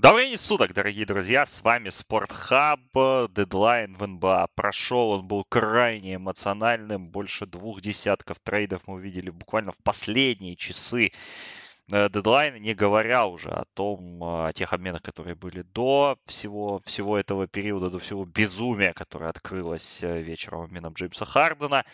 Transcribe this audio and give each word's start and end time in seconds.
Добрый 0.00 0.28
день 0.28 0.38
суток, 0.38 0.74
дорогие 0.74 1.04
друзья, 1.04 1.44
с 1.44 1.60
вами 1.60 1.88
Спортхаб, 1.88 2.78
дедлайн 3.34 3.96
в 3.96 4.06
НБА 4.06 4.46
прошел, 4.54 5.10
он 5.10 5.26
был 5.26 5.42
крайне 5.42 6.14
эмоциональным, 6.14 7.08
больше 7.08 7.46
двух 7.46 7.80
десятков 7.80 8.38
трейдов 8.38 8.82
мы 8.86 8.94
увидели 8.94 9.30
буквально 9.30 9.72
в 9.72 9.78
последние 9.78 10.54
часы 10.54 11.10
Э, 11.90 12.10
дедлайна, 12.10 12.58
не 12.58 12.74
говоря 12.74 13.24
уже 13.24 13.48
о 13.48 13.64
том, 13.72 14.22
о 14.22 14.52
тех 14.52 14.74
обменах, 14.74 15.00
которые 15.00 15.34
были 15.34 15.62
до 15.62 16.18
всего, 16.26 16.82
всего 16.84 17.16
этого 17.16 17.46
периода, 17.46 17.88
до 17.88 17.98
всего 17.98 18.26
безумия, 18.26 18.92
которое 18.92 19.30
открылось 19.30 20.02
э, 20.02 20.20
вечером 20.20 20.62
обменом 20.62 20.92
Джеймса 20.92 21.24
Хардена. 21.24 21.86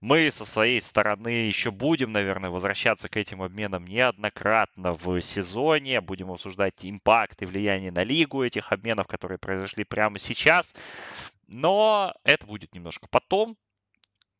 Мы 0.00 0.30
со 0.30 0.44
своей 0.44 0.80
стороны 0.80 1.28
еще 1.28 1.72
будем, 1.72 2.12
наверное, 2.12 2.50
возвращаться 2.50 3.08
к 3.08 3.16
этим 3.16 3.42
обменам 3.42 3.84
неоднократно 3.84 4.92
в 4.92 5.20
сезоне, 5.20 6.00
будем 6.00 6.30
обсуждать 6.30 6.74
импакт 6.82 7.42
и 7.42 7.46
влияние 7.46 7.90
на 7.90 8.04
лигу 8.04 8.44
этих 8.44 8.70
обменов, 8.70 9.08
которые 9.08 9.38
произошли 9.38 9.82
прямо 9.82 10.20
сейчас. 10.20 10.72
Но 11.48 12.14
это 12.22 12.46
будет 12.46 12.74
немножко 12.74 13.08
потом, 13.10 13.56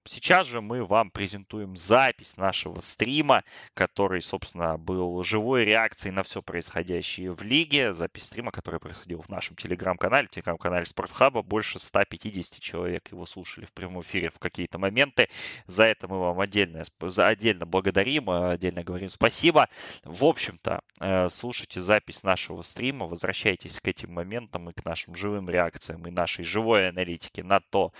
Сейчас 0.05 0.49
же 0.49 0.61
мы 0.61 0.85
вам 0.85 1.13
презентуем 1.13 1.77
запись 1.77 2.37
нашего 2.37 2.81
стрима, 2.81 3.45
который, 3.73 4.21
собственно, 4.21 4.77
был 4.77 5.23
живой 5.23 5.65
реакцией 5.65 6.13
на 6.13 6.25
все 6.25 6.43
происходящее 6.43 7.33
в 7.33 7.43
лиге. 7.43 7.93
Запись 7.93 8.25
стрима, 8.25 8.51
который 8.51 8.81
происходил 8.81 9.23
в 9.23 9.29
нашем 9.29 9.55
телеграм-канале, 9.55 10.27
телеграм-канале 10.27 10.87
Спортхаба. 10.87 11.43
Больше 11.43 11.79
150 11.79 12.61
человек 12.61 13.13
его 13.13 13.27
слушали 13.27 13.65
в 13.65 13.73
прямом 13.73 14.03
эфире 14.03 14.31
в 14.31 14.41
какие-то 14.41 14.79
моменты. 14.79 15.29
За 15.67 15.85
это 15.85 16.09
мы 16.09 16.19
вам 16.19 16.41
отдельно, 16.41 16.83
отдельно 17.19 17.65
благодарим, 17.65 18.29
отдельно 18.29 18.83
говорим 18.83 19.09
спасибо. 19.09 19.69
В 20.03 20.25
общем-то, 20.25 20.81
э, 20.99 21.29
слушайте 21.29 21.81
запись 21.81 22.25
нашего 22.25 22.63
стрима, 22.63 23.07
возвращайтесь 23.07 23.79
к 23.79 23.87
этим 23.87 24.13
моментам 24.13 24.69
и 24.69 24.73
к 24.73 24.85
нашим 24.85 25.15
живым 25.15 25.49
реакциям 25.49 26.05
и 26.09 26.11
нашей 26.11 26.45
живой 26.45 26.89
аналитике 26.89 27.45
на 27.45 27.61
то, 27.61 27.93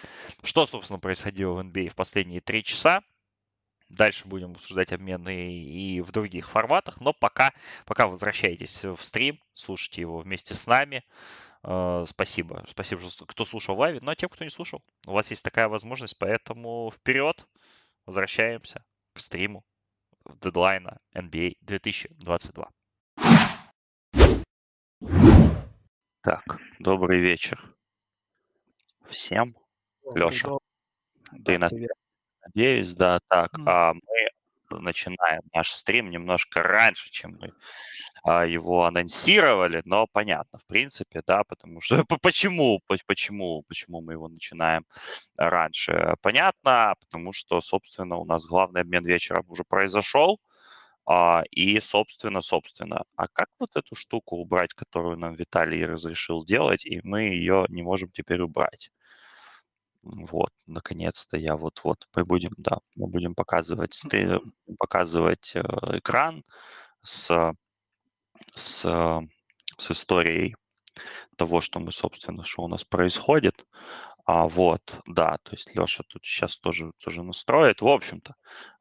что, 0.43 0.67
собственно, 0.67 0.99
происходило 0.99 1.53
в 1.53 1.61
NBA 1.61 1.92
в 1.93 1.95
последние 1.95 2.41
три 2.41 2.65
часа. 2.65 3.03
Дальше 3.89 4.27
будем 4.27 4.53
обсуждать 4.53 4.93
обмены 4.93 5.53
и 5.53 6.01
в 6.01 6.11
других 6.13 6.49
форматах, 6.51 7.01
но 7.01 7.13
пока, 7.13 7.53
пока 7.85 8.09
возвращайтесь 8.09 8.83
в 8.85 9.03
стрим, 9.03 9.39
слушайте 9.53 10.01
его 10.01 10.19
вместе 10.19 10.55
с 10.55 10.67
нами. 10.67 11.05
Э, 11.63 12.05
спасибо. 12.07 12.65
Спасибо, 12.69 13.03
кто 13.27 13.45
слушал 13.45 13.77
в 13.77 13.81
лайве. 13.81 14.01
Ну 14.01 14.11
а 14.11 14.17
тем, 14.17 14.31
кто 14.31 14.45
не 14.45 14.51
слушал, 14.51 14.83
у 15.07 15.13
вас 15.13 15.29
есть 15.31 15.45
такая 15.45 15.69
возможность, 15.69 16.19
поэтому 16.19 16.91
вперед. 16.91 17.47
Возвращаемся 18.07 18.83
к 19.13 19.21
стриму 19.21 19.63
дедлайна 20.41 20.99
NBA 21.15 21.59
2022. 21.61 22.71
Так, 26.23 26.59
добрый 26.79 27.21
вечер 27.21 27.73
всем. 29.13 29.55
Леша. 30.15 30.59
Ты 31.45 31.59
нас 31.59 31.73
надеюсь, 32.45 32.95
да, 32.95 33.21
так. 33.29 33.51
А 33.67 33.95
мы 33.95 34.81
начинаем 34.81 35.43
наш 35.53 35.73
стрим 35.73 36.11
немножко 36.11 36.63
раньше, 36.63 37.11
чем 37.11 37.37
мы 37.41 37.53
а, 38.25 38.47
его 38.47 38.85
анонсировали, 38.85 39.83
но 39.85 40.07
понятно, 40.07 40.59
в 40.59 40.67
принципе, 40.67 41.23
да, 41.27 41.45
потому 41.45 41.81
что 41.81 42.05
почему, 42.23 42.81
почему, 43.07 43.63
почему 43.69 44.01
мы 44.01 44.15
его 44.15 44.29
начинаем 44.29 44.85
раньше? 45.37 46.15
Понятно, 46.23 46.95
потому 47.01 47.33
что, 47.33 47.61
собственно, 47.61 48.17
у 48.17 48.25
нас 48.25 48.47
главный 48.47 48.83
обмен 48.83 49.05
вечером 49.05 49.45
уже 49.49 49.65
произошел, 49.65 50.41
а, 51.05 51.43
и, 51.51 51.81
собственно, 51.81 52.43
собственно, 52.43 53.03
а 53.17 53.27
как 53.29 53.49
вот 53.59 53.71
эту 53.75 53.97
штуку 53.97 54.37
убрать, 54.37 54.73
которую 54.73 55.19
нам 55.19 55.35
Виталий 55.35 55.85
разрешил 55.85 56.45
делать, 56.45 56.87
и 56.87 57.01
мы 57.03 57.23
ее 57.23 57.67
не 57.69 57.83
можем 57.83 58.11
теперь 58.11 58.41
убрать? 58.41 58.91
Вот, 60.03 60.51
наконец-то 60.67 61.37
я 61.37 61.57
вот-вот 61.57 62.09
мы 62.15 62.25
будем, 62.25 62.53
да, 62.57 62.79
мы 62.97 63.07
будем 63.07 63.35
показывать, 63.35 64.01
показывать 64.79 65.53
э, 65.55 65.61
экран 65.99 66.45
с, 67.03 67.55
с, 68.55 68.83
с 69.79 69.91
историей 69.91 70.57
того, 71.37 71.61
что 71.61 71.79
мы, 71.79 71.93
собственно, 71.93 72.45
что 72.45 72.63
у 72.63 72.69
нас 72.69 72.85
происходит. 72.85 73.65
А, 74.25 74.47
вот, 74.47 74.83
да, 75.07 75.39
то 75.43 75.51
есть 75.51 75.75
Леша 75.75 76.05
тут 76.09 76.25
сейчас 76.25 76.57
тоже, 76.57 76.93
тоже 77.03 77.25
настроит. 77.25 77.83
В 77.83 77.89
общем-то, 77.89 78.35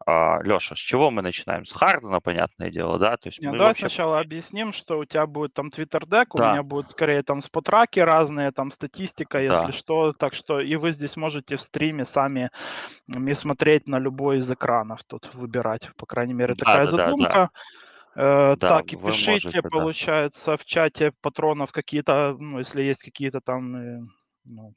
а, 0.06 0.40
Леша, 0.44 0.75
с 0.75 0.78
чего 0.78 1.09
мы 1.09 1.24
начинаем? 1.24 1.66
С 1.66 1.72
Хардена, 1.72 2.19
понятное 2.19 2.69
дело, 2.69 3.00
да? 3.00 3.18
То 3.18 3.29
есть 3.29 3.41
Нет, 3.41 3.53
давай 3.53 3.69
вообще... 3.69 3.88
сначала 3.88 4.19
объясним, 4.19 4.72
что 4.72 5.00
у 5.00 5.06
тебя 5.06 5.25
будет 5.25 5.56
там 5.56 5.69
Twitter 5.69 6.02
deck, 6.02 6.28
да. 6.35 6.50
у 6.50 6.52
меня 6.52 6.63
будет 6.63 6.91
скорее 6.91 7.24
там 7.24 7.41
спотраки 7.41 8.00
разные, 8.00 8.52
там 8.52 8.69
статистика, 8.69 9.41
если 9.41 9.68
да. 9.68 9.72
что. 9.72 10.13
Так 10.13 10.35
что 10.35 10.59
и 10.59 10.75
вы 10.75 10.91
здесь 10.91 11.18
можете 11.18 11.56
в 11.56 11.62
стриме 11.62 12.06
сами 12.06 12.52
и 13.08 13.34
смотреть 13.34 13.88
на 13.88 13.97
любой 13.97 14.38
из 14.38 14.52
экранов 14.52 15.03
тут 15.06 15.34
выбирать. 15.34 15.90
По 15.97 16.06
крайней 16.06 16.34
мере, 16.34 16.53
такая 16.53 16.85
да, 16.85 16.91
задумка. 16.91 17.29
Да, 17.29 17.34
да. 17.34 17.50
Э, 18.13 18.56
да, 18.58 18.68
так, 18.68 18.94
и 18.94 18.96
пишите, 18.96 19.31
можете, 19.31 19.62
получается, 19.63 20.52
да. 20.52 20.58
в 20.58 20.66
чате 20.66 21.13
патронов 21.22 21.72
какие-то, 21.72 22.35
ну, 22.38 22.59
если 22.59 22.84
есть 22.84 23.02
какие-то 23.03 23.40
там 23.40 23.75
э, 23.75 24.00
ну, 24.46 24.73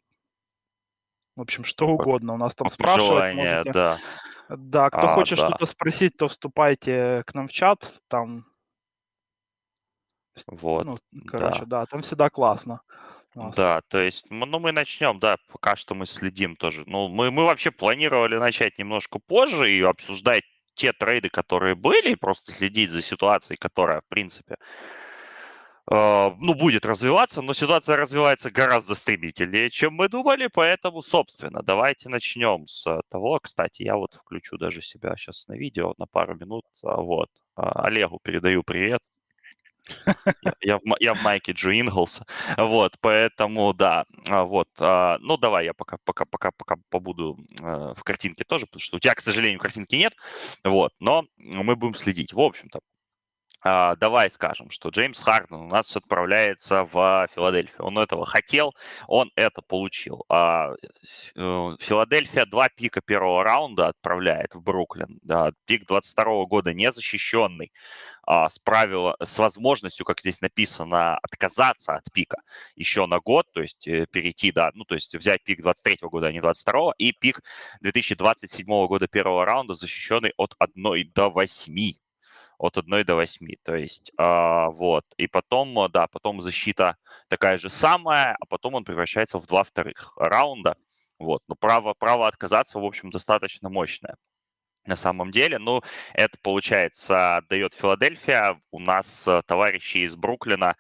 в 1.36 1.40
общем, 1.40 1.64
что 1.64 1.88
угодно. 1.88 2.34
У 2.34 2.36
нас 2.36 2.54
там 2.54 2.68
спрашивают. 2.68 3.36
Можете... 3.36 3.72
Да. 3.72 3.98
Да, 4.48 4.90
кто 4.90 5.08
а, 5.08 5.14
хочет 5.14 5.38
да. 5.38 5.46
что-то 5.46 5.66
спросить, 5.66 6.16
то 6.16 6.28
вступайте 6.28 7.22
к 7.26 7.34
нам 7.34 7.48
в 7.48 7.52
чат. 7.52 8.00
Там. 8.08 8.44
Вот. 10.46 10.84
Ну, 10.84 10.98
короче, 11.26 11.60
да, 11.60 11.80
да 11.80 11.86
там 11.86 12.02
всегда 12.02 12.28
классно. 12.28 12.80
Да, 13.34 13.80
то 13.88 13.98
есть, 13.98 14.26
ну, 14.30 14.46
мы 14.60 14.70
начнем, 14.70 15.18
да, 15.18 15.38
пока 15.50 15.74
что 15.74 15.94
мы 15.94 16.06
следим 16.06 16.54
тоже. 16.54 16.84
Ну, 16.86 17.08
мы, 17.08 17.32
мы 17.32 17.44
вообще 17.44 17.72
планировали 17.72 18.36
начать 18.36 18.78
немножко 18.78 19.18
позже 19.18 19.72
и 19.72 19.82
обсуждать 19.82 20.44
те 20.74 20.92
трейды, 20.92 21.30
которые 21.30 21.74
были, 21.74 22.12
и 22.12 22.16
просто 22.16 22.52
следить 22.52 22.90
за 22.90 23.02
ситуацией, 23.02 23.56
которая, 23.56 24.02
в 24.02 24.06
принципе, 24.06 24.56
ну, 25.90 26.54
будет 26.54 26.86
развиваться, 26.86 27.42
но 27.42 27.52
ситуация 27.52 27.96
развивается 27.96 28.50
гораздо 28.50 28.94
стремительнее, 28.94 29.70
чем 29.70 29.94
мы 29.94 30.08
думали, 30.08 30.48
поэтому, 30.52 31.02
собственно, 31.02 31.62
давайте 31.62 32.08
начнем 32.08 32.66
с 32.66 33.02
того, 33.10 33.38
кстати, 33.40 33.82
я 33.82 33.96
вот 33.96 34.14
включу 34.14 34.56
даже 34.56 34.80
себя 34.80 35.14
сейчас 35.16 35.46
на 35.46 35.54
видео 35.54 35.94
на 35.98 36.06
пару 36.06 36.36
минут, 36.36 36.64
а, 36.82 37.00
вот, 37.00 37.28
а, 37.56 37.84
Олегу 37.84 38.18
передаю 38.22 38.62
привет, 38.62 39.00
я, 40.62 40.78
в, 40.78 40.82
я 41.00 41.12
в 41.12 41.22
майке 41.22 41.52
Джо 41.52 41.72
Инглса, 41.78 42.24
вот, 42.56 42.96
поэтому, 43.00 43.74
да, 43.74 44.06
а, 44.28 44.44
вот, 44.44 44.68
ну, 44.78 45.36
давай 45.36 45.66
я 45.66 45.74
пока, 45.74 45.98
пока, 46.04 46.24
пока, 46.24 46.50
пока 46.52 46.76
побуду 46.88 47.36
э, 47.60 47.92
в 47.94 48.02
картинке 48.04 48.44
тоже, 48.44 48.64
потому 48.64 48.80
что 48.80 48.96
у 48.96 49.00
тебя, 49.00 49.14
к 49.14 49.20
сожалению, 49.20 49.60
картинки 49.60 49.96
нет, 49.96 50.14
вот, 50.64 50.92
но 50.98 51.26
мы 51.36 51.76
будем 51.76 51.94
следить. 51.94 52.32
В 52.32 52.40
общем-то, 52.40 52.80
давай 53.64 54.30
скажем, 54.30 54.70
что 54.70 54.90
Джеймс 54.90 55.18
Харден 55.18 55.56
у 55.56 55.66
нас 55.66 55.96
отправляется 55.96 56.84
в 56.84 57.28
Филадельфию. 57.34 57.86
Он 57.86 57.98
этого 57.98 58.26
хотел, 58.26 58.74
он 59.08 59.30
это 59.36 59.62
получил. 59.62 60.24
А, 60.28 60.72
э, 61.34 61.76
Филадельфия 61.80 62.44
два 62.44 62.68
пика 62.68 63.00
первого 63.00 63.42
раунда 63.42 63.88
отправляет 63.88 64.54
в 64.54 64.62
Бруклин. 64.62 65.18
Пик 65.64 65.86
22 65.86 66.44
года 66.44 66.74
незащищенный, 66.74 67.72
а, 68.26 68.48
с, 68.48 68.58
правила, 68.58 69.16
с 69.22 69.38
возможностью, 69.38 70.04
как 70.04 70.20
здесь 70.20 70.40
написано, 70.40 71.18
отказаться 71.18 71.94
от 71.94 72.12
пика 72.12 72.38
еще 72.74 73.06
на 73.06 73.20
год, 73.20 73.46
то 73.52 73.62
есть 73.62 73.86
э, 73.86 74.06
перейти, 74.10 74.52
да, 74.52 74.70
ну, 74.74 74.84
то 74.84 74.94
есть 74.94 75.14
взять 75.14 75.42
пик 75.44 75.62
23 75.62 75.98
года, 76.02 76.28
а 76.28 76.32
не 76.32 76.40
22, 76.40 76.94
и 76.98 77.12
пик 77.12 77.42
2027 77.80 78.66
года 78.86 79.08
первого 79.08 79.44
раунда, 79.44 79.74
защищенный 79.74 80.32
от 80.36 80.54
1 80.58 81.12
до 81.14 81.30
8 81.30 82.03
от 82.58 82.76
1 82.76 83.04
до 83.04 83.14
8. 83.16 83.56
То 83.62 83.74
есть, 83.76 84.12
э, 84.18 84.66
вот. 84.68 85.04
И 85.16 85.26
потом, 85.26 85.78
э, 85.80 85.88
да, 85.88 86.06
потом 86.08 86.40
защита 86.40 86.96
такая 87.28 87.58
же 87.58 87.70
самая, 87.70 88.36
а 88.40 88.46
потом 88.46 88.74
он 88.74 88.84
превращается 88.84 89.38
в 89.38 89.46
два 89.46 89.64
вторых 89.64 90.12
раунда. 90.16 90.76
Вот. 91.18 91.42
Но 91.48 91.54
право, 91.56 91.94
право 91.94 92.26
отказаться, 92.28 92.78
в 92.78 92.84
общем, 92.84 93.10
достаточно 93.10 93.68
мощное 93.68 94.16
на 94.86 94.96
самом 94.96 95.30
деле. 95.30 95.58
Ну, 95.58 95.82
это, 96.12 96.36
получается, 96.42 97.42
дает 97.48 97.74
Филадельфия. 97.74 98.60
У 98.70 98.80
нас 98.80 99.26
э, 99.28 99.42
товарищи 99.46 99.98
из 99.98 100.16
Бруклина 100.16 100.76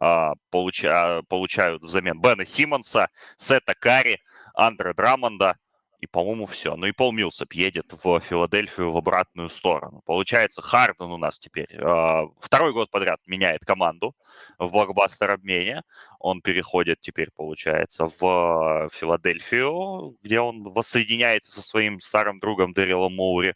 э, 0.00 0.30
получа, 0.50 1.22
получают 1.28 1.82
взамен 1.82 2.20
Бена 2.20 2.44
Симмонса, 2.44 3.08
Сета 3.36 3.74
Карри, 3.74 4.20
Андре 4.54 4.92
Драмонда, 4.94 5.56
и, 6.00 6.06
по-моему, 6.06 6.46
все. 6.46 6.76
Ну 6.76 6.86
и 6.86 6.92
Пол 6.92 7.12
Милсоп 7.12 7.52
едет 7.52 7.92
в 8.04 8.20
Филадельфию 8.20 8.92
в 8.92 8.96
обратную 8.96 9.48
сторону. 9.48 10.02
Получается, 10.06 10.62
Харден 10.62 11.10
у 11.10 11.16
нас 11.16 11.38
теперь 11.38 11.68
э, 11.70 12.26
второй 12.40 12.72
год 12.72 12.90
подряд 12.90 13.20
меняет 13.26 13.64
команду 13.64 14.14
в 14.58 14.70
блокбастер 14.70 15.30
обмене. 15.30 15.82
Он 16.20 16.40
переходит 16.40 17.00
теперь, 17.00 17.30
получается, 17.34 18.06
в 18.06 18.88
Филадельфию, 18.92 20.16
где 20.22 20.40
он 20.40 20.62
воссоединяется 20.64 21.50
со 21.50 21.62
своим 21.62 22.00
старым 22.00 22.38
другом 22.38 22.72
Дэрилом 22.74 23.14
Моури. 23.14 23.54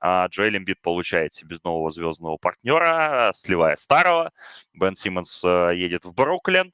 а 0.00 0.26
Джоэль 0.26 0.56
Эмбит 0.58 0.80
получает 0.82 1.32
себе 1.32 1.56
нового 1.64 1.90
звездного 1.90 2.38
партнера, 2.38 3.32
сливая 3.34 3.76
старого. 3.76 4.32
Бен 4.72 4.96
Симмонс 4.96 5.42
э, 5.44 5.72
едет 5.76 6.04
в 6.04 6.12
Бруклин, 6.14 6.72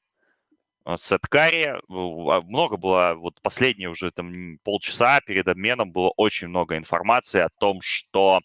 э, 0.86 0.96
Сет 0.96 1.26
Карри. 1.28 1.64
А, 1.66 2.40
много 2.42 2.76
было, 2.76 3.14
вот 3.14 3.40
последние 3.42 3.88
уже 3.88 4.10
там 4.10 4.58
полчаса 4.64 5.20
перед 5.20 5.48
обменом 5.48 5.92
было 5.92 6.12
очень 6.16 6.48
много 6.48 6.76
информации 6.76 7.40
о 7.40 7.48
том, 7.58 7.80
что 7.82 8.40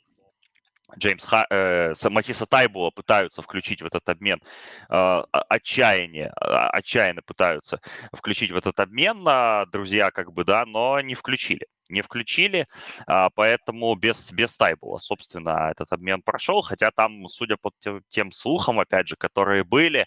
Джеймс 0.97 1.23
Ха, 1.23 1.45
э, 1.49 1.93
Матиса 2.09 2.45
Тайбула 2.45 2.89
пытаются 2.89 3.41
включить 3.41 3.81
в 3.81 3.85
этот 3.85 4.07
обмен 4.09 4.41
э, 4.89 5.23
отчаяние, 5.31 6.31
а, 6.35 6.69
отчаянно 6.69 7.21
пытаются 7.21 7.79
включить 8.13 8.51
в 8.51 8.57
этот 8.57 8.79
обмен, 8.79 9.25
э, 9.27 9.65
друзья, 9.71 10.11
как 10.11 10.33
бы, 10.33 10.43
да, 10.43 10.65
но 10.65 10.99
не 11.01 11.15
включили. 11.15 11.67
Не 11.91 12.03
включили, 12.03 12.67
поэтому 13.07 13.95
без, 13.95 14.31
без 14.31 14.55
Тайбула, 14.55 14.99
собственно, 14.99 15.71
этот 15.71 15.91
обмен 15.91 16.21
прошел, 16.21 16.61
хотя 16.61 16.91
там, 16.91 17.27
судя 17.27 17.57
по 17.57 17.71
тем, 17.79 18.03
тем 18.09 18.31
слухам, 18.31 18.79
опять 18.79 19.07
же, 19.07 19.15
которые 19.15 19.63
были, 19.63 20.05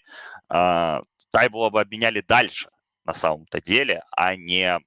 Тайбула 1.33 1.71
бы 1.71 1.81
обменяли 1.81 2.21
дальше, 2.21 2.69
на 3.05 3.13
самом-то 3.13 3.59
деле, 3.59 4.03
а 4.11 4.35
не 4.35 4.79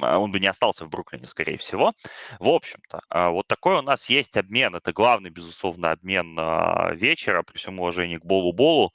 а 0.00 0.18
он 0.18 0.32
бы 0.32 0.40
не 0.40 0.48
остался 0.48 0.84
в 0.84 0.88
Бруклине, 0.88 1.26
скорее 1.26 1.56
всего. 1.58 1.92
В 2.40 2.48
общем-то, 2.48 3.02
а, 3.08 3.30
вот 3.30 3.46
такой 3.46 3.76
у 3.76 3.82
нас 3.82 4.08
есть 4.08 4.36
обмен. 4.36 4.74
Это 4.74 4.92
главный, 4.92 5.30
безусловно, 5.30 5.92
обмен 5.92 6.36
а, 6.38 6.92
вечера, 6.94 7.42
при 7.42 7.58
всем 7.58 7.78
уважении 7.78 8.16
к 8.16 8.24
Болу-Болу 8.24 8.92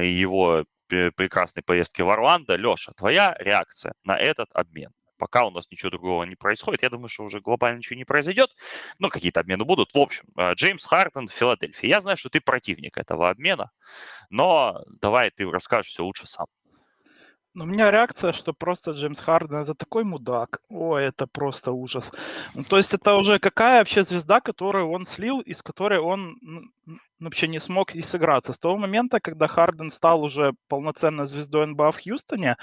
и 0.00 0.06
его 0.06 0.64
прекрасной 0.88 1.62
поездки 1.62 2.00
в 2.00 2.08
Орландо. 2.08 2.54
Леша, 2.54 2.92
твоя 2.92 3.34
реакция 3.38 3.92
на 4.04 4.16
этот 4.16 4.48
обмен? 4.54 4.92
Пока 5.22 5.44
у 5.46 5.52
нас 5.52 5.70
ничего 5.70 5.90
другого 5.90 6.24
не 6.24 6.34
происходит, 6.34 6.82
я 6.82 6.90
думаю, 6.90 7.08
что 7.08 7.22
уже 7.22 7.38
глобально 7.38 7.78
ничего 7.78 7.96
не 7.96 8.04
произойдет, 8.04 8.50
но 8.98 9.08
какие-то 9.08 9.38
обмены 9.38 9.64
будут. 9.64 9.94
В 9.94 9.98
общем, 9.98 10.24
Джеймс 10.54 10.84
Хартон 10.84 11.28
в 11.28 11.32
Филадельфии. 11.32 11.86
Я 11.86 12.00
знаю, 12.00 12.16
что 12.16 12.28
ты 12.28 12.40
противник 12.40 12.98
этого 12.98 13.30
обмена, 13.30 13.70
но 14.30 14.82
давай 15.00 15.30
ты 15.30 15.48
расскажешь 15.48 15.92
все 15.92 16.02
лучше 16.02 16.26
сам. 16.26 16.46
Ну, 17.54 17.64
у 17.64 17.66
меня 17.66 17.90
реакция, 17.90 18.32
что 18.32 18.54
просто 18.54 18.92
Джеймс 18.92 19.20
Харден 19.20 19.56
это 19.56 19.74
такой 19.74 20.04
мудак. 20.04 20.62
Ой, 20.70 21.04
это 21.04 21.26
просто 21.26 21.72
ужас. 21.72 22.10
Ну, 22.54 22.64
то 22.64 22.78
есть 22.78 22.94
это 22.94 23.14
уже 23.16 23.38
какая 23.38 23.80
вообще 23.80 24.02
звезда, 24.04 24.40
которую 24.40 24.90
он 24.90 25.04
слил, 25.04 25.40
из 25.40 25.62
которой 25.62 25.98
он 26.00 26.36
вообще 27.20 27.48
не 27.48 27.60
смог 27.60 27.94
и 27.94 28.00
сыграться. 28.00 28.54
С 28.54 28.58
того 28.58 28.78
момента, 28.78 29.20
когда 29.20 29.48
Харден 29.48 29.90
стал 29.90 30.22
уже 30.22 30.54
полноценной 30.68 31.26
звездой 31.26 31.66
НБА 31.66 31.92
в 31.92 32.02
Хьюстоне, 32.02 32.56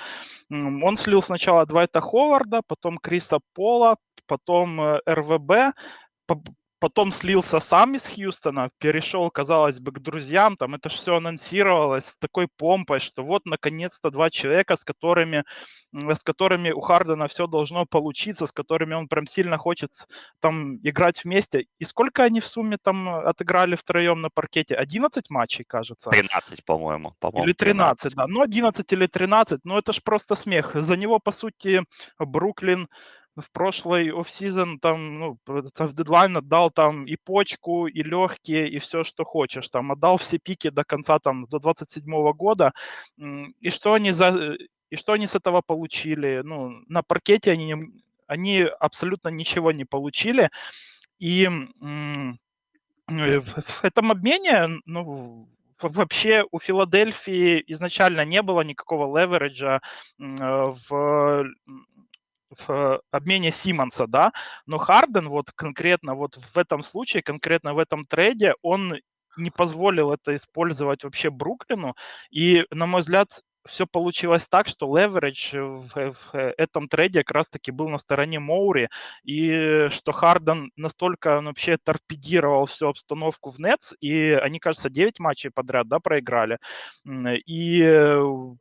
он 0.49 0.97
слил 0.97 1.21
сначала 1.21 1.67
Двайта 1.67 2.01
Ховарда, 2.01 2.61
потом 2.67 2.97
Криса 2.97 3.39
Пола, 3.53 3.97
потом 4.25 4.81
э, 4.81 5.01
РВБ, 5.05 5.75
потом 6.79 7.11
слился 7.11 7.59
сам 7.59 7.95
из 7.95 8.07
Хьюстона, 8.07 8.69
перешел, 8.79 9.29
казалось 9.29 9.79
бы, 9.79 9.91
к 9.91 9.99
друзьям, 9.99 10.57
там 10.57 10.75
это 10.75 10.89
все 10.89 11.15
анонсировалось 11.15 12.05
с 12.05 12.17
такой 12.17 12.47
помпой, 12.47 12.99
что 12.99 13.23
вот 13.23 13.45
наконец-то 13.45 14.09
два 14.09 14.29
человека, 14.29 14.75
с 14.75 14.83
которыми, 14.83 15.43
с 15.91 16.23
которыми 16.23 16.71
у 16.71 16.79
Хардена 16.79 17.27
все 17.27 17.47
должно 17.47 17.85
получиться, 17.85 18.45
с 18.45 18.51
которыми 18.51 18.93
он 18.93 19.07
прям 19.07 19.27
сильно 19.27 19.57
хочет 19.57 19.91
там 20.39 20.77
играть 20.77 21.23
вместе. 21.23 21.65
И 21.79 21.85
сколько 21.85 22.23
они 22.23 22.39
в 22.39 22.45
сумме 22.45 22.77
там 22.81 23.09
отыграли 23.09 23.75
втроем 23.75 24.21
на 24.21 24.29
паркете? 24.29 24.75
11 24.75 25.29
матчей, 25.29 25.65
кажется? 25.65 26.09
13, 26.09 26.63
по-моему. 26.65 27.13
по-моему 27.19 27.45
или 27.45 27.53
13, 27.53 28.13
13, 28.13 28.15
да. 28.15 28.27
Ну, 28.27 28.41
11 28.41 28.93
или 28.93 29.07
13, 29.07 29.59
ну 29.63 29.77
это 29.77 29.93
ж 29.93 30.01
просто 30.03 30.35
смех. 30.35 30.71
За 30.75 30.95
него, 30.95 31.19
по 31.19 31.31
сути, 31.31 31.83
Бруклин 32.17 32.87
в 33.35 33.51
прошлый 33.51 34.11
офсезон 34.11 34.79
там, 34.79 35.19
ну, 35.19 35.37
в 35.45 35.93
дедлайн 35.93 36.37
отдал 36.37 36.71
там 36.71 37.05
и 37.05 37.15
почку, 37.15 37.87
и 37.87 38.03
легкие, 38.03 38.69
и 38.69 38.79
все, 38.79 39.03
что 39.03 39.23
хочешь. 39.23 39.69
Там 39.69 39.91
отдал 39.91 40.17
все 40.17 40.39
пики 40.39 40.69
до 40.69 40.83
конца, 40.83 41.19
там, 41.19 41.45
до 41.47 41.59
27 41.59 42.03
года. 42.33 42.73
И 43.17 43.69
что 43.69 43.93
они 43.93 44.11
за... 44.11 44.57
И 44.89 44.95
что 44.95 45.13
они 45.13 45.27
с 45.27 45.35
этого 45.35 45.61
получили? 45.61 46.41
Ну, 46.43 46.81
на 46.87 47.03
паркете 47.03 47.51
они, 47.51 47.75
они 48.27 48.61
абсолютно 48.79 49.29
ничего 49.29 49.71
не 49.71 49.85
получили. 49.85 50.49
И 51.19 51.47
в 51.47 53.83
этом 53.83 54.11
обмене, 54.11 54.81
ну, 54.85 55.47
вообще 55.81 56.43
у 56.51 56.59
Филадельфии 56.59 57.63
изначально 57.67 58.25
не 58.25 58.41
было 58.41 58.61
никакого 58.61 59.17
левериджа 59.17 59.81
в 60.17 61.45
в 62.67 63.01
обмене 63.11 63.51
Симмонса, 63.51 64.07
да, 64.07 64.31
но 64.65 64.77
Харден 64.77 65.29
вот 65.29 65.51
конкретно 65.55 66.15
вот 66.15 66.37
в 66.53 66.57
этом 66.57 66.81
случае, 66.83 67.23
конкретно 67.23 67.73
в 67.73 67.79
этом 67.79 68.05
трейде, 68.05 68.53
он 68.61 68.95
не 69.37 69.51
позволил 69.51 70.11
это 70.11 70.35
использовать 70.35 71.03
вообще 71.03 71.29
Бруклину, 71.29 71.95
и, 72.31 72.65
на 72.71 72.85
мой 72.87 73.01
взгляд, 73.01 73.41
все 73.69 73.85
получилось 73.87 74.47
так, 74.47 74.67
что 74.67 74.87
leverage 74.87 75.57
в, 75.59 76.13
в 76.13 76.53
этом 76.57 76.87
трейде 76.87 77.23
как 77.23 77.35
раз-таки 77.35 77.71
был 77.71 77.87
на 77.89 77.97
стороне 77.97 78.39
Моури, 78.39 78.89
и 79.23 79.87
что 79.89 80.11
Харден 80.11 80.71
настолько 80.75 81.39
ну, 81.41 81.49
вообще 81.49 81.77
торпедировал 81.77 82.65
всю 82.65 82.87
обстановку 82.87 83.49
в 83.49 83.59
Нетс, 83.59 83.93
и 84.01 84.31
они, 84.31 84.59
кажется, 84.59 84.89
9 84.89 85.19
матчей 85.19 85.51
подряд, 85.51 85.87
да, 85.87 85.99
проиграли, 85.99 86.57
и 87.05 87.81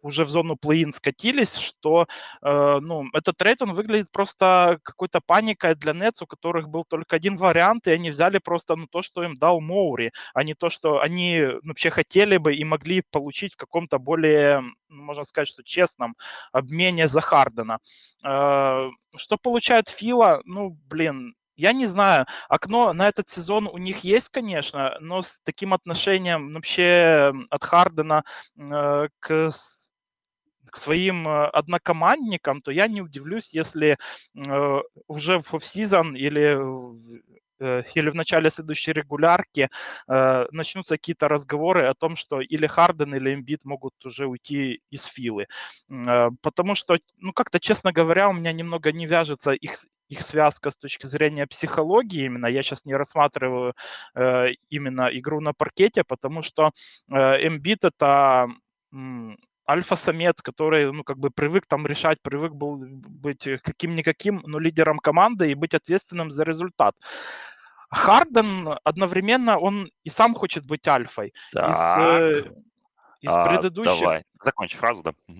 уже 0.02 0.24
в 0.24 0.28
зону 0.28 0.56
плей-ин 0.56 0.92
скатились, 0.92 1.56
что, 1.56 2.06
э, 2.42 2.78
ну, 2.80 3.06
этот 3.12 3.36
трейд, 3.36 3.62
он 3.62 3.74
выглядит 3.74 4.10
просто 4.12 4.78
какой-то 4.82 5.20
паникой 5.24 5.74
для 5.74 5.92
Нетс, 5.92 6.22
у 6.22 6.26
которых 6.26 6.68
был 6.68 6.84
только 6.88 7.16
один 7.16 7.36
вариант, 7.36 7.86
и 7.86 7.92
они 7.92 8.10
взяли 8.10 8.38
просто, 8.38 8.76
ну, 8.76 8.86
то, 8.86 9.02
что 9.02 9.22
им 9.22 9.36
дал 9.36 9.60
Моури, 9.60 10.12
а 10.34 10.44
не 10.44 10.54
то, 10.54 10.70
что 10.70 11.00
они 11.00 11.44
вообще 11.62 11.90
хотели 11.90 12.36
бы 12.36 12.54
и 12.54 12.64
могли 12.64 13.02
получить 13.10 13.54
в 13.54 13.56
каком-то 13.56 13.98
более 13.98 14.58
ну, 14.60 14.72
можно 14.88 15.24
сказать, 15.24 15.48
что 15.48 15.62
честном 15.62 16.16
обмене 16.52 17.08
за 17.08 17.20
Хардена. 17.20 17.78
Э, 18.24 18.88
что 19.16 19.36
получает 19.36 19.88
Фила? 19.88 20.42
Ну, 20.44 20.78
блин, 20.88 21.34
я 21.56 21.72
не 21.72 21.86
знаю, 21.86 22.26
окно 22.48 22.92
на 22.92 23.08
этот 23.08 23.28
сезон 23.28 23.66
у 23.66 23.78
них 23.78 24.04
есть, 24.04 24.28
конечно, 24.28 24.96
но 25.00 25.22
с 25.22 25.40
таким 25.44 25.74
отношением 25.74 26.54
вообще 26.54 27.32
от 27.50 27.64
Хардена 27.64 28.24
э, 28.56 29.08
к 29.18 29.52
к 30.70 30.76
своим 30.76 31.26
э, 31.26 31.46
однокомандникам, 31.46 32.62
то 32.62 32.70
я 32.70 32.86
не 32.88 33.00
удивлюсь, 33.00 33.52
если 33.52 33.96
э, 34.36 34.80
уже 35.06 35.40
в 35.40 35.54
офсезон 35.54 36.14
или 36.14 36.58
или 37.60 38.10
в 38.10 38.14
начале 38.14 38.50
следующей 38.50 38.92
регулярки 38.92 39.68
э, 40.08 40.46
начнутся 40.52 40.96
какие-то 40.96 41.28
разговоры 41.28 41.86
о 41.86 41.94
том, 41.94 42.16
что 42.16 42.40
или 42.40 42.66
Харден, 42.66 43.14
или 43.14 43.34
Эмбит 43.34 43.64
могут 43.64 43.94
уже 44.04 44.26
уйти 44.26 44.80
из 44.90 45.04
Филы. 45.04 45.46
Э, 45.90 46.30
потому 46.42 46.74
что, 46.74 46.98
ну, 47.18 47.32
как-то, 47.32 47.60
честно 47.60 47.92
говоря, 47.92 48.28
у 48.28 48.32
меня 48.32 48.52
немного 48.52 48.92
не 48.92 49.06
вяжется 49.06 49.52
их, 49.52 49.72
их 50.08 50.22
связка 50.22 50.70
с 50.70 50.76
точки 50.76 51.06
зрения 51.06 51.46
психологии 51.46 52.24
именно. 52.26 52.46
Я 52.46 52.62
сейчас 52.62 52.84
не 52.84 52.94
рассматриваю 52.94 53.74
э, 54.14 54.48
именно 54.70 55.08
игру 55.12 55.40
на 55.40 55.52
паркете, 55.52 56.04
потому 56.04 56.42
что 56.42 56.70
э, 57.10 57.14
Эмбит 57.46 57.84
это 57.84 58.48
альфа-самец, 59.68 60.42
который, 60.42 60.92
ну, 60.92 61.04
как 61.04 61.18
бы 61.18 61.30
привык 61.30 61.66
там 61.66 61.86
решать, 61.86 62.18
привык 62.22 62.52
был 62.52 62.78
быть 62.78 63.48
каким-никаким, 63.62 64.42
но 64.46 64.58
лидером 64.58 64.98
команды 64.98 65.50
и 65.50 65.54
быть 65.54 65.74
ответственным 65.74 66.30
за 66.30 66.44
результат. 66.44 66.94
Харден 67.90 68.78
одновременно, 68.84 69.58
он 69.58 69.90
и 70.04 70.10
сам 70.10 70.34
хочет 70.34 70.64
быть 70.64 70.86
альфой. 70.88 71.32
Так. 71.52 71.70
Из, 71.70 72.46
э, 72.46 72.52
из 73.22 73.34
а, 73.34 73.44
предыдущих... 73.44 74.00
Давай, 74.00 74.24
закончи 74.42 74.76
фразу, 74.76 75.02
да. 75.02 75.12
Э, 75.28 75.32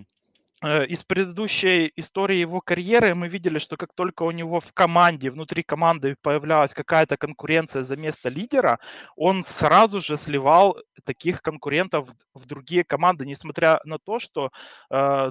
из 0.62 1.04
предыдущей 1.04 1.92
истории 1.96 2.36
его 2.36 2.60
карьеры 2.60 3.14
мы 3.14 3.28
видели, 3.28 3.58
что 3.58 3.76
как 3.76 3.92
только 3.94 4.24
у 4.24 4.30
него 4.32 4.60
в 4.60 4.72
команде, 4.72 5.30
внутри 5.30 5.62
команды 5.62 6.16
появлялась 6.20 6.74
какая-то 6.74 7.16
конкуренция 7.16 7.82
за 7.82 7.96
место 7.96 8.28
лидера, 8.28 8.78
он 9.16 9.44
сразу 9.44 10.00
же 10.00 10.16
сливал 10.16 10.76
таких 11.04 11.42
конкурентов 11.42 12.08
в 12.34 12.46
другие 12.46 12.84
команды, 12.84 13.24
несмотря 13.24 13.80
на 13.84 13.98
то, 13.98 14.18
что 14.18 14.50
э, 14.90 15.30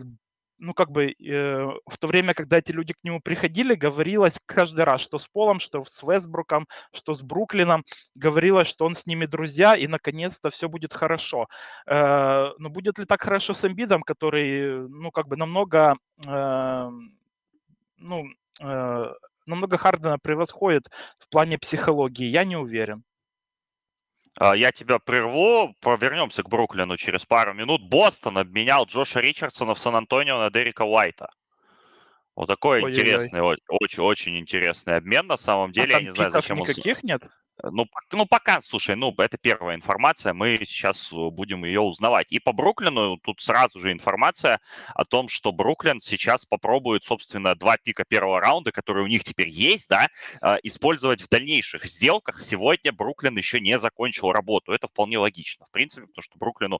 ну, 0.59 0.73
как 0.73 0.91
бы, 0.91 1.11
э, 1.11 1.65
в 1.85 1.97
то 1.99 2.07
время, 2.07 2.33
когда 2.33 2.57
эти 2.57 2.71
люди 2.71 2.93
к 2.93 3.03
нему 3.03 3.19
приходили, 3.21 3.75
говорилось 3.75 4.39
каждый 4.45 4.85
раз, 4.85 5.01
что 5.01 5.19
с 5.19 5.27
Полом, 5.27 5.59
что 5.59 5.83
с 5.85 6.03
Вестбруком, 6.03 6.67
что 6.93 7.13
с 7.13 7.21
Бруклином, 7.21 7.83
говорилось, 8.15 8.67
что 8.67 8.85
он 8.85 8.95
с 8.95 9.05
ними 9.05 9.25
друзья, 9.25 9.75
и, 9.75 9.87
наконец-то, 9.87 10.49
все 10.49 10.69
будет 10.69 10.93
хорошо. 10.93 11.47
Э, 11.85 12.51
но 12.57 12.69
будет 12.69 12.97
ли 12.99 13.05
так 13.05 13.21
хорошо 13.21 13.53
с 13.53 13.65
Эмбидом, 13.65 14.03
который, 14.03 14.87
ну, 14.89 15.11
как 15.11 15.27
бы, 15.27 15.37
намного, 15.37 15.97
э, 16.25 16.89
ну, 17.97 18.25
э, 18.61 19.13
намного 19.45 19.77
Хардена 19.77 20.17
превосходит 20.19 20.89
в 21.19 21.29
плане 21.29 21.57
психологии, 21.57 22.25
я 22.25 22.43
не 22.43 22.55
уверен. 22.55 23.03
А, 24.39 24.55
я 24.55 24.71
тебя 24.71 24.99
прерву, 24.99 25.75
вернемся 25.83 26.43
к 26.43 26.49
Бруклину 26.49 26.95
через 26.97 27.25
пару 27.25 27.53
минут. 27.53 27.81
Бостон 27.81 28.37
обменял 28.37 28.85
Джоша 28.85 29.19
Ричардсона 29.19 29.73
в 29.73 29.79
Сан-Антонио 29.79 30.37
на 30.37 30.51
Дерека 30.51 30.83
Уайта. 30.83 31.29
Вот 32.35 32.45
такой 32.45 32.83
Ой-ой-ой. 32.83 32.93
интересный, 32.93 33.41
очень-очень 33.41 34.37
интересный 34.37 34.95
обмен 34.95 35.25
на 35.25 35.37
самом 35.37 35.71
а 35.71 35.73
деле. 35.73 35.95
А 35.95 35.99
Я 35.99 36.05
не 36.05 36.13
знаю, 36.13 36.29
зачем 36.29 36.59
никаких 36.59 36.97
он... 36.97 37.01
нет? 37.03 37.23
Ну, 37.63 37.87
ну, 38.11 38.25
пока, 38.27 38.61
слушай, 38.61 38.95
ну, 38.95 39.13
это 39.17 39.37
первая 39.37 39.75
информация, 39.75 40.33
мы 40.33 40.59
сейчас 40.63 41.11
будем 41.11 41.65
ее 41.65 41.81
узнавать. 41.81 42.27
И 42.31 42.39
по 42.39 42.53
Бруклину 42.53 43.17
тут 43.17 43.41
сразу 43.41 43.79
же 43.79 43.91
информация 43.91 44.59
о 44.93 45.05
том, 45.05 45.27
что 45.27 45.51
Бруклин 45.51 45.99
сейчас 45.99 46.45
попробует, 46.45 47.03
собственно, 47.03 47.55
два 47.55 47.77
пика 47.77 48.05
первого 48.05 48.39
раунда, 48.39 48.71
которые 48.71 49.05
у 49.05 49.07
них 49.07 49.23
теперь 49.23 49.49
есть, 49.49 49.89
да, 49.89 50.07
а, 50.41 50.57
использовать 50.61 51.21
в 51.21 51.29
дальнейших 51.29 51.85
сделках. 51.85 52.43
Сегодня 52.43 52.91
Бруклин 52.93 53.35
еще 53.35 53.59
не 53.59 53.79
закончил 53.79 54.31
работу. 54.31 54.71
Это 54.71 54.87
вполне 54.87 55.17
логично, 55.17 55.65
в 55.65 55.71
принципе, 55.71 56.05
потому 56.05 56.21
что 56.21 56.37
Бруклину, 56.37 56.79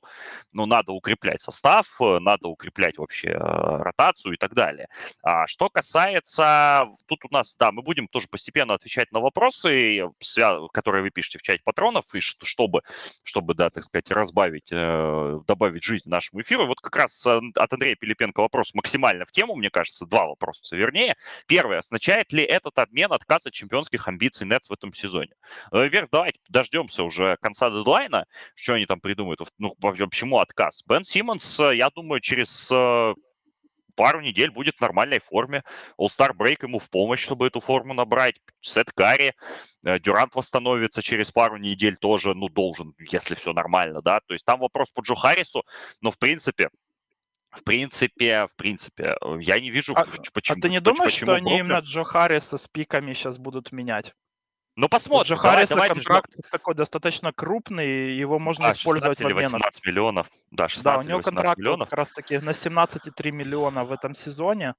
ну, 0.52 0.66
надо 0.66 0.92
укреплять 0.92 1.40
состав, 1.40 1.88
надо 1.98 2.48
укреплять 2.48 2.98
вообще 2.98 3.32
ротацию 3.32 4.34
и 4.34 4.36
так 4.36 4.54
далее. 4.54 4.88
А 5.22 5.46
что 5.48 5.70
касается, 5.70 6.86
тут 7.06 7.24
у 7.24 7.28
нас, 7.34 7.56
да, 7.56 7.72
мы 7.72 7.82
будем 7.82 8.06
тоже 8.06 8.28
постепенно 8.28 8.74
отвечать 8.74 9.10
на 9.10 9.20
вопросы, 9.20 10.04
которые 10.72 11.02
вы 11.02 11.10
пишете 11.10 11.38
в 11.38 11.42
чате 11.42 11.62
патронов, 11.64 12.14
и 12.14 12.20
чтобы, 12.20 12.82
чтобы, 13.24 13.54
да, 13.54 13.70
так 13.70 13.84
сказать, 13.84 14.10
разбавить, 14.10 14.68
э, 14.70 15.40
добавить 15.46 15.82
жизнь 15.82 16.08
нашему 16.08 16.42
эфиру. 16.42 16.66
Вот 16.66 16.80
как 16.80 16.96
раз 16.96 17.26
э, 17.26 17.40
от 17.54 17.72
Андрея 17.72 17.96
Пилипенко 17.96 18.40
вопрос 18.40 18.74
максимально 18.74 19.24
в 19.26 19.32
тему, 19.32 19.54
мне 19.54 19.70
кажется, 19.70 20.06
два 20.06 20.26
вопроса 20.26 20.76
вернее. 20.76 21.16
Первый, 21.46 21.78
означает 21.78 22.32
ли 22.32 22.42
этот 22.42 22.78
обмен 22.78 23.12
отказ 23.12 23.46
от 23.46 23.52
чемпионских 23.52 24.06
амбиций 24.08 24.46
Нетс 24.46 24.68
в 24.68 24.72
этом 24.72 24.92
сезоне? 24.92 25.32
Ну, 25.70 25.78
во-первых, 25.78 26.10
давайте 26.10 26.38
дождемся 26.48 27.02
уже 27.02 27.36
конца 27.40 27.70
дедлайна, 27.70 28.26
что 28.54 28.74
они 28.74 28.86
там 28.86 29.00
придумают, 29.00 29.40
ну, 29.58 29.74
почему 29.74 30.38
отказ. 30.38 30.82
Бен 30.86 31.04
Симмонс, 31.04 31.60
э, 31.60 31.76
я 31.76 31.90
думаю, 31.90 32.20
через 32.20 32.70
пару 33.98 34.20
недель 34.20 34.50
будет 34.50 34.76
в 34.76 34.80
нормальной 34.80 35.18
форме. 35.18 35.64
All-Star 36.00 36.30
Break 36.32 36.58
ему 36.62 36.78
в 36.78 36.88
помощь, 36.88 37.20
чтобы 37.20 37.48
эту 37.48 37.60
форму 37.60 37.94
набрать. 37.94 38.36
Сет 38.60 38.92
Карри, 38.92 39.34
э, 39.84 39.98
Дюрант 39.98 40.36
восстановится 40.36 41.02
через 41.02 41.32
пару 41.32 41.56
недель 41.56 41.96
тоже, 41.96 42.32
ну, 42.34 42.48
должен, 42.48 42.94
если 43.10 43.34
все 43.34 43.52
нормально, 43.52 44.00
да. 44.00 44.20
То 44.20 44.34
есть 44.34 44.44
там 44.44 44.60
вопрос 44.60 44.92
по 44.92 45.00
Джо 45.00 45.16
Харрису, 45.16 45.64
но 46.00 46.12
в 46.12 46.18
принципе, 46.18 46.70
в 47.50 47.64
принципе, 47.64 48.46
в 48.46 48.56
принципе, 48.56 49.16
э, 49.20 49.38
я 49.40 49.58
не 49.58 49.70
вижу, 49.70 49.94
а, 49.96 50.06
почему. 50.32 50.58
А 50.58 50.62
ты 50.62 50.68
не 50.68 50.80
думаешь, 50.80 51.12
почему 51.12 51.26
что 51.26 51.34
они 51.34 51.46
Бруклин... 51.46 51.66
именно 51.66 51.78
Джо 51.80 52.04
Харриса 52.04 52.56
с 52.56 52.68
пиками 52.68 53.14
сейчас 53.14 53.38
будут 53.38 53.72
менять? 53.72 54.14
Ну, 54.78 54.88
посмотрим. 54.88 55.34
Джо 55.34 55.40
Харриса 55.42 55.74
давай, 55.74 55.88
контракт 55.88 56.30
давай. 56.36 56.50
такой 56.52 56.74
достаточно 56.76 57.32
крупный, 57.32 58.16
его 58.16 58.38
можно 58.38 58.68
а, 58.68 58.70
использовать 58.70 59.18
в 59.18 59.26
обменах. 59.26 59.52
18 59.54 59.84
миллионов. 59.84 60.30
Да, 60.52 60.68
16 60.68 60.84
да, 60.84 61.04
у 61.04 61.08
него 61.08 61.20
контракт 61.20 61.58
миллионов. 61.58 61.90
как 61.90 61.98
раз-таки 61.98 62.38
на 62.38 62.50
17,3 62.50 63.32
миллиона 63.32 63.84
в 63.84 63.90
этом 63.90 64.14
сезоне. 64.14 64.76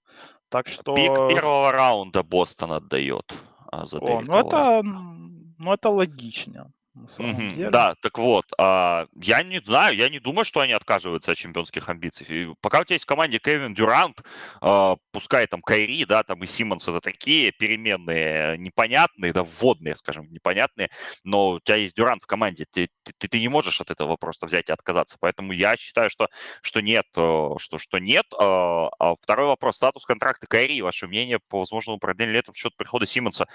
Так 0.48 0.70
что... 0.70 0.96
Пик 0.96 1.14
первого 1.14 1.74
раунда 1.74 2.24
Бостон 2.24 2.72
отдает. 2.72 3.36
А, 3.74 3.86
за 3.86 3.98
О, 3.98 4.22
ну 4.22 4.40
это, 4.40 4.84
ну 4.84 5.74
это 5.74 5.90
логично 5.90 6.72
на 7.00 7.08
самом 7.08 7.40
mm-hmm. 7.40 7.56
деле. 7.56 7.70
Да, 7.70 7.96
так 8.02 8.18
вот, 8.18 8.46
а, 8.58 9.08
я 9.16 9.44
не 9.44 9.60
знаю, 9.62 9.96
я 9.96 10.10
не 10.10 10.20
думаю, 10.20 10.46
что 10.46 10.60
они 10.60 10.74
отказываются 10.74 11.32
от 11.32 11.38
чемпионских 11.38 11.90
амбиций. 11.90 12.26
И 12.30 12.54
пока 12.62 12.82
у 12.82 12.84
тебя 12.84 12.96
есть 12.96 13.06
в 13.06 13.08
команде 13.08 13.40
Кевин 13.40 13.74
Дюрант, 13.74 14.22
а, 14.62 14.98
пускай 15.12 15.48
там 15.48 15.62
Кайри, 15.62 16.06
да, 16.06 16.24
там 16.24 16.44
и 16.44 16.48
Симмонс 16.48 16.88
это 16.88 17.00
такие 17.00 17.52
переменные, 17.52 18.58
непонятные, 18.58 19.34
да, 19.34 19.44
вводные, 19.44 19.96
скажем, 19.96 20.32
непонятные, 20.32 20.90
но 21.24 21.50
у 21.52 21.60
тебя 21.60 21.78
есть 21.78 21.96
Дюрант 21.96 22.24
в 22.24 22.28
команде, 22.28 22.66
ты, 22.72 22.90
ты, 23.04 23.28
ты 23.28 23.40
не 23.40 23.48
можешь 23.48 23.82
от 23.82 23.92
этого 23.92 24.18
просто 24.18 24.46
взять 24.46 24.70
и 24.70 24.74
отказаться. 24.74 25.18
Поэтому 25.20 25.54
я 25.54 25.78
считаю, 25.78 26.10
что, 26.10 26.28
что 26.62 26.82
нет, 26.82 27.06
э, 27.16 27.50
что, 27.58 27.78
что 27.78 28.00
нет. 28.00 28.26
А, 28.38 28.90
а 29.00 29.16
второй 29.22 29.48
вопрос, 29.48 29.78
статус 29.78 30.06
контракта 30.06 30.48
Кайри, 30.48 30.82
ваше 30.82 31.08
мнение 31.08 31.40
по 31.50 31.60
возможному 31.60 32.00
продлению 32.00 32.36
летом 32.36 32.54
в 32.54 32.58
счет 32.58 32.76
прихода 32.76 33.06
Симмонса. 33.06 33.48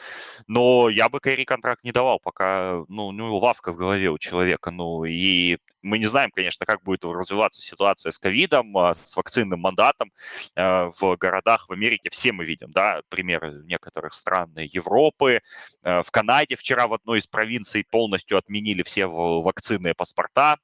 Но 0.46 0.88
я 0.88 1.08
бы 1.08 1.20
Кайри 1.20 1.44
контракт 1.44 1.84
не 1.84 1.92
давал, 1.92 2.18
пока, 2.20 2.82
ну, 2.88 3.12
ну 3.12 3.33
лавка 3.38 3.72
в 3.72 3.76
голове 3.76 4.10
у 4.10 4.18
человека. 4.18 4.70
Ну, 4.70 5.04
и 5.04 5.58
мы 5.82 5.98
не 5.98 6.06
знаем, 6.06 6.30
конечно, 6.30 6.66
как 6.66 6.82
будет 6.82 7.04
развиваться 7.04 7.60
ситуация 7.60 8.10
с 8.10 8.18
ковидом, 8.18 8.76
а, 8.76 8.94
с 8.94 9.16
вакцинным 9.16 9.60
мандатом 9.60 10.12
а, 10.56 10.90
в 10.98 11.16
городах 11.16 11.68
в 11.68 11.72
Америке. 11.72 12.10
Все 12.10 12.32
мы 12.32 12.44
видим, 12.44 12.72
да, 12.72 13.02
примеры 13.08 13.62
некоторых 13.64 14.14
стран 14.14 14.52
Европы. 14.56 15.42
А, 15.82 16.02
в 16.02 16.10
Канаде 16.10 16.56
вчера 16.56 16.88
в 16.88 16.94
одной 16.94 17.18
из 17.18 17.26
провинций 17.26 17.84
полностью 17.88 18.38
отменили 18.38 18.82
все 18.82 19.06
вакцинные 19.06 19.94
паспорта, 19.94 20.56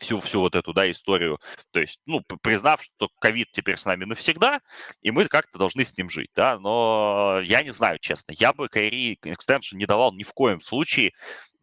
всю, 0.00 0.20
всю 0.20 0.40
вот 0.40 0.54
эту, 0.54 0.72
да, 0.72 0.90
историю, 0.90 1.38
то 1.72 1.80
есть, 1.80 2.00
ну, 2.06 2.22
признав, 2.42 2.82
что 2.82 3.08
ковид 3.20 3.48
теперь 3.52 3.76
с 3.76 3.84
нами 3.84 4.04
навсегда, 4.04 4.60
и 5.02 5.10
мы 5.10 5.26
как-то 5.26 5.58
должны 5.58 5.84
с 5.84 5.96
ним 5.96 6.08
жить, 6.08 6.30
да, 6.34 6.58
но 6.58 7.40
я 7.44 7.62
не 7.62 7.70
знаю, 7.70 7.98
честно, 7.98 8.32
я 8.32 8.52
бы 8.52 8.68
Кайри 8.68 9.18
экстеншн 9.22 9.76
не 9.76 9.86
давал 9.86 10.12
ни 10.12 10.22
в 10.22 10.32
коем 10.32 10.60
случае, 10.60 11.12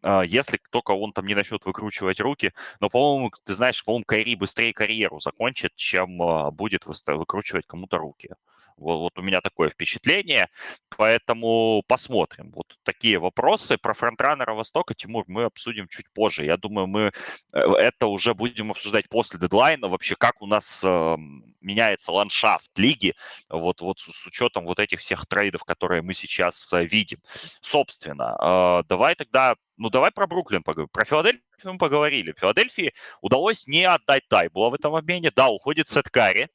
если 0.04 0.60
только 0.70 0.92
он 0.92 1.12
там 1.12 1.26
не 1.26 1.36
начнет 1.36 1.66
выкручивать 1.66 2.20
руки. 2.20 2.54
Но, 2.80 2.90
по-моему, 2.90 3.32
ты 3.44 3.54
знаешь, 3.54 3.84
по-моему, 3.84 4.06
Кайри 4.06 4.36
быстрее 4.36 4.74
карьеру 4.74 5.20
закончит, 5.20 5.76
чем 5.76 6.22
а, 6.22 6.52
будет 6.52 6.86
выкручивать 6.86 7.66
кому-то 7.66 7.98
руки. 7.98 8.36
Вот, 8.78 8.98
вот 9.00 9.20
у 9.20 9.22
меня 9.22 9.42
такое 9.42 9.70
впечатление, 9.70 10.50
поэтому 10.96 11.84
посмотрим. 11.88 12.52
Вот 12.52 12.78
такие 12.84 13.18
вопросы. 13.18 13.78
Про 13.78 13.94
фронтранера 13.94 14.54
Востока, 14.54 14.94
Тимур, 14.94 15.24
мы 15.28 15.44
обсудим 15.44 15.88
чуть 15.88 16.10
позже. 16.12 16.46
Я 16.46 16.58
думаю, 16.58 16.88
мы 16.88 17.12
э, 17.54 17.60
это 17.60 18.08
уже 18.08 18.34
будем 18.34 18.72
обсуждать 18.72 19.10
после 19.10 19.40
дедлайна. 19.40 19.88
Вообще, 19.88 20.16
как 20.16 20.42
у 20.42 20.48
нас 20.48 20.84
э, 20.84 21.18
меняется 21.62 22.12
ландшафт 22.12 22.78
лиги, 22.78 23.16
вот, 23.50 23.82
вот 23.82 24.00
с, 24.00 24.12
с 24.12 24.26
учетом 24.28 24.66
вот 24.66 24.80
этих 24.80 25.00
всех 25.00 25.26
трейдов, 25.26 25.64
которые 25.64 26.02
мы 26.02 26.14
сейчас 26.14 26.72
э, 26.74 26.86
видим. 26.86 27.20
Собственно, 27.62 28.38
э, 28.40 28.88
давай 28.88 29.16
тогда 29.16 29.56
ну, 29.78 29.90
давай 29.90 30.12
про 30.12 30.26
Бруклин 30.28 30.64
поговорим. 30.64 30.90
Про 30.92 31.06
Филадельфию 31.06 31.44
мы 31.64 31.78
поговорили. 31.78 32.34
Филадельфии 32.38 32.94
удалось 33.22 33.68
не 33.68 33.84
отдать 33.86 34.28
Тайбула 34.28 34.72
в 34.72 34.74
этом 34.74 34.96
обмене. 34.96 35.32
Да, 35.36 35.50
уходит 35.50 35.88
Сет 35.88 36.10
Карри, 36.10 36.50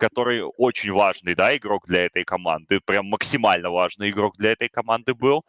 который 0.00 0.42
очень 0.42 0.92
важный, 0.92 1.34
да, 1.34 1.56
игрок 1.56 1.84
для 1.86 2.06
этой 2.06 2.24
команды, 2.24 2.80
прям 2.80 3.06
максимально 3.06 3.70
важный 3.70 4.10
игрок 4.10 4.36
для 4.36 4.52
этой 4.52 4.68
команды 4.68 5.14
был. 5.14 5.44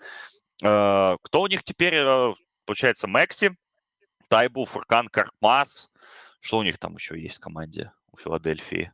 Э, 0.63 1.15
кто 1.21 1.41
у 1.41 1.47
них 1.47 1.63
теперь, 1.63 1.95
э, 1.95 2.33
получается, 2.65 3.07
Мэкси, 3.07 3.55
Тайбу, 4.27 4.65
Фуркан, 4.65 5.07
Каркмас, 5.07 5.89
что 6.41 6.59
у 6.59 6.63
них 6.63 6.77
там 6.77 6.95
еще 6.95 7.19
есть 7.19 7.37
в 7.37 7.39
команде 7.39 7.91
у 8.11 8.17
Филадельфии? 8.17 8.91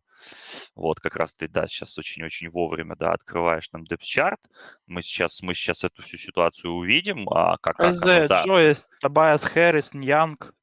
Вот, 0.75 0.99
как 0.99 1.15
раз 1.15 1.33
ты, 1.33 1.47
да, 1.47 1.67
сейчас 1.67 1.97
очень-очень 1.97 2.49
вовремя, 2.49 2.95
да, 2.95 3.13
открываешь 3.13 3.69
нам 3.71 3.83
депс-чарт. 3.83 4.39
Мы 4.85 5.01
сейчас, 5.01 5.41
мы 5.41 5.53
сейчас 5.53 5.83
эту 5.83 6.01
всю 6.03 6.17
ситуацию 6.17 6.73
увидим. 6.73 7.27
А 7.29 7.57
как, 7.57 7.77
как 7.77 7.93
оно, 7.93 8.27
да. 8.27 8.43
Джойс, 8.43 8.87
Табайас 8.99 9.43
Хэррис, 9.43 9.93
Ньянг. 9.93 10.53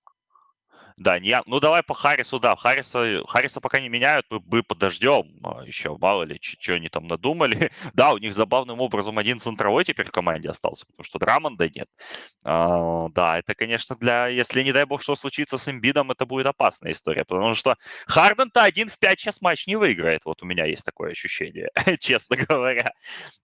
Да, 0.96 1.18
не, 1.18 1.42
ну 1.46 1.58
давай 1.58 1.82
по 1.82 1.92
Харрису, 1.92 2.38
да, 2.38 2.54
Харриса, 2.54 3.24
Харриса 3.26 3.60
пока 3.60 3.80
не 3.80 3.88
меняют, 3.88 4.26
мы, 4.30 4.40
мы 4.46 4.62
подождем 4.62 5.40
а, 5.42 5.64
еще, 5.64 5.96
мало 5.98 6.22
ли, 6.22 6.38
что 6.40 6.74
они 6.74 6.88
там 6.88 7.08
надумали. 7.08 7.72
да, 7.94 8.12
у 8.12 8.18
них 8.18 8.32
забавным 8.32 8.80
образом 8.80 9.18
один 9.18 9.40
центровой 9.40 9.84
теперь 9.84 10.06
в 10.06 10.12
команде 10.12 10.50
остался, 10.50 10.86
потому 10.86 11.04
что 11.04 11.18
Драмонда 11.18 11.68
нет. 11.68 11.88
А, 12.44 13.08
да, 13.08 13.38
это, 13.38 13.56
конечно, 13.56 13.96
для, 13.96 14.28
если 14.28 14.62
не 14.62 14.72
дай 14.72 14.84
бог, 14.84 15.02
что 15.02 15.16
случится 15.16 15.58
с 15.58 15.68
Эмбидом, 15.68 16.12
это 16.12 16.26
будет 16.26 16.46
опасная 16.46 16.92
история, 16.92 17.24
потому 17.24 17.56
что 17.56 17.74
Харден-то 18.06 18.62
один 18.62 18.88
в 18.88 18.96
пять 19.00 19.18
сейчас 19.18 19.40
матч 19.40 19.66
не 19.66 19.74
выиграет, 19.74 20.24
вот 20.24 20.44
у 20.44 20.46
меня 20.46 20.64
есть 20.64 20.84
такое 20.84 21.10
ощущение, 21.10 21.70
честно 21.98 22.36
говоря. 22.36 22.92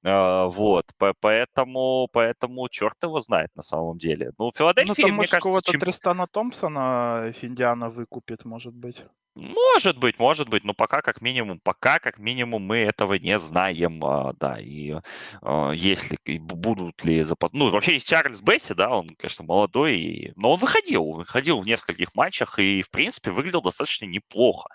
А, 0.05 0.47
вот, 0.47 0.87
поэтому, 1.21 2.09
поэтому 2.13 2.69
черт 2.69 2.97
его 3.03 3.21
знает 3.21 3.51
на 3.57 3.65
самом 3.65 3.99
деле. 3.99 4.31
Ну, 4.39 4.53
Филадельфия, 4.55 4.95
ну, 4.97 5.09
там, 5.09 5.17
мне 5.17 5.27
кажется... 5.27 5.37
какого-то 5.37 5.73
чем... 5.73 5.81
Тристана 5.81 6.29
Томпсона 6.29 7.33
Индиана 7.45 7.91
выкупит, 7.91 8.45
может 8.45 8.75
быть. 8.75 9.05
Может 9.37 9.97
быть, 9.97 10.19
может 10.19 10.49
быть, 10.49 10.65
но 10.65 10.75
пока 10.75 11.03
как 11.03 11.21
минимум, 11.21 11.61
пока 11.61 12.01
как 12.01 12.19
минимум 12.19 12.63
мы 12.63 12.79
этого 12.79 13.15
не 13.15 13.39
знаем, 13.39 14.05
а, 14.05 14.33
да, 14.33 14.59
и 14.61 14.97
а, 15.41 15.71
если 15.71 16.19
будут 16.39 17.05
ли 17.05 17.23
запас... 17.23 17.53
Ну, 17.53 17.71
вообще 17.71 17.95
есть 17.95 18.09
Чарльз 18.09 18.41
Бесси, 18.41 18.75
да, 18.75 18.91
он, 18.91 19.09
конечно, 19.17 19.45
молодой, 19.45 20.01
и... 20.01 20.33
но 20.35 20.53
он 20.55 20.59
выходил, 20.59 21.13
выходил 21.13 21.61
в 21.61 21.67
нескольких 21.67 22.13
матчах 22.17 22.59
и, 22.59 22.83
в 22.83 22.91
принципе, 22.91 23.31
выглядел 23.31 23.63
достаточно 23.63 24.05
неплохо 24.07 24.69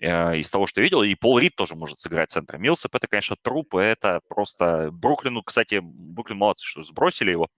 э, 0.00 0.38
из 0.38 0.50
того, 0.50 0.66
что 0.66 0.80
я 0.80 0.84
видел, 0.84 1.02
и 1.02 1.14
Пол 1.14 1.38
Рид 1.38 1.54
тоже 1.54 1.74
может 1.74 1.98
сыграть 1.98 2.30
центра. 2.30 2.56
Милсеп 2.56 2.94
это, 2.94 3.06
конечно, 3.06 3.36
труп, 3.42 3.74
это 3.74 4.20
просто... 4.28 4.90
Бруклину, 4.92 5.42
кстати, 5.42 5.78
Бруклин 5.82 6.38
молодцы, 6.38 6.64
что 6.64 6.82
сбросили 6.82 7.32
его, 7.32 7.48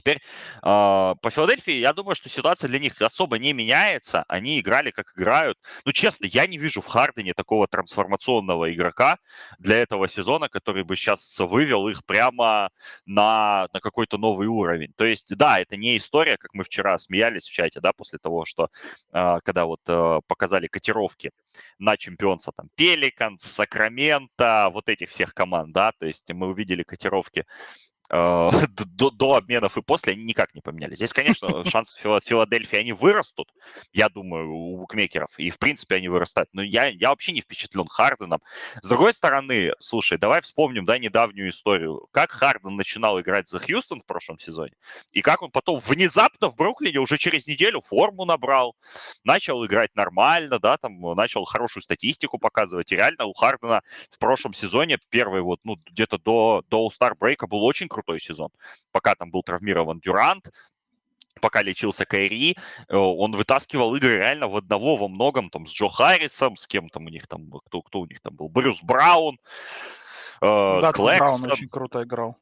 Теперь 0.00 0.16
э, 0.16 0.20
по 0.62 1.30
Филадельфии, 1.30 1.74
я 1.74 1.92
думаю, 1.92 2.14
что 2.14 2.30
ситуация 2.30 2.68
для 2.68 2.78
них 2.78 2.98
особо 3.02 3.38
не 3.38 3.52
меняется. 3.52 4.24
Они 4.28 4.58
играли, 4.58 4.90
как 4.90 5.12
играют. 5.14 5.58
Ну, 5.84 5.92
честно, 5.92 6.24
я 6.24 6.46
не 6.46 6.56
вижу 6.56 6.80
в 6.80 6.86
Хардене 6.86 7.34
такого 7.34 7.66
трансформационного 7.68 8.72
игрока 8.72 9.18
для 9.58 9.76
этого 9.76 10.08
сезона, 10.08 10.48
который 10.48 10.84
бы 10.84 10.96
сейчас 10.96 11.38
вывел 11.38 11.86
их 11.88 12.02
прямо 12.06 12.70
на, 13.04 13.68
на 13.74 13.80
какой-то 13.80 14.16
новый 14.16 14.46
уровень. 14.46 14.94
То 14.96 15.04
есть, 15.04 15.36
да, 15.36 15.60
это 15.60 15.76
не 15.76 15.98
история, 15.98 16.38
как 16.38 16.54
мы 16.54 16.64
вчера 16.64 16.96
смеялись 16.96 17.46
в 17.46 17.52
чате, 17.52 17.80
да, 17.80 17.92
после 17.92 18.18
того, 18.18 18.46
что 18.46 18.70
э, 19.12 19.38
когда 19.44 19.66
вот 19.66 19.80
э, 19.86 20.20
показали 20.26 20.66
котировки 20.66 21.30
на 21.78 21.98
чемпионство 21.98 22.54
там 22.56 22.70
Пеликанс, 22.74 23.42
Сакраменто, 23.42 24.70
вот 24.72 24.88
этих 24.88 25.10
всех 25.10 25.34
команд, 25.34 25.72
да, 25.74 25.92
то 25.98 26.06
есть 26.06 26.32
мы 26.32 26.48
увидели 26.48 26.84
котировки 26.84 27.44
до, 28.96 29.10
до 29.10 29.34
обменов 29.36 29.76
и 29.76 29.82
после 29.82 30.14
они 30.14 30.24
никак 30.24 30.52
не 30.54 30.60
поменялись. 30.60 30.96
Здесь, 30.96 31.12
конечно, 31.12 31.64
шансы 31.70 31.96
Филадельфии, 32.00 32.76
они 32.76 32.92
вырастут, 32.92 33.48
я 33.92 34.08
думаю, 34.08 34.50
у 34.52 34.76
букмекеров, 34.78 35.30
и 35.38 35.50
в 35.50 35.58
принципе 35.58 35.96
они 35.96 36.08
вырастают. 36.08 36.48
Но 36.52 36.62
я, 36.62 36.86
я 36.86 37.10
вообще 37.10 37.30
не 37.30 37.40
впечатлен 37.40 37.86
Харденом. 37.86 38.40
С 38.82 38.88
другой 38.88 39.14
стороны, 39.14 39.72
слушай, 39.78 40.18
давай 40.18 40.40
вспомним, 40.40 40.84
да, 40.84 40.98
недавнюю 40.98 41.50
историю. 41.50 42.08
Как 42.10 42.32
Харден 42.32 42.74
начинал 42.74 43.20
играть 43.20 43.48
за 43.48 43.60
Хьюстон 43.60 44.00
в 44.00 44.06
прошлом 44.06 44.38
сезоне, 44.40 44.72
и 45.12 45.22
как 45.22 45.42
он 45.42 45.52
потом 45.52 45.78
внезапно 45.78 46.48
в 46.48 46.56
Бруклине 46.56 46.98
уже 46.98 47.16
через 47.16 47.46
неделю 47.46 47.80
форму 47.80 48.24
набрал, 48.24 48.74
начал 49.22 49.64
играть 49.64 49.94
нормально, 49.94 50.58
да, 50.58 50.78
там 50.78 51.00
начал 51.14 51.44
хорошую 51.44 51.84
статистику 51.84 52.38
показывать. 52.38 52.90
И 52.90 52.96
реально 52.96 53.26
у 53.26 53.34
Хардена 53.34 53.82
в 54.10 54.18
прошлом 54.18 54.52
сезоне 54.52 54.98
первый 55.10 55.42
вот, 55.42 55.60
ну, 55.62 55.76
где-то 55.92 56.18
до, 56.18 56.64
до 56.68 56.88
All-Star 56.88 57.14
брейка 57.16 57.46
был 57.46 57.62
очень 57.62 57.86
крутой 57.86 57.99
сезон. 58.20 58.50
Пока 58.92 59.14
там 59.14 59.30
был 59.30 59.42
травмирован 59.42 60.00
Дюрант, 60.00 60.50
пока 61.40 61.62
лечился 61.62 62.04
Кайри, 62.04 62.56
э, 62.88 62.96
он 62.96 63.32
вытаскивал 63.32 63.94
игры 63.96 64.16
реально 64.16 64.48
в 64.48 64.56
одного 64.56 64.96
во 64.96 65.08
многом, 65.08 65.50
там, 65.50 65.66
с 65.66 65.72
Джо 65.72 65.88
Харрисом, 65.88 66.56
с 66.56 66.66
кем 66.66 66.88
там 66.88 67.06
у 67.06 67.08
них 67.08 67.26
там, 67.26 67.50
кто, 67.66 67.82
кто 67.82 68.00
у 68.00 68.06
них 68.06 68.20
там 68.20 68.34
был, 68.34 68.48
Брюс 68.48 68.82
Браун, 68.82 69.38
э, 70.40 70.80
да, 70.82 70.92
Клэксон. 70.92 71.26
Браун 71.26 71.52
очень 71.52 71.68
круто 71.68 72.02
играл. 72.02 72.36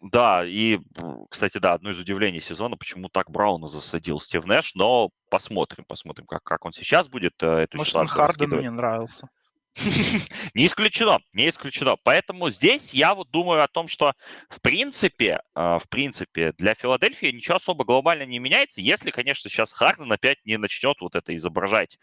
Да, 0.00 0.46
и, 0.46 0.80
кстати, 1.28 1.58
да, 1.58 1.74
одно 1.74 1.90
из 1.90 1.98
удивлений 1.98 2.40
сезона, 2.40 2.76
почему 2.76 3.10
так 3.10 3.30
Брауна 3.30 3.66
засадил 3.66 4.18
Стив 4.18 4.46
Нэш, 4.46 4.74
но 4.74 5.10
посмотрим, 5.28 5.84
посмотрим, 5.84 6.26
как, 6.26 6.42
как 6.42 6.64
он 6.64 6.72
сейчас 6.72 7.08
будет 7.08 7.34
э, 7.42 7.46
эту 7.46 7.76
Может, 7.76 7.96
он 7.96 8.06
Хардену 8.06 8.60
не 8.60 8.70
нравился. 8.70 9.28
Не 10.54 10.66
исключено, 10.66 11.20
не 11.32 11.48
исключено. 11.48 11.96
Поэтому 12.02 12.50
здесь 12.50 12.92
я 12.92 13.14
вот 13.14 13.30
думаю 13.30 13.62
о 13.62 13.68
том, 13.68 13.86
что 13.86 14.14
в 14.48 14.60
принципе, 14.60 15.40
а, 15.54 15.78
в 15.78 15.88
принципе, 15.88 16.52
для 16.58 16.74
Филадельфии 16.74 17.26
ничего 17.26 17.56
особо 17.56 17.84
глобально 17.84 18.24
не 18.24 18.38
меняется, 18.40 18.80
если, 18.80 19.10
конечно, 19.10 19.48
сейчас 19.48 19.72
Харден 19.72 20.10
опять 20.10 20.38
не 20.44 20.58
начнет 20.58 21.00
вот 21.00 21.14
это 21.14 21.34
изображать, 21.36 21.98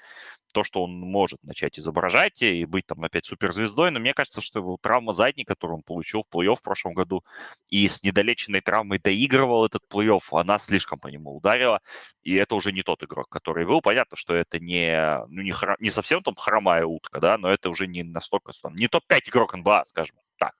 то, 0.54 0.64
что 0.64 0.84
он 0.84 1.00
может 1.00 1.44
начать 1.44 1.78
изображать 1.78 2.42
и 2.42 2.66
быть 2.66 2.86
там 2.88 3.04
опять 3.04 3.26
суперзвездой. 3.26 3.92
Но 3.92 4.00
мне 4.00 4.14
кажется, 4.14 4.42
что 4.42 4.78
травма 4.82 5.12
задней, 5.12 5.44
которую 5.44 5.78
он 5.78 5.84
получил 5.84 6.24
в 6.24 6.34
плей-офф 6.34 6.56
в 6.56 6.64
прошлом 6.64 6.94
году, 6.94 7.24
и 7.70 7.88
с 7.88 8.02
недолеченной 8.04 8.62
травмой 8.62 9.00
доигрывал 9.00 9.66
этот 9.66 9.84
плей-офф, 9.92 10.22
она 10.32 10.58
слишком 10.58 11.00
по 11.00 11.08
нему 11.08 11.36
ударила, 11.36 11.82
и 12.24 12.34
это 12.36 12.56
уже 12.56 12.72
не 12.72 12.84
тот 12.84 13.04
игрок, 13.04 13.28
который 13.30 13.66
был. 13.66 13.82
Понятно, 13.82 14.16
что 14.18 14.34
это 14.34 14.60
не, 14.60 15.20
ну, 15.28 15.42
не, 15.42 15.52
хра, 15.52 15.76
не 15.80 15.92
совсем 15.92 16.24
там 16.24 16.36
хромая 16.36 16.86
утка, 16.86 17.20
да, 17.20 17.38
но 17.38 17.57
это 17.58 17.70
уже 17.70 17.88
не 17.88 18.04
настолько, 18.04 18.52
там, 18.62 18.76
не 18.76 18.88
топ-5 18.88 19.30
игрок 19.30 19.56
НБА, 19.56 19.84
скажем 19.86 20.16
так. 20.38 20.54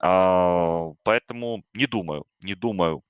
А, 0.00 0.90
поэтому 1.02 1.64
не 1.72 1.86
думаю, 1.86 2.26
не 2.42 2.54
думаю. 2.54 3.02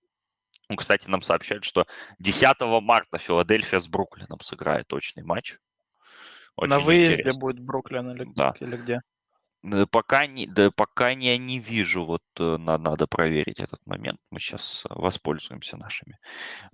Ну, 0.68 0.76
кстати, 0.76 1.08
нам 1.08 1.22
сообщают, 1.22 1.64
что 1.64 1.86
10 2.18 2.60
марта 2.82 3.18
Филадельфия 3.18 3.80
с 3.80 3.88
Бруклином 3.88 4.40
сыграет 4.40 4.86
точный 4.86 5.22
матч. 5.22 5.58
Очень 6.56 6.70
На 6.70 6.80
выезде 6.80 7.14
интересно. 7.14 7.40
будет 7.40 7.60
Бруклин 7.60 8.10
или, 8.12 8.26
да. 8.34 8.54
или 8.60 8.76
где? 8.76 9.00
Пока 9.90 10.26
не, 10.26 10.46
да, 10.46 10.70
пока 10.70 11.14
не, 11.14 11.36
не 11.38 11.58
вижу, 11.58 12.04
вот 12.04 12.22
э, 12.38 12.56
надо, 12.58 12.90
надо 12.90 13.06
проверить 13.06 13.60
этот 13.60 13.80
момент. 13.86 14.20
Мы 14.30 14.38
сейчас 14.38 14.84
воспользуемся 14.90 15.78
нашими 15.78 16.18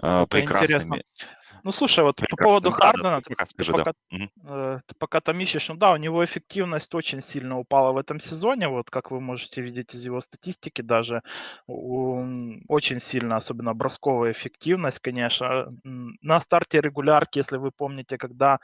э, 0.03 0.27
прекрасными. 0.27 0.67
Интересно. 0.67 1.03
Ну, 1.63 1.71
слушай, 1.73 2.05
вот 2.05 2.17
по 2.17 2.37
поводу 2.37 2.71
Хардена, 2.71 3.21
ты, 3.21 3.35
скажи, 3.47 3.73
ты, 3.73 3.79
пока, 3.79 3.93
да. 4.11 4.29
э, 4.45 4.81
ты 4.87 4.95
пока 4.99 5.21
там 5.21 5.41
ищешь, 5.41 5.69
ну 5.69 5.77
да, 5.77 5.93
у 5.93 5.97
него 5.97 6.25
эффективность 6.25 6.95
очень 6.95 7.23
сильно 7.23 7.59
упала 7.59 7.93
в 7.93 7.99
этом 7.99 8.21
сезоне, 8.21 8.69
вот 8.69 8.91
как 8.91 9.11
вы 9.11 9.21
можете 9.21 9.61
видеть 9.61 9.95
из 9.95 10.05
его 10.07 10.21
статистики 10.21 10.83
даже, 10.83 11.23
очень 11.67 13.01
сильно, 13.01 13.37
особенно 13.37 13.75
бросковая 13.75 14.33
эффективность, 14.33 14.99
конечно. 14.99 15.73
На 15.85 16.41
старте 16.41 16.81
регулярки, 16.81 17.39
если 17.39 17.57
вы 17.57 17.71
помните, 17.71 18.19
когда 18.19 18.59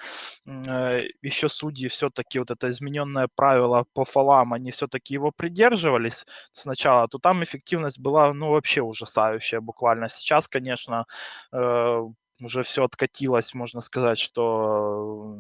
э, 0.46 1.02
еще 1.22 1.48
судьи 1.48 1.88
все-таки 1.88 2.38
вот 2.38 2.50
это 2.50 2.68
измененное 2.68 3.28
правило 3.34 3.84
по 3.92 4.04
фолам, 4.04 4.52
они 4.52 4.70
все-таки 4.70 5.14
его 5.14 5.30
придерживались 5.30 6.26
сначала, 6.52 7.08
то 7.08 7.18
там 7.18 7.42
эффективность 7.44 7.98
была, 7.98 8.32
ну, 8.32 8.50
вообще 8.50 8.82
ужасающая 8.82 9.60
буквально. 9.60 10.08
Сейчас, 10.08 10.48
конечно, 10.48 11.06
э, 11.52 12.00
уже 12.40 12.62
все 12.62 12.84
откатилось, 12.84 13.54
можно 13.54 13.80
сказать, 13.80 14.18
что, 14.18 15.36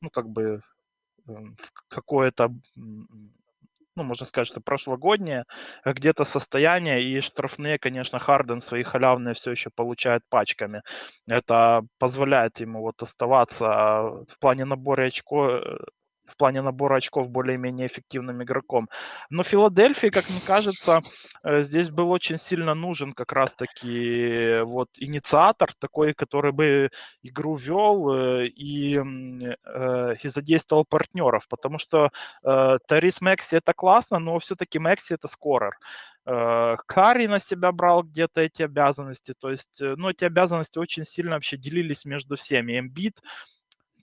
ну, 0.00 0.10
как 0.10 0.28
бы 0.28 0.62
эм, 1.28 1.56
в 1.58 1.72
какое-то 1.88 2.50
ну, 3.96 4.04
можно 4.04 4.26
сказать, 4.26 4.48
что 4.48 4.60
прошлогоднее 4.60 5.44
где-то 5.84 6.24
состояние, 6.24 7.02
и 7.02 7.20
штрафные, 7.20 7.78
конечно, 7.78 8.18
Харден 8.18 8.60
свои 8.60 8.82
халявные 8.82 9.34
все 9.34 9.50
еще 9.50 9.70
получает 9.70 10.22
пачками. 10.30 10.82
Это 11.26 11.82
позволяет 11.98 12.60
ему 12.60 12.80
вот 12.80 13.02
оставаться 13.02 13.56
в 14.28 14.38
плане 14.40 14.64
набора 14.64 15.04
очко, 15.06 15.50
э, 15.50 15.78
в 16.32 16.36
плане 16.36 16.62
набора 16.62 16.96
очков 16.96 17.30
более-менее 17.30 17.86
эффективным 17.86 18.42
игроком. 18.42 18.88
Но 19.30 19.42
Филадельфии, 19.42 20.08
как 20.08 20.28
мне 20.30 20.40
кажется, 20.40 21.02
э, 21.44 21.62
здесь 21.62 21.90
был 21.90 22.10
очень 22.10 22.38
сильно 22.38 22.74
нужен 22.74 23.12
как 23.12 23.32
раз-таки 23.32 24.60
вот 24.64 24.88
инициатор 24.98 25.72
такой, 25.78 26.14
который 26.14 26.52
бы 26.52 26.90
игру 27.22 27.56
вел 27.56 28.12
э, 28.12 28.46
и, 28.46 28.96
э, 28.96 30.14
и 30.22 30.28
задействовал 30.28 30.84
партнеров, 30.84 31.46
потому 31.48 31.78
что 31.78 32.10
Тарис 32.42 33.20
Мэкси 33.20 33.56
это 33.56 33.72
классно, 33.74 34.18
но 34.18 34.38
все-таки 34.38 34.78
Мэкси 34.78 35.14
это 35.14 35.28
скорер. 35.28 35.72
Карри 36.24 37.26
на 37.26 37.40
себя 37.40 37.72
брал 37.72 38.02
где-то 38.02 38.40
эти 38.40 38.62
обязанности, 38.62 39.34
то 39.38 39.50
есть, 39.50 39.80
ну, 39.80 40.10
эти 40.10 40.24
обязанности 40.24 40.78
очень 40.78 41.04
сильно 41.04 41.32
вообще 41.32 41.56
делились 41.56 42.04
между 42.04 42.36
всеми. 42.36 42.78
Эмбит 42.78 43.20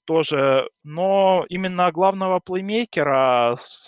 тоже, 0.09 0.67
но 0.83 1.45
именно 1.49 1.91
главного 1.91 2.39
плеймейкера 2.39 3.57
с 3.61 3.87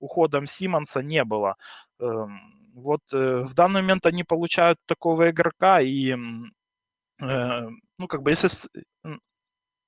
уходом 0.00 0.44
Симмонса 0.44 1.02
не 1.02 1.22
было. 1.22 1.54
Эм, 2.00 2.40
вот 2.74 3.02
э, 3.12 3.44
в 3.44 3.54
данный 3.54 3.80
момент 3.80 4.06
они 4.06 4.24
получают 4.24 4.78
такого 4.86 5.30
игрока, 5.30 5.80
и, 5.80 6.10
э, 6.10 6.16
ну, 7.20 8.06
как 8.08 8.22
бы, 8.22 8.32
если 8.32 8.48
ну, 9.04 9.20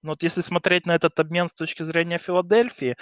вот 0.03 0.23
если 0.23 0.42
смотреть 0.42 0.87
на 0.87 0.94
этот 0.94 1.18
обмен 1.18 1.49
с 1.49 1.55
точки 1.55 1.83
зрения 1.83 2.18
Филадельфии, 2.18 2.97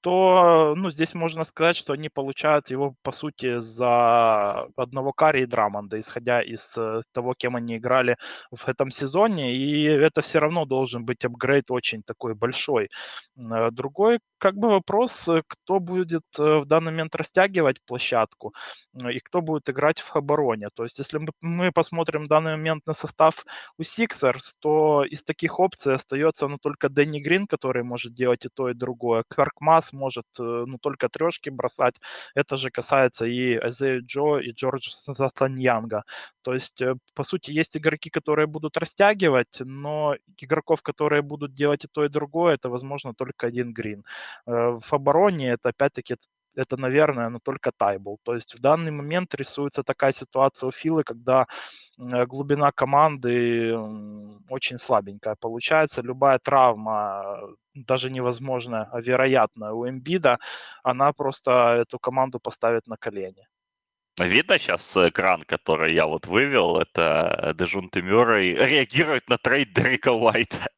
то 0.00 0.74
ну, 0.76 0.90
здесь 0.90 1.14
можно 1.14 1.44
сказать, 1.44 1.76
что 1.76 1.92
они 1.92 2.08
получают 2.08 2.70
его, 2.70 2.94
по 3.02 3.12
сути, 3.12 3.60
за 3.60 4.68
одного 4.76 5.12
Карри 5.12 5.42
и 5.42 5.46
Драмонда, 5.46 5.98
исходя 6.00 6.42
из 6.42 6.76
э, 6.78 7.02
того, 7.12 7.34
кем 7.34 7.56
они 7.56 7.76
играли 7.76 8.16
в 8.50 8.68
этом 8.68 8.90
сезоне. 8.90 9.54
И 9.56 9.84
это 9.84 10.22
все 10.22 10.38
равно 10.38 10.64
должен 10.64 11.04
быть 11.04 11.24
апгрейд 11.24 11.70
очень 11.70 12.02
такой 12.02 12.34
большой. 12.34 12.88
Э, 13.36 13.70
другой 13.70 14.20
как 14.38 14.56
бы 14.56 14.70
вопрос, 14.70 15.28
э, 15.28 15.42
кто 15.46 15.80
будет 15.80 16.24
в 16.38 16.64
данный 16.64 16.92
момент 16.92 17.14
растягивать 17.14 17.82
площадку 17.86 18.54
и 18.94 19.18
кто 19.20 19.42
будет 19.42 19.68
играть 19.68 20.00
в 20.00 20.16
обороне. 20.16 20.68
То 20.74 20.84
есть, 20.84 20.98
если 20.98 21.20
мы 21.40 21.72
посмотрим 21.72 22.24
в 22.24 22.28
данный 22.28 22.52
момент 22.52 22.86
на 22.86 22.94
состав 22.94 23.44
у 23.78 23.82
Sixers, 23.82 24.54
то 24.60 25.04
из 25.04 25.22
таких 25.24 25.58
опций 25.60 25.94
остается 25.94 26.48
ну, 26.48 26.58
только 26.58 26.88
Дэнни 26.88 27.20
Грин, 27.20 27.46
который 27.46 27.82
может 27.82 28.14
делать 28.14 28.44
и 28.46 28.48
то, 28.48 28.70
и 28.70 28.74
другое. 28.74 29.24
Кларк 29.28 29.60
Масс 29.92 30.00
может 30.00 30.26
э, 30.38 30.64
ну, 30.66 30.78
только 30.78 31.08
трешки 31.08 31.50
бросать. 31.50 31.96
Это 32.34 32.56
же 32.56 32.70
касается 32.70 33.26
и 33.26 33.54
Азея 33.54 34.00
Джо, 34.00 34.38
и 34.38 34.52
Джорджа 34.52 34.90
Сатаньянга. 34.90 36.04
То 36.42 36.54
есть, 36.54 36.82
э, 36.82 36.94
по 37.14 37.24
сути, 37.24 37.52
есть 37.52 37.76
игроки, 37.76 38.10
которые 38.10 38.46
будут 38.46 38.76
растягивать, 38.76 39.60
но 39.60 40.16
игроков, 40.38 40.82
которые 40.82 41.22
будут 41.22 41.54
делать 41.54 41.84
и 41.84 41.88
то, 41.92 42.04
и 42.04 42.08
другое, 42.08 42.54
это, 42.54 42.68
возможно, 42.68 43.14
только 43.14 43.46
один 43.46 43.72
Грин. 43.72 44.04
Э, 44.46 44.78
в 44.80 44.92
обороне 44.92 45.50
это, 45.52 45.70
опять-таки, 45.70 46.16
это, 46.60 46.76
наверное, 46.76 47.28
но 47.30 47.38
только 47.38 47.72
тайбл. 47.76 48.18
То 48.22 48.34
есть 48.34 48.54
в 48.54 48.60
данный 48.60 48.90
момент 48.90 49.34
рисуется 49.34 49.82
такая 49.82 50.12
ситуация 50.12 50.68
у 50.68 50.70
Филы, 50.70 51.02
когда 51.02 51.46
э, 51.98 52.26
глубина 52.26 52.70
команды 52.72 53.76
очень 54.48 54.78
слабенькая 54.78 55.36
получается. 55.40 56.02
Любая 56.02 56.38
травма, 56.38 57.40
даже 57.74 58.10
невозможная, 58.10 58.88
а 58.92 59.00
вероятная 59.00 59.72
у 59.72 59.88
Эмбида, 59.88 60.38
она 60.84 61.12
просто 61.12 61.50
эту 61.82 61.98
команду 61.98 62.38
поставит 62.38 62.86
на 62.86 62.96
колени. 62.96 63.46
Видно 64.18 64.58
сейчас 64.58 64.96
экран, 64.96 65.42
который 65.42 65.94
я 65.94 66.06
вот 66.06 66.26
вывел, 66.26 66.78
это 66.78 67.54
Дежунте 67.58 68.02
Мюррей 68.02 68.54
реагирует 68.66 69.28
на 69.28 69.38
трейд 69.38 69.72
Дрейка 69.72 70.12
Уайта. 70.12 70.70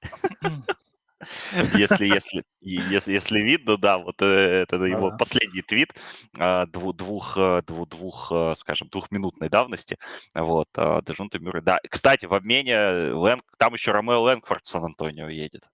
Если, 1.74 2.06
если, 2.06 2.44
если, 2.60 3.12
если 3.12 3.40
видно, 3.40 3.76
да, 3.76 3.98
вот 3.98 4.20
э, 4.20 4.62
это 4.62 4.76
его 4.76 5.08
ага. 5.08 5.16
последний 5.16 5.62
твит 5.62 5.94
а, 6.38 6.66
двух, 6.66 6.96
двух, 6.96 7.36
э, 7.36 7.62
двух, 7.66 7.88
двух, 7.88 8.32
э, 8.32 8.54
скажем, 8.56 8.88
двухминутной 8.88 9.48
давности. 9.48 9.98
Вот, 10.34 10.68
Дежунте 10.74 11.38
Мюррей. 11.38 11.62
Да, 11.62 11.78
кстати, 11.88 12.26
в 12.26 12.34
обмене 12.34 13.12
Лэнг, 13.12 13.44
там 13.58 13.74
еще 13.74 13.92
Ромео 13.92 14.20
Лэнгфорд 14.22 14.66
Сан-Антонио 14.66 15.28
едет. 15.28 15.68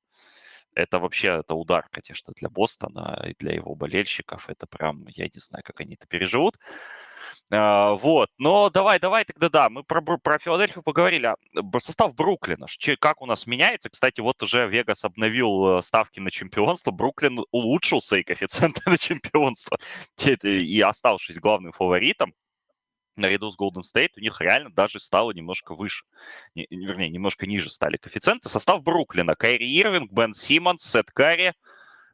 Это 0.74 0.98
вообще 0.98 1.40
это 1.40 1.54
удар, 1.54 1.88
конечно, 1.90 2.32
для 2.36 2.48
Бостона 2.48 3.24
и 3.26 3.34
для 3.38 3.54
его 3.54 3.74
болельщиков. 3.74 4.48
Это 4.48 4.66
прям, 4.66 5.06
я 5.08 5.24
не 5.24 5.40
знаю, 5.40 5.64
как 5.64 5.80
они 5.80 5.94
это 5.94 6.06
переживут. 6.06 6.56
А, 7.50 7.94
вот, 7.94 8.28
но 8.38 8.70
давай, 8.70 8.98
давай 8.98 9.24
тогда, 9.24 9.48
да, 9.48 9.68
мы 9.70 9.82
про, 9.82 10.00
про 10.02 10.38
Филадельфию 10.38 10.82
поговорили. 10.82 11.26
А, 11.26 11.36
состав 11.78 12.14
Бруклина, 12.14 12.66
как 13.00 13.22
у 13.22 13.26
нас 13.26 13.46
меняется? 13.46 13.90
Кстати, 13.90 14.20
вот 14.20 14.42
уже 14.42 14.68
Вегас 14.68 15.04
обновил 15.04 15.78
э, 15.78 15.82
ставки 15.82 16.20
на 16.20 16.30
чемпионство. 16.30 16.90
Бруклин 16.90 17.44
улучшил 17.50 18.02
свои 18.02 18.22
коэффициенты 18.22 18.82
на 18.86 18.98
чемпионство 18.98 19.78
и 20.42 20.80
оставшись 20.80 21.38
главным 21.38 21.72
фаворитом 21.72 22.34
наряду 23.18 23.50
с 23.50 23.58
Golden 23.58 23.82
State, 23.82 24.10
у 24.16 24.20
них 24.20 24.40
реально 24.40 24.70
даже 24.70 25.00
стало 25.00 25.32
немножко 25.32 25.74
выше. 25.74 26.04
Не, 26.54 26.66
вернее, 26.70 27.10
немножко 27.10 27.46
ниже 27.46 27.68
стали 27.70 27.96
коэффициенты. 27.96 28.48
Состав 28.48 28.82
Бруклина. 28.82 29.34
Кайри 29.34 29.66
Ирвинг, 29.78 30.12
Бен 30.12 30.32
Симмонс, 30.32 30.84
Сет 30.84 31.10
Карри, 31.10 31.52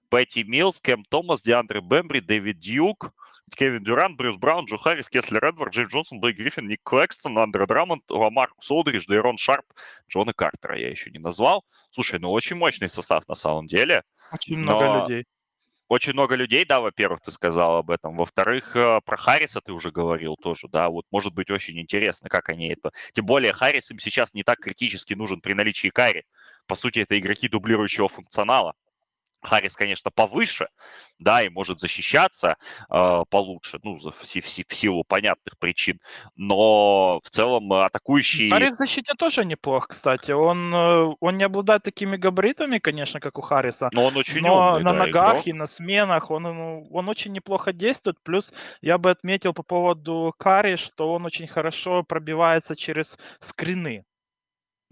Пэтти 0.09 0.41
Милс, 0.41 0.81
Кэм 0.81 1.05
Томас, 1.05 1.43
Диандре 1.43 1.81
Бэмбри, 1.81 2.21
Дэвид 2.21 2.59
Дьюк, 2.59 3.13
Кевин 3.55 3.85
Дюрант, 3.85 4.17
Брюс 4.17 4.37
Браун, 4.37 4.65
Джо 4.65 4.79
Харрис, 4.79 5.09
Кесслер 5.09 5.45
Эдвардс, 5.45 5.73
Джеймс 5.73 5.93
Джонсон, 5.93 6.21
Блейк 6.21 6.37
Гриффин, 6.37 6.67
Ник 6.67 6.81
Клэкстон, 6.83 7.39
Андре 7.39 7.67
Драмонд, 7.67 8.03
Ламаркус 8.11 8.51
Олдридж, 8.61 9.07
Дейрон 9.07 9.39
Шарп, 9.39 9.67
Джевона 10.09 10.33
Картера 10.33 10.77
я 10.77 10.91
еще 10.91 11.11
не 11.11 11.19
назвал. 11.19 11.65
Слушай, 11.91 12.19
ну 12.19 12.33
очень 12.33 12.57
мощный 12.57 12.89
состав 12.89 13.29
на 13.29 13.35
самом 13.35 13.67
деле. 13.67 14.03
Очень 14.33 14.59
много 14.59 15.03
людей. 15.03 15.25
Очень 15.89 16.15
много 16.15 16.35
людей, 16.35 16.65
да, 16.65 16.81
во-первых, 16.81 17.21
ты 17.21 17.31
сказал 17.31 17.77
об 17.77 17.91
этом. 17.91 18.17
Во-вторых, 18.17 18.75
э, 18.75 19.01
про 19.05 19.17
Харриса 19.19 19.61
ты 19.61 19.73
уже 19.73 19.91
говорил 19.91 20.35
тоже, 20.37 20.67
да, 20.69 20.89
вот 20.89 21.05
может 21.11 21.35
быть 21.35 21.51
очень 21.51 21.79
интересно, 21.79 22.31
как 22.31 22.49
они 22.49 22.69
это... 22.69 22.91
Тем 23.13 23.27
более 23.27 23.53
Харрис 23.53 23.91
им 23.91 23.99
сейчас 23.99 24.33
не 24.33 24.43
так 24.43 24.61
критически 24.61 25.13
нужен 25.13 25.43
при 25.43 25.53
наличии 25.53 25.89
Карри. 25.89 26.25
По 26.67 26.75
сути, 26.75 27.01
это 27.01 27.19
игроки 27.19 27.49
дублирующего 27.49 28.09
функционала. 28.09 28.75
Харрис, 29.45 29.75
конечно, 29.77 30.11
повыше, 30.11 30.69
да, 31.19 31.43
и 31.43 31.49
может 31.49 31.79
защищаться 31.79 32.57
э, 32.91 33.23
получше, 33.31 33.79
ну, 33.83 33.99
в, 33.99 34.11
в, 34.11 34.23
в 34.23 34.75
силу 34.75 35.05
понятных 35.05 35.59
причин, 35.59 36.01
но 36.37 37.21
в 37.23 37.31
целом 37.31 37.73
атакующий... 37.73 38.51
Харрис 38.51 38.73
в 38.73 38.79
защите 38.79 39.13
тоже 39.15 39.45
неплох, 39.45 39.89
кстати. 39.89 40.33
Он, 40.33 40.75
э, 40.75 41.15
он 41.21 41.37
не 41.37 41.45
обладает 41.45 41.83
такими 41.83 42.17
габаритами, 42.17 42.79
конечно, 42.79 43.21
как 43.21 43.39
у 43.39 43.43
Харриса, 43.43 43.91
но 43.93 44.07
он 44.07 44.17
очень 44.17 44.41
но 44.41 44.71
умный, 44.71 44.85
на 44.85 44.93
да, 44.93 44.99
ногах 44.99 45.33
игрок. 45.33 45.47
и 45.47 45.53
на 45.53 45.67
сменах 45.67 46.31
он, 46.31 46.47
он 46.47 47.09
очень 47.09 47.33
неплохо 47.33 47.73
действует. 47.73 48.17
Плюс 48.23 48.53
я 48.81 48.99
бы 48.99 49.11
отметил 49.11 49.53
по 49.53 49.63
поводу 49.63 50.35
Карри, 50.39 50.77
что 50.77 51.13
он 51.13 51.27
очень 51.27 51.47
хорошо 51.47 52.03
пробивается 52.03 52.77
через 52.77 53.19
скрины. 53.41 54.05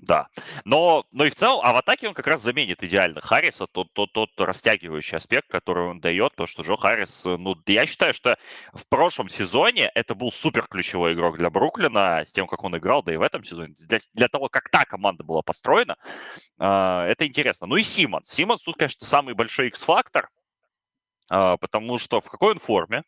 Да. 0.03 0.27
Но, 0.65 1.05
но 1.12 1.25
и 1.27 1.31
в 1.31 1.37
целом, 1.37 1.61
а 1.62 1.73
в 1.73 1.77
атаке 1.77 2.09
он 2.09 2.15
как 2.15 2.27
раз 2.27 2.43
заменит 2.43 2.83
идеально 2.83 3.21
Харриса, 3.21 3.69
тот, 3.69 3.87
тот, 3.93 4.12
тот 4.12 4.31
растягивающий 4.37 5.17
аспект, 5.17 5.49
который 5.49 5.87
он 5.87 6.01
дает, 6.01 6.35
то, 6.35 6.47
что 6.47 6.62
Джо 6.62 6.77
Харрис, 6.77 7.25
ну, 7.25 7.57
я 7.67 7.87
считаю, 7.87 8.12
что 8.12 8.37
в 8.73 8.85
прошлом 8.88 9.29
сезоне 9.29 9.93
это 9.95 10.17
был 10.17 10.33
супер 10.33 10.67
ключевой 10.67 11.12
игрок 11.12 11.38
для 11.38 11.51
Бруклина, 11.51 12.25
с 12.27 12.33
тем, 12.33 12.49
как 12.49 12.65
он 12.65 12.77
играл, 12.77 13.05
да 13.05 13.15
и 13.15 13.17
в 13.17 13.23
этом 13.23 13.45
сезоне, 13.45 13.75
для, 13.87 14.01
для 14.12 14.27
того, 14.27 14.49
как 14.49 14.71
та 14.71 14.85
команда 14.85 15.23
была 15.23 15.43
построена, 15.43 15.97
э, 16.59 16.65
это 17.09 17.25
интересно. 17.25 17.69
Ну 17.69 17.77
и 17.77 17.85
Симонс. 17.85 18.29
Симонс 18.29 18.62
тут, 18.62 18.77
конечно, 18.77 19.07
самый 19.07 19.35
большой 19.35 19.69
X-фактор, 19.69 20.31
э, 21.31 21.57
потому 21.61 21.99
что 21.99 22.21
в 22.21 22.29
какой 22.29 22.55
он 22.55 22.59
форме, 22.59 23.05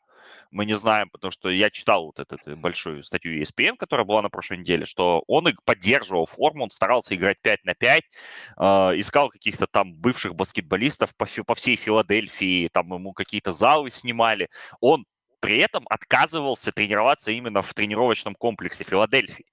мы 0.51 0.67
не 0.67 0.75
знаем, 0.75 1.11
потому 1.11 1.31
что 1.31 1.51
я 1.51 1.71
читал 1.71 2.07
вот 2.07 2.19
эту, 2.19 2.57
большую 2.57 3.03
статью 3.03 3.41
ESPN, 3.41 3.77
которая 3.77 4.07
была 4.07 4.23
на 4.23 4.31
прошлой 4.31 4.59
неделе, 4.59 4.87
что 4.87 5.23
он 5.27 5.47
поддерживал 5.65 6.27
форму, 6.27 6.65
он 6.65 6.71
старался 6.71 7.15
играть 7.15 7.41
5 7.43 7.65
на 7.65 7.75
5, 7.75 8.05
э, 8.05 8.65
искал 9.01 9.29
каких-то 9.31 9.67
там 9.67 9.95
бывших 9.95 10.35
баскетболистов 10.35 11.15
по, 11.17 11.27
по 11.47 11.55
всей 11.55 11.77
Филадельфии, 11.77 12.69
там 12.73 12.93
ему 12.93 13.13
какие-то 13.13 13.53
залы 13.53 13.91
снимали. 13.91 14.49
Он 14.81 15.05
при 15.45 15.59
этом 15.59 15.85
отказывался 15.91 16.73
тренироваться 16.73 17.31
именно 17.31 17.61
в 17.61 17.75
тренировочном 17.75 18.35
комплексе 18.35 18.83
Филадельфии. 18.83 19.45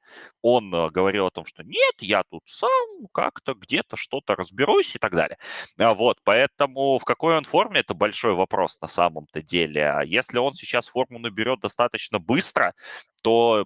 Он 0.41 0.73
э, 0.73 0.89
говорил 0.89 1.25
о 1.25 1.31
том, 1.31 1.45
что 1.45 1.63
нет, 1.63 1.95
я 1.99 2.23
тут 2.23 2.43
сам 2.45 3.07
как-то 3.13 3.55
где-то 3.55 3.97
что-то 3.97 4.37
разберусь 4.37 4.95
и 4.95 4.99
так 4.99 5.11
далее. 5.11 5.37
А 5.77 5.93
вот, 5.93 6.19
поэтому 6.23 6.97
в 6.97 7.03
какой 7.03 7.35
он 7.35 7.43
форме, 7.43 7.81
это 7.81 7.93
большой 7.93 8.35
вопрос 8.35 8.79
на 8.79 8.87
самом-то 8.87 9.41
деле. 9.41 9.89
А 9.89 10.01
если 10.05 10.37
он 10.37 10.53
сейчас 10.53 10.87
форму 10.87 11.19
наберет 11.19 11.59
достаточно 11.59 12.19
быстро, 12.19 12.73
то 13.21 13.65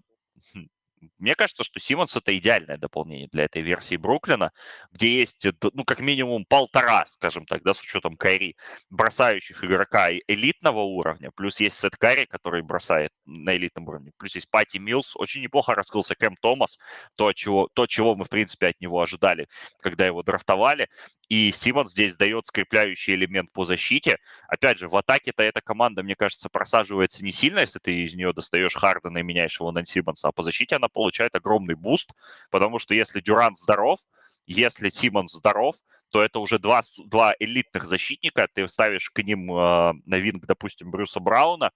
мне 1.18 1.36
кажется, 1.36 1.64
что 1.64 1.80
Симмонс 1.80 2.16
это 2.16 2.38
идеальное 2.38 2.78
дополнение 2.78 3.28
для 3.32 3.46
этой 3.46 3.62
версии 3.62 3.96
Бруклина, 3.96 4.52
где 4.92 5.20
есть, 5.20 5.46
ну, 5.74 5.84
как 5.84 6.00
минимум 6.00 6.46
полтора, 6.46 7.06
скажем 7.08 7.46
так, 7.46 7.64
да, 7.64 7.74
с 7.74 7.82
учетом 7.82 8.18
Кайри, 8.18 8.56
бросающих 8.90 9.64
игрока 9.64 10.10
элитного 10.28 10.82
уровня, 10.82 11.32
плюс 11.36 11.60
есть 11.60 11.80
Сет 11.80 11.96
Карри, 11.98 12.26
который 12.26 12.62
бросает 12.62 13.12
на 13.26 13.56
элитном 13.56 13.88
уровне, 13.88 14.12
плюс 14.18 14.36
есть 14.36 14.50
Пати 14.50 14.78
Милс, 14.78 15.16
очень 15.16 15.42
неплохо 15.42 15.76
раскрылся 15.76 16.16
Кэм 16.16 16.36
Томас, 16.42 16.78
то 17.16 17.34
чего, 17.34 17.70
то, 17.74 17.88
чего 17.88 18.16
мы, 18.16 18.26
в 18.26 18.30
принципе, 18.30 18.68
от 18.68 18.80
него 18.80 19.02
ожидали, 19.02 19.48
когда 19.82 20.06
его 20.06 20.24
драфтовали, 20.24 20.88
и 21.30 21.52
Симмонс 21.52 21.92
здесь 21.92 22.16
дает 22.16 22.46
скрепляющий 22.48 23.16
элемент 23.16 23.52
по 23.52 23.66
защите. 23.66 24.20
Опять 24.48 24.78
же, 24.78 24.88
в 24.88 24.96
атаке-то 24.96 25.44
эта 25.44 25.62
команда, 25.62 26.04
мне 26.04 26.16
кажется, 26.16 26.50
просаживается 26.50 27.24
не 27.24 27.32
сильно, 27.32 27.60
если 27.60 27.80
ты 27.80 28.04
из 28.04 28.14
нее 28.16 28.34
достаешь 28.34 28.76
Хардена 28.76 29.20
и 29.20 29.24
меняешь 29.24 29.60
его 29.60 29.72
на 29.72 29.86
Симмонса, 29.86 30.28
а 30.28 30.32
по 30.32 30.44
защите 30.44 30.76
она 30.76 30.88
получает 30.88 31.36
огромный 31.36 31.76
boost, 31.76 32.12
потому 32.52 32.80
что 32.80 32.94
если 32.94 33.22
Дюрант 33.22 33.58
здоров, 33.58 34.00
если 34.46 34.90
Симмонс 34.90 35.32
здоров, 35.32 35.76
то 36.12 36.24
это 36.24 36.40
уже 36.40 36.60
два, 36.60 36.82
два 37.06 37.36
элитных 37.40 37.86
защитника, 37.86 38.48
ты 38.54 38.68
ставишь 38.68 39.10
к 39.10 39.24
ним 39.24 39.52
э, 39.52 39.94
на 40.06 40.18
wing, 40.18 40.46
допустим, 40.46 40.92
Брюса 40.92 41.20
Брауна, 41.20 41.72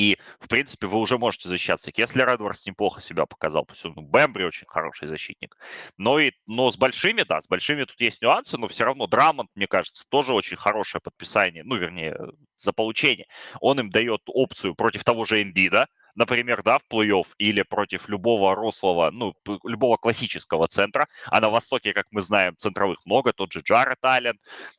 и, 0.00 0.16
в 0.38 0.48
принципе, 0.48 0.86
вы 0.86 0.98
уже 0.98 1.18
можете 1.18 1.50
защищаться. 1.50 1.90
Если 1.94 2.22
Эдвардс 2.22 2.64
неплохо 2.64 3.02
себя 3.02 3.26
показал, 3.26 3.68
ну, 3.84 4.00
Бэмбри 4.00 4.46
очень 4.46 4.66
хороший 4.66 5.08
защитник. 5.08 5.58
Но, 5.98 6.18
и, 6.18 6.32
но 6.46 6.70
с 6.70 6.78
большими, 6.78 7.22
да, 7.22 7.42
с 7.42 7.46
большими 7.46 7.84
тут 7.84 8.00
есть 8.00 8.22
нюансы, 8.22 8.56
но 8.56 8.66
все 8.66 8.84
равно 8.84 9.06
Драмонт, 9.06 9.50
мне 9.54 9.66
кажется, 9.66 10.04
тоже 10.08 10.32
очень 10.32 10.56
хорошее 10.56 11.02
подписание, 11.02 11.64
ну, 11.64 11.76
вернее, 11.76 12.16
за 12.56 12.72
получение. 12.72 13.26
Он 13.60 13.78
им 13.78 13.90
дает 13.90 14.22
опцию 14.26 14.74
против 14.74 15.04
того 15.04 15.26
же 15.26 15.42
Эндида, 15.42 15.86
например, 16.14 16.62
да, 16.62 16.78
в 16.78 16.82
плей-офф 16.90 17.26
или 17.38 17.62
против 17.62 18.08
любого 18.08 18.54
рослого, 18.54 19.10
ну, 19.10 19.34
любого 19.64 19.96
классического 19.96 20.68
центра, 20.68 21.06
а 21.26 21.40
на 21.40 21.50
Востоке, 21.50 21.92
как 21.92 22.06
мы 22.10 22.22
знаем, 22.22 22.56
центровых 22.56 22.98
много, 23.04 23.32
тот 23.32 23.52
же 23.52 23.60
Джаред 23.60 23.98
Аллен, 24.02 24.38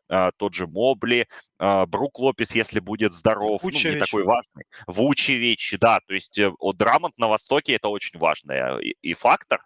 э, 0.09 0.31
тот 0.37 0.53
же 0.53 0.67
Мобли, 0.67 1.27
э, 1.59 1.85
Брук 1.85 2.19
Лопес, 2.19 2.55
если 2.55 2.79
будет 2.79 3.13
здоров, 3.13 3.63
Вучевич. 3.63 3.83
ну, 3.85 3.91
не 3.93 3.99
такой 3.99 4.23
важный, 4.23 4.65
Вучевич, 4.87 5.75
да, 5.79 5.99
то 6.05 6.13
есть 6.13 6.37
э, 6.37 6.51
Драмонт 6.73 7.17
на 7.17 7.27
Востоке 7.27 7.73
это 7.73 7.89
очень 7.89 8.19
важный 8.19 8.83
и, 8.83 8.95
и 9.01 9.13
фактор, 9.13 9.61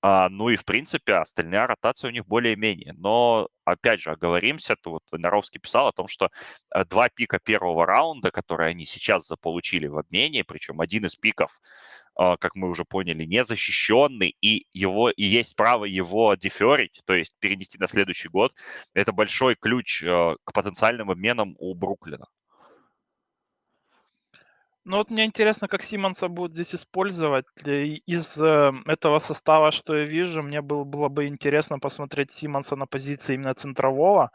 а, 0.00 0.28
ну 0.28 0.48
и, 0.48 0.56
в 0.56 0.64
принципе, 0.64 1.14
остальная 1.14 1.66
ротация 1.66 2.08
у 2.08 2.12
них 2.12 2.26
более-менее. 2.26 2.94
Но, 2.96 3.48
опять 3.64 4.00
же, 4.00 4.10
оговоримся, 4.10 4.76
то 4.80 4.92
вот 4.92 5.02
Виноровский 5.12 5.60
писал 5.60 5.88
о 5.88 5.92
том, 5.92 6.06
что 6.08 6.30
э, 6.74 6.84
два 6.84 7.08
пика 7.08 7.38
первого 7.40 7.84
раунда, 7.84 8.30
которые 8.30 8.70
они 8.70 8.84
сейчас 8.86 9.26
заполучили 9.26 9.88
в 9.88 9.98
обмене, 9.98 10.44
причем 10.44 10.80
один 10.80 11.06
из 11.06 11.16
пиков, 11.16 11.60
а, 12.14 12.36
как 12.36 12.54
мы 12.54 12.68
уже 12.68 12.84
поняли, 12.84 13.24
незащищенный, 13.24 14.36
и, 14.40 14.66
его, 14.72 15.10
и 15.10 15.24
есть 15.24 15.56
право 15.56 15.84
его 15.84 16.34
деферить, 16.34 17.02
то 17.04 17.14
есть 17.14 17.34
перенести 17.40 17.78
на 17.78 17.88
следующий 17.88 18.28
год, 18.28 18.54
это 18.94 19.12
большой 19.12 19.56
ключ 19.56 20.02
э, 20.04 20.36
к 20.44 20.52
потенциальным 20.52 21.10
обменам 21.10 21.56
у 21.58 21.74
Бруклина. 21.74 22.26
Ну 24.90 24.96
вот 24.96 25.10
мне 25.10 25.26
интересно, 25.26 25.68
как 25.68 25.82
Симонса 25.82 26.28
будут 26.28 26.54
здесь 26.54 26.74
использовать. 26.74 27.44
Из 27.66 28.38
э, 28.38 28.72
этого 28.86 29.18
состава, 29.18 29.70
что 29.70 29.94
я 29.94 30.04
вижу, 30.06 30.42
мне 30.42 30.62
было, 30.62 30.84
было 30.84 31.08
бы 31.10 31.26
интересно 31.26 31.78
посмотреть 31.78 32.30
Симонса 32.30 32.74
на 32.74 32.86
позиции 32.86 33.34
именно 33.34 33.52
центрового. 33.52 34.30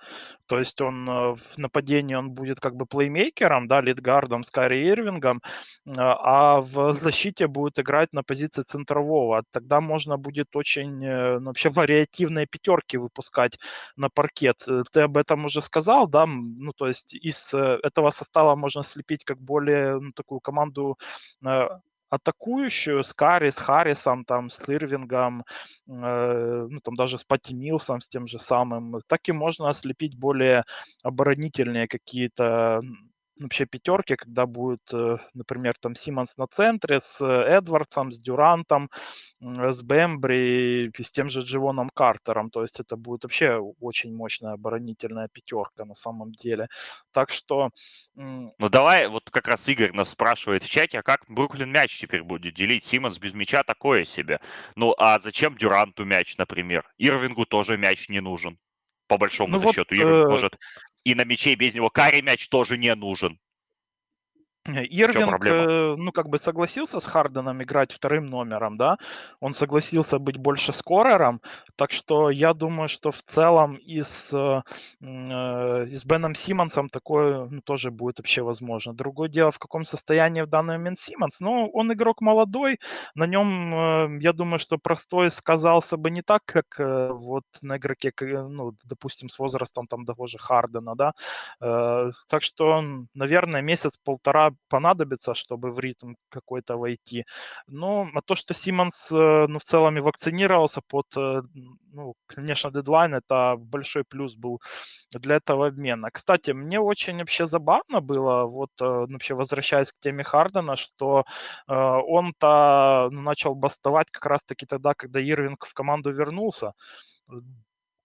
То 0.45 0.59
есть 0.59 0.79
он 0.79 1.09
э, 1.09 1.33
в 1.33 1.57
нападении 1.57 2.13
он 2.13 2.29
будет 2.33 2.59
как 2.59 2.75
бы 2.75 2.85
плеймейкером, 2.85 3.67
да, 3.67 3.81
лидгардом 3.81 4.43
с 4.43 4.51
Карри 4.51 4.87
Ирвингом, 4.87 5.41
э, 5.87 5.91
а 5.97 6.61
в 6.61 6.93
защите 6.93 7.47
будет 7.47 7.79
играть 7.79 8.13
на 8.13 8.21
позиции 8.21 8.61
центрового. 8.61 9.41
Тогда 9.51 9.81
можно 9.81 10.17
будет 10.17 10.55
очень 10.55 10.99
ну, 11.39 11.45
вообще 11.45 11.69
вариативные 11.69 12.45
пятерки 12.45 12.97
выпускать 12.97 13.57
на 13.95 14.09
паркет. 14.09 14.63
Ты 14.91 15.01
об 15.01 15.17
этом 15.17 15.45
уже 15.45 15.61
сказал, 15.63 16.07
да? 16.07 16.27
Ну 16.27 16.73
то 16.73 16.87
есть 16.87 17.15
из 17.15 17.55
этого 17.55 18.11
состава 18.11 18.55
можно 18.55 18.83
слепить 18.83 19.23
как 19.25 19.39
более 19.39 19.99
ну, 19.99 20.11
такую 20.11 20.42
команду 20.43 20.97
э, 21.45 21.67
атакующую 22.13 23.03
с 23.03 23.13
Карри, 23.13 23.49
с 23.49 23.57
Харрисом, 23.57 24.23
там, 24.25 24.49
с 24.49 24.69
Ирвингом, 24.69 25.43
э, 25.87 26.67
ну, 26.69 26.79
там 26.81 26.95
даже 26.95 27.17
с 27.17 27.23
Пати 27.23 27.53
Милсом, 27.53 28.01
с 28.01 28.07
тем 28.07 28.27
же 28.27 28.39
самым, 28.39 29.01
так 29.07 29.27
и 29.29 29.31
можно 29.31 29.69
ослепить 29.69 30.15
более 30.15 30.63
оборонительные 31.03 31.87
какие-то 31.87 32.81
вообще 33.43 33.65
пятерки, 33.65 34.15
когда 34.15 34.45
будет, 34.45 34.81
э, 34.93 35.17
например, 35.33 35.75
там 35.79 35.95
Симмонс 35.95 36.37
на 36.37 36.47
центре 36.47 36.99
с 36.99 37.21
э, 37.21 37.25
Эдвардсом, 37.25 38.11
с 38.11 38.19
Дюрантом, 38.19 38.89
с 39.39 39.81
Бэмбри 39.81 40.87
и 40.87 41.03
с 41.03 41.11
тем 41.11 41.29
же 41.29 41.41
Дживоном 41.41 41.89
Картером. 41.89 42.49
То 42.49 42.61
есть 42.61 42.79
это 42.79 42.95
будет 42.95 43.23
вообще 43.23 43.57
очень 43.79 44.15
мощная 44.15 44.53
оборонительная 44.53 45.27
пятерка 45.27 45.85
на 45.85 45.95
самом 45.95 46.31
деле. 46.31 46.67
Так 47.11 47.31
что... 47.31 47.69
Ну 48.15 48.69
давай, 48.69 49.07
вот 49.07 49.29
как 49.29 49.47
раз 49.47 49.67
Игорь 49.67 49.91
нас 49.93 50.09
спрашивает 50.09 50.63
в 50.63 50.69
чате, 50.69 50.99
а 50.99 51.03
как 51.03 51.25
Бруклин 51.27 51.71
мяч 51.71 51.99
теперь 51.99 52.23
будет 52.23 52.53
делить? 52.53 52.83
Симмонс 52.83 53.19
без 53.19 53.33
мяча 53.33 53.63
такое 53.63 54.05
себе. 54.05 54.39
Ну 54.75 54.93
а 54.97 55.19
зачем 55.19 55.55
Дюранту 55.57 56.05
мяч, 56.05 56.37
например? 56.37 56.85
Ирвингу 56.97 57.45
тоже 57.45 57.77
мяч 57.77 58.09
не 58.09 58.21
нужен 58.21 58.57
по 59.07 59.17
большому 59.17 59.59
ну, 59.59 59.59
счету. 59.59 59.81
Вот, 59.89 59.91
Ирвинг 59.91 60.27
э... 60.27 60.29
может 60.29 60.57
и 61.03 61.15
на 61.15 61.25
мяче 61.25 61.55
без 61.55 61.73
него 61.73 61.89
Карри 61.89 62.21
мяч 62.21 62.47
тоже 62.49 62.77
не 62.77 62.93
нужен. 62.95 63.39
Ирвинг, 64.65 65.45
э, 65.45 65.95
ну, 65.97 66.11
как 66.13 66.29
бы 66.29 66.37
согласился 66.37 66.99
с 67.01 67.05
Харденом 67.05 67.61
играть 67.61 67.91
вторым 67.91 68.27
номером, 68.27 68.77
да, 68.77 68.97
он 69.41 69.53
согласился 69.53 70.19
быть 70.19 70.37
больше 70.37 70.71
скорером, 70.71 71.41
так 71.75 71.91
что 71.91 72.29
я 72.29 72.53
думаю, 72.53 72.87
что 72.87 73.11
в 73.11 73.21
целом 73.23 73.75
и 73.75 74.01
с, 74.01 74.33
э, 74.33 74.61
э, 75.01 75.87
и 75.89 75.95
с 75.95 76.05
Беном 76.05 76.33
Симмонсом 76.33 76.87
такое 76.89 77.45
ну, 77.49 77.61
тоже 77.61 77.91
будет 77.91 78.19
вообще 78.19 78.41
возможно. 78.41 78.93
Другое 78.93 79.27
дело, 79.27 79.51
в 79.51 79.59
каком 79.59 79.83
состоянии 79.83 80.41
в 80.41 80.47
данный 80.47 80.77
момент 80.77 80.97
Симмонс, 80.97 81.41
ну, 81.41 81.69
он 81.73 81.91
игрок 81.91 82.21
молодой, 82.21 82.79
на 83.15 83.27
нем, 83.27 84.19
я 84.19 84.31
думаю, 84.31 84.59
что 84.59 84.77
простой 84.77 85.29
сказался 85.29 85.97
бы 85.97 86.09
не 86.09 86.21
так, 86.21 86.43
как 86.45 86.79
вот 86.79 87.43
на 87.61 87.77
игроке, 87.77 88.13
ну, 88.21 88.73
допустим, 88.85 89.27
с 89.27 89.39
возрастом 89.39 89.87
там 89.87 90.05
того 90.05 90.25
же 90.27 90.37
Хардена, 90.37 90.95
да, 90.95 91.13
так 91.59 92.43
что, 92.43 92.81
наверное, 93.13 93.61
месяц-полтора 93.61 94.52
понадобится, 94.69 95.33
чтобы 95.33 95.71
в 95.71 95.79
ритм 95.79 96.15
какой-то 96.29 96.77
войти. 96.77 97.25
Ну, 97.67 98.07
а 98.13 98.21
то, 98.21 98.35
что 98.35 98.53
Симмонс, 98.53 99.11
э, 99.11 99.47
ну, 99.47 99.59
в 99.59 99.63
целом 99.63 99.97
и 99.97 100.01
вакцинировался 100.01 100.81
под, 100.87 101.05
э, 101.17 101.41
ну, 101.93 102.13
конечно, 102.27 102.71
дедлайн, 102.71 103.15
это 103.15 103.55
большой 103.57 104.03
плюс 104.03 104.35
был 104.35 104.61
для 105.11 105.35
этого 105.37 105.67
обмена. 105.67 106.09
Кстати, 106.11 106.51
мне 106.51 106.79
очень 106.79 107.17
вообще 107.19 107.45
забавно 107.45 108.01
было, 108.01 108.45
вот, 108.45 108.71
э, 108.81 108.85
вообще 108.85 109.33
возвращаясь 109.35 109.91
к 109.91 109.99
теме 109.99 110.23
Хардена, 110.23 110.75
что 110.75 111.25
он-то 111.67 113.09
ну, 113.11 113.21
начал 113.21 113.55
бастовать 113.55 114.11
как 114.11 114.25
раз-таки 114.25 114.65
тогда, 114.65 114.93
когда 114.93 115.19
Ирвинг 115.21 115.65
в 115.65 115.73
команду 115.73 116.11
вернулся 116.11 116.73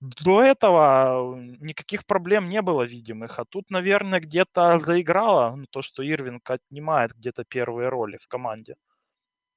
до 0.00 0.42
этого 0.42 1.36
никаких 1.36 2.06
проблем 2.06 2.48
не 2.48 2.62
было 2.62 2.82
видимых, 2.82 3.38
а 3.38 3.44
тут, 3.44 3.70
наверное, 3.70 4.20
где-то 4.20 4.80
заиграло 4.80 5.56
ну, 5.56 5.66
то, 5.70 5.82
что 5.82 6.02
Ирвинг 6.02 6.48
отнимает 6.50 7.12
где-то 7.14 7.44
первые 7.44 7.88
роли 7.88 8.18
в 8.20 8.28
команде. 8.28 8.76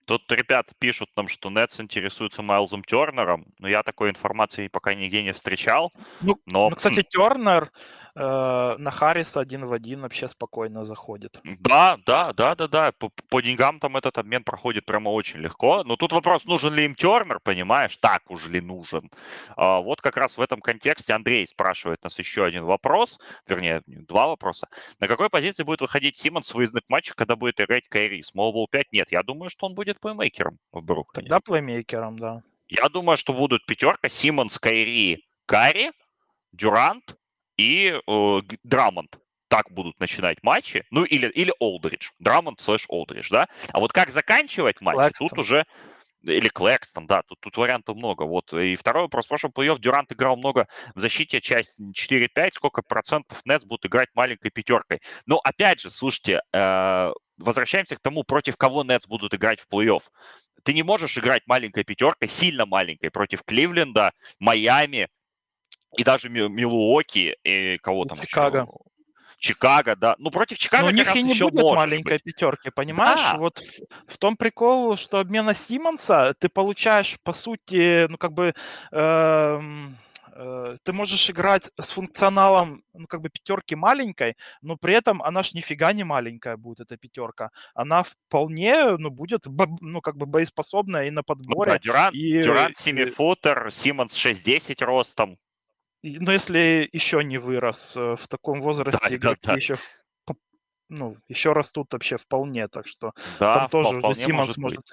Тут 0.06 0.32
ребята 0.32 0.74
пишут 0.80 1.10
нам, 1.16 1.28
что 1.28 1.50
Нетс 1.50 1.80
интересуется 1.80 2.42
Майлзом 2.42 2.84
Тернером, 2.84 3.46
но 3.60 3.68
я 3.68 3.84
такой 3.84 4.10
информации 4.10 4.68
пока 4.68 4.96
нигде 4.96 5.24
не 5.24 5.32
встречал. 5.32 5.94
Ну, 6.22 6.38
но... 6.46 6.70
ну 6.70 6.76
кстати, 6.76 7.04
Тернер 7.04 7.72
э, 8.16 8.76
на 8.78 8.92
Харриса 8.92 9.40
один 9.40 9.66
в 9.66 9.74
один 9.74 10.02
вообще 10.02 10.28
спокойно 10.28 10.84
заходит. 10.84 11.40
Да, 11.44 11.98
да, 12.06 12.34
да, 12.34 12.56
да, 12.56 12.68
да. 12.68 12.92
По, 12.92 13.10
по 13.30 13.42
деньгам 13.42 13.80
там 13.80 13.98
этот 13.98 14.18
обмен 14.18 14.44
проходит 14.44 14.86
прямо 14.86 15.10
очень 15.10 15.40
легко. 15.40 15.84
Но 15.84 15.96
тут 15.96 16.12
вопрос, 16.12 16.46
нужен 16.46 16.74
ли 16.74 16.86
им 16.86 16.96
Тернер, 16.96 17.40
понимаешь? 17.40 17.98
Так 17.98 18.30
уж 18.30 18.48
ли 18.48 18.62
нужен? 18.62 19.10
А, 19.56 19.80
вот 19.80 20.02
как 20.02 20.18
раз 20.18 20.38
в 20.38 20.42
этом 20.42 20.62
контексте 20.62 21.14
Андрей 21.14 21.48
спрашивает 21.48 22.04
нас 22.04 22.18
еще 22.20 22.46
один 22.46 22.66
вопрос, 22.66 23.20
вернее, 23.48 23.82
два 23.86 24.28
вопроса. 24.28 24.68
На 25.00 25.08
какой 25.08 25.30
позиции 25.30 25.64
будет 25.64 25.82
выходить 25.82 26.18
Симмонс 26.18 26.52
в 26.52 26.56
выездных 26.56 26.84
матчах, 26.90 27.16
когда 27.16 27.36
будет 27.36 27.60
играть 27.60 27.88
Кайри? 27.88 28.22
Small-ball 28.22 28.68
5? 28.70 28.92
Нет, 28.92 29.12
я 29.12 29.24
думаю, 29.24 29.50
что 29.50 29.68
он 29.68 29.76
будет 29.76 30.00
плеймейкером 30.00 30.58
в 30.72 30.82
Бруклине. 30.82 31.28
Тогда 31.28 31.40
плеймейкером, 31.40 32.20
да. 32.20 32.44
Я 32.68 32.88
думаю, 32.88 33.18
что 33.18 33.34
будут 33.34 33.66
пятерка 33.66 34.08
Симмонс, 34.08 34.58
Кайри, 34.58 35.26
Карри, 35.46 35.92
Дюрант, 36.54 37.18
и 37.62 38.02
э, 38.06 38.42
Драмонт 38.64 39.20
так 39.48 39.70
будут 39.70 40.00
начинать 40.00 40.42
матчи, 40.44 40.86
ну 40.92 41.04
или, 41.04 41.28
или 41.28 41.54
Олдридж, 41.60 42.10
Драмонт 42.20 42.60
слэш 42.62 42.86
Олдридж, 42.88 43.30
да? 43.30 43.48
А 43.72 43.80
вот 43.80 43.92
как 43.92 44.10
заканчивать 44.12 44.80
матч, 44.82 44.96
Клэкстон. 44.96 45.30
тут 45.30 45.40
уже 45.40 45.66
или 46.24 46.50
Клэкстон, 46.50 47.08
да, 47.08 47.24
тут, 47.24 47.40
тут 47.40 47.58
вариантов 47.58 47.98
много. 47.98 48.24
Вот. 48.24 48.54
И 48.54 48.76
второй 48.76 49.04
вопрос. 49.04 49.26
В 49.26 49.30
прошлом 49.30 49.52
плей-офф 49.52 49.80
Дюрант 49.80 50.12
играл 50.12 50.38
много 50.38 50.68
в 50.94 51.00
защите, 51.00 51.42
часть 51.42 51.76
4-5. 51.80 52.52
Сколько 52.54 52.84
процентов 52.84 53.40
Нетс 53.44 53.66
будут 53.66 53.88
играть 53.88 54.10
маленькой 54.14 54.52
пятеркой? 54.52 55.02
Но 55.26 55.40
опять 55.44 55.80
же, 55.80 55.90
слушайте, 55.90 56.42
э, 56.54 57.12
возвращаемся 57.40 57.96
к 57.96 58.02
тому, 58.02 58.24
против 58.24 58.56
кого 58.56 58.84
Нетс 58.84 59.08
будут 59.08 59.34
играть 59.34 59.60
в 59.62 59.68
плей-офф. 59.68 60.04
Ты 60.64 60.74
не 60.74 60.84
можешь 60.84 61.18
играть 61.18 61.42
маленькой 61.48 61.84
пятеркой, 61.84 62.28
сильно 62.28 62.68
маленькой, 62.68 63.10
против 63.10 63.42
Кливленда, 63.44 64.12
Майами, 64.40 65.08
и 65.98 66.04
даже 66.04 66.30
Милуоки, 66.30 67.38
и 67.44 67.78
кого 67.80 68.06
там 68.06 68.20
Чикаго. 68.20 68.60
еще? 68.60 68.92
Чикаго, 69.42 69.96
да. 69.96 70.16
Ну, 70.20 70.30
против 70.30 70.60
Чикаго, 70.60 70.84
Но 70.84 70.90
у 70.90 70.92
них 70.92 71.16
и 71.16 71.24
не 71.24 71.34
будет 71.34 71.76
маленькой 71.76 72.14
быть. 72.14 72.24
пятерки, 72.24 72.70
понимаешь? 72.70 73.20
Да. 73.20 73.38
Вот 73.40 73.58
в, 73.58 74.14
в 74.14 74.18
том 74.20 74.38
прикол, 74.38 74.98
что 74.98 75.18
обмена 75.18 75.56
Симмонса 75.56 76.36
ты 76.40 76.48
получаешь, 76.48 77.18
по 77.24 77.34
сути, 77.34 78.08
ну, 78.08 78.18
как 78.18 78.34
бы... 78.34 78.54
Э, 78.92 79.60
э, 80.36 80.78
ты 80.84 80.94
можешь 80.94 81.28
играть 81.32 81.72
с 81.80 81.90
функционалом, 81.90 82.84
ну, 82.94 83.08
как 83.08 83.22
бы 83.22 83.30
пятерки 83.30 83.76
маленькой, 83.76 84.36
но 84.62 84.78
при 84.78 84.94
этом 84.94 85.24
она 85.24 85.42
ж 85.42 85.54
нифига 85.54 85.92
не 85.92 86.04
маленькая 86.04 86.56
будет, 86.56 86.82
эта 86.82 86.96
пятерка. 86.96 87.50
Она 87.74 88.04
вполне, 88.04 88.96
ну, 88.98 89.10
будет, 89.10 89.48
ну, 89.82 90.02
как 90.02 90.18
бы 90.18 90.28
боеспособная 90.28 91.06
и 91.06 91.10
на 91.10 91.24
подборе. 91.24 91.72
Ну, 91.72 91.78
да, 91.78 91.80
Дюрант, 91.80 92.14
и, 92.14 92.44
Дюрант 92.44 92.76
7-футер, 92.76 93.72
Симмонс 93.72 94.14
6-10 94.14 94.86
ростом. 94.86 95.40
Но 96.04 96.32
если 96.32 96.90
еще 96.92 97.24
не 97.24 97.38
вырос 97.38 97.96
э, 97.96 98.16
в 98.16 98.28
таком 98.28 98.62
возрасте, 98.62 99.10
да, 99.10 99.16
игроки 99.16 99.42
да, 99.44 99.52
да. 99.52 99.58
еще 99.58 99.78
ну, 100.92 101.16
еще 101.30 101.54
растут 101.54 101.94
вообще 101.94 102.18
вполне, 102.18 102.68
так 102.68 102.86
что 102.88 103.14
да, 103.40 103.54
там 103.54 103.70
тоже 103.70 103.98
уже 103.98 104.14
Симмонс 104.14 104.58
может, 104.58 104.58
может 104.58 104.86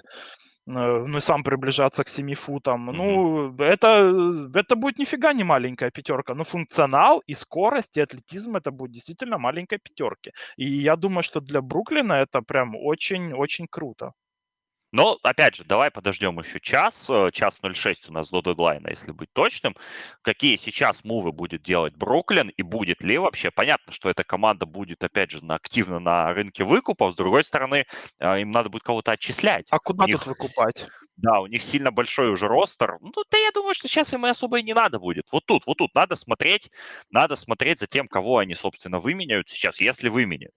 э, 0.66 1.06
ну 1.06 1.18
и 1.18 1.20
сам 1.20 1.42
приближаться 1.42 2.04
к 2.04 2.08
7 2.08 2.34
футам. 2.34 2.90
Mm-hmm. 2.90 2.92
Ну, 2.92 3.56
это, 3.58 4.50
это 4.54 4.76
будет 4.76 4.98
нифига 4.98 5.32
не 5.32 5.44
маленькая 5.44 5.90
пятерка, 5.90 6.34
но 6.34 6.44
функционал 6.44 7.22
и 7.26 7.34
скорость, 7.34 7.96
и 7.96 8.00
атлетизм 8.00 8.56
это 8.56 8.70
будет 8.70 8.92
действительно 8.92 9.38
маленькая 9.38 9.78
пятерки. 9.78 10.32
И 10.56 10.66
я 10.66 10.96
думаю, 10.96 11.24
что 11.24 11.40
для 11.40 11.60
Бруклина 11.60 12.12
это 12.12 12.42
прям 12.42 12.76
очень-очень 12.76 13.66
круто. 13.68 14.12
Но, 14.90 15.18
опять 15.22 15.56
же, 15.56 15.64
давай 15.64 15.90
подождем 15.90 16.38
еще 16.38 16.60
час, 16.60 17.08
э, 17.10 17.30
час 17.32 17.58
06 17.60 18.08
у 18.08 18.12
нас 18.12 18.30
до 18.30 18.40
дедлайна, 18.40 18.88
если 18.88 19.12
быть 19.12 19.30
точным. 19.32 19.76
Какие 20.22 20.56
сейчас 20.56 21.04
мувы 21.04 21.32
будет 21.32 21.62
делать 21.62 21.94
Бруклин 21.94 22.48
и 22.48 22.62
будет 22.62 23.02
ли 23.02 23.18
вообще? 23.18 23.50
Понятно, 23.50 23.92
что 23.92 24.08
эта 24.08 24.24
команда 24.24 24.64
будет, 24.64 25.04
опять 25.04 25.30
же, 25.30 25.42
активно 25.48 25.98
на 25.98 26.32
рынке 26.32 26.64
выкупов. 26.64 27.12
С 27.12 27.16
другой 27.16 27.44
стороны, 27.44 27.84
э, 28.18 28.40
им 28.40 28.50
надо 28.50 28.70
будет 28.70 28.82
кого-то 28.82 29.12
отчислять. 29.12 29.66
А 29.70 29.78
куда 29.78 30.06
них... 30.06 30.18
тут 30.18 30.28
выкупать? 30.28 30.88
Да, 31.20 31.40
у 31.40 31.48
них 31.48 31.64
сильно 31.64 31.90
большой 31.90 32.30
уже 32.30 32.46
ростер. 32.46 32.96
Ну, 33.00 33.12
да 33.28 33.38
я 33.38 33.50
думаю, 33.50 33.74
что 33.74 33.88
сейчас 33.88 34.12
им 34.14 34.24
и 34.24 34.30
особо 34.30 34.60
и 34.60 34.62
не 34.62 34.72
надо 34.72 35.00
будет. 35.00 35.26
Вот 35.32 35.44
тут, 35.46 35.66
вот 35.66 35.78
тут 35.78 35.92
надо 35.92 36.14
смотреть, 36.14 36.70
надо 37.10 37.34
смотреть 37.34 37.80
за 37.80 37.88
тем, 37.88 38.06
кого 38.06 38.38
они, 38.38 38.54
собственно, 38.54 39.00
выменяют 39.00 39.48
сейчас, 39.48 39.80
если 39.80 40.10
выменяют. 40.10 40.54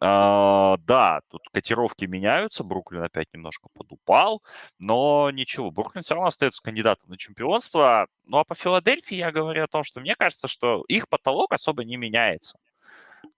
А, 0.00 0.76
да, 0.78 1.20
тут 1.30 1.42
котировки 1.52 2.06
меняются, 2.06 2.64
Бруклин 2.64 3.02
опять 3.04 3.28
немножко 3.32 3.68
подупал, 3.74 4.42
но 4.80 5.30
ничего, 5.30 5.70
Бруклин 5.70 6.02
все 6.02 6.14
равно 6.14 6.26
остается 6.26 6.62
кандидатом 6.62 7.08
на 7.08 7.16
чемпионство. 7.16 8.08
Ну, 8.24 8.38
а 8.38 8.44
по 8.44 8.56
Филадельфии 8.56 9.14
я 9.16 9.30
говорю 9.30 9.62
о 9.62 9.68
том, 9.68 9.84
что 9.84 10.00
мне 10.00 10.16
кажется, 10.16 10.48
что 10.48 10.82
их 10.88 11.08
потолок 11.08 11.52
особо 11.52 11.84
не 11.84 11.96
меняется. 11.96 12.58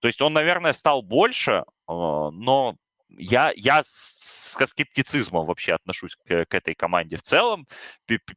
То 0.01 0.09
есть 0.09 0.23
он, 0.23 0.33
наверное, 0.33 0.73
стал 0.73 1.03
больше, 1.03 1.65
а, 1.87 2.31
но 2.31 2.77
я, 3.19 3.53
я 3.57 3.83
с, 3.83 4.17
с 4.19 4.67
скептицизмом 4.67 5.47
вообще 5.47 5.75
отношусь 5.75 6.17
к, 6.17 6.47
к 6.47 6.55
этой 6.55 6.75
команде 6.75 7.17
в 7.17 7.23
целом 7.23 7.67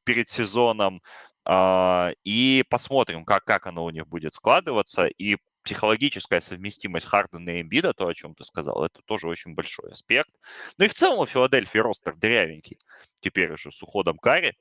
перед 0.04 0.30
сезоном. 0.30 1.02
Uh, 1.50 2.13
и 2.26 2.66
посмотрим, 2.70 3.24
как, 3.24 3.46
как 3.46 3.68
оно 3.68 3.86
у 3.86 3.90
них 3.90 4.06
будет 4.06 4.34
складываться. 4.34 5.06
И 5.06 5.38
психологическая 5.63 6.40
совместимость 6.40 7.06
Хардена 7.06 7.50
и 7.50 7.62
Эмбида, 7.62 7.94
то, 7.94 8.08
о 8.08 8.13
чем 8.13 8.36
ты 8.36 8.46
сказал, 8.46 8.86
это 8.86 9.02
тоже 9.06 9.28
очень 9.28 9.54
большой 9.54 9.92
аспект. 9.92 10.30
Ну 10.78 10.86
и 10.86 10.88
в 10.88 10.94
целом 10.94 11.20
у 11.20 11.26
Филадельфии 11.26 11.80
ростер 11.80 12.16
дырявенький. 12.16 12.80
Теперь 13.20 13.52
уже 13.52 13.72
с 13.72 13.82
уходом 13.84 14.18
Карри. 14.18 14.56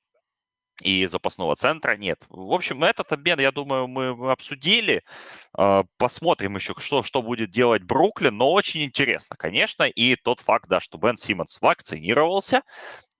И 0.82 1.06
запасного 1.06 1.56
центра 1.56 1.96
нет. 1.96 2.24
В 2.28 2.52
общем, 2.52 2.84
этот 2.84 3.12
обмен, 3.12 3.40
я 3.40 3.52
думаю, 3.52 3.88
мы 3.88 4.30
обсудили. 4.30 5.02
А, 5.56 5.84
посмотрим 5.96 6.56
еще, 6.56 6.74
что, 6.78 7.02
что 7.02 7.22
будет 7.22 7.50
делать 7.50 7.82
Бруклин, 7.82 8.36
но 8.36 8.52
очень 8.52 8.84
интересно, 8.84 9.36
конечно, 9.36 9.84
и 9.84 10.16
тот 10.16 10.40
факт, 10.40 10.68
да, 10.68 10.80
что 10.80 10.98
Бен 10.98 11.16
Симмонс 11.16 11.58
вакцинировался, 11.60 12.62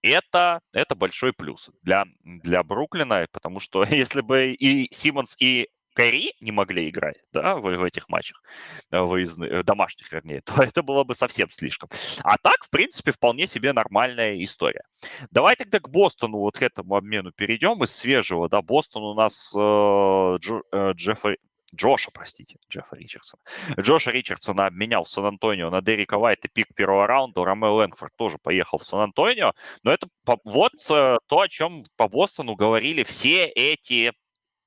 это, 0.03 0.61
это 0.73 0.95
большой 0.95 1.33
плюс 1.33 1.71
для, 1.83 2.05
для 2.23 2.63
Бруклина, 2.63 3.27
потому 3.33 3.61
что 3.61 3.85
если 3.91 4.21
бы 4.21 4.53
и 4.53 4.89
Симмонс, 4.95 5.35
и 5.39 5.69
Кайри 5.97 6.35
не 6.41 6.53
могли 6.53 6.91
играть, 6.91 7.17
да, 7.33 7.57
в, 7.57 7.63
в 7.63 7.83
этих 7.83 8.11
матчах 8.11 8.43
э, 8.91 9.01
выездных, 9.01 9.51
э, 9.51 9.63
домашних, 9.63 10.13
вернее, 10.13 10.41
то 10.45 10.63
это 10.63 10.83
было 10.83 11.05
бы 11.05 11.15
совсем 11.15 11.49
слишком. 11.49 11.89
А 12.23 12.37
так, 12.37 12.65
в 12.65 12.71
принципе, 12.71 13.13
вполне 13.13 13.47
себе 13.47 13.73
нормальная 13.73 14.43
история. 14.45 14.83
Давай 15.31 15.57
тогда 15.57 15.81
к 15.81 15.89
Бостону, 15.89 16.39
вот 16.39 16.59
к 16.59 16.63
этому 16.63 16.97
обмену 16.97 17.33
перейдем 17.33 17.83
из 17.83 17.97
свежего, 17.97 18.49
да, 18.51 18.61
Бостон 18.61 19.05
у 19.05 19.15
нас 19.15 19.53
э, 19.57 19.59
Джо, 19.59 20.61
э, 20.71 20.93
Джеффри, 20.93 21.39
Джоша, 21.75 22.11
простите, 22.13 22.57
Джеффа 22.71 22.97
Ричардсона. 22.97 23.43
Джоша 23.81 24.11
Ричардсона 24.11 24.67
обменял 24.67 25.05
в 25.05 25.09
Сан-Антонио 25.09 25.71
на 25.71 25.81
Дерека 25.81 26.19
Вайта 26.19 26.49
пик 26.49 26.75
первого 26.75 27.07
раунда. 27.07 27.43
Ромео 27.45 27.75
Лэнгфорд 27.75 28.15
тоже 28.17 28.37
поехал 28.39 28.79
в 28.79 28.85
Сан-Антонио. 28.85 29.53
Но 29.83 29.93
это 29.93 30.09
вот 30.45 30.73
э, 30.91 31.19
то, 31.27 31.41
о 31.41 31.49
чем 31.49 31.85
по 31.97 32.09
Бостону 32.09 32.55
говорили 32.55 33.03
все 33.03 33.47
эти 33.47 34.13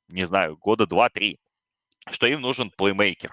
не 0.10 0.26
знаю, 0.26 0.58
года 0.58 0.86
два-три, 0.86 1.40
что 2.10 2.28
им 2.28 2.42
нужен 2.42 2.72
плеймейкер. 2.72 3.32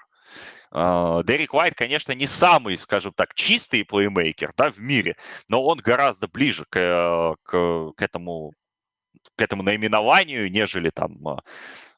А, 0.71 1.23
Дерек 1.23 1.55
Уайт, 1.55 1.75
конечно, 1.75 2.13
не 2.13 2.27
самый, 2.27 2.77
скажем 2.79 3.13
так, 3.13 3.35
чистый 3.35 3.85
плеймейкер 3.85 4.53
да, 4.57 4.71
в 4.71 4.79
мире, 4.79 5.17
но 5.49 5.63
он 5.65 5.79
гораздо 5.79 6.29
ближе 6.29 6.65
к, 6.69 6.79
э, 6.79 7.35
к, 7.43 7.93
к 7.97 8.03
этому 8.03 8.53
к 9.37 9.43
этому 9.43 9.63
наименованию, 9.63 10.51
нежели 10.51 10.91
там 10.91 11.29
а, 11.29 11.43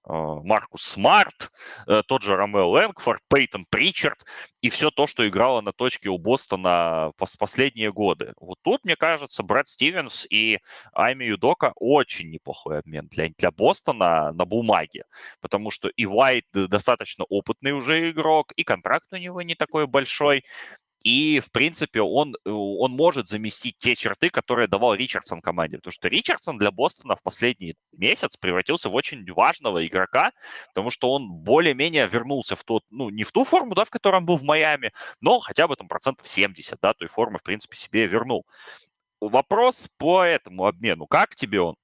Маркус 0.08 0.82
Смарт, 0.82 1.50
э, 1.86 2.02
тот 2.06 2.22
же 2.22 2.36
Ромео 2.36 2.68
Лэнгфорд, 2.70 3.20
Пейтон 3.28 3.66
Причард 3.68 4.24
и 4.62 4.70
все 4.70 4.90
то, 4.90 5.06
что 5.06 5.28
играло 5.28 5.60
на 5.60 5.72
точке 5.72 6.08
у 6.08 6.18
Бостона 6.18 7.12
в 7.16 7.38
последние 7.38 7.92
годы. 7.92 8.32
Вот 8.40 8.58
тут, 8.62 8.84
мне 8.84 8.96
кажется, 8.96 9.42
Брэд 9.42 9.68
Стивенс 9.68 10.26
и 10.30 10.58
Айми 10.92 11.24
Юдока 11.24 11.72
очень 11.76 12.30
неплохой 12.30 12.78
обмен 12.78 13.06
для, 13.08 13.28
для 13.36 13.50
Бостона 13.50 14.32
на 14.32 14.44
бумаге, 14.44 15.04
потому 15.40 15.70
что 15.70 15.88
и 15.88 16.06
Уайт 16.06 16.44
достаточно 16.52 17.24
опытный 17.28 17.72
уже 17.72 18.10
игрок, 18.10 18.52
и 18.56 18.64
контракт 18.64 19.12
у 19.12 19.16
него 19.16 19.42
не 19.42 19.54
такой 19.54 19.86
большой, 19.86 20.44
и, 21.02 21.40
в 21.40 21.50
принципе, 21.52 22.00
он, 22.00 22.34
э, 22.44 22.50
он 22.50 22.92
может 22.92 23.28
заместить 23.28 23.76
те 23.78 23.94
черты, 23.94 24.30
которые 24.30 24.66
давал 24.66 24.94
Ричардсон 24.94 25.40
команде. 25.40 25.76
Потому 25.76 25.92
что 25.92 26.08
Ричардсон 26.08 26.58
для 26.58 26.70
Бостона 26.70 27.14
в 27.16 27.22
последний 27.22 27.76
месяц 27.92 28.36
превратился 28.36 28.88
в 28.88 28.94
очень 28.94 29.24
важного 29.32 29.86
игрока, 29.86 30.32
потому 30.68 30.90
что 30.90 31.12
он 31.12 31.30
более-менее 31.30 32.08
вернулся 32.08 32.56
в 32.56 32.64
тот, 32.64 32.82
ну, 32.90 33.10
не 33.10 33.22
в 33.22 33.32
ту 33.32 33.44
форму, 33.44 33.74
да, 33.74 33.84
в 33.84 33.90
которой 33.90 34.16
он 34.16 34.26
был 34.26 34.36
в 34.38 34.42
Майами, 34.42 34.92
но 35.20 35.38
хотя 35.38 35.68
бы 35.68 35.76
там 35.76 35.88
процентов 35.88 36.28
70, 36.28 36.78
да, 36.80 36.94
той 36.94 37.08
формы, 37.08 37.38
в 37.38 37.42
принципе, 37.42 37.76
себе 37.76 38.06
вернул. 38.06 38.44
Вопрос 39.20 39.88
по 39.98 40.22
этому 40.22 40.66
обмену. 40.66 41.06
Как 41.06 41.34
тебе 41.36 41.60
он? 41.60 41.76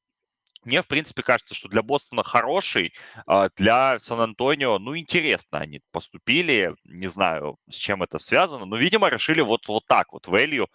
Мне, 0.64 0.82
в 0.82 0.86
принципе, 0.86 1.22
кажется, 1.22 1.54
что 1.54 1.68
для 1.68 1.82
Бостона 1.82 2.22
хороший, 2.22 2.92
а 3.26 3.48
для 3.56 3.98
Сан-Антонио, 3.98 4.78
ну, 4.78 4.96
интересно 4.96 5.58
они 5.60 5.80
поступили. 5.92 6.74
Не 6.84 7.08
знаю, 7.08 7.58
с 7.68 7.76
чем 7.76 8.02
это 8.02 8.18
связано, 8.18 8.64
но, 8.64 8.76
видимо, 8.76 9.08
решили 9.08 9.40
вот, 9.40 9.68
вот 9.68 9.84
так 9.86 10.12
вот 10.12 10.26
value 10.26 10.66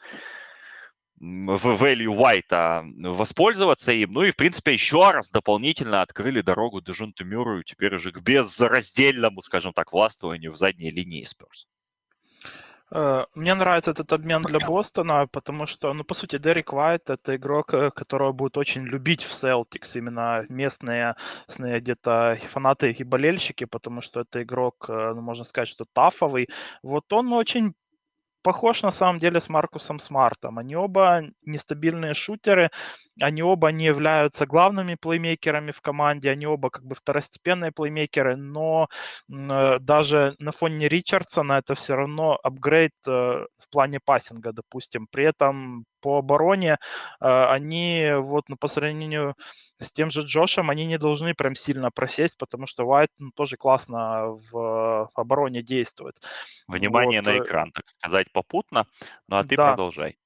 value 1.21 2.15
White 2.15 3.09
воспользоваться 3.09 3.91
им. 3.91 4.13
Ну 4.13 4.23
и, 4.23 4.31
в 4.31 4.35
принципе, 4.35 4.73
еще 4.73 5.11
раз 5.11 5.31
дополнительно 5.31 6.01
открыли 6.01 6.41
дорогу 6.41 6.81
Дежунту 6.81 7.25
Мюррею 7.25 7.63
теперь 7.63 7.95
уже 7.95 8.11
к 8.11 8.21
безраздельному, 8.21 9.41
скажем 9.41 9.73
так, 9.73 9.91
властвованию 9.91 10.51
в 10.51 10.55
задней 10.55 10.91
линии 10.91 11.23
Спирс. 11.23 11.67
Э, 12.91 13.25
мне 13.35 13.53
нравится 13.53 13.91
этот 13.91 14.11
обмен 14.13 14.41
для 14.41 14.59
Бостона, 14.59 15.27
потому 15.27 15.65
что, 15.65 15.93
ну, 15.93 16.03
по 16.03 16.13
сути, 16.13 16.37
Дерек 16.37 16.73
Уайт– 16.73 17.09
это 17.11 17.35
игрок, 17.35 17.73
э, 17.73 17.91
которого 17.91 18.31
будут 18.31 18.57
очень 18.57 18.83
любить 18.83 19.23
в 19.23 19.31
Celtics, 19.31 19.97
именно 19.97 20.45
местные, 20.49 21.15
местные 21.47 21.79
где-то 21.79 22.39
фанаты 22.49 22.91
и 22.91 23.03
болельщики, 23.03 23.65
потому 23.65 24.01
что 24.01 24.21
это 24.21 24.41
игрок, 24.43 24.85
э, 24.89 25.13
ну, 25.15 25.21
можно 25.21 25.43
сказать, 25.45 25.69
что 25.69 25.85
тафовый. 25.93 26.47
Вот 26.83 27.11
он 27.13 27.33
очень 27.33 27.73
похож 28.41 28.83
на 28.83 28.91
самом 28.91 29.19
деле 29.19 29.39
с 29.39 29.49
Маркусом 29.49 29.99
Смартом. 29.99 30.57
Они 30.59 30.75
оба 30.75 31.23
нестабильные 31.43 32.13
шутеры, 32.13 32.69
они 33.21 33.43
оба 33.43 33.71
не 33.71 33.85
являются 33.85 34.45
главными 34.45 34.95
плеймейкерами 34.95 35.71
в 35.71 35.81
команде, 35.81 36.31
они 36.31 36.45
оба 36.47 36.69
как 36.69 36.85
бы 36.85 36.95
второстепенные 36.95 37.71
плеймейкеры, 37.71 38.35
но 38.35 38.87
э, 39.29 39.79
даже 39.79 40.35
на 40.39 40.51
фоне 40.51 40.87
Ричардсона 40.87 41.53
это 41.59 41.75
все 41.75 41.95
равно 41.95 42.39
апгрейд 42.43 42.93
э, 43.07 43.11
в 43.11 43.69
плане 43.69 43.99
пассинга, 44.03 44.51
допустим. 44.53 45.07
При 45.11 45.25
этом 45.25 45.85
по 46.01 46.19
обороне 46.19 46.77
э, 47.19 47.45
они 47.45 48.11
вот 48.17 48.49
ну, 48.49 48.57
по 48.57 48.67
сравнению 48.67 49.35
с 49.79 49.91
тем 49.91 50.11
же 50.11 50.21
Джошем, 50.21 50.69
они 50.69 50.85
не 50.85 50.97
должны 50.97 51.33
прям 51.33 51.55
сильно 51.55 51.91
просесть, 51.91 52.37
потому 52.37 52.67
что 52.67 52.85
Уайт 52.85 53.09
ну, 53.17 53.31
тоже 53.31 53.57
классно 53.57 54.37
в 54.51 55.09
обороне 55.15 55.61
действует. 55.61 56.15
Внимание 56.67 57.21
вот. 57.21 57.27
на 57.27 57.37
экран, 57.37 57.71
так 57.71 57.87
сказать, 57.89 58.31
попутно. 58.31 58.85
Ну 59.27 59.37
а 59.37 59.43
ты 59.43 59.55
да. 59.55 59.69
продолжай. 59.69 60.17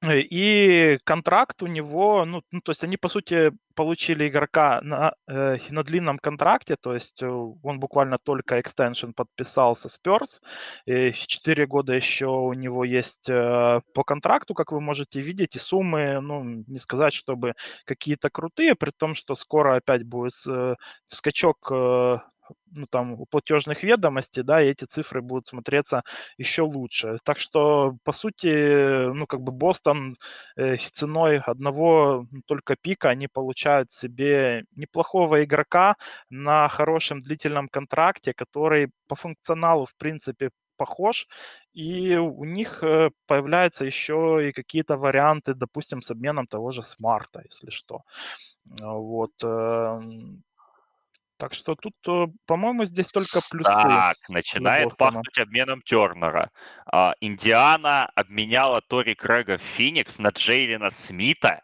Э, 0.00 0.20
и 0.20 0.98
контракт 1.04 1.62
у 1.62 1.66
него, 1.66 2.24
ну, 2.24 2.42
ну, 2.52 2.60
то 2.60 2.70
есть 2.70 2.84
они, 2.84 2.96
по 2.96 3.08
сути, 3.08 3.50
получили 3.74 4.28
игрока 4.28 4.80
на, 4.82 5.14
э, 5.28 5.58
на 5.70 5.82
длинном 5.82 6.18
контракте, 6.18 6.76
то 6.80 6.94
есть 6.94 7.20
э, 7.22 7.26
он 7.28 7.80
буквально 7.80 8.18
только 8.18 8.60
экстеншн 8.60 9.10
подписал 9.12 9.74
со 9.74 9.88
Spurs, 9.88 10.40
и 10.86 11.12
4 11.12 11.66
года 11.66 11.94
еще 11.94 12.26
у 12.26 12.52
него 12.52 12.84
есть 12.84 13.28
э, 13.28 13.80
по 13.92 14.04
контракту, 14.04 14.54
как 14.54 14.70
вы 14.72 14.80
можете 14.80 15.20
видеть, 15.20 15.56
и 15.56 15.58
суммы, 15.58 16.20
ну, 16.20 16.44
не 16.44 16.78
сказать, 16.78 17.12
чтобы 17.12 17.54
какие-то 17.84 18.30
крутые, 18.30 18.76
при 18.76 18.90
том, 18.92 19.14
что 19.16 19.34
скоро 19.34 19.76
опять 19.76 20.04
будет 20.04 20.34
э, 20.48 20.76
скачок 21.08 21.72
э, 21.72 22.18
ну, 22.74 22.86
там, 22.86 23.12
у 23.12 23.26
платежных 23.26 23.82
ведомостей, 23.82 24.42
да, 24.42 24.62
и 24.62 24.68
эти 24.70 24.84
цифры 24.84 25.22
будут 25.22 25.48
смотреться 25.48 26.02
еще 26.38 26.62
лучше. 26.62 27.18
Так 27.24 27.38
что, 27.38 27.96
по 28.04 28.12
сути, 28.12 29.12
ну, 29.12 29.26
как 29.26 29.40
бы 29.40 29.52
Бостон 29.52 30.16
э, 30.56 30.76
ценой 30.76 31.38
одного 31.38 32.26
только 32.46 32.76
пика 32.80 33.10
они 33.10 33.28
получают 33.28 33.90
себе 33.90 34.64
неплохого 34.76 35.44
игрока 35.44 35.96
на 36.30 36.68
хорошем 36.68 37.22
длительном 37.22 37.68
контракте, 37.68 38.32
который 38.34 38.90
по 39.08 39.16
функционалу, 39.16 39.86
в 39.86 39.94
принципе, 39.96 40.50
похож, 40.76 41.26
и 41.74 42.16
у 42.16 42.44
них 42.44 42.82
э, 42.82 43.10
появляются 43.26 43.84
еще 43.84 44.48
и 44.48 44.52
какие-то 44.52 44.96
варианты, 44.96 45.54
допустим, 45.54 46.02
с 46.02 46.10
обменом 46.10 46.46
того 46.46 46.70
же 46.70 46.82
смарта, 46.82 47.42
если 47.50 47.70
что. 47.70 48.02
Вот. 48.80 49.32
Так 51.38 51.54
что 51.54 51.76
тут, 51.76 51.94
э, 52.08 52.26
по-моему, 52.46 52.84
здесь 52.84 53.08
только 53.08 53.38
плюсы. 53.48 53.70
Так, 53.70 54.16
начинает 54.28 54.96
пахнуть 54.96 55.38
обменом 55.38 55.82
Тернера. 55.82 56.50
А, 56.84 57.14
Индиана 57.20 58.06
обменяла 58.16 58.80
Тори 58.80 59.14
Крэга 59.14 59.58
в 59.58 59.62
Феникс 59.62 60.18
на 60.18 60.30
Джейлина 60.30 60.90
Смита 60.90 61.62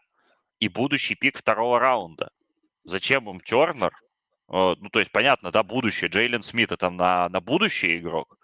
и 0.59 0.69
будущий 0.69 1.15
пик 1.15 1.37
второго 1.37 1.79
раунда. 1.79 2.29
Зачем 2.85 3.29
им 3.29 3.41
Тернер? 3.41 3.91
А, 4.47 4.75
ну, 4.79 4.89
то 4.89 4.99
есть, 4.99 5.11
понятно, 5.11 5.51
да, 5.51 5.61
будущее. 5.61 6.09
Джейлен 6.09 6.41
Смит 6.41 6.71
это 6.71 6.89
на, 6.89 7.27
на 7.27 7.41
будущее 7.41 7.99
игрок. 7.99 8.37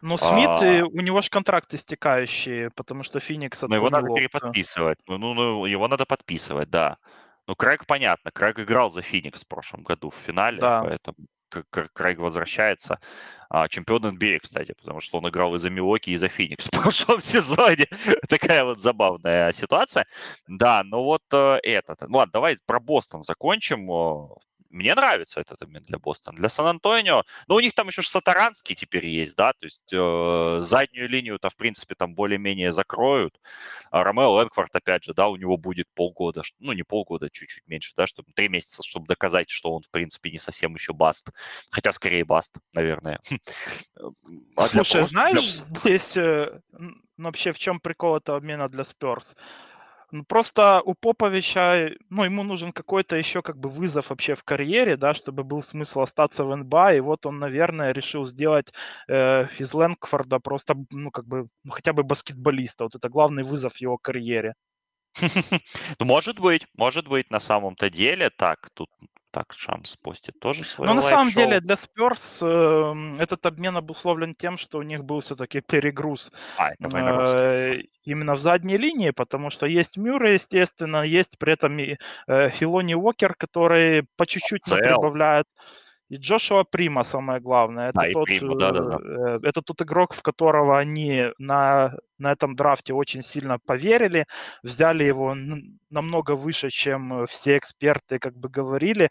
Но 0.00 0.16
Смит, 0.16 0.48
а... 0.48 0.84
у 0.84 1.00
него 1.00 1.22
же 1.22 1.30
контракт 1.30 1.72
истекающий, 1.74 2.70
потому 2.70 3.04
что 3.04 3.20
Феникс 3.20 3.62
Но 3.62 3.76
его 3.76 3.88
надо 3.88 4.08
переподписывать. 4.08 4.98
Ну, 5.06 5.16
ну, 5.16 5.32
ну, 5.32 5.64
его 5.64 5.86
надо 5.86 6.06
подписывать, 6.06 6.70
да. 6.70 6.98
Ну, 7.46 7.54
Крэг 7.56 7.86
понятно. 7.86 8.30
Крэг 8.30 8.60
играл 8.60 8.90
за 8.90 9.02
Феникс 9.02 9.42
в 9.42 9.48
прошлом 9.48 9.82
году 9.82 10.10
в 10.10 10.14
финале, 10.14 10.60
да. 10.60 10.82
поэтому 10.82 11.16
Крэг 11.70 12.18
возвращается. 12.18 12.98
А, 13.50 13.68
чемпион 13.68 14.06
NBA, 14.06 14.40
кстати, 14.40 14.72
потому 14.72 15.00
что 15.00 15.18
он 15.18 15.28
играл 15.28 15.54
и 15.54 15.58
за 15.58 15.68
Милоки, 15.68 16.10
и 16.10 16.16
за 16.16 16.28
Феникс 16.28 16.66
в 16.66 16.70
прошлом 16.70 17.20
сезоне. 17.20 17.86
Такая 18.28 18.64
вот 18.64 18.80
забавная 18.80 19.52
ситуация. 19.52 20.06
Да, 20.46 20.82
ну 20.84 21.02
вот 21.02 21.22
э, 21.32 21.58
этот. 21.62 22.00
Ну 22.02 22.18
ладно, 22.18 22.32
давай 22.32 22.56
про 22.64 22.80
Бостон 22.80 23.22
закончим. 23.22 23.90
Мне 24.72 24.94
нравится 24.94 25.40
этот 25.40 25.60
обмен 25.60 25.82
для 25.82 25.98
Бостона. 25.98 26.36
Для 26.36 26.48
Сан-Антонио, 26.48 27.24
ну, 27.46 27.56
у 27.56 27.60
них 27.60 27.74
там 27.74 27.88
еще 27.88 28.02
Сатаранский 28.02 28.74
теперь 28.74 29.06
есть, 29.06 29.36
да, 29.36 29.52
то 29.52 29.66
есть 29.66 29.92
э, 29.92 30.62
заднюю 30.62 31.08
линию-то, 31.10 31.50
в 31.50 31.56
принципе, 31.56 31.94
там 31.94 32.14
более-менее 32.14 32.72
закроют. 32.72 33.38
А 33.90 34.02
Ромео 34.02 34.32
Лэнкфорд, 34.32 34.74
опять 34.74 35.04
же, 35.04 35.12
да, 35.12 35.28
у 35.28 35.36
него 35.36 35.58
будет 35.58 35.88
полгода, 35.94 36.42
ну, 36.58 36.72
не 36.72 36.84
полгода, 36.84 37.28
чуть-чуть 37.30 37.66
меньше, 37.66 37.92
да, 37.96 38.06
чтобы 38.06 38.32
три 38.34 38.48
месяца, 38.48 38.82
чтобы 38.82 39.06
доказать, 39.06 39.50
что 39.50 39.72
он, 39.72 39.82
в 39.82 39.90
принципе, 39.90 40.30
не 40.30 40.38
совсем 40.38 40.74
еще 40.74 40.94
баст. 40.94 41.28
Хотя, 41.70 41.92
скорее, 41.92 42.24
баст, 42.24 42.56
наверное. 42.72 43.20
А 44.56 44.62
Слушай, 44.62 45.02
для... 45.02 45.04
знаешь, 45.04 45.60
для... 45.64 45.80
здесь, 45.80 46.16
э, 46.16 46.60
ну, 46.72 46.94
вообще, 47.18 47.52
в 47.52 47.58
чем 47.58 47.78
прикол 47.78 48.16
этого 48.16 48.38
обмена 48.38 48.70
для 48.70 48.84
Спёрс? 48.84 49.36
Ну, 50.12 50.24
просто 50.24 50.82
у 50.84 50.94
Поповича, 50.94 51.90
ну, 52.10 52.24
ему 52.24 52.42
нужен 52.42 52.72
какой-то 52.72 53.16
еще 53.16 53.40
как 53.40 53.56
бы 53.58 53.70
вызов 53.70 54.10
вообще 54.10 54.34
в 54.34 54.44
карьере, 54.44 54.98
да, 54.98 55.14
чтобы 55.14 55.42
был 55.42 55.62
смысл 55.62 56.00
остаться 56.02 56.44
в 56.44 56.54
НБА, 56.54 56.94
и 56.94 57.00
вот 57.00 57.24
он, 57.24 57.38
наверное, 57.38 57.92
решил 57.92 58.26
сделать 58.26 58.72
э, 59.08 59.46
из 59.58 59.72
Лэнгфорда 59.72 60.38
просто, 60.38 60.74
ну, 60.90 61.10
как 61.10 61.26
бы, 61.26 61.48
ну, 61.64 61.70
хотя 61.72 61.94
бы 61.94 62.02
баскетболиста. 62.02 62.84
Вот 62.84 62.94
это 62.94 63.08
главный 63.08 63.42
вызов 63.42 63.72
в 63.74 63.80
его 63.80 63.96
карьере. 63.96 64.54
Ну, 65.98 66.06
может 66.06 66.38
быть, 66.40 66.66
может 66.76 67.08
быть, 67.08 67.30
на 67.30 67.40
самом-то 67.40 67.90
деле 67.90 68.30
так. 68.30 68.68
Тут 68.74 68.88
так, 69.32 69.54
Шамс 69.54 69.96
постит 69.96 70.38
тоже 70.38 70.62
свой 70.62 70.86
Но 70.86 70.94
на 70.94 71.00
самом 71.00 71.32
деле 71.32 71.60
для 71.60 71.74
Спёрс 71.74 72.40
э, 72.42 73.16
этот 73.18 73.46
обмен 73.46 73.76
обусловлен 73.76 74.34
тем, 74.34 74.58
что 74.58 74.78
у 74.78 74.82
них 74.82 75.04
был 75.04 75.20
все-таки 75.20 75.62
перегруз 75.62 76.30
а, 76.58 76.72
э, 76.72 77.82
именно 78.04 78.34
в 78.34 78.40
задней 78.40 78.76
линии, 78.76 79.10
потому 79.10 79.48
что 79.50 79.66
есть 79.66 79.96
Мюррей, 79.96 80.34
естественно, 80.34 81.02
есть 81.02 81.38
при 81.38 81.54
этом 81.54 81.78
и 81.78 81.96
э, 82.26 82.50
Филони 82.50 82.94
Уокер, 82.94 83.34
который 83.34 84.04
по 84.16 84.26
чуть-чуть 84.26 84.64
прибавляет. 84.64 85.46
И 86.12 86.18
Джошуа 86.18 86.64
Прима 86.64 87.04
самое 87.04 87.40
главное. 87.40 87.88
Это, 87.88 88.00
да, 88.00 88.12
тот, 88.12 88.26
Прима, 88.26 88.54
да, 88.58 88.70
да, 88.70 88.80
да. 88.82 88.98
Э, 89.02 89.38
это 89.42 89.62
тот 89.62 89.80
игрок, 89.80 90.12
в 90.12 90.20
которого 90.20 90.78
они 90.78 91.28
на, 91.38 91.94
на 92.18 92.32
этом 92.32 92.54
драфте 92.54 92.92
очень 92.92 93.22
сильно 93.22 93.58
поверили, 93.58 94.26
взяли 94.62 95.04
его 95.04 95.34
намного 95.88 96.32
выше, 96.32 96.68
чем 96.68 97.26
все 97.26 97.56
эксперты 97.56 98.18
как 98.18 98.36
бы 98.36 98.50
говорили. 98.50 99.08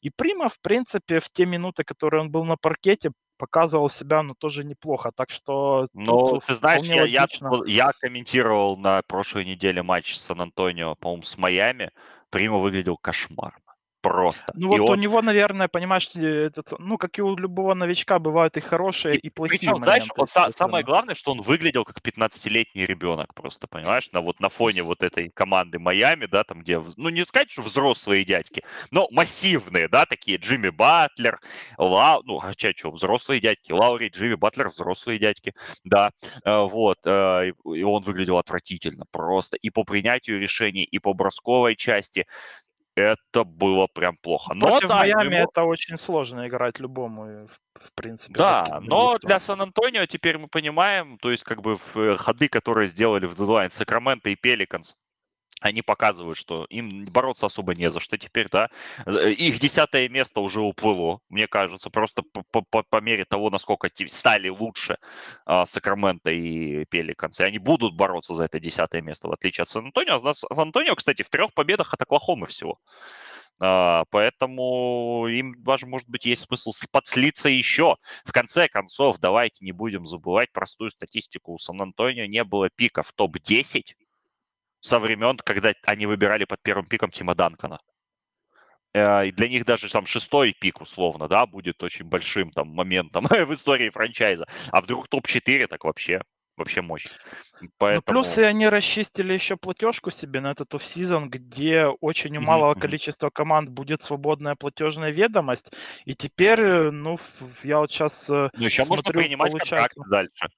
И 0.00 0.10
Прима, 0.10 0.48
в 0.48 0.60
принципе, 0.60 1.18
в 1.18 1.28
те 1.28 1.44
минуты, 1.44 1.82
которые 1.82 2.20
он 2.20 2.30
был 2.30 2.44
на 2.44 2.56
паркете, 2.56 3.10
показывал 3.36 3.88
себя, 3.88 4.22
ну, 4.22 4.34
тоже 4.36 4.62
неплохо. 4.62 5.10
Так 5.10 5.30
что... 5.30 5.88
Ну, 5.92 6.40
ты 6.46 6.54
знаешь, 6.54 6.86
я, 6.86 7.04
я, 7.04 7.26
я 7.66 7.90
комментировал 7.98 8.76
на 8.76 9.02
прошлой 9.08 9.44
неделе 9.44 9.82
матч 9.82 10.14
с 10.14 10.20
Сан-Антонио, 10.20 10.94
по-моему, 10.94 11.24
с 11.24 11.36
Майами. 11.36 11.90
Прима 12.30 12.58
выглядел 12.58 12.96
кошмарно 12.96 13.63
просто. 14.04 14.52
Ну 14.54 14.68
вот 14.68 14.80
он... 14.80 14.90
у 14.90 14.94
него, 14.96 15.22
наверное, 15.22 15.66
понимаешь, 15.66 16.08
этот, 16.14 16.78
ну 16.78 16.98
как 16.98 17.18
и 17.18 17.22
у 17.22 17.36
любого 17.36 17.72
новичка 17.72 18.18
бывают 18.18 18.56
и 18.58 18.60
хорошие, 18.60 19.16
и, 19.16 19.28
и 19.28 19.30
плохие 19.30 19.58
Причем, 19.58 19.72
моменты. 19.72 19.86
знаешь, 19.86 20.46
он, 20.46 20.52
самое 20.52 20.84
главное, 20.84 21.14
что 21.14 21.32
он 21.32 21.40
выглядел 21.40 21.84
как 21.84 22.00
15-летний 22.00 22.84
ребенок 22.84 23.34
просто, 23.34 23.66
понимаешь, 23.66 24.10
на 24.12 24.20
вот 24.20 24.40
на 24.40 24.50
фоне 24.50 24.82
вот 24.82 25.02
этой 25.02 25.30
команды 25.30 25.78
Майами, 25.78 26.26
да, 26.26 26.44
там 26.44 26.60
где, 26.60 26.82
ну 26.96 27.08
не 27.08 27.24
сказать, 27.24 27.50
что 27.50 27.62
взрослые 27.62 28.26
дядьки, 28.26 28.62
но 28.90 29.08
массивные, 29.10 29.88
да, 29.88 30.04
такие 30.04 30.36
Джимми 30.36 30.68
Батлер, 30.68 31.40
Ла, 31.78 32.20
ну 32.24 32.38
хотя 32.38 32.72
что, 32.76 32.90
взрослые 32.90 33.40
дядьки, 33.40 33.72
Лаури, 33.72 34.08
Джимми 34.08 34.34
Батлер, 34.34 34.68
взрослые 34.68 35.18
дядьки, 35.18 35.54
да, 35.82 36.10
э, 36.44 36.62
вот, 36.64 36.98
э, 37.06 37.52
и 37.64 37.82
он 37.82 38.02
выглядел 38.02 38.36
отвратительно 38.36 39.06
просто 39.10 39.56
и 39.56 39.70
по 39.70 39.84
принятию 39.84 40.38
решений, 40.38 40.84
и 40.84 40.98
по 40.98 41.14
бросковой 41.14 41.74
части, 41.74 42.26
это 42.94 43.44
было 43.44 43.86
прям 43.86 44.16
плохо. 44.16 44.54
Но 44.54 44.66
Против 44.66 44.88
Майами 44.88 45.36
его... 45.36 45.48
это 45.50 45.62
очень 45.64 45.96
сложно 45.96 46.46
играть 46.46 46.78
любому, 46.78 47.48
в 47.74 47.92
принципе. 47.94 48.34
Да, 48.34 48.80
но 48.80 49.18
для 49.18 49.38
Сан-Антонио 49.38 50.06
теперь 50.06 50.38
мы 50.38 50.48
понимаем, 50.48 51.18
то 51.18 51.30
есть 51.30 51.42
как 51.42 51.62
бы 51.62 51.76
в 51.76 51.96
э, 51.96 52.16
ходы, 52.16 52.48
которые 52.48 52.86
сделали 52.86 53.26
в 53.26 53.36
дедлайн 53.36 53.70
Сакраменто 53.70 54.30
и 54.30 54.36
Пеликанс, 54.36 54.96
они 55.64 55.80
показывают, 55.82 56.36
что 56.36 56.66
им 56.66 57.06
бороться 57.06 57.46
особо 57.46 57.74
не 57.74 57.90
за 57.90 58.00
что 58.00 58.18
теперь, 58.18 58.48
да. 58.50 58.68
Э, 59.06 59.30
их 59.30 59.58
десятое 59.58 60.08
место 60.08 60.40
уже 60.40 60.60
уплыло, 60.60 61.20
мне 61.30 61.46
кажется, 61.46 61.90
просто 61.90 62.22
по, 62.50 62.62
по, 62.62 62.82
по 62.82 63.00
мере 63.00 63.24
того, 63.24 63.50
насколько 63.50 63.88
стали 64.06 64.48
лучше 64.48 64.98
а, 65.46 65.64
Сакраменто 65.64 66.30
и 66.30 66.84
Пеликанс. 66.84 67.40
И 67.40 67.44
они 67.44 67.58
будут 67.58 67.96
бороться 67.96 68.34
за 68.34 68.44
это 68.44 68.60
десятое 68.60 69.00
место, 69.00 69.28
в 69.28 69.32
отличие 69.32 69.62
от 69.62 69.68
Сан-Антонио. 69.68 70.32
Сан-Антонио, 70.34 70.94
кстати, 70.96 71.22
в 71.22 71.30
трех 71.30 71.54
победах 71.54 71.94
от 71.94 72.02
Оклахомы 72.02 72.46
всего. 72.46 72.78
Uh, 73.62 74.04
поэтому 74.10 75.28
им 75.28 75.62
даже, 75.62 75.86
может 75.86 76.08
быть, 76.08 76.26
есть 76.26 76.42
смысл 76.42 76.72
подслиться 76.90 77.48
еще. 77.48 77.96
В 78.24 78.32
конце 78.32 78.68
концов, 78.68 79.18
давайте 79.20 79.64
не 79.64 79.70
будем 79.70 80.06
забывать 80.06 80.50
простую 80.52 80.90
статистику. 80.90 81.52
У 81.54 81.58
Сан-Антонио 81.58 82.26
не 82.26 82.42
было 82.42 82.68
пика 82.68 83.04
в 83.04 83.12
топ-10 83.12 83.94
со 84.84 84.98
времен, 84.98 85.38
когда 85.38 85.72
они 85.84 86.04
выбирали 86.04 86.44
под 86.44 86.62
первым 86.62 86.84
пиком 86.84 87.10
Тима 87.10 87.34
Данкона. 87.34 87.78
Э, 88.92 89.26
и 89.26 89.32
для 89.32 89.48
них 89.48 89.64
даже 89.64 89.90
там 89.90 90.04
шестой 90.04 90.52
пик, 90.52 90.82
условно, 90.82 91.26
да, 91.26 91.46
будет 91.46 91.82
очень 91.82 92.04
большим 92.04 92.50
там 92.50 92.68
моментом 92.68 93.24
в 93.30 93.54
истории 93.54 93.88
франчайза. 93.88 94.46
А 94.70 94.82
вдруг 94.82 95.08
топ-4, 95.08 95.68
так 95.68 95.84
вообще, 95.84 96.20
вообще 96.58 96.82
мощь. 96.82 97.08
Поэтому... 97.78 98.02
Ну, 98.06 98.12
плюс 98.12 98.36
и 98.36 98.42
они 98.42 98.68
расчистили 98.68 99.32
еще 99.32 99.56
платежку 99.56 100.10
себе 100.10 100.42
на 100.42 100.50
этот 100.50 100.74
офсезон, 100.74 101.30
где 101.30 101.86
очень 101.86 102.36
у 102.36 102.42
малого 102.42 102.74
количества 102.74 103.30
команд 103.30 103.70
будет 103.70 104.02
свободная 104.02 104.54
платежная 104.54 105.12
ведомость. 105.12 105.72
И 106.04 106.12
теперь, 106.12 106.60
э, 106.60 106.90
ну, 106.90 107.18
я 107.62 107.78
вот 107.78 107.90
сейчас 107.90 108.28
э, 108.28 108.50
Ну, 108.52 108.66
еще 108.66 108.84
смотрю, 108.84 109.02
можно 109.02 109.22
принимать 109.22 109.52
получается... 109.52 110.02
дальше. 110.10 110.48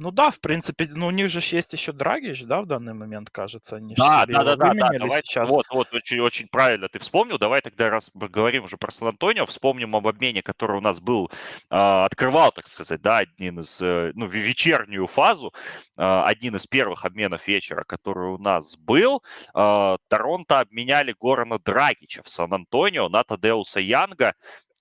Ну 0.00 0.10
да, 0.12 0.30
в 0.30 0.40
принципе, 0.40 0.86
ну 0.88 1.08
у 1.08 1.10
них 1.10 1.28
же 1.28 1.40
есть 1.54 1.74
еще 1.74 1.92
Драгич, 1.92 2.44
да, 2.44 2.62
в 2.62 2.66
данный 2.66 2.94
момент, 2.94 3.28
кажется, 3.28 3.76
они 3.76 3.94
да, 3.96 4.24
да, 4.24 4.44
да, 4.44 4.56
да, 4.56 4.72
да, 4.72 4.98
давай, 4.98 5.20
сейчас. 5.22 5.46
Вот, 5.46 5.66
вот, 5.70 5.92
очень, 5.92 6.20
очень 6.20 6.48
правильно 6.48 6.88
ты 6.88 6.98
вспомнил. 6.98 7.36
Давай 7.36 7.60
тогда, 7.60 7.90
раз 7.90 8.10
говорим 8.14 8.64
уже 8.64 8.78
про 8.78 8.90
Сан-Антонио, 8.90 9.44
вспомним 9.44 9.94
об 9.94 10.08
обмене, 10.08 10.42
который 10.42 10.78
у 10.78 10.80
нас 10.80 11.00
был, 11.00 11.30
э, 11.70 11.74
открывал, 11.76 12.50
так 12.50 12.66
сказать, 12.66 13.02
да, 13.02 13.18
один 13.18 13.60
из, 13.60 13.78
э, 13.82 14.12
ну, 14.14 14.24
вечернюю 14.24 15.06
фазу, 15.06 15.52
э, 15.98 16.02
один 16.02 16.56
из 16.56 16.66
первых 16.66 17.04
обменов 17.04 17.46
вечера, 17.46 17.84
который 17.86 18.30
у 18.30 18.38
нас 18.38 18.78
был. 18.78 19.22
Э, 19.54 19.98
Торонто 20.08 20.60
обменяли 20.60 21.14
Горана 21.20 21.58
Драгича 21.58 22.22
в 22.22 22.30
Сан-Антонио 22.30 23.10
на 23.10 23.22
Тадеуса 23.22 23.80
Янга, 23.80 24.32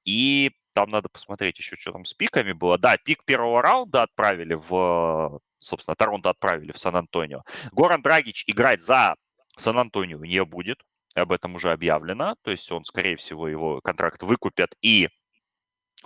и 0.05 0.51
там 0.79 0.91
надо 0.91 1.09
посмотреть 1.09 1.59
еще, 1.59 1.75
что 1.75 1.91
там 1.91 2.05
с 2.05 2.13
пиками 2.13 2.53
было. 2.53 2.77
Да, 2.77 2.95
пик 2.95 3.25
первого 3.25 3.61
раунда 3.61 4.03
отправили 4.03 4.53
в, 4.53 5.41
собственно, 5.57 5.95
Торонто 5.95 6.29
отправили 6.29 6.71
в 6.71 6.77
Сан-Антонио. 6.77 7.43
Горан 7.73 8.01
Драгич 8.01 8.45
играть 8.47 8.81
за 8.81 9.15
Сан-Антонио 9.57 10.23
не 10.23 10.45
будет. 10.45 10.81
Об 11.15 11.33
этом 11.33 11.55
уже 11.55 11.73
объявлено. 11.73 12.35
То 12.43 12.51
есть 12.51 12.71
он, 12.71 12.85
скорее 12.85 13.17
всего, 13.17 13.49
его 13.49 13.81
контракт 13.81 14.23
выкупят 14.23 14.73
и 14.81 15.09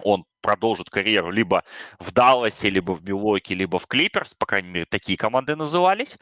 он 0.01 0.26
продолжит 0.41 0.89
карьеру 0.89 1.30
либо 1.30 1.63
в 1.99 2.11
Далласе, 2.11 2.71
либо 2.71 2.93
в 2.93 3.03
Милуоке, 3.07 3.53
либо 3.53 3.78
в 3.78 3.86
Клиперс, 3.86 4.34
по 4.34 4.47
крайней 4.47 4.69
мере, 4.69 4.86
такие 4.89 5.19
команды 5.19 5.55
назывались 5.55 6.17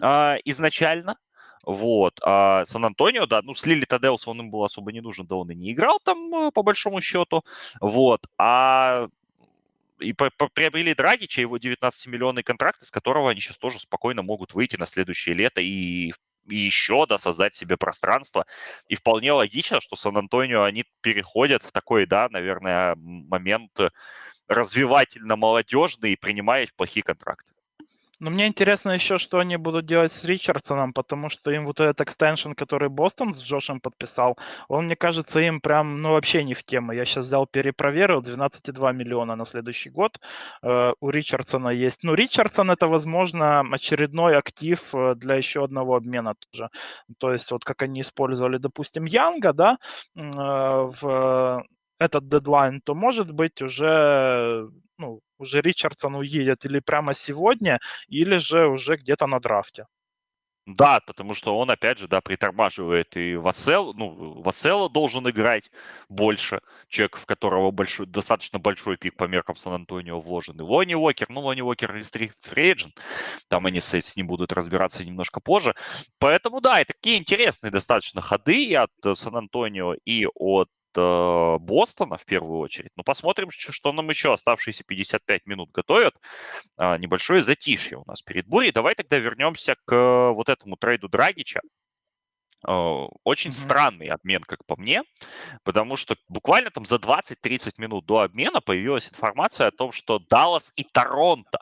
э, 0.00 0.36
изначально. 0.44 1.18
Вот. 1.66 2.20
А 2.22 2.64
Сан-Антонио, 2.64 3.26
да, 3.26 3.42
ну, 3.42 3.54
слили 3.54 3.84
Тадеуса, 3.84 4.30
он 4.30 4.40
им 4.40 4.50
был 4.50 4.62
особо 4.62 4.92
не 4.92 5.00
нужен, 5.00 5.26
да 5.26 5.34
он 5.34 5.50
и 5.50 5.54
не 5.54 5.72
играл 5.72 5.98
там, 6.02 6.32
а, 6.34 6.50
по 6.52 6.62
большому 6.62 7.00
счету. 7.00 7.44
Вот. 7.80 8.26
А 8.38 9.08
и 9.98 10.12
приобрели 10.12 10.94
Драгича, 10.94 11.40
его 11.40 11.56
19-миллионный 11.56 12.42
контракт, 12.42 12.82
из 12.82 12.90
которого 12.90 13.30
они 13.30 13.40
сейчас 13.40 13.58
тоже 13.58 13.80
спокойно 13.80 14.22
могут 14.22 14.54
выйти 14.54 14.76
на 14.76 14.86
следующее 14.86 15.34
лето 15.34 15.60
и, 15.60 16.12
и 16.46 16.56
еще, 16.56 17.06
да, 17.06 17.18
создать 17.18 17.54
себе 17.54 17.76
пространство. 17.76 18.46
И 18.88 18.94
вполне 18.94 19.32
логично, 19.32 19.80
что 19.80 19.96
Сан-Антонио, 19.96 20.62
они 20.62 20.84
переходят 21.00 21.64
в 21.64 21.72
такой, 21.72 22.06
да, 22.06 22.28
наверное, 22.30 22.94
момент 22.96 23.72
развивательно-молодежный, 24.48 26.16
принимая 26.16 26.68
плохие 26.76 27.02
контракты. 27.02 27.55
Но 28.20 28.30
мне 28.30 28.46
интересно 28.46 28.90
еще, 28.90 29.18
что 29.18 29.38
они 29.38 29.56
будут 29.56 29.86
делать 29.86 30.12
с 30.12 30.24
Ричардсоном, 30.24 30.92
потому 30.92 31.28
что 31.28 31.50
им 31.50 31.66
вот 31.66 31.80
этот 31.80 32.00
экстеншн, 32.00 32.52
который 32.52 32.88
Бостон 32.88 33.34
с 33.34 33.42
Джошем 33.42 33.80
подписал, 33.80 34.38
он, 34.68 34.86
мне 34.86 34.96
кажется, 34.96 35.40
им 35.40 35.60
прям, 35.60 36.00
ну, 36.02 36.10
вообще 36.10 36.44
не 36.44 36.54
в 36.54 36.64
тему. 36.64 36.92
Я 36.92 37.04
сейчас 37.04 37.26
взял, 37.26 37.46
перепроверил, 37.46 38.22
12,2 38.22 38.92
миллиона 38.92 39.36
на 39.36 39.44
следующий 39.44 39.90
год 39.90 40.20
э, 40.62 40.92
у 41.00 41.10
Ричардсона 41.10 41.68
есть. 41.68 42.02
Ну, 42.04 42.14
Ричардсон 42.14 42.70
это, 42.70 42.88
возможно, 42.88 43.60
очередной 43.72 44.36
актив 44.36 44.94
э, 44.94 45.14
для 45.16 45.34
еще 45.34 45.64
одного 45.64 45.96
обмена 45.96 46.34
тоже. 46.34 46.70
То 47.18 47.32
есть 47.32 47.50
вот 47.52 47.64
как 47.64 47.82
они 47.82 48.00
использовали, 48.00 48.58
допустим, 48.58 49.04
Янга, 49.04 49.52
да, 49.52 49.78
э, 50.16 50.20
в 51.00 51.64
этот 51.98 52.28
дедлайн, 52.28 52.80
то, 52.80 52.94
может 52.94 53.30
быть, 53.32 53.62
уже 53.62 54.68
ну, 54.98 55.20
уже 55.38 55.60
Ричардсон 55.60 56.16
уедет 56.16 56.64
или 56.64 56.80
прямо 56.80 57.14
сегодня, 57.14 57.78
или 58.08 58.36
же 58.36 58.66
уже 58.68 58.96
где-то 58.96 59.26
на 59.26 59.40
драфте. 59.40 59.86
Да, 60.66 60.98
потому 61.06 61.32
что 61.34 61.56
он, 61.56 61.70
опять 61.70 61.98
же, 61.98 62.08
да, 62.08 62.20
притормаживает. 62.20 63.16
И 63.16 63.36
Вассел, 63.36 63.94
ну, 63.94 64.42
Вассел 64.42 64.88
должен 64.90 65.28
играть 65.30 65.70
больше. 66.08 66.60
Человек, 66.88 67.18
в 67.18 67.24
которого 67.24 67.70
большой, 67.70 68.06
достаточно 68.06 68.58
большой 68.58 68.96
пик 68.96 69.16
по 69.16 69.24
меркам 69.24 69.54
Сан-Антонио 69.54 70.20
вложен. 70.20 70.56
И 70.56 70.62
Лони 70.62 70.94
Уокер, 70.96 71.28
ну, 71.30 71.42
Лони 71.42 71.62
Уокер 71.62 71.96
Free 71.96 72.32
Agent. 72.56 72.98
Там 73.48 73.66
они 73.66 73.78
с, 73.80 74.16
ним 74.16 74.26
будут 74.26 74.52
разбираться 74.52 75.04
немножко 75.04 75.38
позже. 75.38 75.76
Поэтому, 76.18 76.60
да, 76.60 76.80
и 76.80 76.84
такие 76.84 77.16
интересные 77.18 77.70
достаточно 77.70 78.20
ходы 78.20 78.64
и 78.64 78.74
от 78.74 78.90
Сан-Антонио, 79.14 79.94
и 80.04 80.26
от 80.34 80.68
э, 80.96 81.58
Бостона 81.60 82.16
в 82.16 82.24
первую 82.24 82.58
очередь. 82.58 82.90
Но 82.96 83.02
посмотрим, 83.02 83.50
что 83.50 83.92
нам 83.92 84.08
еще 84.10 84.32
оставшиеся 84.32 84.84
55 84.84 85.46
минут 85.46 85.70
готовят. 85.72 86.14
Э, 86.78 86.96
небольшое 86.98 87.42
затишье 87.42 87.98
у 87.98 88.04
нас 88.06 88.22
перед 88.22 88.46
бурей. 88.46 88.72
Давай 88.72 88.94
тогда 88.94 89.18
вернемся 89.18 89.76
к 89.84 89.94
э, 89.94 90.30
вот 90.32 90.48
этому 90.48 90.76
трейду 90.76 91.08
Драгича. 91.08 91.60
Э, 92.66 93.06
очень 93.22 93.50
mm-hmm. 93.50 93.54
странный 93.54 94.06
обмен, 94.08 94.42
как 94.42 94.64
по 94.66 94.76
мне, 94.76 95.02
потому 95.62 95.96
что 95.96 96.16
буквально 96.28 96.70
там 96.70 96.84
за 96.84 96.96
20-30 96.96 97.74
минут 97.78 98.06
до 98.06 98.20
обмена 98.20 98.60
появилась 98.60 99.08
информация 99.08 99.68
о 99.68 99.70
том, 99.70 99.92
что 99.92 100.18
Даллас 100.18 100.72
и 100.74 100.82
Торонто 100.82 101.60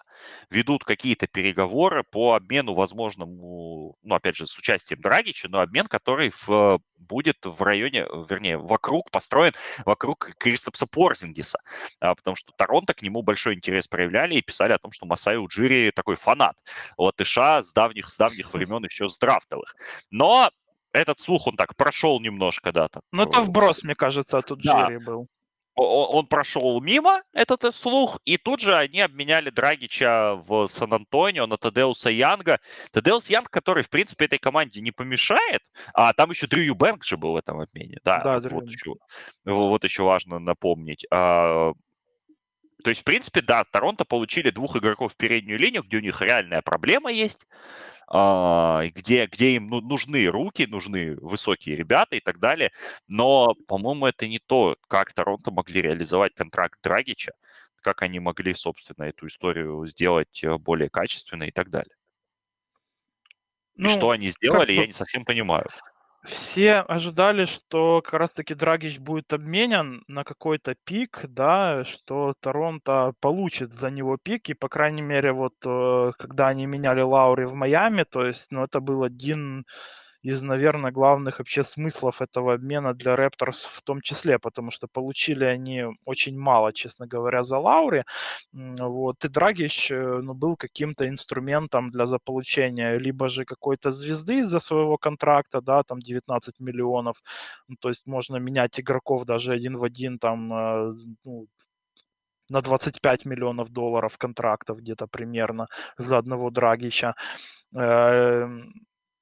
ведут 0.49 0.85
какие-то 0.85 1.27
переговоры 1.27 2.05
по 2.05 2.35
обмену 2.35 2.73
возможному, 2.73 3.97
ну, 4.03 4.15
опять 4.15 4.37
же, 4.37 4.47
с 4.47 4.57
участием 4.57 5.01
Драгича, 5.03 5.49
но 5.49 5.61
обмен, 5.61 5.87
который 5.87 6.33
в, 6.47 6.81
будет 6.97 7.37
в 7.45 7.61
районе, 7.63 8.07
вернее, 8.29 8.57
вокруг, 8.57 9.11
построен 9.11 9.53
вокруг 9.85 10.31
Кристопса 10.39 10.87
Порзингиса, 10.87 11.59
а, 12.01 12.15
потому 12.15 12.37
что 12.37 12.53
Торонто 12.57 12.95
к 12.95 13.03
нему 13.03 13.23
большой 13.23 13.55
интерес 13.55 13.89
проявляли 13.89 14.37
и 14.37 14.43
писали 14.43 14.73
о 14.73 14.79
том, 14.79 14.93
что 14.93 15.05
Масай 15.05 15.37
Уджири 15.37 15.91
такой 15.95 16.17
фанат 16.17 16.57
латыша 16.97 17.61
с 17.61 17.73
давних, 17.75 18.11
с 18.11 18.17
давних 18.17 18.53
времен 18.55 18.85
еще 18.85 19.09
с 19.09 19.19
драфтовых. 19.19 19.77
Но 20.11 20.51
этот 20.95 21.19
слух, 21.19 21.47
он 21.47 21.57
так 21.57 21.77
прошел 21.77 22.21
немножко, 22.21 22.73
да. 22.73 22.89
Так, 22.89 23.03
ну, 23.13 23.25
это 23.25 23.41
вброс, 23.41 23.83
мне 23.83 23.95
кажется, 23.95 24.41
тут 24.43 24.63
да. 24.63 24.87
Джерри 24.87 24.99
был. 24.99 25.29
Он 25.77 26.29
прошел 26.29 26.81
мимо, 26.81 27.23
этот 27.33 27.65
э, 27.65 27.73
слух, 27.73 28.21
и 28.25 28.37
тут 28.37 28.61
же 28.61 28.77
они 28.77 29.01
обменяли 29.01 29.51
Драгича 29.51 30.37
в 30.47 30.69
Сан-Антонио 30.69 31.49
на 31.49 31.57
Тадеуса 31.57 32.11
Янга. 32.11 32.61
Тадеус 32.93 33.29
Янг, 33.29 33.51
который, 33.51 33.83
в 33.83 33.91
принципе, 33.91 34.27
этой 34.27 34.39
команде 34.39 34.81
не 34.81 34.93
помешает, 34.93 35.63
а 35.93 36.13
там 36.13 36.31
еще 36.31 36.47
Дрю 36.47 36.77
Бэнк 36.77 37.03
же 37.05 37.17
был 37.17 37.33
в 37.33 37.37
этом 37.37 37.59
обмене. 37.59 37.99
Да, 38.05 38.23
да 38.23 38.35
вот, 38.39 38.53
вот, 38.53 38.71
еще, 38.71 38.95
вот 39.45 39.83
еще 39.83 40.05
важно 40.05 40.39
напомнить. 40.39 41.07
А, 41.11 41.73
то 42.85 42.91
есть, 42.91 43.01
в 43.01 43.05
принципе, 43.05 43.41
да, 43.41 43.65
Торонто 43.65 44.05
получили 44.05 44.51
двух 44.51 44.77
игроков 44.77 45.15
в 45.15 45.17
переднюю 45.17 45.59
линию, 45.59 45.83
где 45.83 45.97
у 45.97 46.01
них 46.01 46.21
реальная 46.21 46.63
проблема 46.63 47.11
есть. 47.11 47.47
А, 48.07 48.85
где, 48.95 49.27
где 49.27 49.57
им 49.57 49.69
ну, 49.69 49.81
нужны 49.81 50.27
руки, 50.27 50.67
нужны 50.67 51.17
высокие 51.17 51.77
ребята 51.77 52.17
и 52.17 52.21
так 52.21 52.39
далее. 52.39 52.71
Но, 53.09 53.55
по-моему, 53.67 54.07
это 54.07 54.27
не 54.27 54.39
то, 54.39 54.77
как 54.89 55.13
Торонто 55.13 55.51
могли 55.51 55.83
реализовать 55.83 56.35
контракт 56.35 56.79
Драгича, 56.83 57.33
как 57.81 58.03
они 58.03 58.21
могли, 58.21 58.55
собственно, 58.55 59.05
эту 59.05 59.27
историю 59.27 59.87
сделать 59.87 60.43
э, 60.43 60.57
более 60.59 60.89
качественной 60.89 61.49
и 61.49 61.53
так 61.53 61.71
далее. 61.71 61.95
Ну, 63.77 63.89
и 63.89 63.93
что 63.93 64.11
они 64.11 64.29
сделали, 64.29 64.73
я 64.73 64.87
не 64.87 64.93
совсем 64.93 65.25
понимаю. 65.25 65.67
Все 66.25 66.77
ожидали, 66.77 67.45
что 67.45 68.01
как 68.03 68.15
раз-таки 68.15 68.55
Драгич 68.55 68.99
будет 68.99 69.35
обменен 69.35 70.05
на 70.09 70.25
какой-то 70.25 70.75
пик, 70.85 71.27
да, 71.29 71.85
что 71.85 72.33
Торонто 72.41 73.13
получит 73.21 73.75
за 73.75 73.91
него 73.91 74.17
пик, 74.17 74.49
и, 74.49 74.55
по 74.55 74.71
крайней 74.71 75.03
мере, 75.03 75.33
вот 75.33 75.53
э, 75.67 76.13
когда 76.19 76.49
они 76.49 76.65
меняли 76.65 77.03
Лаури 77.03 77.45
в 77.45 77.53
Майами, 77.53 78.05
то 78.05 78.25
есть, 78.25 78.47
ну, 78.51 78.65
это 78.65 78.81
был 78.81 79.03
один 79.03 79.67
из, 80.25 80.43
наверное, 80.43 80.91
главных 80.91 81.39
вообще 81.39 81.63
смыслов 81.63 82.23
этого 82.23 82.55
обмена 82.55 82.95
для 82.95 83.15
Raptors 83.15 83.69
в 83.71 83.83
том 83.83 84.01
числе, 84.01 84.39
потому 84.39 84.71
что 84.71 84.89
получили 84.89 85.45
они 85.45 85.85
очень 86.07 86.39
мало, 86.39 86.73
честно 86.73 87.07
говоря, 87.07 87.43
за 87.43 87.59
Лаури. 87.59 88.05
Вот. 88.53 89.25
И 89.25 89.29
Драгич 89.29 89.91
э, 89.91 90.21
ну, 90.23 90.35
был 90.35 90.57
каким-то 90.57 91.07
инструментом 91.07 91.91
для 91.91 92.07
заполучения 92.07 92.99
либо 92.99 93.29
же 93.29 93.45
какой-то 93.45 93.91
звезды 93.91 94.39
из-за 94.39 94.61
своего 94.61 94.97
контракта, 94.97 95.61
да, 95.61 95.83
там 95.83 96.01
19 96.01 96.61
миллионов, 96.61 97.23
ну, 97.69 97.77
то 97.81 97.89
есть 97.91 98.07
можно 98.07 98.37
менять 98.37 98.81
игроков 98.81 99.25
даже 99.25 99.53
один 99.53 99.77
в 99.77 99.85
один, 99.85 100.19
там, 100.19 100.53
э, 100.53 100.95
ну, 101.25 101.47
на 102.51 102.61
25 102.63 103.27
миллионов 103.27 103.71
долларов 103.71 104.17
контрактов 104.19 104.79
где-то 104.79 105.07
примерно 105.07 105.67
за 105.99 106.19
одного 106.19 106.51
Драгича. 106.51 107.15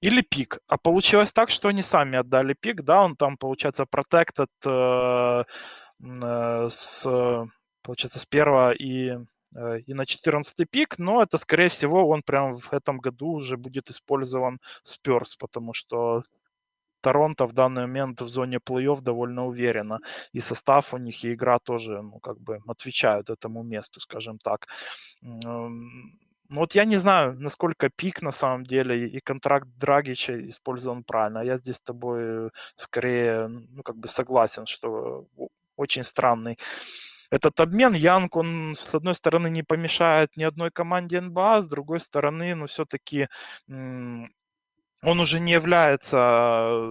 Или 0.03 0.21
пик. 0.23 0.59
А 0.67 0.79
получилось 0.79 1.33
так, 1.33 1.51
что 1.51 1.69
они 1.69 1.83
сами 1.83 2.19
отдали 2.19 2.55
пик, 2.61 2.83
да, 2.83 3.03
он 3.03 3.15
там, 3.17 3.37
получается, 3.37 3.85
protected 3.85 4.49
э, 4.67 5.45
э, 6.01 6.69
с, 6.69 7.47
получается, 7.83 8.19
с 8.19 8.27
первого 8.27 8.73
и, 8.73 9.17
э, 9.55 9.79
и 9.87 9.95
на 9.95 10.05
14 10.05 10.67
пик, 10.67 10.99
но 10.99 11.23
это, 11.23 11.39
скорее 11.39 11.69
всего, 11.69 12.09
он 12.09 12.23
прям 12.23 12.57
в 12.57 12.73
этом 12.73 12.99
году 12.99 13.29
уже 13.29 13.57
будет 13.57 13.91
использован 13.91 14.59
Спёрс, 14.83 15.37
потому 15.37 15.73
что 15.73 16.25
Торонто 17.03 17.47
в 17.47 17.53
данный 17.53 17.83
момент 17.83 18.21
в 18.23 18.29
зоне 18.29 18.59
плей-офф 18.59 19.01
довольно 19.03 19.47
уверенно. 19.47 20.01
И 20.33 20.41
состав 20.41 20.95
у 20.95 20.99
них, 20.99 21.25
и 21.25 21.35
игра 21.35 21.59
тоже, 21.61 22.03
ну, 22.03 22.19
как 22.21 22.41
бы 22.41 22.61
отвечают 22.69 23.31
этому 23.31 23.63
месту, 23.65 24.01
скажем 24.01 24.39
так. 24.39 24.67
Ну 26.53 26.61
вот 26.61 26.75
я 26.75 26.85
не 26.85 26.97
знаю, 26.97 27.35
насколько 27.41 27.89
пик 27.89 28.21
на 28.21 28.31
самом 28.31 28.65
деле 28.67 29.09
и 29.09 29.21
контракт 29.21 29.67
Драгича 29.79 30.35
использован 30.51 31.03
правильно. 31.03 31.39
Я 31.39 31.57
здесь 31.57 31.77
с 31.77 31.81
тобой 31.81 32.51
скорее, 32.77 33.49
ну 33.49 33.83
как 33.83 33.97
бы 33.97 34.07
согласен, 34.07 34.67
что 34.67 35.27
очень 35.77 36.05
странный 36.05 36.59
этот 37.31 37.59
обмен. 37.61 37.95
Янг, 37.95 38.37
он 38.37 38.75
с 38.77 38.95
одной 38.95 39.15
стороны 39.15 39.49
не 39.49 39.63
помешает 39.63 40.37
ни 40.37 40.45
одной 40.45 40.71
команде 40.71 41.23
НБА, 41.23 41.63
с 41.63 41.67
другой 41.67 42.01
стороны, 42.01 42.55
ну 42.55 42.67
все-таки 42.67 43.29
он 43.69 45.21
уже 45.21 45.41
не 45.41 45.53
является 45.53 46.17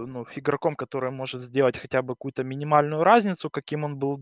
ну, 0.06 0.26
игроком, 0.34 0.74
который 0.74 1.12
может 1.12 1.40
сделать 1.40 1.78
хотя 1.78 2.02
бы 2.02 2.14
какую-то 2.14 2.42
минимальную 2.42 3.04
разницу, 3.04 3.48
каким 3.48 3.84
он 3.84 3.96
был 3.96 4.20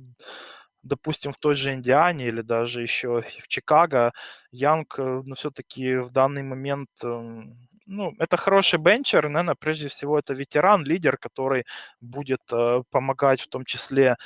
допустим, 0.83 1.33
в 1.33 1.37
той 1.39 1.55
же 1.55 1.73
Индиане 1.75 2.29
или 2.29 2.43
даже 2.43 2.83
еще 2.83 3.23
в 3.39 3.49
Чикаго, 3.49 4.13
Янг, 4.53 4.99
э, 4.99 5.23
ну, 5.25 5.35
все-таки 5.35 5.97
в 5.97 6.11
данный 6.11 6.43
момент, 6.43 6.89
эм, 7.05 7.57
ну, 7.87 8.15
это 8.19 8.37
хороший 8.37 8.79
бенчер, 8.79 9.29
наверное, 9.29 9.55
прежде 9.55 9.89
всего 9.89 10.19
это 10.19 10.35
ветеран, 10.35 10.85
лидер, 10.85 11.17
который 11.19 11.65
будет 12.01 12.43
э, 12.53 12.83
помогать 12.91 13.41
в 13.41 13.49
том 13.49 13.65
числе 13.65 14.17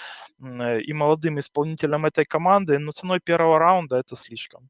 э, 0.41 0.81
и 0.81 0.93
молодым 0.93 1.39
исполнителям 1.39 2.07
этой 2.07 2.25
команды, 2.25 2.79
но 2.79 2.93
ценой 2.93 3.21
первого 3.21 3.59
раунда 3.59 3.97
это 3.97 4.17
слишком. 4.17 4.69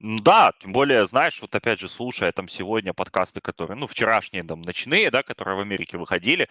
Да, 0.00 0.52
тем 0.60 0.72
более, 0.72 1.06
знаешь, 1.06 1.40
вот 1.40 1.54
опять 1.54 1.78
же, 1.78 1.88
слушая 1.88 2.30
там 2.32 2.46
сегодня 2.46 2.92
подкасты, 2.92 3.40
которые, 3.40 3.78
ну, 3.78 3.86
вчерашние 3.86 4.42
там 4.44 4.60
ночные, 4.60 5.10
да, 5.10 5.22
которые 5.22 5.56
в 5.56 5.60
Америке 5.60 5.96
выходили, 5.96 6.48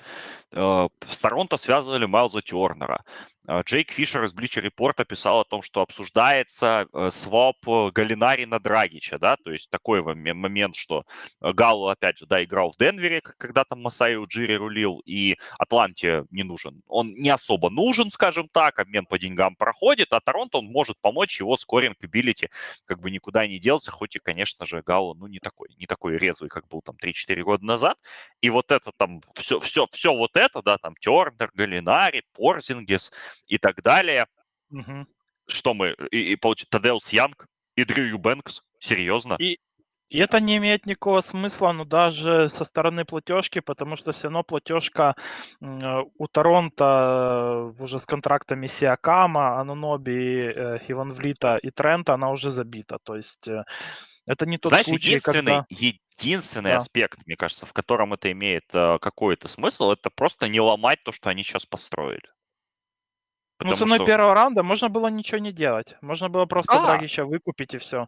э, 0.53 0.87
с 1.07 1.17
Торонто 1.19 1.57
связывали 1.57 2.05
Майлза 2.05 2.41
Тернера. 2.41 3.03
Э, 3.47 3.61
Джейк 3.65 3.91
Фишер 3.91 4.23
из 4.23 4.33
Bleacher 4.33 4.63
Report 4.63 5.03
писал 5.05 5.41
о 5.41 5.43
том, 5.43 5.61
что 5.61 5.81
обсуждается 5.81 6.87
э, 6.93 7.11
своп 7.11 7.57
Галинари 7.93 8.45
на 8.45 8.59
Драгича, 8.59 9.19
да, 9.19 9.35
то 9.37 9.51
есть 9.51 9.69
такой 9.69 10.01
момент, 10.01 10.75
что 10.75 11.05
Галло, 11.41 11.91
опять 11.91 12.17
же, 12.17 12.25
да, 12.25 12.43
играл 12.43 12.71
в 12.71 12.77
Денвере, 12.77 13.21
когда 13.21 13.63
там 13.63 13.81
Масай 13.81 14.17
Уджири 14.17 14.53
рулил, 14.53 15.01
и 15.05 15.37
Атланте 15.59 16.25
не 16.31 16.43
нужен. 16.43 16.81
Он 16.87 17.13
не 17.13 17.29
особо 17.29 17.69
нужен, 17.69 18.09
скажем 18.09 18.47
так, 18.49 18.79
обмен 18.79 19.05
по 19.05 19.19
деньгам 19.19 19.55
проходит, 19.55 20.13
а 20.13 20.19
Торонто 20.19 20.59
он 20.59 20.65
может 20.65 20.97
помочь 21.01 21.39
его 21.39 21.57
скоринг 21.57 21.97
ability 22.03 22.49
как 22.85 22.99
бы 22.99 23.11
никуда 23.11 23.47
не 23.47 23.59
делся, 23.59 23.91
хоть 23.91 24.15
и, 24.15 24.19
конечно 24.19 24.65
же, 24.65 24.81
Гао, 24.81 25.13
ну, 25.13 25.27
не 25.27 25.39
такой, 25.39 25.69
не 25.77 25.85
такой 25.85 26.17
резвый, 26.17 26.49
как 26.49 26.67
был 26.67 26.81
там 26.81 26.95
3-4 27.01 27.41
года 27.43 27.65
назад. 27.65 27.97
И 28.41 28.49
вот 28.49 28.71
это 28.71 28.91
там, 28.97 29.21
все, 29.35 29.59
все, 29.59 29.87
все 29.91 30.13
вот 30.13 30.35
это, 30.35 30.61
да, 30.61 30.77
там 30.77 30.95
Тернер, 30.99 31.51
Галинари, 31.53 32.23
Порзингес 32.33 33.11
и 33.47 33.57
так 33.57 33.81
далее. 33.81 34.27
Угу. 34.71 35.05
Что 35.47 35.73
мы, 35.73 35.95
и, 36.11 36.33
и 36.33 36.35
получит 36.35 36.69
Тадеус 36.69 37.09
Янг 37.09 37.47
и 37.75 37.85
Дрю 37.85 38.17
Бэнкс, 38.17 38.61
серьезно? 38.79 39.35
И, 39.39 39.59
и 40.13 40.19
это 40.19 40.39
не 40.39 40.57
имеет 40.57 40.85
никакого 40.85 41.21
смысла, 41.21 41.71
ну, 41.71 41.85
даже 41.85 42.49
со 42.49 42.63
стороны 42.63 43.03
платежки, 43.03 43.59
потому 43.59 43.95
что 43.95 44.11
все 44.11 44.23
равно 44.23 44.43
платежка 44.43 45.15
у 45.59 46.27
Торонто 46.27 47.73
уже 47.79 47.99
с 47.99 48.05
контрактами 48.05 48.67
Сиакама, 48.67 49.59
Ануноби, 49.59 50.53
э, 50.55 50.79
Иван 50.87 51.13
Влита 51.13 51.57
и 51.57 51.71
Трента, 51.71 52.13
она 52.13 52.29
уже 52.29 52.51
забита. 52.51 52.99
То 53.03 53.15
есть 53.15 53.47
э, 53.47 53.63
это 54.27 54.45
не 54.45 54.59
тот 54.59 54.69
Знаешь, 54.69 54.85
случай, 54.85 55.09
единственный, 55.09 55.37
когда... 55.37 55.65
единственный 55.69 56.71
да. 56.71 56.75
аспект, 56.75 57.25
мне 57.25 57.35
кажется, 57.35 57.65
в 57.65 57.73
котором 57.73 58.13
это 58.13 58.31
имеет 58.31 58.65
э, 58.73 58.99
какой-то 59.01 59.47
смысл, 59.47 59.91
это 59.91 60.11
просто 60.11 60.47
не 60.47 60.61
ломать 60.61 60.99
то, 61.03 61.11
что 61.11 61.31
они 61.31 61.43
сейчас 61.43 61.65
построили. 61.65 62.29
Ну, 63.69 63.75
ценой 63.75 63.97
что... 63.97 64.05
первого 64.05 64.33
раунда 64.33 64.63
можно 64.63 64.89
было 64.89 65.07
ничего 65.07 65.39
не 65.39 65.51
делать. 65.51 65.95
Можно 66.01 66.29
было 66.29 66.45
просто 66.45 66.73
да. 66.73 66.83
Драгича 66.83 67.25
выкупить 67.25 67.73
и 67.73 67.77
все. 67.77 68.07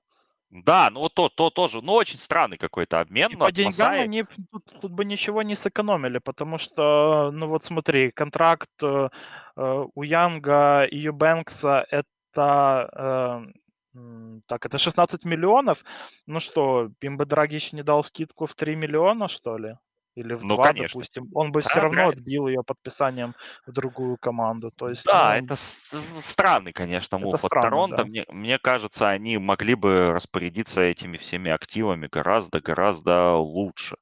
Да, 0.52 0.90
ну 0.90 1.10
то, 1.10 1.28
то 1.28 1.50
тоже, 1.50 1.82
ну 1.82 1.94
очень 1.94 2.18
странный 2.18 2.58
какой-то 2.58 3.02
обмен. 3.02 3.32
И 3.32 3.36
по 3.36 3.52
деньгам 3.52 3.92
Масаи... 3.92 4.00
они 4.00 4.24
тут, 4.52 4.64
тут 4.82 4.92
бы 4.92 5.04
ничего 5.04 5.42
не 5.42 5.56
сэкономили, 5.56 6.20
потому 6.20 6.58
что, 6.58 7.32
ну 7.32 7.48
вот 7.48 7.64
смотри, 7.66 8.12
контракт 8.12 8.70
э, 8.82 9.10
э 9.58 9.86
у 9.94 10.04
Янга 10.04 10.84
и 10.86 10.98
Юбэнкса 10.98 11.86
это 11.90 13.52
э, 13.96 14.40
так, 14.48 14.66
это 14.66 14.78
16 14.78 15.26
миллионов. 15.26 15.84
Ну 16.26 16.40
что, 16.40 16.90
им 17.02 17.18
бы 17.18 17.26
Драгич 17.26 17.74
не 17.74 17.84
дал 17.84 18.04
скидку 18.04 18.46
в 18.46 18.54
3 18.54 18.76
миллиона, 18.76 19.28
что 19.28 19.58
ли? 19.58 19.78
Или 20.16 20.34
в 20.34 20.44
ну, 20.44 20.56
два, 20.56 20.68
конечно. 20.68 21.00
допустим, 21.00 21.30
он 21.34 21.52
бы 21.52 21.62
да, 21.62 21.70
все 21.70 21.80
равно 21.82 21.96
правильно. 21.96 22.22
отбил 22.22 22.48
ее 22.48 22.64
подписанием 22.64 23.36
в 23.66 23.72
другую 23.72 24.18
команду. 24.18 24.72
То 24.72 24.90
есть, 24.90 25.06
да, 25.06 25.36
ну, 25.38 25.46
это 25.46 25.56
странный, 25.56 26.72
конечно, 26.72 27.18
мув 27.18 27.44
от 27.44 27.50
Торонто. 27.50 27.98
Да. 27.98 28.06
Мне, 28.06 28.26
мне 28.30 28.58
кажется, 28.58 29.10
они 29.10 29.38
могли 29.38 29.76
бы 29.76 30.12
распорядиться 30.12 30.82
этими 30.82 31.18
всеми 31.18 31.52
активами 31.52 32.08
гораздо-гораздо 32.12 33.34
лучше. 33.36 33.98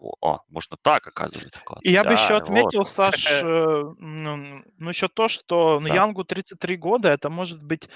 О, 0.00 0.40
можно 0.48 0.76
так, 0.80 1.06
оказывается. 1.06 1.60
Класс. 1.64 1.80
И 1.82 1.90
я 1.90 2.04
бы 2.04 2.12
еще 2.12 2.36
отметил, 2.36 2.80
вот. 2.80 2.88
Саш, 2.88 3.26
э, 3.30 3.82
ну, 3.98 4.62
ну 4.78 4.88
еще 4.88 5.08
то, 5.08 5.28
что 5.28 5.80
да. 5.80 5.94
Янгу 5.94 6.24
33 6.24 6.76
года, 6.76 7.08
это 7.08 7.30
может 7.30 7.62
быть 7.64 7.88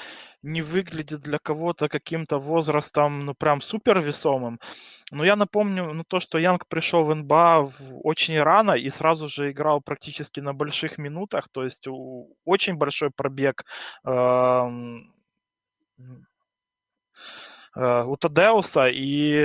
не 0.42 0.62
выглядит 0.62 1.20
для 1.20 1.38
кого-то 1.38 1.88
каким-то 1.88 2.38
возрастом, 2.38 3.20
ну 3.20 3.34
прям 3.34 3.60
супер 3.60 4.00
весомым. 4.00 4.58
Но 5.10 5.24
я 5.24 5.36
напомню, 5.36 5.92
ну 5.92 6.04
то, 6.04 6.20
что 6.20 6.38
Янг 6.38 6.66
пришел 6.66 7.04
в 7.04 7.14
НБА 7.14 7.62
в, 7.62 8.00
очень 8.02 8.40
рано 8.40 8.72
и 8.72 8.90
сразу 8.90 9.28
же 9.28 9.50
играл 9.50 9.80
практически 9.80 10.40
на 10.40 10.54
больших 10.54 10.98
минутах, 10.98 11.48
то 11.52 11.62
есть 11.62 11.86
у, 11.86 12.36
очень 12.44 12.74
большой 12.74 13.10
пробег. 13.10 13.64
Э, 14.04 14.68
у 17.74 18.16
Тадеуса, 18.16 18.88
и 18.88 19.44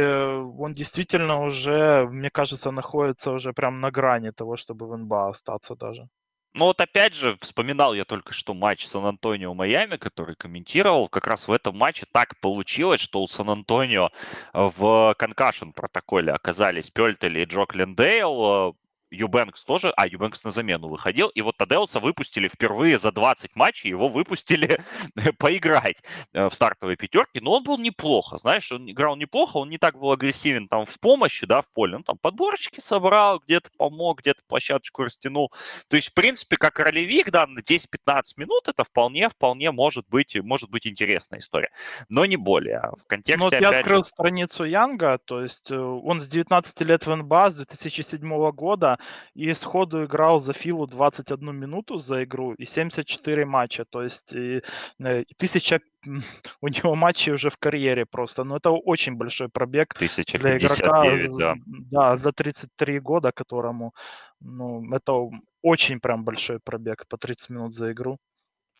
он 0.59 0.73
действительно 0.73 1.41
уже, 1.43 2.07
мне 2.09 2.29
кажется, 2.29 2.71
находится 2.71 3.31
уже 3.31 3.53
прям 3.53 3.79
на 3.79 3.89
грани 3.91 4.31
того, 4.31 4.57
чтобы 4.57 4.87
в 4.87 4.97
НБА 4.97 5.29
остаться 5.29 5.75
даже. 5.75 6.07
Ну 6.53 6.65
вот 6.65 6.81
опять 6.81 7.13
же, 7.13 7.37
вспоминал 7.41 7.93
я 7.93 8.03
только 8.03 8.33
что 8.33 8.53
матч 8.55 8.87
Сан-Антонио-Майами, 8.87 9.97
который 9.97 10.35
комментировал. 10.35 11.07
Как 11.07 11.27
раз 11.27 11.47
в 11.47 11.51
этом 11.51 11.77
матче 11.77 12.05
так 12.11 12.39
получилось, 12.39 12.99
что 12.99 13.21
у 13.21 13.27
Сан-Антонио 13.27 14.09
в 14.53 15.15
конкашен 15.19 15.71
протоколе 15.71 16.31
оказались 16.31 16.89
Пельтель 16.89 17.37
и 17.37 17.43
Джок 17.45 17.75
Лендейл. 17.75 18.75
Юбенкс 19.11 19.63
тоже, 19.65 19.93
а 19.95 20.07
Юбенкс 20.07 20.43
на 20.43 20.51
замену 20.51 20.89
выходил, 20.89 21.29
и 21.29 21.41
вот 21.41 21.57
Тадеуса 21.57 21.99
выпустили 21.99 22.47
впервые 22.47 22.97
за 22.97 23.11
20 23.11 23.55
матчей, 23.55 23.89
его 23.89 24.09
выпустили 24.09 24.79
поиграть 25.39 26.03
э, 26.33 26.49
в 26.49 26.53
стартовой 26.53 26.95
пятерке, 26.97 27.39
но 27.41 27.57
он 27.57 27.63
был 27.63 27.77
неплохо, 27.77 28.37
знаешь, 28.37 28.71
он 28.71 28.89
играл 28.89 29.15
неплохо, 29.15 29.57
он 29.57 29.69
не 29.69 29.77
так 29.77 29.97
был 29.97 30.11
агрессивен 30.11 30.67
там 30.67 30.85
в 30.85 30.99
помощи, 30.99 31.45
да, 31.45 31.61
в 31.61 31.71
поле, 31.73 31.95
он 31.95 32.03
там 32.03 32.17
подборочки 32.17 32.79
собрал, 32.79 33.39
где-то 33.39 33.69
помог, 33.77 34.19
где-то 34.21 34.41
площадочку 34.47 35.03
растянул, 35.03 35.51
то 35.87 35.95
есть, 35.95 36.09
в 36.09 36.13
принципе, 36.13 36.57
как 36.57 36.79
ролевик, 36.79 37.31
да, 37.31 37.47
на 37.47 37.59
10-15 37.59 38.21
минут 38.37 38.67
это 38.67 38.83
вполне, 38.83 39.29
вполне 39.29 39.71
может 39.71 40.05
быть, 40.09 40.35
может 40.41 40.69
быть 40.69 40.85
интересная 40.87 41.39
история, 41.39 41.69
но 42.09 42.25
не 42.25 42.37
более. 42.37 42.91
В 42.99 43.07
контексте, 43.07 43.37
ну, 43.37 43.45
вот 43.45 43.53
я 43.53 43.79
открыл 43.79 44.03
же... 44.03 44.09
страницу 44.09 44.63
Янга, 44.63 45.19
то 45.23 45.41
есть 45.41 45.71
э, 45.71 45.77
он 45.77 46.19
с 46.19 46.27
19 46.27 46.81
лет 46.81 47.05
в 47.05 47.15
НБА, 47.15 47.49
с 47.51 47.55
2007 47.55 48.51
года, 48.51 48.96
и 49.35 49.53
сходу 49.53 50.05
играл 50.05 50.39
за 50.39 50.53
Филу 50.53 50.87
21 50.87 51.55
минуту 51.55 51.97
за 51.97 52.23
игру 52.23 52.53
и 52.53 52.65
74 52.65 53.45
матча, 53.45 53.85
то 53.89 54.03
есть 54.03 54.33
и, 54.33 54.61
э, 54.99 55.21
и 55.21 55.33
тысяча 55.37 55.79
у 56.61 56.67
него 56.67 56.95
матчей 56.95 57.33
уже 57.33 57.49
в 57.49 57.57
карьере 57.57 58.05
просто. 58.05 58.43
Но 58.43 58.57
это 58.57 58.71
очень 58.71 59.15
большой 59.15 59.49
пробег 59.49 59.93
для 59.97 60.57
игрока 60.57 61.03
да. 61.37 61.55
Да, 61.91 62.17
за 62.17 62.31
33 62.31 62.99
года, 62.99 63.31
которому 63.31 63.93
ну, 64.39 64.83
это 64.93 65.13
очень 65.61 65.99
прям 65.99 66.23
большой 66.23 66.59
пробег 66.63 67.05
по 67.09 67.17
30 67.17 67.49
минут 67.49 67.73
за 67.73 67.91
игру. 67.91 68.17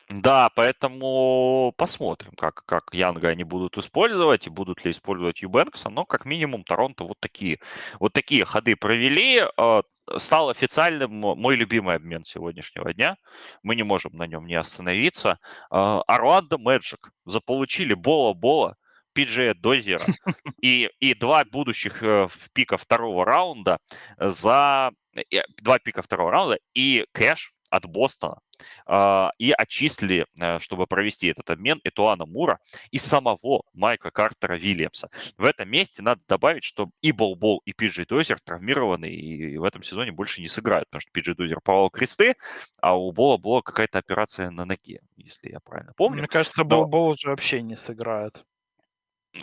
Да, 0.10 0.50
поэтому 0.56 1.74
посмотрим, 1.76 2.32
как, 2.38 2.64
как 2.66 2.94
Янга 2.94 3.28
они 3.28 3.44
будут 3.44 3.78
использовать 3.78 4.48
и 4.48 4.50
будут 4.50 4.86
ли 4.86 4.92
использовать 4.92 5.42
Юбенкса. 5.42 5.90
Но 5.90 6.06
как 6.06 6.24
минимум 6.24 6.64
Торонто 6.64 7.04
вот 7.04 7.20
такие, 7.20 7.60
вот 8.00 8.14
такие 8.14 8.46
ходы 8.46 8.78
провели. 8.78 9.44
А, 9.58 9.82
стал 10.18 10.50
официальным 10.50 11.12
мой 11.12 11.58
любимый 11.58 11.96
обмен 11.98 12.24
сегодняшнего 12.24 12.94
дня. 12.94 13.18
Мы 13.64 13.76
не 13.76 13.84
можем 13.84 14.14
на 14.16 14.28
нем 14.28 14.48
не 14.48 14.56
остановиться. 14.56 15.40
А, 15.70 16.02
Орландо 16.08 16.58
Мэджик 16.58 17.12
заполучили 17.26 17.94
Бола-Бола, 17.94 18.78
Пиджея 19.12 19.56
Дозера 19.56 20.06
и, 20.62 20.90
и 21.02 21.16
два 21.16 21.44
будущих 21.44 22.02
э, 22.02 22.30
пика 22.54 22.78
второго 22.78 23.26
раунда 23.26 23.80
за... 24.18 24.92
Э, 25.16 25.42
два 25.62 25.80
пика 25.80 26.02
второго 26.02 26.32
раунда 26.32 26.60
и 26.74 27.06
кэш 27.12 27.52
от 27.70 27.86
Бостона 27.88 28.40
и 28.88 29.54
отчислили, 29.58 30.26
э, 30.40 30.60
чтобы 30.60 30.88
провести 30.88 31.28
этот 31.28 31.50
обмен, 31.50 31.80
Этуана 31.84 32.26
Мура 32.26 32.60
и 32.92 33.00
самого 33.00 33.64
Майка 33.74 34.12
Картера 34.12 34.56
Вильямса. 34.56 35.10
В 35.38 35.46
этом 35.46 35.70
месте 35.70 36.02
надо 36.02 36.22
добавить, 36.28 36.64
что 36.64 36.90
и 37.02 37.12
Болбол, 37.12 37.62
и 37.66 37.74
Пиджи 37.74 38.06
Дозер 38.06 38.40
травмированы 38.40 39.10
и 39.10 39.58
в 39.58 39.64
этом 39.64 39.84
сезоне 39.84 40.12
больше 40.12 40.42
не 40.42 40.48
сыграют, 40.48 40.90
потому 40.90 41.02
что 41.02 41.12
Пиджи 41.12 41.36
Дозер 41.36 41.60
порвал 41.62 41.90
кресты, 41.90 42.36
а 42.82 42.98
у 42.98 43.12
Бола 43.12 43.38
была 43.38 43.62
какая-то 43.62 44.00
операция 44.00 44.50
на 44.50 44.66
ноге, 44.66 45.02
если 45.16 45.52
я 45.52 45.60
правильно 45.60 45.94
помню. 45.96 46.20
Мне 46.20 46.28
кажется, 46.28 46.64
Но... 46.64 46.86
Бол 46.86 47.10
уже 47.10 47.30
вообще 47.30 47.62
не 47.62 47.76
сыграет. 47.76 48.44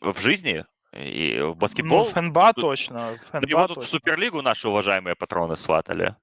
В 0.00 0.18
жизни? 0.18 0.64
И 0.92 1.40
в 1.40 1.56
баскетбол? 1.56 2.04
Ну, 2.04 2.04
в 2.04 2.22
НБА 2.22 2.52
точно. 2.54 3.18
В 3.30 3.34
НБА 3.34 3.40
да 3.40 3.46
его 3.48 3.66
тут 3.66 3.76
точно. 3.76 3.82
в 3.82 3.90
Суперлигу 3.90 4.42
наши 4.42 4.68
уважаемые 4.68 5.16
патроны 5.16 5.56
сватали. 5.56 6.16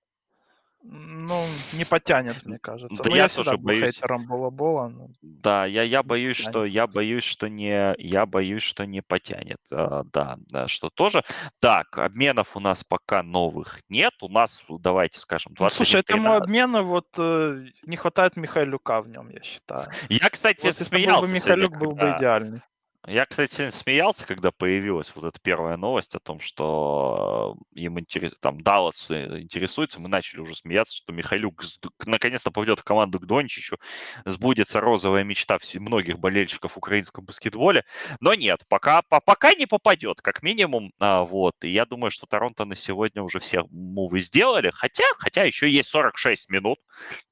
Ну, 0.83 1.45
не 1.73 1.85
потянет, 1.85 2.43
мне 2.45 2.57
кажется. 2.57 3.03
Да 3.03 3.09
ну, 3.09 3.15
я, 3.15 3.23
я 3.23 3.29
тоже 3.29 3.57
боюсь. 3.57 3.95
хейтером 3.95 4.25
Бола-Бола. 4.25 4.87
Но... 4.87 5.07
Да, 5.21 5.65
я, 5.65 5.83
я 5.83 6.01
боюсь, 6.01 6.37
что 6.37 6.65
я 6.65 6.87
боюсь, 6.87 7.23
что 7.23 7.47
не 7.47 7.93
я 7.99 8.25
боюсь, 8.25 8.63
что 8.63 8.85
не 8.85 9.01
потянет. 9.01 9.59
А, 9.71 10.03
да, 10.11 10.37
да, 10.49 10.67
что 10.67 10.89
тоже. 10.89 11.23
Так, 11.59 11.97
обменов 11.97 12.57
у 12.57 12.59
нас 12.59 12.83
пока 12.83 13.21
новых 13.21 13.81
нет. 13.89 14.13
У 14.21 14.27
нас, 14.27 14.63
давайте 14.69 15.19
скажем, 15.19 15.53
20. 15.53 15.79
Ну, 15.79 15.85
слушай, 15.85 16.01
этому 16.01 16.33
обмену 16.33 16.83
вот 16.83 17.07
э, 17.17 17.65
не 17.85 17.97
хватает 17.97 18.35
Михайлюка 18.35 19.01
в 19.01 19.09
нем, 19.09 19.29
я 19.29 19.41
считаю. 19.43 19.89
Я, 20.09 20.29
кстати, 20.29 20.65
вот, 20.65 20.75
смеялся. 20.75 21.25
Если 21.25 21.27
бы 21.27 21.33
Михайлюк 21.33 21.77
был 21.77 21.91
бы 21.91 22.15
идеальный. 22.17 22.61
Я, 23.07 23.25
кстати, 23.25 23.71
смеялся, 23.71 24.27
когда 24.27 24.51
появилась 24.51 25.11
вот 25.15 25.25
эта 25.25 25.39
первая 25.39 25.75
новость 25.75 26.13
о 26.13 26.19
том, 26.19 26.39
что 26.39 27.57
им 27.73 27.99
интерес... 27.99 28.33
там 28.39 28.61
Даллас 28.61 29.09
э, 29.09 29.41
интересуется. 29.41 29.99
Мы 29.99 30.07
начали 30.07 30.39
уже 30.39 30.55
смеяться, 30.55 30.97
что 30.97 31.11
Михайлюк 31.11 31.63
наконец-то 32.05 32.51
поведет 32.51 32.79
в 32.79 32.83
команду 32.83 33.19
к 33.19 33.25
Дончичу. 33.25 33.77
Сбудется 34.25 34.79
розовая 34.81 35.23
мечта 35.23 35.57
многих 35.79 36.19
болельщиков 36.19 36.73
в 36.73 36.77
украинском 36.77 37.25
баскетболе. 37.25 37.85
Но 38.19 38.35
нет, 38.35 38.65
пока, 38.69 39.01
пока 39.01 39.55
не 39.55 39.65
попадет, 39.65 40.21
как 40.21 40.43
минимум. 40.43 40.93
А, 40.99 41.23
вот. 41.23 41.55
И 41.63 41.69
я 41.69 41.87
думаю, 41.87 42.11
что 42.11 42.27
Торонто 42.27 42.65
на 42.65 42.75
сегодня 42.75 43.23
уже 43.23 43.39
все 43.39 43.63
мувы 43.71 44.19
сделали. 44.19 44.69
Хотя, 44.69 45.05
хотя 45.17 45.43
еще 45.43 45.71
есть 45.71 45.89
46 45.89 46.49
минут. 46.49 46.77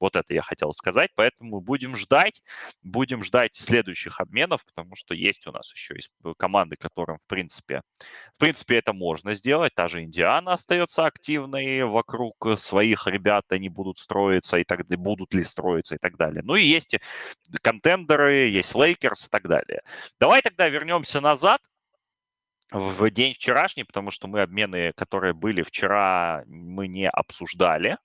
Вот 0.00 0.16
это 0.16 0.34
я 0.34 0.42
хотел 0.42 0.72
сказать. 0.72 1.12
Поэтому 1.14 1.60
будем 1.60 1.94
ждать. 1.94 2.42
Будем 2.82 3.22
ждать 3.22 3.54
следующих 3.54 4.20
обменов, 4.20 4.64
потому 4.64 4.96
что 4.96 5.14
есть 5.14 5.46
у 5.46 5.52
нас 5.52 5.59
нас 5.60 5.72
еще 5.72 5.94
есть 5.94 6.10
команды, 6.38 6.76
которым, 6.76 7.18
в 7.18 7.26
принципе, 7.26 7.82
в 8.34 8.38
принципе, 8.38 8.76
это 8.76 8.92
можно 8.92 9.34
сделать. 9.34 9.74
Та 9.74 9.88
же 9.88 10.02
Индиана 10.02 10.54
остается 10.54 11.06
активной 11.06 11.84
вокруг 11.84 12.34
своих 12.56 13.06
ребят, 13.06 13.44
они 13.50 13.68
будут 13.68 13.98
строиться 13.98 14.56
и 14.58 14.64
так 14.64 14.86
далее, 14.86 15.02
будут 15.02 15.34
ли 15.34 15.44
строиться 15.44 15.94
и 15.94 15.98
так 15.98 16.16
далее. 16.16 16.42
Ну 16.44 16.54
и 16.54 16.62
есть 16.62 16.96
контендеры, 17.62 18.48
есть 18.48 18.74
Лейкерс 18.74 19.26
и 19.26 19.28
так 19.28 19.46
далее. 19.48 19.82
Давай 20.18 20.42
тогда 20.42 20.68
вернемся 20.68 21.20
назад 21.20 21.60
в 22.70 23.10
день 23.10 23.34
вчерашний, 23.34 23.84
потому 23.84 24.10
что 24.10 24.28
мы 24.28 24.40
обмены, 24.42 24.92
которые 24.96 25.34
были 25.34 25.62
вчера, 25.62 26.44
мы 26.46 26.88
не 26.88 27.08
обсуждали. 27.08 27.98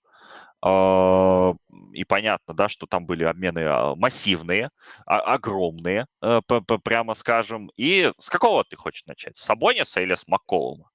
А, 0.68 1.54
и 1.94 2.04
понятно, 2.06 2.56
да, 2.56 2.68
что 2.70 2.88
там 2.88 3.06
были 3.06 3.24
обмены 3.24 3.60
а, 3.68 3.96
массивные, 3.96 4.72
а, 5.06 5.20
огромные, 5.36 6.08
э, 6.24 6.42
прямо 6.84 7.14
скажем. 7.14 7.70
И 7.78 8.12
с 8.18 8.30
какого 8.30 8.64
ты 8.64 8.76
хочешь 8.76 9.06
начать? 9.06 9.38
С 9.38 9.44
Сабониса 9.44 10.02
или 10.02 10.16
с 10.16 10.28
Макколума? 10.28 10.90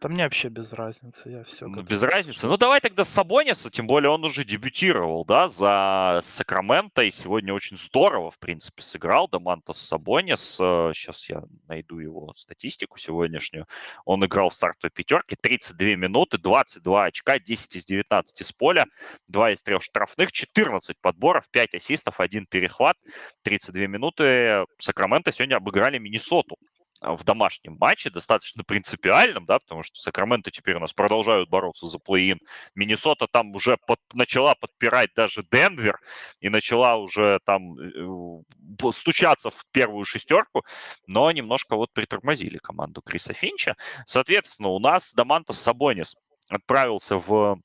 Да 0.00 0.08
мне 0.08 0.24
вообще 0.24 0.48
без 0.48 0.72
разницы, 0.72 1.28
я 1.28 1.44
все. 1.44 1.66
Ну, 1.66 1.82
без 1.82 2.02
разницы. 2.02 2.46
Ну, 2.46 2.56
давай 2.56 2.80
тогда 2.80 3.04
с 3.04 3.10
Сабониса, 3.10 3.70
тем 3.70 3.86
более 3.86 4.08
он 4.08 4.24
уже 4.24 4.44
дебютировал, 4.44 5.26
да, 5.26 5.46
за 5.46 6.22
Сакраменто, 6.24 7.02
и 7.02 7.10
сегодня 7.10 7.52
очень 7.52 7.76
здорово, 7.76 8.30
в 8.30 8.38
принципе, 8.38 8.82
сыграл 8.82 9.28
Дамантас 9.28 9.78
Сабонис. 9.78 10.40
Сейчас 10.40 11.28
я 11.28 11.42
найду 11.68 11.98
его 11.98 12.32
статистику 12.32 12.98
сегодняшнюю. 12.98 13.66
Он 14.06 14.24
играл 14.24 14.48
в 14.48 14.54
стартовой 14.54 14.90
пятерке 14.90 15.36
32 15.38 15.96
минуты, 15.96 16.38
22 16.38 17.04
очка, 17.04 17.38
10 17.38 17.76
из 17.76 17.84
19 17.84 18.40
из 18.40 18.52
поля, 18.52 18.86
2 19.28 19.52
из 19.52 19.62
3 19.62 19.80
штрафных, 19.80 20.32
14 20.32 20.96
подборов, 20.98 21.44
5 21.50 21.74
ассистов, 21.74 22.20
1 22.20 22.46
перехват, 22.46 22.96
32 23.42 23.86
минуты. 23.86 24.64
Сакраменто 24.78 25.30
сегодня 25.30 25.56
обыграли 25.56 25.98
Миннесоту 25.98 26.56
в 27.00 27.24
домашнем 27.24 27.76
матче, 27.80 28.10
достаточно 28.10 28.62
принципиальном, 28.62 29.46
да, 29.46 29.58
потому 29.58 29.82
что 29.82 30.00
Сакраменто 30.00 30.50
теперь 30.50 30.76
у 30.76 30.80
нас 30.80 30.92
продолжают 30.92 31.48
бороться 31.48 31.86
за 31.86 31.98
плей-ин. 31.98 32.38
Миннесота 32.74 33.26
там 33.26 33.54
уже 33.54 33.78
под, 33.86 33.98
начала 34.12 34.54
подпирать 34.54 35.10
даже 35.14 35.44
Денвер 35.50 35.98
и 36.40 36.48
начала 36.48 36.96
уже 36.96 37.40
там 37.44 37.78
э, 37.78 38.92
стучаться 38.92 39.50
в 39.50 39.64
первую 39.72 40.04
шестерку, 40.04 40.64
но 41.06 41.30
немножко 41.30 41.76
вот 41.76 41.92
притормозили 41.92 42.58
команду 42.58 43.00
Криса 43.02 43.32
Финча. 43.32 43.76
Соответственно, 44.06 44.68
у 44.68 44.78
нас 44.78 45.12
Домантас 45.14 45.60
Сабонис 45.60 46.16
отправился 46.48 47.16
в 47.16 47.60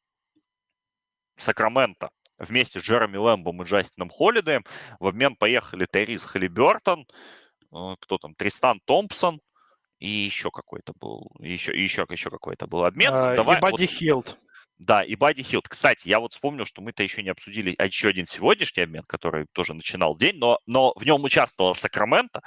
Сакраменто 1.37 2.09
вместе 2.37 2.79
с 2.79 2.83
Джереми 2.83 3.17
Лэмбом 3.17 3.61
и 3.61 3.65
Джастином 3.65 4.09
Холлидеем. 4.09 4.65
В 4.99 5.07
обмен 5.07 5.35
поехали 5.35 5.87
Тайриз 5.89 6.25
Халибертон, 6.25 7.07
кто 7.99 8.17
там, 8.17 8.35
Тристан 8.35 8.79
Томпсон 8.85 9.41
и 9.99 10.07
еще 10.07 10.51
какой-то 10.51 10.93
был, 10.99 11.31
еще, 11.39 11.71
еще, 11.71 12.05
еще 12.09 12.29
какой-то 12.29 12.67
был 12.67 12.83
обмен. 12.85 13.13
А, 13.13 13.35
Давай, 13.35 13.57
и 13.57 13.61
Бадди 13.61 13.81
вот, 13.81 13.89
Хилд. 13.89 14.39
Да, 14.77 15.01
и 15.01 15.15
Бадди 15.15 15.41
Хилд. 15.41 15.69
Кстати, 15.69 16.09
я 16.09 16.19
вот 16.19 16.33
вспомнил, 16.33 16.65
что 16.65 16.81
мы-то 16.81 17.01
еще 17.01 17.23
не 17.23 17.29
обсудили 17.29 17.75
а 17.77 17.85
еще 17.85 18.09
один 18.09 18.25
сегодняшний 18.25 18.83
обмен, 18.83 19.03
который 19.07 19.45
тоже 19.53 19.73
начинал 19.73 20.17
день, 20.17 20.37
но, 20.37 20.59
но 20.65 20.93
в 20.95 21.05
нем 21.05 21.23
участвовал 21.23 21.75
Сакраменто, 21.75 22.41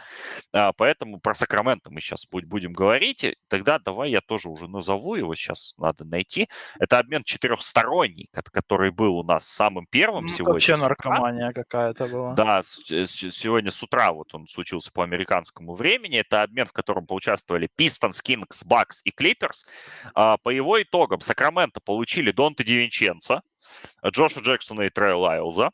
а, 0.53 0.73
поэтому 0.73 1.21
про 1.21 1.35
Сакраменто 1.35 1.91
мы 1.91 2.01
сейчас 2.01 2.27
будем 2.29 2.73
говорить. 2.73 3.25
Тогда 3.49 3.79
давай 3.79 4.11
я 4.11 4.21
тоже 4.21 4.51
уже 4.51 4.69
назову 4.69 5.15
его, 5.15 5.35
сейчас 5.35 5.75
надо 5.79 6.05
найти. 6.05 6.49
Это 6.79 6.99
обмен 6.99 7.25
четырехсторонний, 7.25 8.29
который 8.33 8.91
был 8.91 9.17
у 9.17 9.23
нас 9.23 9.47
самым 9.47 9.87
первым 9.89 10.25
ну, 10.27 10.29
сегодня. 10.29 10.53
Вообще 10.53 10.77
наркомания 10.77 11.53
какая-то 11.53 12.07
была. 12.07 12.35
Да, 12.35 12.63
сегодня 12.63 13.71
с 13.71 13.83
утра 13.83 14.13
вот 14.13 14.35
он 14.35 14.47
случился 14.49 14.93
по 14.93 15.03
американскому 15.03 15.75
времени. 15.75 16.19
Это 16.19 16.43
обмен, 16.43 16.67
в 16.67 16.73
котором 16.73 17.07
поучаствовали 17.07 17.71
Pistons, 17.79 18.21
Kings, 18.23 18.67
Bucks 18.67 19.01
и 19.05 19.11
Clippers. 19.11 19.65
А, 20.15 20.37
по 20.37 20.51
его 20.51 20.81
итогам 20.83 21.21
Сакраменто 21.21 21.81
получил 21.81 22.18
получили 22.19 22.33
Донта 22.33 22.65
Дивинченца, 22.65 23.43
Джоша 24.05 24.41
Джексона 24.41 24.83
и 24.83 24.91
Трея 24.91 25.15
Лайлза, 25.15 25.71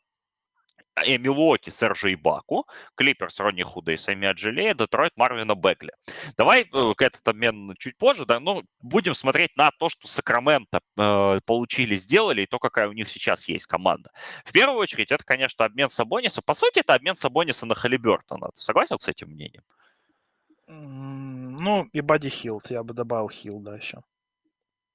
Милуоки 0.95 1.71
Сержа 1.71 2.13
Ибаку, 2.13 2.65
Клиперс 2.95 3.39
Ронни 3.39 3.63
Худа 3.63 3.91
и 3.91 3.97
Сами 3.97 4.27
Аджилея, 4.27 4.73
Детройт 4.73 5.11
Марвина 5.17 5.55
Бегли. 5.55 5.91
Давай 6.37 6.61
э, 6.61 6.93
к 6.95 7.01
этот 7.01 7.27
обмен 7.27 7.73
чуть 7.77 7.97
позже, 7.97 8.25
да, 8.25 8.39
ну, 8.39 8.63
будем 8.79 9.13
смотреть 9.13 9.57
на 9.57 9.71
то, 9.71 9.89
что 9.89 10.07
Сакраменто 10.07 10.79
э, 10.97 11.39
получили, 11.45 11.95
сделали, 11.97 12.43
и 12.43 12.45
то, 12.45 12.59
какая 12.59 12.87
у 12.87 12.93
них 12.93 13.09
сейчас 13.09 13.49
есть 13.49 13.65
команда. 13.65 14.11
В 14.45 14.53
первую 14.53 14.79
очередь, 14.79 15.11
это, 15.11 15.23
конечно, 15.25 15.65
обмен 15.65 15.89
Сабониса. 15.89 16.41
По 16.41 16.53
сути, 16.53 16.79
это 16.79 16.93
обмен 16.93 17.15
Сабониса 17.15 17.65
на 17.65 17.75
Халибертона. 17.75 18.51
Ты 18.55 18.61
согласен 18.61 18.97
с 18.99 19.07
этим 19.09 19.29
мнением? 19.31 19.63
Ну, 20.67 21.89
и 21.91 22.01
Бади 22.01 22.29
Хилд, 22.29 22.71
я 22.71 22.83
бы 22.83 22.93
добавил 22.93 23.29
Хилда 23.29 23.73
еще. 23.73 24.01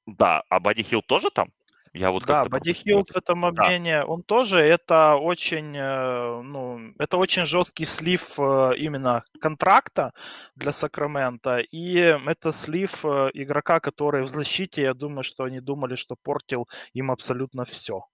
Да, 0.06 0.42
а 0.48 0.60
Бадди 0.60 0.82
Хилл 0.82 1.02
тоже 1.02 1.30
там? 1.30 1.50
Я 1.92 2.12
вот 2.12 2.24
да, 2.24 2.44
Бадди 2.44 2.72
Хилл 2.72 3.04
в 3.04 3.16
этом 3.16 3.44
обмене, 3.44 3.98
да. 3.98 4.06
он 4.06 4.22
тоже, 4.22 4.60
это 4.60 5.16
очень, 5.16 5.76
э, 5.76 6.42
ну, 6.42 6.92
это 6.98 7.16
очень 7.16 7.46
жесткий 7.46 7.84
слив 7.84 8.38
э, 8.38 8.76
именно 8.76 9.24
контракта 9.40 10.12
для 10.54 10.70
Сакрамента, 10.70 11.58
и 11.58 11.94
это 11.94 12.52
слив 12.52 13.04
э, 13.04 13.30
игрока, 13.34 13.80
который 13.80 14.22
в 14.22 14.28
защите, 14.28 14.82
я 14.82 14.94
думаю, 14.94 15.24
что 15.24 15.44
они 15.44 15.60
думали, 15.60 15.96
что 15.96 16.14
портил 16.14 16.68
им 16.92 17.10
абсолютно 17.10 17.64
все. 17.64 18.04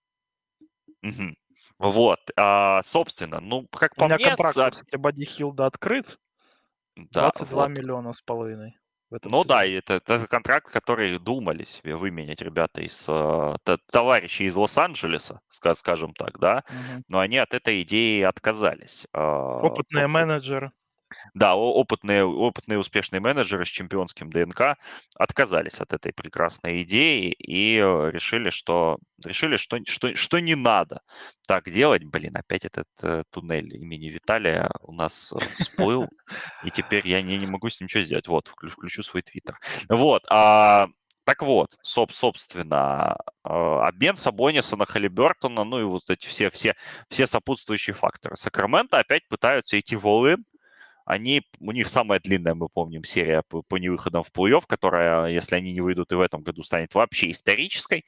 Угу. 1.03 1.35
Вот, 1.79 2.21
а, 2.37 2.83
собственно, 2.83 3.41
ну, 3.41 3.67
как 3.71 3.95
по 3.95 4.05
У 4.05 4.07
меня 4.07 4.17
мне... 4.17 4.25
контракт, 4.29 4.55
за... 4.55 4.71
кстати, 4.71 4.97
Бадди 4.97 5.25
Хилда 5.25 5.67
открыт, 5.67 6.19
да, 6.97 7.31
22 7.31 7.63
вот. 7.63 7.69
миллиона 7.69 8.15
с 8.15 8.23
половиной. 8.23 8.79
Ну 9.25 9.43
сезоне. 9.43 9.49
да, 9.49 9.65
это, 9.67 9.95
это 9.95 10.27
контракт, 10.27 10.71
который 10.71 11.19
думали 11.19 11.65
себе 11.65 11.97
выменять 11.97 12.41
ребята 12.41 12.81
из 12.81 13.05
э, 13.09 13.57
товарищи 13.91 14.43
из 14.43 14.55
Лос-Анджелеса, 14.55 15.41
скажем 15.49 16.15
так, 16.15 16.39
да, 16.39 16.65
угу. 16.69 17.03
но 17.09 17.21
они 17.21 17.39
от 17.39 17.55
этой 17.55 17.83
идеи 17.83 18.23
отказались. 18.23 19.07
А, 19.13 19.57
Опытные 19.57 20.07
менеджеры. 20.07 20.73
Да, 21.35 21.57
опытные, 21.57 22.25
опытные 22.25 22.79
успешные 22.79 23.21
менеджеры 23.21 23.65
с 23.65 23.69
чемпионским 23.69 24.31
ДНК 24.31 24.77
отказались 25.17 25.81
от 25.81 25.93
этой 25.93 26.13
прекрасной 26.13 26.83
идеи 26.83 27.33
и 27.33 27.79
э, 27.79 28.11
решили, 28.11 28.51
что 28.51 28.99
решили, 29.25 29.57
что, 29.57 29.79
что, 29.87 30.15
что 30.15 30.39
не 30.41 30.55
надо 30.55 31.01
так 31.47 31.71
делать. 31.71 32.05
Блин, 32.05 32.37
опять 32.37 32.65
этот 32.65 32.89
э, 33.03 33.25
туннель 33.31 33.75
имени 33.77 34.09
Виталия 34.09 34.71
у 34.81 34.93
нас 34.93 35.33
э, 35.33 35.39
всплыл, 35.59 36.09
и 36.65 36.71
теперь 36.71 37.07
я 37.09 37.23
не, 37.23 37.37
не 37.39 37.47
могу 37.47 37.69
с 37.69 37.81
ним 37.81 37.87
ничего 37.87 38.03
сделать. 38.03 38.29
Вот, 38.29 38.49
включу, 38.49 39.03
свой 39.03 39.23
твиттер. 39.23 39.59
Вот, 39.89 40.25
а, 40.31 40.89
так 41.27 41.43
вот, 41.43 41.77
соб, 41.83 42.13
собственно, 42.13 43.17
э, 43.45 43.49
обмен 43.49 44.15
Сабониса 44.15 44.77
на 44.77 44.87
Халибертона, 44.87 45.65
ну 45.65 45.81
и 45.81 45.83
вот 45.83 46.09
эти 46.09 46.27
все, 46.29 46.51
все, 46.51 46.77
все 47.11 47.27
сопутствующие 47.27 47.95
факторы. 47.95 48.37
Сакраменто 48.37 48.97
опять 48.99 49.27
пытаются 49.27 49.77
идти 49.79 49.97
в 49.97 50.07
all 50.07 50.37
они, 51.07 51.43
у 51.61 51.71
них 51.71 51.89
самая 51.89 52.19
длинная, 52.19 52.55
мы 52.55 52.69
помним, 52.69 53.05
серия 53.05 53.43
по, 53.49 53.63
по 53.63 53.77
невыходам 53.77 54.25
в 54.25 54.31
плей-офф, 54.33 54.65
которая, 54.67 55.29
если 55.29 55.55
они 55.55 55.73
не 55.73 55.81
выйдут 55.81 56.11
и 56.11 56.17
в 56.17 56.21
этом 56.21 56.43
году, 56.43 56.65
станет 56.65 56.95
вообще 56.95 57.31
исторической. 57.31 58.05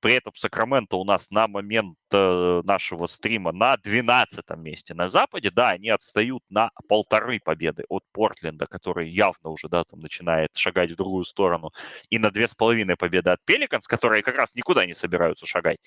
При 0.00 0.14
этом 0.14 0.34
Сакраменто 0.34 0.96
у 0.96 1.04
нас 1.04 1.30
на 1.30 1.46
момент 1.46 1.98
э, 2.10 2.62
нашего 2.64 3.04
стрима 3.06 3.52
на 3.52 3.76
12 3.76 4.48
месте 4.56 4.94
на 4.94 5.08
Западе. 5.08 5.50
Да, 5.50 5.70
они 5.70 5.90
отстают 5.90 6.42
на 6.48 6.70
полторы 6.88 7.38
победы 7.38 7.84
от 7.90 8.02
Портленда, 8.12 8.66
который 8.66 9.10
явно 9.10 9.50
уже, 9.50 9.68
да, 9.68 9.84
там 9.84 10.00
начинает 10.00 10.56
шагать 10.56 10.90
в 10.92 10.96
другую 10.96 11.24
сторону, 11.24 11.70
и 12.08 12.18
на 12.18 12.30
две 12.30 12.48
с 12.48 12.54
половиной 12.54 12.96
победы 12.96 13.28
от 13.28 13.40
Пеликанс, 13.44 13.86
которые 13.86 14.22
как 14.22 14.36
раз 14.36 14.54
никуда 14.54 14.86
не 14.86 14.94
собираются 14.94 15.44
шагать. 15.44 15.78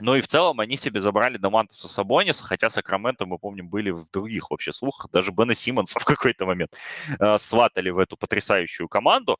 Но 0.00 0.16
и 0.16 0.20
в 0.20 0.28
целом 0.28 0.60
они 0.60 0.76
себе 0.76 1.00
забрали 1.00 1.38
Домантеса 1.38 1.88
Сабониса, 1.88 2.44
хотя 2.44 2.70
Сакраменто, 2.70 3.26
мы 3.26 3.38
помним, 3.38 3.68
были 3.68 3.90
в 3.90 4.08
других 4.10 4.50
вообще 4.50 4.72
слухах. 4.72 5.10
Даже 5.10 5.32
Бена 5.32 5.54
Симмонса 5.54 5.98
в 6.00 6.04
какой-то 6.04 6.46
момент 6.46 6.74
э, 7.20 7.38
сватали 7.38 7.90
в 7.90 7.98
эту 7.98 8.16
потрясающую 8.16 8.88
команду. 8.88 9.38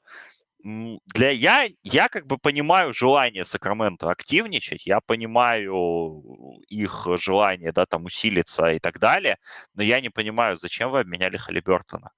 Для 0.65 1.31
я, 1.31 1.69
я 1.85 2.09
как 2.09 2.27
бы 2.27 2.37
понимаю 2.37 2.93
желание 2.93 3.45
Сакрамента 3.45 4.11
активничать, 4.11 4.87
я 4.87 5.01
понимаю 5.01 6.25
их 6.67 7.07
желание, 7.17 7.71
да, 7.71 7.87
там 7.87 8.07
усилиться 8.07 8.73
и 8.73 8.81
так 8.81 8.99
далее, 8.99 9.39
но 9.75 9.85
я 9.85 10.01
не 10.01 10.09
понимаю, 10.11 10.57
зачем 10.57 10.91
вы 10.91 11.01
обменяли 11.01 11.37
Халибертона 11.37 12.11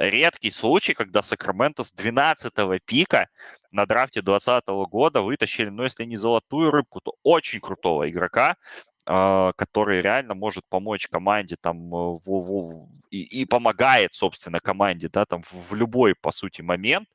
редкий 0.00 0.50
случай, 0.50 0.94
когда 0.94 1.22
Сакраменто 1.22 1.84
с 1.84 1.92
12-го 1.92 2.78
пика 2.84 3.28
на 3.70 3.86
драфте 3.86 4.22
2020 4.22 4.68
года 4.90 5.20
вытащили, 5.20 5.68
ну, 5.68 5.82
если 5.82 6.04
не 6.04 6.16
золотую 6.16 6.70
рыбку, 6.70 7.00
то 7.00 7.14
очень 7.22 7.60
крутого 7.60 8.08
игрока, 8.10 8.56
э, 9.06 9.52
который 9.56 10.00
реально 10.00 10.34
может 10.34 10.64
помочь 10.68 11.06
команде 11.08 11.56
там 11.60 11.90
в, 11.90 12.22
в, 12.24 12.88
и, 13.10 13.42
и 13.42 13.44
помогает, 13.44 14.14
собственно, 14.14 14.58
команде, 14.60 15.08
да, 15.08 15.26
там 15.26 15.42
в, 15.42 15.52
в 15.70 15.74
любой, 15.74 16.14
по 16.14 16.30
сути, 16.32 16.62
момент. 16.62 17.08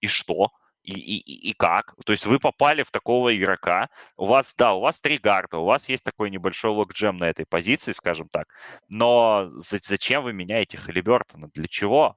И 0.00 0.06
что? 0.06 0.48
И, 0.82 0.94
и, 0.94 1.50
и 1.50 1.52
как? 1.52 1.94
То 2.06 2.12
есть 2.12 2.24
вы 2.24 2.38
попали 2.38 2.82
в 2.82 2.90
такого 2.90 3.36
игрока, 3.36 3.90
у 4.16 4.24
вас, 4.24 4.54
да, 4.56 4.72
у 4.72 4.80
вас 4.80 4.98
три 4.98 5.18
гарда, 5.18 5.58
у 5.58 5.66
вас 5.66 5.90
есть 5.90 6.02
такой 6.02 6.30
небольшой 6.30 6.70
локджем 6.70 7.18
на 7.18 7.28
этой 7.28 7.44
позиции, 7.44 7.92
скажем 7.92 8.28
так, 8.30 8.46
но 8.88 9.44
зачем 9.50 10.22
вы 10.24 10.32
меняете 10.32 10.78
Халибертона? 10.78 11.50
Для 11.52 11.68
чего? 11.68 12.16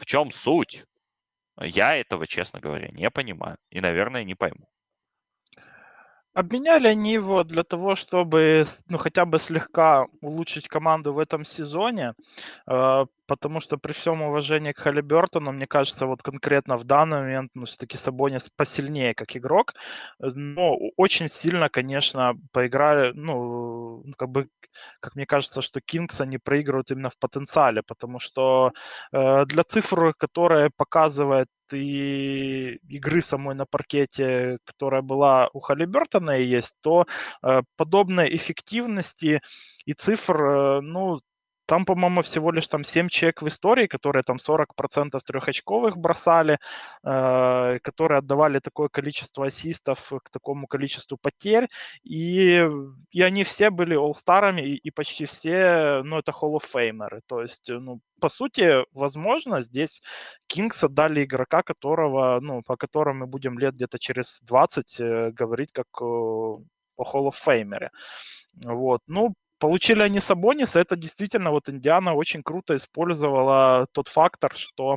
В 0.00 0.06
чем 0.06 0.30
суть? 0.30 0.84
Я 1.60 1.94
этого, 1.94 2.26
честно 2.26 2.58
говоря, 2.58 2.88
не 2.88 3.10
понимаю 3.10 3.58
и, 3.70 3.80
наверное, 3.80 4.24
не 4.24 4.34
пойму. 4.34 4.66
Обменяли 6.32 6.86
они 6.86 7.12
его 7.12 7.44
для 7.44 7.64
того, 7.64 7.96
чтобы 7.96 8.64
ну, 8.88 8.98
хотя 8.98 9.24
бы 9.24 9.38
слегка 9.38 10.06
улучшить 10.22 10.68
команду 10.68 11.12
в 11.12 11.18
этом 11.18 11.44
сезоне, 11.44 12.14
э, 12.66 13.04
потому 13.26 13.60
что 13.60 13.76
при 13.78 13.92
всем 13.92 14.22
уважении 14.22 14.72
к 14.72 14.78
Халибертону, 14.78 15.52
мне 15.52 15.66
кажется, 15.66 16.06
вот 16.06 16.22
конкретно 16.22 16.76
в 16.76 16.84
данный 16.84 17.18
момент, 17.18 17.50
ну, 17.54 17.66
все-таки 17.66 17.98
Сабонис 17.98 18.48
посильнее 18.56 19.12
как 19.12 19.36
игрок, 19.36 19.74
но 20.20 20.76
очень 20.96 21.28
сильно, 21.28 21.68
конечно, 21.68 22.34
поиграли, 22.52 23.12
ну, 23.12 24.04
как 24.16 24.28
бы 24.30 24.48
как 25.00 25.16
мне 25.16 25.26
кажется, 25.26 25.62
что 25.62 25.80
Кингс 25.80 26.20
они 26.20 26.38
проигрывают 26.38 26.90
именно 26.90 27.10
в 27.10 27.18
потенциале, 27.18 27.82
потому 27.82 28.20
что 28.20 28.72
э, 29.12 29.44
для 29.46 29.64
цифр, 29.64 30.14
которые 30.14 30.70
показывает 30.76 31.48
и 31.72 32.80
игры 32.88 33.20
самой 33.20 33.54
на 33.54 33.66
паркете, 33.66 34.58
которая 34.64 35.02
была 35.02 35.48
у 35.52 35.60
Халибертона 35.60 36.38
и 36.38 36.44
есть, 36.44 36.74
то 36.80 37.06
э, 37.42 37.62
подобной 37.76 38.34
эффективности 38.34 39.40
и 39.84 39.92
цифр, 39.92 40.42
э, 40.42 40.80
ну, 40.80 41.20
там, 41.70 41.84
по-моему, 41.84 42.22
всего 42.22 42.50
лишь 42.50 42.66
там 42.66 42.82
7 42.82 43.08
человек 43.08 43.42
в 43.42 43.46
истории, 43.46 43.86
которые 43.86 44.24
там 44.24 44.38
40% 44.38 45.20
трехочковых 45.24 45.96
бросали, 45.96 46.58
э, 47.04 47.78
которые 47.82 48.18
отдавали 48.18 48.58
такое 48.58 48.88
количество 48.88 49.46
ассистов 49.46 50.12
к 50.24 50.30
такому 50.30 50.66
количеству 50.66 51.16
потерь, 51.16 51.68
и, 52.02 52.68
и 53.12 53.22
они 53.22 53.44
все 53.44 53.70
были 53.70 53.96
all-старами, 53.96 54.62
и, 54.62 54.88
и 54.88 54.90
почти 54.90 55.26
все, 55.26 56.02
ну, 56.02 56.18
это 56.18 56.32
Hall 56.32 56.58
of 56.58 56.64
Famer. 56.74 57.20
То 57.28 57.40
есть, 57.42 57.70
ну, 57.70 58.00
по 58.20 58.28
сути, 58.28 58.84
возможно, 58.92 59.60
здесь 59.60 60.02
Кингс 60.48 60.82
отдали 60.82 61.22
игрока, 61.22 61.62
которого, 61.62 62.40
ну, 62.40 62.62
по 62.62 62.76
которому 62.76 63.20
мы 63.20 63.26
будем 63.28 63.58
лет 63.60 63.74
где-то 63.74 63.98
через 64.00 64.40
20 64.42 65.00
э, 65.00 65.30
говорить 65.30 65.70
как 65.72 65.86
э, 66.00 66.04
о 66.04 66.62
Hall 66.98 67.28
of 67.28 67.34
Famer. 67.46 67.90
Вот. 68.64 69.02
Ну, 69.06 69.34
получили 69.60 70.02
они 70.02 70.20
Сабониса, 70.20 70.80
это 70.80 70.96
действительно 70.96 71.50
вот 71.50 71.68
Индиана 71.68 72.14
очень 72.14 72.42
круто 72.42 72.74
использовала 72.74 73.86
тот 73.92 74.08
фактор, 74.08 74.56
что 74.56 74.96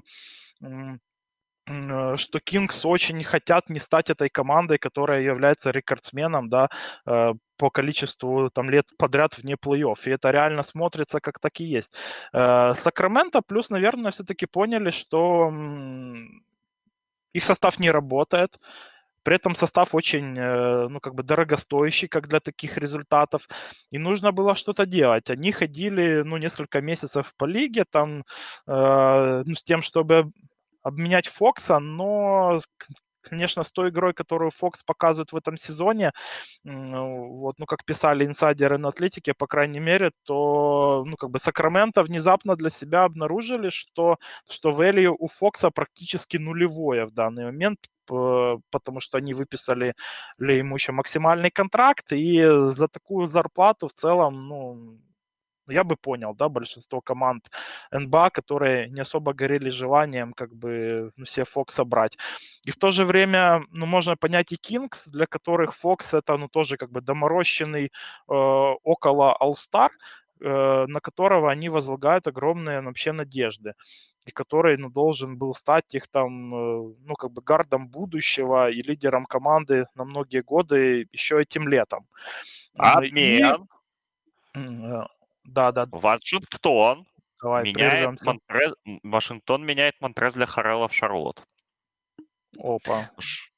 э, 0.61 2.17
что 2.17 2.39
Кингс 2.39 2.85
очень 2.85 3.23
хотят 3.23 3.69
не 3.69 3.79
стать 3.79 4.09
этой 4.09 4.29
командой, 4.29 4.77
которая 4.77 5.21
является 5.21 5.71
рекордсменом, 5.71 6.49
да, 6.49 6.69
э, 7.05 7.33
по 7.57 7.69
количеству 7.69 8.49
там 8.49 8.69
лет 8.69 8.85
подряд 8.97 9.37
вне 9.37 9.55
плей-офф. 9.55 9.97
И 10.05 10.11
это 10.11 10.31
реально 10.31 10.63
смотрится 10.63 11.19
как 11.19 11.39
так 11.39 11.59
и 11.59 11.65
есть. 11.65 11.95
Э, 12.33 12.73
Сакраменто 12.73 13.41
плюс, 13.41 13.69
наверное, 13.69 14.11
все-таки 14.11 14.45
поняли, 14.45 14.89
что 14.91 15.53
их 17.33 17.45
состав 17.45 17.79
не 17.79 17.91
работает. 17.91 18.59
При 19.23 19.35
этом 19.35 19.55
состав 19.55 19.95
очень, 19.95 20.37
э, 20.37 20.87
ну, 20.89 20.99
как 20.99 21.15
бы 21.15 21.23
дорогостоящий, 21.23 22.07
как 22.07 22.27
для 22.27 22.39
таких 22.39 22.77
результатов. 22.77 23.47
И 23.91 23.97
нужно 23.97 24.31
было 24.31 24.55
что-то 24.55 24.85
делать. 24.85 25.29
Они 25.29 25.51
ходили, 25.51 26.23
ну, 26.23 26.37
несколько 26.37 26.81
месяцев 26.81 27.33
по 27.37 27.45
лиге, 27.45 27.85
там, 27.89 28.23
э, 28.67 29.43
ну, 29.45 29.55
с 29.55 29.63
тем, 29.63 29.81
чтобы 29.81 30.31
обменять 30.83 31.27
Фокса, 31.27 31.79
но 31.79 32.59
конечно, 33.23 33.63
с 33.63 33.71
той 33.71 33.89
игрой, 33.89 34.13
которую 34.13 34.51
Фокс 34.51 34.83
показывает 34.83 35.31
в 35.31 35.37
этом 35.37 35.57
сезоне, 35.57 36.11
вот, 36.65 37.55
ну, 37.59 37.65
как 37.65 37.85
писали 37.85 38.25
инсайдеры 38.25 38.77
на 38.77 38.89
Атлетике, 38.89 39.33
по 39.33 39.47
крайней 39.47 39.79
мере, 39.81 40.11
то, 40.25 41.03
ну, 41.07 41.15
как 41.17 41.29
бы 41.31 41.39
Сакраменто 41.39 42.03
внезапно 42.03 42.55
для 42.55 42.69
себя 42.69 43.05
обнаружили, 43.05 43.69
что, 43.69 44.17
что 44.49 44.71
value 44.71 45.15
у 45.19 45.27
Фокса 45.27 45.71
практически 45.71 46.37
нулевое 46.37 47.05
в 47.05 47.11
данный 47.13 47.45
момент, 47.45 47.79
потому 48.05 48.99
что 48.99 49.17
они 49.17 49.33
выписали 49.33 49.93
ему 50.39 50.75
еще 50.75 50.91
максимальный 50.91 51.51
контракт, 51.51 52.11
и 52.11 52.43
за 52.45 52.87
такую 52.89 53.27
зарплату 53.27 53.87
в 53.87 53.93
целом, 53.93 54.47
ну, 54.47 54.97
я 55.67 55.83
бы 55.83 55.95
понял, 55.95 56.33
да, 56.35 56.49
большинство 56.49 57.01
команд 57.01 57.49
НБА, 57.91 58.29
которые 58.29 58.89
не 58.89 59.01
особо 59.01 59.33
горели 59.33 59.69
желанием 59.69 60.33
как 60.33 60.53
бы 60.55 61.11
ну, 61.17 61.25
себе 61.25 61.45
Фокса 61.45 61.83
брать. 61.83 62.17
И 62.65 62.71
в 62.71 62.77
то 62.77 62.91
же 62.91 63.05
время, 63.05 63.63
ну, 63.71 63.85
можно 63.85 64.15
понять 64.15 64.51
и 64.51 64.57
Кингс, 64.57 65.07
для 65.07 65.25
которых 65.25 65.73
Фокс 65.75 66.13
это, 66.13 66.37
ну, 66.37 66.47
тоже 66.47 66.77
как 66.77 66.91
бы 66.91 67.01
доморощенный 67.01 67.85
э, 67.85 67.89
около 68.27 69.37
All-Star, 69.41 69.89
э, 70.41 70.85
на 70.87 70.99
которого 70.99 71.51
они 71.51 71.69
возлагают 71.69 72.27
огромные 72.27 72.81
ну, 72.81 72.87
вообще 72.87 73.11
надежды 73.11 73.73
и 74.25 74.31
который, 74.31 74.77
ну, 74.77 74.89
должен 74.89 75.37
был 75.37 75.53
стать 75.53 75.95
их 75.95 76.07
там, 76.07 76.53
э, 76.53 76.93
ну, 77.05 77.15
как 77.15 77.31
бы 77.31 77.41
гардом 77.41 77.87
будущего 77.87 78.69
и 78.69 78.81
лидером 78.81 79.25
команды 79.25 79.87
на 79.95 80.05
многие 80.05 80.41
годы 80.41 81.07
еще 81.11 81.41
этим 81.41 81.67
летом. 81.67 82.07
Обмен. 82.75 83.67
И, 84.55 84.59
э, 84.59 85.05
да, 85.45 85.71
да. 85.71 85.87
Вашингтон 85.91 87.05
Давай, 87.41 87.63
меняет 87.63 88.21
Монтрез... 88.21 88.73
Вашингтон 89.03 89.65
меняет 89.65 89.99
Монтрез 89.99 90.33
для 90.35 90.45
Харрелла 90.45 90.87
в 90.87 90.93
Шарлот. 90.93 91.43
Опа. 92.57 93.09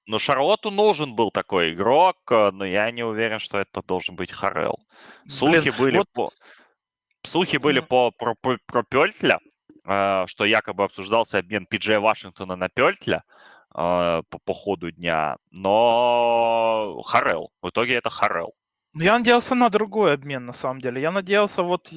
Ну, 0.07 0.19
Шарлоту 0.19 0.71
нужен 0.71 1.15
был 1.15 1.31
такой 1.31 1.73
игрок, 1.73 2.17
э, 2.29 2.51
но 2.51 2.65
я 2.65 2.91
не 2.91 3.03
уверен, 3.03 3.39
что 3.39 3.59
это 3.59 3.81
должен 3.81 4.15
быть 4.15 4.31
Харрелл. 4.31 4.79
Слухи 5.27 5.69
Блин, 5.69 5.73
были 5.79 5.97
вот... 5.97 6.07
по... 6.13 6.31
Слухи 7.23 7.57
были 7.57 7.79
по, 7.79 8.11
про, 8.11 8.35
про, 8.39 8.57
про 8.67 8.83
Пельтля, 8.83 9.39
э, 9.83 10.25
что 10.27 10.45
якобы 10.45 10.83
обсуждался 10.83 11.39
обмен 11.39 11.65
Пиджея 11.65 11.99
Вашингтона 11.99 12.55
на 12.55 12.69
Пельтля 12.69 13.23
э, 13.75 14.21
по, 14.29 14.39
по 14.43 14.53
ходу 14.53 14.91
дня, 14.91 15.37
но 15.51 17.01
Харрелл. 17.03 17.51
В 17.61 17.69
итоге 17.69 17.95
это 17.95 18.11
Харрелл. 18.11 18.53
Ну, 18.95 19.03
я 19.03 19.17
надеялся 19.17 19.55
на 19.55 19.69
другой 19.69 20.13
обмен, 20.13 20.45
на 20.45 20.53
самом 20.53 20.79
деле. 20.79 21.01
Я 21.01 21.11
надеялся, 21.11 21.63
вот 21.63 21.91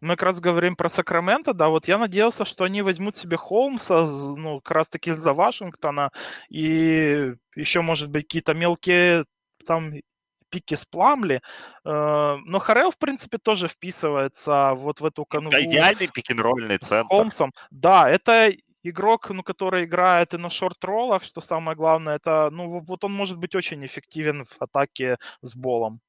мы 0.00 0.16
как 0.16 0.22
раз 0.24 0.40
говорим 0.40 0.74
про 0.74 0.88
Сакраменто, 0.88 1.54
да, 1.54 1.68
вот 1.68 1.86
я 1.86 1.96
надеялся, 1.96 2.44
что 2.44 2.64
они 2.64 2.82
возьмут 2.82 3.14
себе 3.14 3.36
Холмса, 3.36 4.04
ну, 4.36 4.60
как 4.60 4.72
раз 4.72 4.88
таки 4.88 5.12
за 5.12 5.32
Вашингтона, 5.32 6.10
и 6.48 7.34
еще, 7.54 7.82
может 7.82 8.10
быть, 8.10 8.24
какие-то 8.24 8.54
мелкие 8.54 9.26
там 9.64 9.92
пики 10.48 10.74
с 10.74 10.84
Пламли. 10.84 11.40
Э, 11.84 12.36
но 12.44 12.58
Харел, 12.58 12.90
в 12.90 12.98
принципе, 12.98 13.38
тоже 13.38 13.68
вписывается 13.68 14.72
вот 14.74 15.00
в 15.00 15.04
эту 15.04 15.24
канву. 15.24 15.50
Это 15.52 15.64
идеальный 15.64 16.08
пик-н-ролльный 16.08 16.78
центр. 16.78 17.06
Холмсом. 17.06 17.52
Да, 17.70 18.10
это 18.10 18.52
игрок, 18.82 19.30
ну, 19.30 19.44
который 19.44 19.84
играет 19.84 20.34
и 20.34 20.36
на 20.36 20.50
шорт-роллах, 20.50 21.22
что 21.22 21.40
самое 21.40 21.76
главное, 21.76 22.16
это, 22.16 22.50
ну, 22.50 22.80
вот 22.80 23.04
он 23.04 23.12
может 23.12 23.38
быть 23.38 23.54
очень 23.54 23.86
эффективен 23.86 24.44
в 24.44 24.56
атаке 24.58 25.18
с 25.42 25.54
болом. 25.54 26.00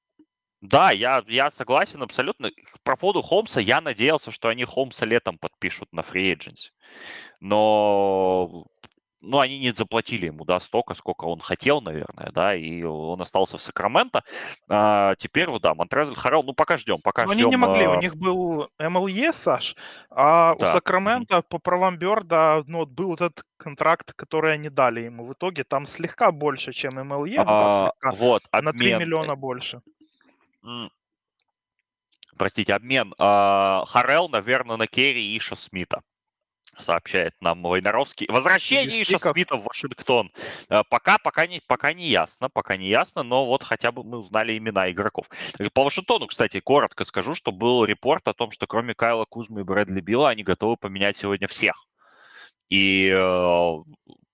Да, 0.62 0.92
я, 0.92 1.24
я 1.28 1.50
согласен 1.50 2.04
абсолютно. 2.04 2.52
Про 2.84 2.96
поводу 2.96 3.22
Холмса 3.22 3.60
я 3.60 3.82
надеялся, 3.82 4.32
что 4.32 4.50
они 4.50 4.64
Холмса 4.64 5.06
летом 5.06 5.38
подпишут 5.38 5.92
на 5.92 6.04
фри 6.04 6.34
agency. 6.34 6.70
Но 7.40 8.66
ну, 9.22 9.40
они 9.40 9.60
не 9.60 9.72
заплатили 9.72 10.28
ему, 10.28 10.46
да, 10.46 10.60
столько, 10.60 10.94
сколько 10.96 11.26
он 11.26 11.40
хотел, 11.40 11.80
наверное, 11.82 12.32
да, 12.32 12.56
и 12.56 12.84
он 12.84 13.22
остался 13.22 13.58
в 13.58 13.62
Сакраменто. 13.62 14.24
А, 14.68 15.16
теперь, 15.16 15.48
вот, 15.48 15.62
да, 15.62 15.76
Монтрезель 15.76 16.16
Харрелл, 16.16 16.44
ну, 16.44 16.54
пока 16.54 16.78
ждем, 16.78 17.02
пока 17.02 17.26
Но 17.26 17.34
ждем. 17.34 17.46
Они 17.46 17.52
не 17.52 17.58
могли, 17.58 17.88
у 17.88 17.92
а 17.92 17.98
них 17.98 18.16
был 18.16 18.70
МЛЕ, 18.80 19.32
Саш, 19.32 19.76
а 20.10 20.56
да. 20.56 20.66
у 20.66 20.72
Сакрамента 20.72 21.44
по 21.44 21.60
правам 21.60 21.98
Берда, 21.98 22.64
ну, 22.66 22.80
вот 22.80 22.90
был 22.90 23.10
вот 23.10 23.22
этот 23.22 23.44
контракт, 23.58 24.14
который 24.16 24.54
они 24.54 24.70
дали 24.70 25.02
ему. 25.02 25.26
В 25.26 25.34
итоге 25.34 25.64
там 25.64 25.86
слегка 25.86 26.32
больше, 26.32 26.72
чем 26.72 26.94
МЛЕ, 26.96 27.38
ну, 27.38 27.46
а, 27.48 27.92
слегка, 27.92 28.12
вот, 28.14 28.44
обмен, 28.50 28.74
на 28.74 28.74
3 28.74 28.94
миллиона 28.96 29.36
больше 29.36 29.82
простите, 32.38 32.74
обмен 32.74 33.14
э, 33.18 33.86
Харел, 33.88 34.30
наверное, 34.30 34.78
на 34.78 34.88
Керри 34.88 35.34
и 35.34 35.38
Иша 35.38 35.56
Смита 35.56 36.02
сообщает 36.80 37.34
нам 37.42 37.62
Войнаровский. 37.62 38.28
Возвращение 38.30 39.04
Иша 39.04 39.20
Смита 39.20 39.56
в 39.56 39.64
Вашингтон. 39.64 40.32
Э, 40.70 40.84
пока, 40.90 41.18
пока, 41.18 41.48
не, 41.48 41.62
пока 41.68 41.94
не 41.94 42.08
ясно, 42.08 42.50
пока 42.50 42.78
не 42.78 42.88
ясно, 42.88 43.24
но 43.24 43.46
вот 43.46 43.64
хотя 43.64 43.92
бы 43.92 44.04
мы 44.04 44.18
узнали 44.18 44.58
имена 44.58 44.90
игроков. 44.92 45.28
По 45.74 45.84
Вашингтону, 45.84 46.28
кстати, 46.28 46.60
коротко 46.60 47.06
скажу, 47.06 47.36
что 47.36 47.52
был 47.52 47.86
репорт 47.86 48.28
о 48.28 48.34
том, 48.34 48.52
что 48.52 48.68
кроме 48.68 48.94
Кайла 48.94 49.26
Кузмы 49.26 49.62
и 49.62 49.64
Брэдли 49.64 50.02
Билла 50.02 50.30
они 50.30 50.44
готовы 50.44 50.78
поменять 50.78 51.18
сегодня 51.18 51.48
всех. 51.48 51.86
И 52.70 53.10
э, 53.10 53.76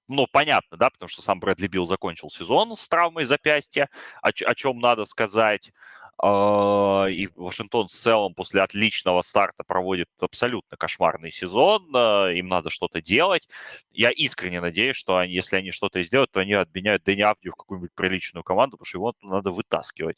ну, 0.07 0.27
понятно, 0.31 0.77
да, 0.77 0.89
потому 0.89 1.09
что 1.09 1.21
сам 1.21 1.39
Брэдли 1.39 1.67
Билл 1.67 1.85
закончил 1.85 2.29
сезон 2.29 2.75
с 2.75 2.87
травмой 2.87 3.25
запястья, 3.25 3.89
о, 4.21 4.29
о 4.29 4.55
чем 4.55 4.79
надо 4.79 5.05
сказать. 5.05 5.71
А, 6.19 7.05
и 7.09 7.27
Вашингтон 7.35 7.87
в 7.87 7.91
целом 7.91 8.33
после 8.33 8.61
отличного 8.61 9.21
старта 9.21 9.63
проводит 9.63 10.09
абсолютно 10.19 10.75
кошмарный 10.75 11.31
сезон. 11.31 11.89
А, 11.95 12.29
им 12.29 12.47
надо 12.47 12.69
что-то 12.69 13.01
делать. 13.01 13.47
Я 13.91 14.09
искренне 14.09 14.59
надеюсь, 14.59 14.95
что 14.95 15.17
они, 15.17 15.33
если 15.33 15.57
они 15.57 15.71
что-то 15.71 16.01
сделают, 16.01 16.31
то 16.31 16.39
они 16.39 16.53
обменяют 16.53 17.03
Дэнни 17.03 17.21
Авдию 17.21 17.53
в 17.53 17.55
какую-нибудь 17.55 17.93
приличную 17.93 18.43
команду, 18.43 18.77
потому 18.77 18.85
что 18.85 18.97
его 18.97 19.13
надо 19.21 19.51
вытаскивать 19.51 20.17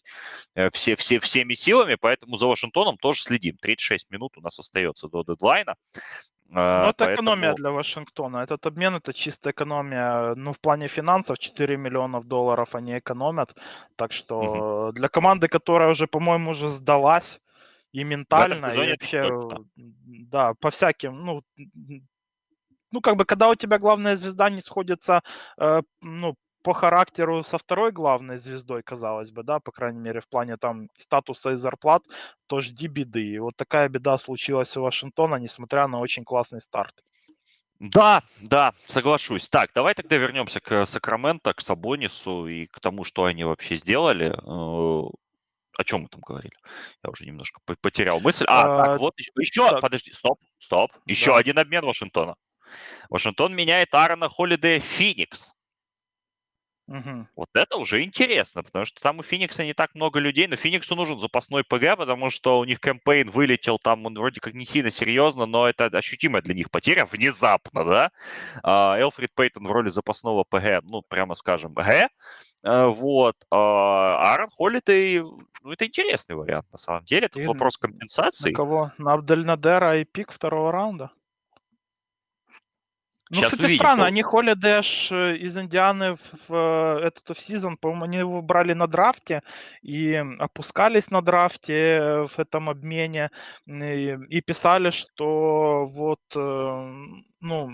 э, 0.55 0.69
все, 0.71 0.95
все, 0.95 1.19
всеми 1.19 1.53
силами. 1.53 1.95
Поэтому 1.99 2.37
за 2.37 2.47
Вашингтоном 2.47 2.97
тоже 2.97 3.23
следим. 3.23 3.57
36 3.57 4.09
минут 4.09 4.37
у 4.37 4.41
нас 4.41 4.57
остается 4.57 5.09
до 5.09 5.23
дедлайна. 5.23 5.75
А, 6.51 6.83
ну, 6.83 6.89
это 6.89 7.05
поэтому... 7.05 7.31
экономия 7.31 7.53
для 7.53 7.71
Вашингтона. 7.71 8.37
Этот 8.37 8.65
обмен 8.65 8.95
это 8.95 9.13
чистая 9.13 9.53
экономия. 9.53 10.35
Ну, 10.35 10.51
в 10.51 10.59
плане 10.59 10.87
финансов 10.87 11.37
4 11.37 11.77
миллионов 11.77 12.25
долларов 12.25 12.75
они 12.75 12.97
экономят. 12.97 13.55
Так 13.95 14.11
что 14.11 14.39
угу. 14.39 14.91
для 14.93 15.07
команды, 15.07 15.47
которая 15.47 15.89
уже, 15.89 16.07
по-моему, 16.07 16.51
уже 16.51 16.69
сдалась 16.69 17.41
и 17.91 18.03
ментально, 18.03 18.67
и 18.67 18.89
вообще, 18.91 19.29
да, 19.75 20.53
по 20.59 20.69
всяким, 20.69 21.25
ну, 21.25 21.43
ну, 22.91 23.01
как 23.01 23.15
бы, 23.15 23.25
когда 23.25 23.49
у 23.49 23.55
тебя 23.55 23.77
главная 23.77 24.15
звезда 24.15 24.49
не 24.49 24.61
сходится, 24.61 25.21
э, 25.57 25.81
ну, 26.01 26.35
по 26.63 26.73
характеру 26.73 27.43
со 27.43 27.57
второй 27.57 27.91
главной 27.91 28.37
звездой, 28.37 28.83
казалось 28.83 29.31
бы, 29.31 29.43
да, 29.43 29.59
по 29.59 29.71
крайней 29.71 29.99
мере, 29.99 30.19
в 30.19 30.27
плане 30.27 30.57
там 30.57 30.89
статуса 30.97 31.51
и 31.51 31.55
зарплат, 31.55 32.03
то 32.47 32.59
жди 32.59 32.87
беды. 32.87 33.23
И 33.23 33.39
вот 33.39 33.55
такая 33.55 33.89
беда 33.89 34.17
случилась 34.17 34.75
у 34.77 34.81
Вашингтона, 34.81 35.35
несмотря 35.35 35.87
на 35.87 35.99
очень 35.99 36.23
классный 36.23 36.61
старт. 36.61 36.93
Да, 37.79 38.23
да, 38.41 38.73
соглашусь. 38.85 39.47
Так, 39.47 39.71
давай 39.73 39.93
тогда 39.93 40.17
вернемся 40.17 40.59
к 40.59 40.85
Сакраменто, 40.85 41.53
к 41.53 41.61
Сабонису 41.61 42.45
и 42.45 42.65
к 42.65 42.81
тому, 42.81 43.05
что 43.05 43.23
они 43.23 43.45
вообще 43.45 43.75
сделали. 43.75 44.31
Э, 44.31 45.09
о 45.77 45.83
чем 45.85 46.01
мы 46.01 46.09
там 46.09 46.19
говорили? 46.19 46.55
Я 47.01 47.09
уже 47.09 47.25
немножко 47.25 47.61
потерял 47.81 48.19
мысль. 48.19 48.43
А, 48.49 48.81
а 48.81 48.85
так, 48.85 48.99
вот 48.99 49.17
еще, 49.17 49.31
еще 49.37 49.69
так. 49.69 49.79
подожди, 49.79 50.11
стоп, 50.11 50.41
стоп. 50.57 50.91
Еще 51.05 51.31
да. 51.31 51.37
один 51.37 51.57
обмен 51.57 51.85
Вашингтона. 51.85 52.35
Вашингтон 53.09 53.55
меняет 53.55 53.93
Аарона 53.95 54.27
Холидея 54.27 54.81
Феникс. 54.81 55.53
Угу. 56.89 57.27
Вот 57.35 57.49
это 57.53 57.77
уже 57.77 58.03
интересно, 58.03 58.63
потому 58.63 58.85
что 58.85 58.99
там 58.99 59.19
у 59.19 59.23
Феникса 59.23 59.63
не 59.63 59.73
так 59.73 59.93
много 59.93 60.19
людей, 60.19 60.47
но 60.47 60.55
Фениксу 60.55 60.95
нужен 60.95 61.19
запасной 61.19 61.63
ПГ, 61.63 61.97
потому 61.97 62.31
что 62.31 62.59
у 62.59 62.65
них 62.65 62.79
кампейн 62.81 63.29
вылетел 63.29 63.77
там, 63.77 64.07
он 64.07 64.15
вроде 64.15 64.39
как 64.39 64.55
не 64.55 64.65
сильно 64.65 64.89
серьезно, 64.89 65.45
но 65.45 65.69
это 65.69 65.85
ощутимая 65.85 66.41
для 66.41 66.55
них 66.55 66.71
потеря 66.71 67.05
внезапно, 67.05 67.85
да. 67.85 68.11
А, 68.63 68.97
Элфрид 68.97 69.31
Пейтон 69.35 69.67
в 69.67 69.71
роли 69.71 69.89
запасного 69.89 70.43
ПГ, 70.43 70.83
ну, 70.83 71.03
прямо 71.07 71.35
скажем, 71.35 71.75
ПГ. 71.75 72.09
А, 72.63 72.87
вот. 72.87 73.35
А 73.51 74.31
Аарон 74.31 74.49
Холлидей, 74.49 75.19
ну, 75.19 75.71
это 75.71 75.85
интересный 75.85 76.35
вариант, 76.35 76.65
на 76.71 76.79
самом 76.79 77.05
деле. 77.05 77.27
Тут 77.27 77.43
и 77.43 77.45
вопрос 77.45 77.77
компенсации. 77.77 78.49
На 78.49 78.55
кого? 78.55 78.91
На 78.97 79.13
Абдельнадера 79.13 79.99
и 79.99 80.05
пик 80.05 80.31
второго 80.31 80.71
раунда? 80.71 81.11
Ну, 83.29 83.35
Сейчас 83.35 83.51
кстати, 83.51 83.65
увидим. 83.65 83.79
странно, 83.79 84.05
они 84.05 84.23
Холидеш 84.23 85.11
э, 85.11 85.35
из 85.35 85.55
Индианы 85.55 86.15
в, 86.15 86.49
в 86.49 86.99
э, 86.99 87.07
этот 87.07 87.37
сезон, 87.37 87.77
по-моему, 87.77 88.05
они 88.05 88.17
его 88.17 88.41
брали 88.41 88.73
на 88.73 88.87
драфте 88.87 89.43
и 89.83 90.15
опускались 90.39 91.11
на 91.11 91.21
драфте 91.21 91.73
э, 91.73 92.25
в 92.25 92.39
этом 92.39 92.69
обмене 92.69 93.29
и, 93.67 94.17
и 94.29 94.41
писали, 94.41 94.89
что 94.89 95.85
вот, 95.85 96.21
ну, 96.33 97.69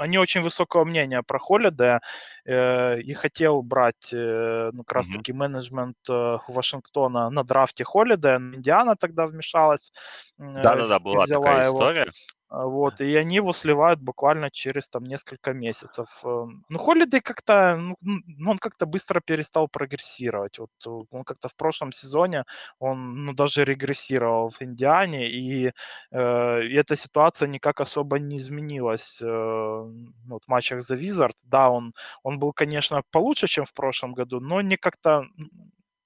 они 0.00 0.18
очень 0.18 0.40
высокого 0.40 0.84
мнения 0.84 1.22
про 1.22 1.38
Холиде 1.38 2.00
э, 2.46 3.00
и 3.00 3.12
хотел 3.14 3.62
брать 3.62 4.12
э, 4.12 4.70
ну, 4.72 4.82
как 4.82 4.96
раз-таки 4.96 5.32
mm-hmm. 5.32 5.36
менеджмент 5.36 5.96
э, 6.08 6.38
Вашингтона 6.48 7.30
на 7.30 7.44
драфте 7.44 7.84
Холиде, 7.84 8.36
Индиана 8.36 8.96
тогда 8.96 9.26
вмешалась. 9.26 9.92
Да-да-да, 10.38 10.98
была 10.98 11.26
такая 11.26 11.66
его. 11.66 11.78
история. 11.78 12.10
А, 12.50 12.66
вот, 12.66 13.00
и 13.00 13.14
они 13.16 13.36
его 13.36 13.52
сливают 13.52 14.00
буквально 14.00 14.50
через 14.50 14.88
там 14.88 15.04
несколько 15.04 15.52
месяцев. 15.52 16.08
Эм, 16.24 16.64
ну, 16.68 16.78
Холидей 16.78 17.20
как-то, 17.20 17.76
ну, 17.76 17.96
ну, 18.00 18.50
он 18.50 18.58
как-то 18.58 18.86
быстро 18.86 19.20
перестал 19.20 19.68
прогрессировать. 19.68 20.58
Вот 20.58 20.70
э, 20.86 20.90
он 21.12 21.22
как-то 21.24 21.48
в 21.48 21.54
прошлом 21.54 21.92
сезоне, 21.92 22.44
он, 22.80 23.24
ну, 23.24 23.32
даже 23.34 23.64
регрессировал 23.64 24.50
в 24.50 24.60
Индиане, 24.62 25.28
и, 25.30 25.72
э, 26.12 26.62
и 26.64 26.74
эта 26.74 26.96
ситуация 26.96 27.46
никак 27.48 27.80
особо 27.80 28.18
не 28.18 28.36
изменилась 28.36 29.20
э, 29.22 29.26
ну, 29.26 30.38
в 30.44 30.48
матчах 30.48 30.82
за 30.82 30.96
Wizards. 30.96 31.38
Да, 31.44 31.70
он, 31.70 31.94
он 32.24 32.38
был, 32.40 32.52
конечно, 32.52 33.02
получше, 33.12 33.46
чем 33.46 33.64
в 33.64 33.72
прошлом 33.74 34.12
году, 34.12 34.40
но 34.40 34.60
не 34.60 34.76
как-то 34.76 35.24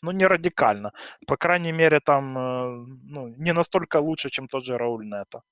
ну, 0.03 0.13
не 0.13 0.27
радикально. 0.27 0.93
По 1.27 1.37
крайней 1.37 1.73
мере, 1.73 2.01
там, 2.01 2.37
э, 2.39 2.87
ну, 3.05 3.29
не 3.29 3.53
настолько 3.55 3.97
лучше, 4.01 4.29
чем 4.31 4.49
тот 4.49 4.65
же 4.65 4.77
Рауль 4.79 5.07
Нета. 5.07 5.43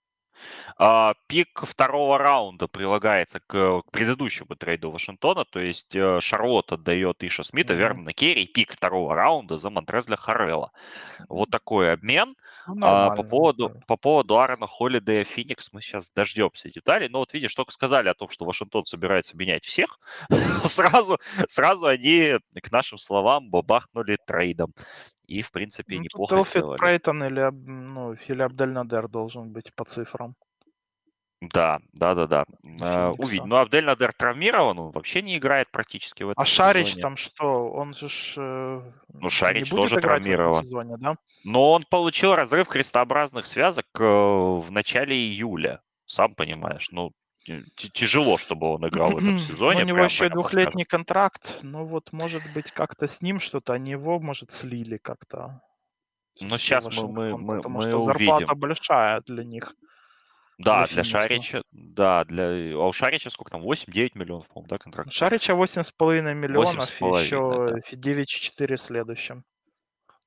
А, 0.76 1.14
пик 1.26 1.64
второго 1.64 2.18
раунда 2.18 2.66
прилагается 2.66 3.40
к, 3.46 3.82
предыдущему 3.90 4.56
трейду 4.56 4.90
Вашингтона, 4.90 5.44
то 5.44 5.60
есть 5.60 5.94
э, 5.94 6.20
Шарлотт 6.20 6.72
отдает 6.72 7.22
Иша 7.22 7.42
Смита. 7.42 7.74
Вернона 7.74 8.12
Керри, 8.12 8.46
пик 8.46 8.72
второго 8.72 9.14
раунда 9.14 9.56
за 9.56 9.70
Монтрезля 9.70 10.16
Харрелла. 10.16 10.72
Вот 11.28 11.50
такой 11.50 11.92
обмен. 11.92 12.34
Ну, 12.66 12.86
а, 12.86 13.10
по, 13.10 13.22
поводу, 13.24 13.70
по 13.86 13.96
поводу 13.96 14.38
Аарона 14.38 14.66
Холидея 14.66 15.24
Феникс 15.24 15.72
мы 15.72 15.80
сейчас 15.80 16.10
дождемся 16.10 16.70
деталей. 16.70 17.08
Но 17.08 17.18
вот 17.18 17.32
видишь, 17.32 17.54
только 17.54 17.72
сказали 17.72 18.08
о 18.08 18.14
том, 18.14 18.28
что 18.28 18.44
Вашингтон 18.44 18.84
собирается 18.84 19.36
менять 19.36 19.64
всех, 19.64 19.98
сразу, 20.64 21.18
сразу 21.48 21.86
они 21.86 22.38
к 22.62 22.70
нашим 22.70 22.98
словам 22.98 23.50
бабахнули 23.50 24.16
трейдом. 24.26 24.74
И, 25.32 25.40
в 25.40 25.50
принципе, 25.50 25.96
ну, 25.96 26.02
неплохо 26.02 26.36
Элфит 26.36 26.58
сделали. 26.58 26.76
Прейтон 26.76 27.24
или, 27.24 27.50
ну, 27.50 28.12
или 28.12 28.42
Абдельнадер 28.42 29.08
должен 29.08 29.50
быть 29.50 29.74
по 29.74 29.84
цифрам. 29.84 30.34
Да, 31.40 31.80
да, 31.94 32.14
да, 32.14 32.26
да. 32.26 32.44
Э, 32.82 33.08
увидим. 33.18 33.48
Но 33.48 33.56
Абдель 33.56 33.84
Надер 33.84 34.12
травмирован, 34.12 34.78
он 34.78 34.90
вообще 34.92 35.22
не 35.22 35.38
играет 35.38 35.72
практически 35.72 36.22
в 36.22 36.30
этом 36.30 36.42
А 36.42 36.44
Шарич 36.44 36.88
сезоне. 36.88 37.02
там 37.02 37.16
что? 37.16 37.70
Он 37.72 37.94
же 37.94 38.08
ж, 38.08 38.34
э, 38.36 38.92
ну, 39.14 39.28
Шарич 39.30 39.70
тоже 39.70 40.00
травмирован. 40.00 40.62
сезоне, 40.62 40.96
да? 40.98 41.16
Но 41.44 41.72
он 41.72 41.84
получил 41.90 42.34
разрыв 42.34 42.68
крестообразных 42.68 43.46
связок 43.46 43.86
э, 43.98 44.04
в 44.04 44.70
начале 44.70 45.16
июля. 45.16 45.80
Сам 46.04 46.34
понимаешь, 46.34 46.90
ну, 46.92 47.10
тяжело, 47.76 48.38
чтобы 48.38 48.68
он 48.74 48.86
играл 48.88 49.10
в 49.12 49.16
этом 49.16 49.38
сезоне. 49.38 49.82
У 49.82 49.86
него 49.86 50.04
еще 50.04 50.28
двухлетний 50.28 50.84
контракт, 50.84 51.58
ну 51.62 51.84
вот, 51.84 52.12
может 52.12 52.42
быть, 52.54 52.70
как-то 52.70 53.06
с 53.06 53.20
ним 53.20 53.40
что-то, 53.40 53.72
они 53.72 53.92
его, 53.92 54.20
может, 54.20 54.50
слили 54.50 54.96
как-то. 54.96 55.60
Ну, 56.40 56.56
сейчас 56.58 56.86
мы, 56.96 57.08
мы, 57.08 57.38
мы, 57.38 57.56
потому 57.56 57.76
мы 57.76 57.82
что 57.82 57.98
увидим. 57.98 58.26
зарплата 58.26 58.54
большая 58.54 59.20
для 59.26 59.44
них. 59.44 59.74
Да, 60.58 60.84
для, 60.86 61.02
Шарича, 61.02 61.62
да, 61.72 62.24
для... 62.24 62.44
А 62.76 62.86
у 62.86 62.92
Шарича 62.92 63.30
сколько 63.30 63.50
там, 63.50 63.62
8-9 63.62 64.12
миллионов, 64.14 64.48
по-моему, 64.48 64.68
да, 64.68 64.78
контракт? 64.78 65.12
Шарича 65.12 65.54
8,5 65.54 66.34
миллионов, 66.34 67.02
8,5, 67.02 67.22
еще 67.22 67.68
да. 67.70 68.10
9,4 68.10 68.76
следующим. 68.76 69.44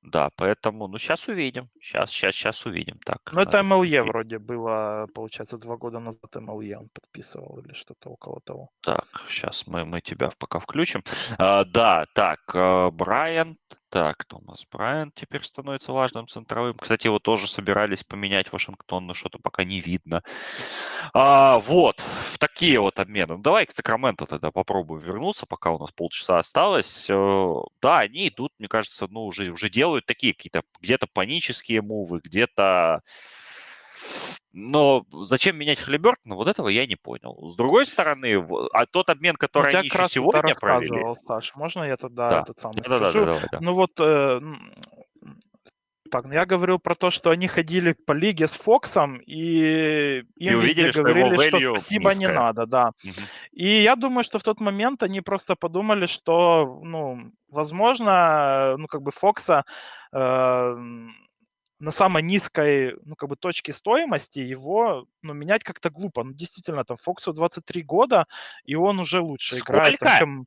Да, 0.02 0.30
поэтому, 0.36 0.88
ну, 0.88 0.98
сейчас 0.98 1.28
увидим. 1.28 1.68
Сейчас, 1.80 2.10
сейчас, 2.10 2.34
сейчас 2.34 2.66
увидим. 2.66 2.98
Так, 3.04 3.18
ну, 3.32 3.40
это 3.40 3.62
МЛЕ 3.62 4.02
вроде 4.02 4.38
было, 4.38 5.08
получается, 5.14 5.58
два 5.58 5.76
года 5.76 5.98
назад 5.98 6.34
МЛЕ 6.34 6.78
он 6.78 6.88
подписывал 6.92 7.58
или 7.58 7.74
что-то 7.74 8.10
около 8.10 8.40
того. 8.40 8.70
Так, 8.82 9.06
сейчас 9.28 9.66
мы, 9.66 9.84
мы 9.84 10.00
тебя 10.00 10.30
пока 10.38 10.58
включим. 10.58 11.02
А, 11.38 11.64
да, 11.64 12.06
так, 12.14 12.40
а, 12.54 12.90
Брайан, 12.90 13.58
так, 13.96 14.26
Томас 14.26 14.66
Брайан 14.70 15.10
теперь 15.14 15.42
становится 15.42 15.90
важным 15.90 16.28
центровым. 16.28 16.76
Кстати, 16.76 17.06
его 17.06 17.18
тоже 17.18 17.48
собирались 17.48 18.04
поменять 18.04 18.52
Вашингтон, 18.52 19.06
но 19.06 19.14
что-то 19.14 19.38
пока 19.38 19.64
не 19.64 19.80
видно. 19.80 20.22
А, 21.14 21.58
вот, 21.60 22.00
в 22.00 22.36
такие 22.36 22.78
вот 22.78 23.00
обмены. 23.00 23.36
Ну, 23.36 23.42
давай 23.42 23.64
к 23.64 23.72
Сакраменто 23.72 24.26
тогда 24.26 24.50
попробуем 24.50 25.02
вернуться, 25.02 25.46
пока 25.46 25.70
у 25.70 25.78
нас 25.78 25.92
полчаса 25.92 26.36
осталось. 26.36 27.06
Э, 27.08 27.54
да, 27.80 28.00
они 28.00 28.28
идут, 28.28 28.52
мне 28.58 28.68
кажется, 28.68 29.06
ну, 29.08 29.24
уже, 29.24 29.50
уже 29.50 29.70
делают 29.70 30.04
такие 30.04 30.34
какие-то 30.34 30.60
где-то 30.82 31.06
панические 31.06 31.80
мувы, 31.80 32.20
где-то 32.22 33.00
но 34.52 35.04
зачем 35.12 35.56
менять 35.56 35.78
Халибертона, 35.78 36.34
вот 36.34 36.48
этого 36.48 36.68
я 36.68 36.86
не 36.86 36.96
понял. 36.96 37.48
С 37.48 37.56
другой 37.56 37.84
стороны, 37.86 38.42
а 38.72 38.86
тот 38.86 39.10
обмен, 39.10 39.36
который 39.36 39.72
они 39.74 39.88
еще 39.88 40.08
сегодня 40.08 40.54
провели... 40.54 41.14
Саш, 41.26 41.54
можно 41.54 41.82
я 41.82 41.96
тогда 41.96 42.30
да. 42.30 42.40
этот 42.40 42.58
самый 42.58 42.76
да, 42.76 42.82
скажу? 42.82 43.24
Да, 43.24 43.34
да, 43.34 43.40
да, 43.40 43.48
да. 43.52 43.58
Ну 43.60 43.74
вот, 43.74 43.92
э, 44.00 44.40
так, 46.10 46.24
ну 46.24 46.32
я 46.32 46.46
говорил 46.46 46.78
про 46.78 46.94
то, 46.94 47.10
что 47.10 47.30
они 47.30 47.48
ходили 47.48 47.92
по 47.92 48.12
лиге 48.12 48.46
с 48.46 48.54
Фоксом, 48.54 49.18
и 49.18 50.20
им 50.36 50.52
и 50.52 50.54
увидели, 50.54 50.90
что 50.90 51.02
говорили, 51.02 51.48
что 51.48 51.76
спасибо 51.76 52.10
низкое. 52.10 52.28
не 52.28 52.34
надо, 52.34 52.66
да. 52.66 52.92
Угу. 53.04 53.12
И 53.52 53.82
я 53.82 53.96
думаю, 53.96 54.24
что 54.24 54.38
в 54.38 54.42
тот 54.42 54.60
момент 54.60 55.02
они 55.02 55.20
просто 55.20 55.54
подумали, 55.54 56.06
что, 56.06 56.80
ну, 56.82 57.30
возможно, 57.50 58.76
ну, 58.78 58.86
как 58.86 59.02
бы 59.02 59.10
Фокса... 59.10 59.64
Э, 60.12 60.76
на 61.78 61.90
самой 61.90 62.22
низкой, 62.22 62.96
ну, 63.04 63.16
как 63.16 63.28
бы 63.28 63.36
точке 63.36 63.72
стоимости 63.72 64.38
его, 64.38 65.06
ну, 65.22 65.34
менять 65.34 65.64
как-то 65.64 65.90
глупо. 65.90 66.24
Ну, 66.24 66.32
действительно, 66.32 66.84
там 66.84 66.96
Фоксу 66.96 67.32
23 67.32 67.82
года, 67.82 68.26
и 68.64 68.74
он 68.74 68.98
уже 68.98 69.20
лучше 69.20 69.56
Сколько? 69.56 69.94
играет, 69.94 70.18
чем 70.18 70.46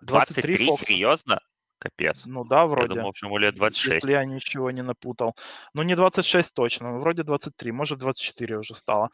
23, 0.00 0.66
23 0.66 0.86
серьезно? 0.86 1.40
Капец. 1.78 2.24
Ну 2.26 2.44
да, 2.44 2.66
вроде. 2.66 2.94
Я 2.94 2.94
думал, 2.96 3.12
что 3.14 3.26
ему 3.26 3.38
лет 3.38 3.54
26. 3.54 3.94
Если 3.94 4.12
я 4.12 4.24
ничего 4.24 4.70
не 4.70 4.82
напутал. 4.82 5.36
Ну, 5.74 5.82
не 5.82 5.94
26 5.94 6.54
точно, 6.54 6.92
но 6.92 6.98
вроде 7.00 7.22
23, 7.22 7.72
может 7.72 7.98
24 7.98 8.58
уже 8.58 8.74
стало. 8.74 9.10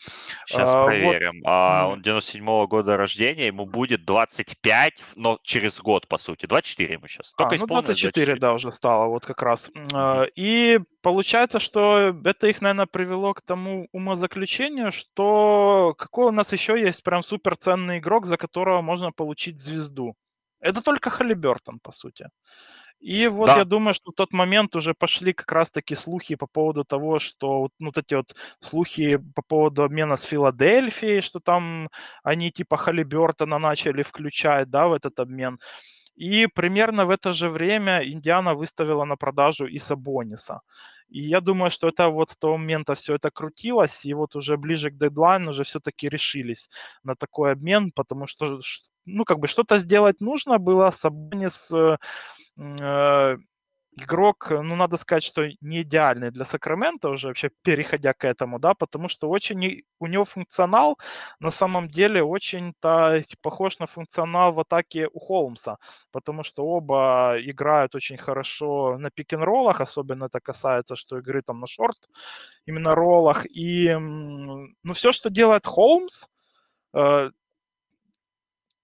Сейчас 0.47 0.75
а, 0.75 0.85
проверим. 0.85 1.41
Вот. 1.41 1.47
А, 1.47 1.89
он 1.89 2.01
97-го 2.01 2.67
года 2.67 2.97
рождения, 2.97 3.47
ему 3.49 3.67
будет 3.67 4.05
25, 4.05 5.03
но 5.17 5.39
через 5.43 5.81
год, 5.81 6.09
по 6.09 6.17
сути. 6.17 6.47
24 6.47 6.95
ему 6.95 7.07
сейчас. 7.07 7.35
Только 7.37 7.57
а, 7.57 7.59
ну 7.59 7.67
24, 7.67 8.13
24, 8.13 8.41
да, 8.41 8.53
уже 8.55 8.73
стало, 8.73 9.07
вот 9.07 9.27
как 9.27 9.43
раз. 9.43 9.71
Mm-hmm. 9.75 10.31
И 10.37 10.81
получается, 11.03 11.59
что 11.59 12.15
это 12.25 12.47
их, 12.47 12.63
наверное, 12.63 12.87
привело 12.87 13.35
к 13.35 13.43
тому 13.43 13.89
умозаключению, 13.93 14.93
что 14.93 15.95
какой 15.99 16.29
у 16.29 16.33
нас 16.33 16.53
еще 16.53 16.81
есть 16.81 17.03
прям 17.03 17.23
суперценный 17.23 17.99
игрок, 17.99 18.27
за 18.27 18.37
которого 18.37 18.81
можно 18.81 19.13
получить 19.13 19.61
звезду. 19.61 20.17
Это 20.65 20.81
только 20.81 21.11
Халибертон, 21.11 21.79
по 21.79 21.93
сути. 21.93 22.29
И 22.99 23.29
вот 23.29 23.47
да. 23.49 23.59
я 23.59 23.65
думаю, 23.65 23.93
что 23.93 24.13
в 24.13 24.15
тот 24.15 24.33
момент 24.33 24.77
уже 24.77 24.95
пошли 24.95 25.35
как 25.35 25.53
раз-таки 25.53 25.95
слухи 25.95 26.37
по 26.37 26.47
поводу 26.47 26.85
того, 26.85 27.19
что 27.19 27.69
ну, 27.79 27.87
вот 27.89 27.99
эти 27.99 28.15
вот 28.15 28.35
слухи 28.61 29.19
по 29.35 29.43
поводу 29.43 29.83
обмена 29.83 30.17
с 30.17 30.23
Филадельфией, 30.25 31.21
что 31.21 31.41
там 31.41 31.89
они 32.23 32.51
типа 32.51 32.79
Халибертона 32.79 33.59
начали 33.59 34.03
включать, 34.03 34.71
да, 34.71 34.87
в 34.87 34.95
этот 34.95 35.21
обмен. 35.21 35.59
И 36.17 36.47
примерно 36.47 37.05
в 37.05 37.11
это 37.11 37.33
же 37.33 37.51
время 37.51 38.01
Индиана 38.03 38.55
выставила 38.55 39.05
на 39.05 39.17
продажу 39.17 39.67
и 39.67 39.79
Сабониса. 39.79 40.61
И 41.11 41.21
я 41.21 41.41
думаю, 41.41 41.71
что 41.71 41.89
это 41.89 42.09
вот 42.09 42.31
с 42.31 42.39
того 42.39 42.57
момента 42.57 42.95
все 42.95 43.17
это 43.17 43.31
крутилось, 43.31 44.07
и 44.07 44.15
вот 44.15 44.35
уже 44.37 44.57
ближе 44.57 44.91
к 44.91 44.97
дедлайну 44.97 45.51
уже 45.51 45.65
все-таки 45.65 46.09
решились 46.09 46.71
на 47.03 47.17
такой 47.17 47.53
обмен, 47.53 47.93
потому 47.93 48.27
что 48.27 48.61
ну, 49.07 49.25
как 49.25 49.39
бы 49.39 49.49
что-то 49.49 49.79
сделать 49.79 50.21
нужно 50.21 50.59
было. 50.59 50.91
Сабонис, 50.91 51.71
э, 51.73 53.37
игрок, 53.97 54.49
ну, 54.51 54.77
надо 54.77 54.97
сказать, 54.97 55.23
что 55.23 55.49
не 55.61 55.83
идеальный 55.83 56.31
для 56.31 56.45
Сакрамента 56.45 57.09
уже 57.11 57.29
вообще 57.29 57.51
переходя 57.63 58.13
к 58.13 58.25
этому, 58.25 58.59
да, 58.59 58.75
потому 58.75 59.09
что 59.09 59.29
очень 59.29 59.83
у 60.01 60.07
него 60.07 60.25
функционал 60.25 60.99
на 61.41 61.51
самом 61.51 61.89
деле 61.89 62.23
очень-то 62.23 63.23
похож 63.43 63.79
на 63.79 63.87
функционал 63.87 64.53
в 64.53 64.61
атаке 64.61 65.09
у 65.13 65.21
Холмса, 65.21 65.77
потому 66.13 66.43
что 66.45 66.65
оба 66.65 67.37
играют 67.41 67.95
очень 67.95 68.17
хорошо 68.17 68.99
на 68.99 69.11
пик-н-роллах, 69.11 69.81
особенно 69.81 70.25
это 70.25 70.41
касается, 70.41 70.97
что 70.97 71.19
игры 71.19 71.43
там 71.43 71.61
на 71.61 71.67
шорт, 71.67 71.97
именно 72.67 72.95
роллах, 72.95 73.47
и, 73.47 73.95
ну, 73.97 74.93
все, 74.93 75.13
что 75.13 75.31
делает 75.31 75.67
Холмс, 75.67 76.27
э, 76.95 77.31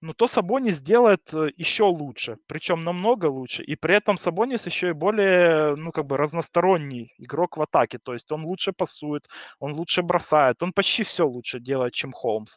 ну, 0.02 0.14
то 0.14 0.26
Сабонис 0.26 0.76
сделает 0.76 1.32
э, 1.34 1.50
еще 1.56 1.84
лучше, 1.84 2.38
причем 2.46 2.80
намного 2.80 3.26
лучше. 3.26 3.62
И 3.62 3.76
при 3.76 3.96
этом 3.96 4.16
Сабонис 4.16 4.66
еще 4.66 4.88
и 4.90 4.92
более, 4.92 5.76
ну, 5.76 5.92
как 5.92 6.06
бы 6.06 6.16
разносторонний 6.16 7.12
игрок 7.18 7.56
в 7.58 7.62
атаке. 7.62 7.98
То 7.98 8.14
есть 8.14 8.30
он 8.32 8.44
лучше 8.44 8.72
пасует, 8.72 9.28
он 9.58 9.74
лучше 9.74 10.02
бросает, 10.02 10.62
он 10.62 10.72
почти 10.72 11.02
все 11.02 11.26
лучше 11.26 11.60
делает, 11.60 11.92
чем 11.92 12.12
Холмс. 12.12 12.56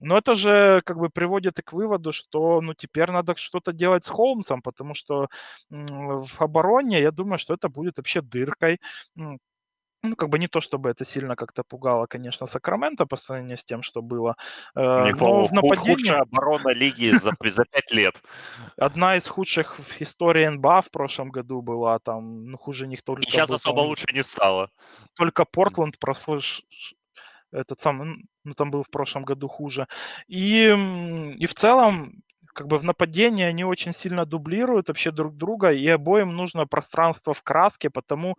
Но 0.00 0.16
это 0.18 0.34
же 0.34 0.80
как 0.84 0.98
бы 0.98 1.10
приводит 1.10 1.58
и 1.58 1.62
к 1.62 1.72
выводу, 1.72 2.12
что 2.12 2.60
ну 2.60 2.74
теперь 2.74 3.10
надо 3.10 3.34
что-то 3.36 3.72
делать 3.72 4.04
с 4.04 4.08
Холмсом, 4.08 4.62
потому 4.62 4.94
что 4.94 5.28
в 5.70 6.40
обороне, 6.40 7.00
я 7.00 7.10
думаю, 7.10 7.38
что 7.38 7.54
это 7.54 7.68
будет 7.68 7.98
вообще 7.98 8.22
дыркой. 8.22 8.80
Ну, 10.08 10.16
как 10.16 10.28
бы 10.28 10.38
не 10.38 10.48
то, 10.48 10.60
чтобы 10.60 10.90
это 10.90 11.04
сильно 11.04 11.36
как-то 11.36 11.62
пугало, 11.62 12.06
конечно, 12.06 12.46
Сакраменто 12.46 13.06
по 13.06 13.16
сравнению 13.16 13.58
с 13.58 13.64
тем, 13.64 13.82
что 13.82 14.02
было. 14.02 14.36
Э, 14.74 15.10
но 15.12 15.44
в 15.46 15.52
нападении... 15.52 15.94
худшая 15.94 16.22
оборона 16.22 16.70
лиги 16.70 17.10
за, 17.10 17.32
за 17.50 17.64
пять 17.64 17.92
лет. 17.92 18.22
Одна 18.76 19.16
из 19.16 19.28
худших 19.28 19.78
в 19.78 20.00
истории 20.00 20.46
НБА 20.48 20.82
в 20.82 20.90
прошлом 20.90 21.30
году 21.30 21.62
была, 21.62 21.98
там, 21.98 22.46
ну, 22.46 22.58
хуже 22.58 22.86
них 22.86 23.02
только... 23.02 23.22
И 23.22 23.30
сейчас 23.30 23.48
был, 23.48 23.56
особо 23.56 23.80
лучше 23.80 24.06
не 24.12 24.22
стало. 24.22 24.70
Только 25.14 25.44
Портленд 25.44 25.98
прослыш... 25.98 26.62
Этот 27.50 27.80
сам, 27.80 28.18
ну, 28.44 28.54
там 28.54 28.70
был 28.70 28.82
в 28.82 28.90
прошлом 28.90 29.24
году 29.24 29.48
хуже. 29.48 29.86
И, 30.26 30.64
и 31.38 31.46
в 31.46 31.54
целом, 31.54 32.22
как 32.58 32.66
бы 32.66 32.76
в 32.78 32.82
нападении 32.84 33.44
они 33.44 33.64
очень 33.64 33.92
сильно 33.92 34.24
дублируют 34.26 34.88
вообще 34.88 35.12
друг 35.12 35.36
друга, 35.36 35.70
и 35.70 35.86
обоим 35.86 36.34
нужно 36.36 36.66
пространство 36.66 37.32
в 37.32 37.42
краске, 37.42 37.88
потому 37.88 38.34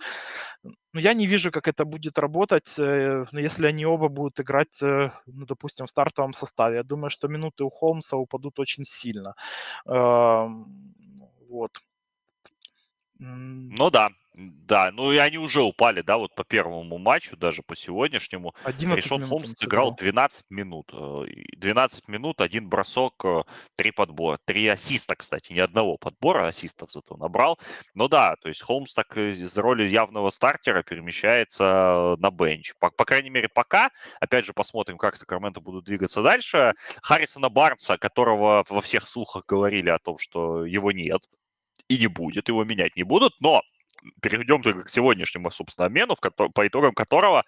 ну, 0.93 0.99
я 0.99 1.13
не 1.13 1.25
вижу, 1.27 1.51
как 1.51 1.67
это 1.69 1.85
будет 1.85 2.19
работать, 2.19 2.79
э, 2.79 3.25
если 3.31 3.67
они 3.67 3.85
оба 3.85 4.09
будут 4.09 4.39
играть, 4.41 4.83
э, 4.83 5.11
ну, 5.25 5.45
допустим, 5.45 5.85
в 5.85 5.89
стартовом 5.89 6.33
составе. 6.33 6.77
Я 6.77 6.83
думаю, 6.83 7.09
что 7.11 7.29
минуты 7.29 7.63
у 7.63 7.69
Холмса 7.69 8.17
упадут 8.17 8.59
очень 8.59 8.83
сильно. 8.83 9.35
Вот. 9.85 11.71
Ну 13.19 13.89
да, 13.89 14.09
да, 14.39 14.91
ну 14.91 15.11
и 15.11 15.17
они 15.17 15.37
уже 15.37 15.61
упали, 15.61 16.01
да, 16.01 16.17
вот 16.17 16.33
по 16.33 16.45
первому 16.45 16.97
матчу, 16.97 17.35
даже 17.35 17.61
по 17.61 17.75
сегодняшнему. 17.75 18.55
Решон 18.65 19.27
Холмс 19.27 19.53
сыграл 19.57 19.93
12 19.95 20.45
минут. 20.49 20.93
12 21.57 21.99
э, 21.99 22.11
минут, 22.11 22.39
один 22.39 22.69
бросок, 22.69 23.13
э, 23.25 23.43
три 23.75 23.91
подбора. 23.91 24.39
Три 24.45 24.67
ассиста, 24.67 25.15
кстати, 25.15 25.51
ни 25.51 25.59
одного 25.59 25.97
подбора, 25.97 26.47
ассистов 26.47 26.91
зато 26.91 27.17
набрал. 27.17 27.59
Ну 27.93 28.07
да, 28.07 28.37
то 28.41 28.47
есть 28.47 28.61
Холмс 28.61 28.93
так 28.93 29.17
из 29.17 29.57
роли 29.57 29.85
явного 29.89 30.29
стартера 30.29 30.83
перемещается 30.83 32.15
на 32.19 32.31
бенч. 32.31 32.73
По, 32.79 32.91
по 32.91 33.03
крайней 33.03 33.29
мере, 33.31 33.49
пока. 33.49 33.89
Опять 34.21 34.45
же, 34.45 34.53
посмотрим, 34.53 34.97
как 34.97 35.17
Сакраменто 35.17 35.59
будут 35.59 35.83
двигаться 35.83 36.21
дальше. 36.21 36.75
Харрисона 37.01 37.49
Барнса, 37.49 37.97
которого 37.97 38.63
во 38.69 38.81
всех 38.81 39.05
слухах 39.05 39.43
говорили 39.45 39.89
о 39.89 39.99
том, 39.99 40.17
что 40.17 40.65
его 40.65 40.93
нет, 40.93 41.21
и 41.89 41.97
не 41.97 42.07
будет, 42.07 42.47
его 42.47 42.63
менять 42.63 42.95
не 42.95 43.03
будут, 43.03 43.33
но 43.41 43.61
перейдем 44.21 44.61
только 44.61 44.83
к 44.83 44.89
сегодняшнему, 44.89 45.51
собственно, 45.51 45.87
обмену, 45.87 46.15
в 46.15 46.21
ко- 46.21 46.31
по 46.31 46.67
итогам 46.67 46.93
которого 46.93 47.43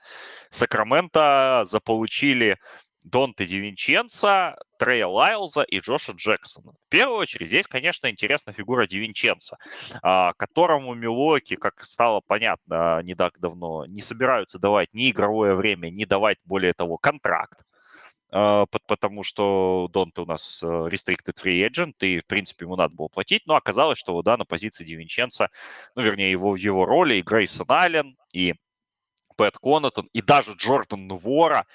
Сакраменто 0.50 1.64
заполучили 1.66 2.58
Донте 3.04 3.48
Дивинченца, 3.48 4.58
Трея 4.78 5.08
Лайлза 5.08 5.64
и 5.64 5.80
Джоша 5.80 6.12
Джексона. 6.12 6.74
В 6.74 6.90
первую 6.90 7.20
очередь, 7.20 7.48
здесь, 7.48 7.68
конечно, 7.68 8.10
интересна 8.10 8.54
фигура 8.54 8.86
Дивинченца, 8.86 9.58
а, 10.04 10.34
которому 10.34 10.94
Милоки, 10.94 11.56
как 11.56 11.84
стало 11.84 12.22
понятно 12.26 13.02
не 13.04 13.16
так 13.16 13.40
давно, 13.40 13.86
не 13.86 14.02
собираются 14.02 14.60
давать 14.60 14.90
ни 14.94 15.10
игровое 15.10 15.56
время, 15.56 15.90
ни 15.90 16.06
давать, 16.06 16.38
более 16.46 16.74
того, 16.74 16.98
контракт. 16.98 17.64
А, 18.32 18.66
потому 18.66 19.24
что 19.24 19.90
Донте 19.92 20.22
у 20.22 20.26
нас 20.26 20.62
э, 20.64 20.66
restricted 20.66 21.36
free 21.42 21.68
agent, 21.68 21.96
и, 22.00 22.20
в 22.20 22.26
принципе, 22.26 22.66
ему 22.66 22.76
надо 22.78 22.96
было 22.96 23.10
платить, 23.10 23.44
но 23.46 23.56
оказалось, 23.56 23.98
что, 23.98 24.22
да, 24.22 24.38
на 24.38 24.46
позиции 24.46 24.86
Дивинченца, 24.86 25.50
ну, 25.96 26.02
вернее, 26.02 26.32
его, 26.32 26.52
в 26.52 26.56
его 26.56 26.86
роли 26.86 27.16
и 27.16 27.22
Грейсон 27.22 27.66
Аллен, 27.70 28.18
и 28.34 28.56
Пэт 29.36 29.58
Конатон 29.58 30.08
и 30.14 30.22
даже 30.22 30.54
Джордан 30.54 31.08
Нвора 31.08 31.66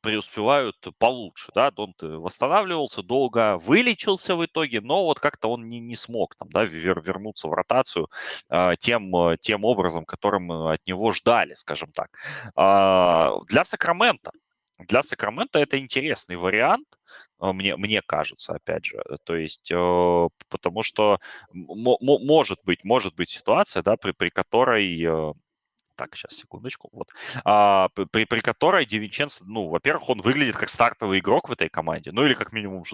преуспевают 0.00 0.76
получше, 0.98 1.50
да, 1.54 1.70
Донте 1.70 2.06
восстанавливался 2.06 3.02
долго, 3.02 3.58
вылечился 3.58 4.36
в 4.36 4.44
итоге, 4.44 4.80
но 4.80 5.04
вот 5.04 5.20
как-то 5.20 5.48
он 5.48 5.68
не, 5.68 5.80
не 5.80 5.96
смог 5.96 6.36
там, 6.36 6.48
да, 6.50 6.64
вер, 6.64 7.00
вернуться 7.00 7.48
в 7.48 7.52
ротацию 7.52 8.08
э, 8.48 8.74
тем, 8.78 9.12
тем 9.40 9.64
образом, 9.64 10.04
которым 10.04 10.52
от 10.52 10.86
него 10.86 11.12
ждали, 11.12 11.54
скажем 11.54 11.90
так. 11.92 12.10
Э, 12.56 13.32
для 13.48 13.64
Сакрамента 13.64 14.30
для 14.78 15.02
Сакрамента 15.02 15.58
это 15.58 15.78
интересный 15.78 16.36
вариант, 16.36 16.86
э, 17.40 17.52
мне, 17.52 17.76
мне 17.76 18.02
кажется, 18.06 18.54
опять 18.54 18.84
же. 18.84 19.02
То 19.24 19.36
есть, 19.36 19.70
э, 19.70 20.28
потому 20.48 20.82
что 20.82 21.18
может 21.52 22.58
быть, 22.64 22.84
может 22.84 23.14
быть 23.14 23.30
ситуация, 23.30 23.82
да, 23.82 23.96
при, 23.96 24.12
при 24.12 24.28
которой 24.28 25.02
э, 25.02 25.32
так, 25.96 26.14
сейчас, 26.14 26.34
секундочку. 26.36 26.90
Вот. 26.92 27.08
А, 27.44 27.88
при, 27.88 28.24
при 28.24 28.40
которой 28.40 28.86
Дивинченцо, 28.86 29.44
ну, 29.46 29.68
во-первых, 29.68 30.08
он 30.10 30.20
выглядит 30.20 30.56
как 30.56 30.68
стартовый 30.68 31.18
игрок 31.18 31.48
в 31.48 31.52
этой 31.52 31.68
команде, 31.68 32.12
ну 32.12 32.24
или 32.24 32.34
как 32.34 32.52
минимум 32.52 32.84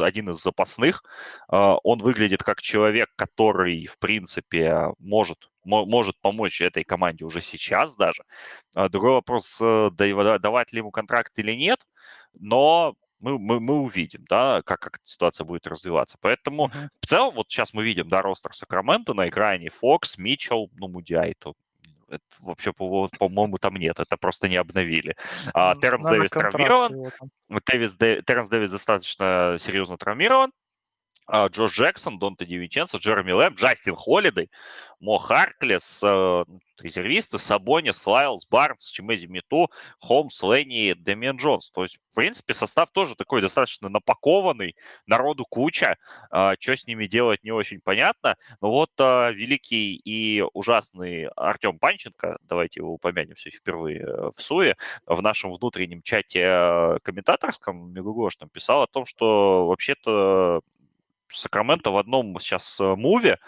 один 0.00 0.30
из 0.30 0.42
запасных. 0.42 1.02
А, 1.48 1.76
он 1.82 1.98
выглядит 1.98 2.42
как 2.42 2.60
человек, 2.62 3.10
который, 3.16 3.86
в 3.86 3.98
принципе, 3.98 4.88
может, 4.98 5.50
может 5.64 6.20
помочь 6.20 6.60
этой 6.60 6.84
команде 6.84 7.24
уже 7.24 7.40
сейчас 7.40 7.96
даже. 7.96 8.24
А, 8.74 8.88
другой 8.88 9.12
вопрос, 9.12 9.58
э, 9.60 9.90
давать 9.96 10.72
ли 10.72 10.78
ему 10.78 10.90
контракт 10.90 11.32
или 11.38 11.52
нет, 11.52 11.80
но 12.38 12.94
мы, 13.20 13.38
мы, 13.38 13.60
мы 13.60 13.80
увидим, 13.80 14.24
да, 14.28 14.62
как, 14.62 14.80
как 14.80 15.00
ситуация 15.02 15.44
будет 15.44 15.66
развиваться. 15.66 16.16
Поэтому 16.20 16.70
в 17.00 17.06
целом, 17.06 17.34
вот 17.34 17.50
сейчас 17.50 17.72
мы 17.74 17.84
видим, 17.84 18.08
да, 18.08 18.22
ростер 18.22 18.54
Сакрамента 18.54 19.14
на 19.14 19.28
экране 19.28 19.70
Фокс, 19.70 20.18
Митчелл, 20.18 20.70
ну, 20.74 20.88
Мудиай, 20.88 21.34
то 21.38 21.54
это 22.10 22.24
вообще, 22.40 22.72
по-моему, 22.72 23.56
там 23.58 23.76
нет, 23.76 24.00
это 24.00 24.16
просто 24.16 24.48
не 24.48 24.56
обновили. 24.56 25.16
А, 25.54 25.74
Терренс 25.76 26.04
Дэвис 26.04 26.30
травмирован. 26.30 27.10
Дэвис, 27.48 27.94
Терренс 27.96 28.48
Дэвис 28.48 28.70
достаточно 28.70 29.56
серьезно 29.58 29.96
травмирован. 29.96 30.52
А, 31.32 31.46
Джош 31.46 31.72
Джексон, 31.72 32.18
Донте 32.18 32.44
Дивинченцо, 32.44 32.98
Джереми 32.98 33.30
Лэм, 33.30 33.54
Джастин 33.54 33.94
Холлидей, 33.94 34.50
Мо 34.98 35.18
Харклес, 35.18 36.02
э, 36.02 36.44
резервисты, 36.80 37.38
Сабонис, 37.38 38.04
Лайлс, 38.04 38.44
Барнс, 38.50 38.90
Чемези 38.90 39.26
Миту, 39.26 39.70
Холмс, 40.00 40.42
Ленни, 40.42 40.92
Демиан 40.94 41.36
Джонс. 41.36 41.70
То 41.70 41.84
есть, 41.84 41.98
в 42.10 42.14
принципе, 42.16 42.52
состав 42.52 42.90
тоже 42.90 43.14
такой 43.14 43.42
достаточно 43.42 43.88
напакованный, 43.88 44.74
народу 45.06 45.44
куча, 45.48 45.98
э, 46.32 46.54
что 46.58 46.76
с 46.76 46.84
ними 46.88 47.06
делать 47.06 47.44
не 47.44 47.52
очень 47.52 47.80
понятно. 47.80 48.34
Но 48.60 48.72
вот 48.72 48.90
э, 48.98 49.32
великий 49.32 49.94
и 49.94 50.42
ужасный 50.52 51.28
Артем 51.36 51.78
Панченко, 51.78 52.38
давайте 52.42 52.80
его 52.80 52.94
упомянем 52.94 53.36
все 53.36 53.50
впервые 53.50 54.32
в 54.32 54.42
СУЕ, 54.42 54.76
в 55.06 55.22
нашем 55.22 55.52
внутреннем 55.52 56.02
чате 56.02 56.98
комментаторском, 57.04 57.92
Мегугошном, 57.92 58.50
писал 58.50 58.82
о 58.82 58.88
том, 58.88 59.04
что 59.04 59.68
вообще-то 59.68 60.62
Сакраменто 61.32 61.90
в 61.90 61.98
одном 61.98 62.38
сейчас 62.40 62.80
э, 62.80 62.94
муве 62.96 63.38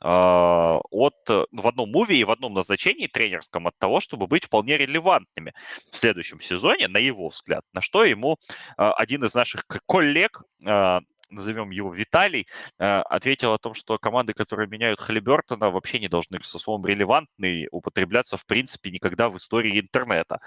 а, 0.00 0.80
от, 0.90 1.14
э, 1.28 1.44
в 1.50 1.66
одном 1.66 1.90
муве 1.90 2.16
и 2.16 2.24
в 2.24 2.30
одном 2.30 2.54
назначении 2.54 3.06
тренерском 3.06 3.66
от 3.66 3.78
того, 3.78 4.00
чтобы 4.00 4.26
быть 4.26 4.44
вполне 4.44 4.78
релевантными 4.78 5.52
в 5.90 5.96
следующем 5.96 6.40
сезоне, 6.40 6.88
на 6.88 6.98
его 6.98 7.28
взгляд, 7.28 7.64
на 7.72 7.80
что 7.80 8.04
ему 8.04 8.38
а, 8.76 8.92
один 8.92 9.24
из 9.24 9.34
наших 9.34 9.66
коллег, 9.86 10.42
а, 10.66 11.00
назовем 11.28 11.70
его 11.70 11.94
Виталий, 11.94 12.48
ответил 12.76 13.52
о 13.52 13.58
том, 13.58 13.72
что 13.72 13.98
команды, 13.98 14.32
которые 14.32 14.68
меняют 14.68 15.00
Халибертона, 15.00 15.70
вообще 15.70 16.00
не 16.00 16.08
должны 16.08 16.42
со 16.42 16.58
словом 16.58 16.84
«релевантный» 16.84 17.68
употребляться 17.70 18.36
в 18.36 18.44
принципе 18.46 18.90
никогда 18.90 19.28
в 19.28 19.36
истории 19.36 19.78
интернета. 19.78 20.40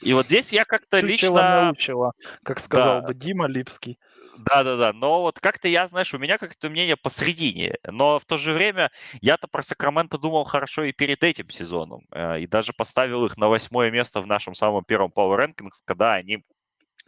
И 0.00 0.12
вот 0.12 0.26
здесь 0.26 0.52
я 0.52 0.64
как-то 0.64 1.04
лично... 1.04 1.64
научила, 1.64 2.12
как 2.44 2.60
сказал 2.60 3.00
да. 3.00 3.08
бы 3.08 3.14
Дима 3.14 3.48
Липский. 3.48 3.98
Да-да-да, 4.38 4.92
но 4.92 5.22
вот 5.22 5.40
как-то 5.40 5.66
я, 5.66 5.88
знаешь, 5.88 6.14
у 6.14 6.18
меня 6.18 6.38
как-то 6.38 6.70
мнение 6.70 6.96
посредине, 6.96 7.74
но 7.84 8.20
в 8.20 8.24
то 8.24 8.36
же 8.36 8.52
время 8.52 8.92
я-то 9.20 9.48
про 9.48 9.62
Сакраменто 9.62 10.16
думал 10.16 10.44
хорошо 10.44 10.84
и 10.84 10.92
перед 10.92 11.24
этим 11.24 11.48
сезоном, 11.50 12.02
э, 12.12 12.40
и 12.42 12.46
даже 12.46 12.72
поставил 12.72 13.26
их 13.26 13.36
на 13.36 13.48
восьмое 13.48 13.90
место 13.90 14.20
в 14.20 14.28
нашем 14.28 14.54
самом 14.54 14.84
первом 14.84 15.10
Power 15.14 15.38
Rankings, 15.44 15.82
когда 15.84 16.14
они 16.14 16.44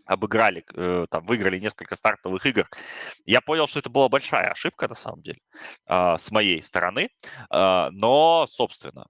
обыграли, 0.06 0.64
э, 0.74 1.06
там, 1.10 1.24
выиграли 1.26 1.60
несколько 1.60 1.96
стартовых 1.96 2.46
игр. 2.46 2.68
Я 3.26 3.40
понял, 3.40 3.66
что 3.68 3.78
это 3.80 3.90
была 3.90 4.08
большая 4.08 4.50
ошибка, 4.50 4.88
на 4.88 4.96
самом 4.96 5.22
деле, 5.22 5.38
э, 5.88 6.16
с 6.18 6.30
моей 6.32 6.62
стороны. 6.62 7.10
Э, 7.52 7.90
но, 7.92 8.46
собственно, 8.48 9.06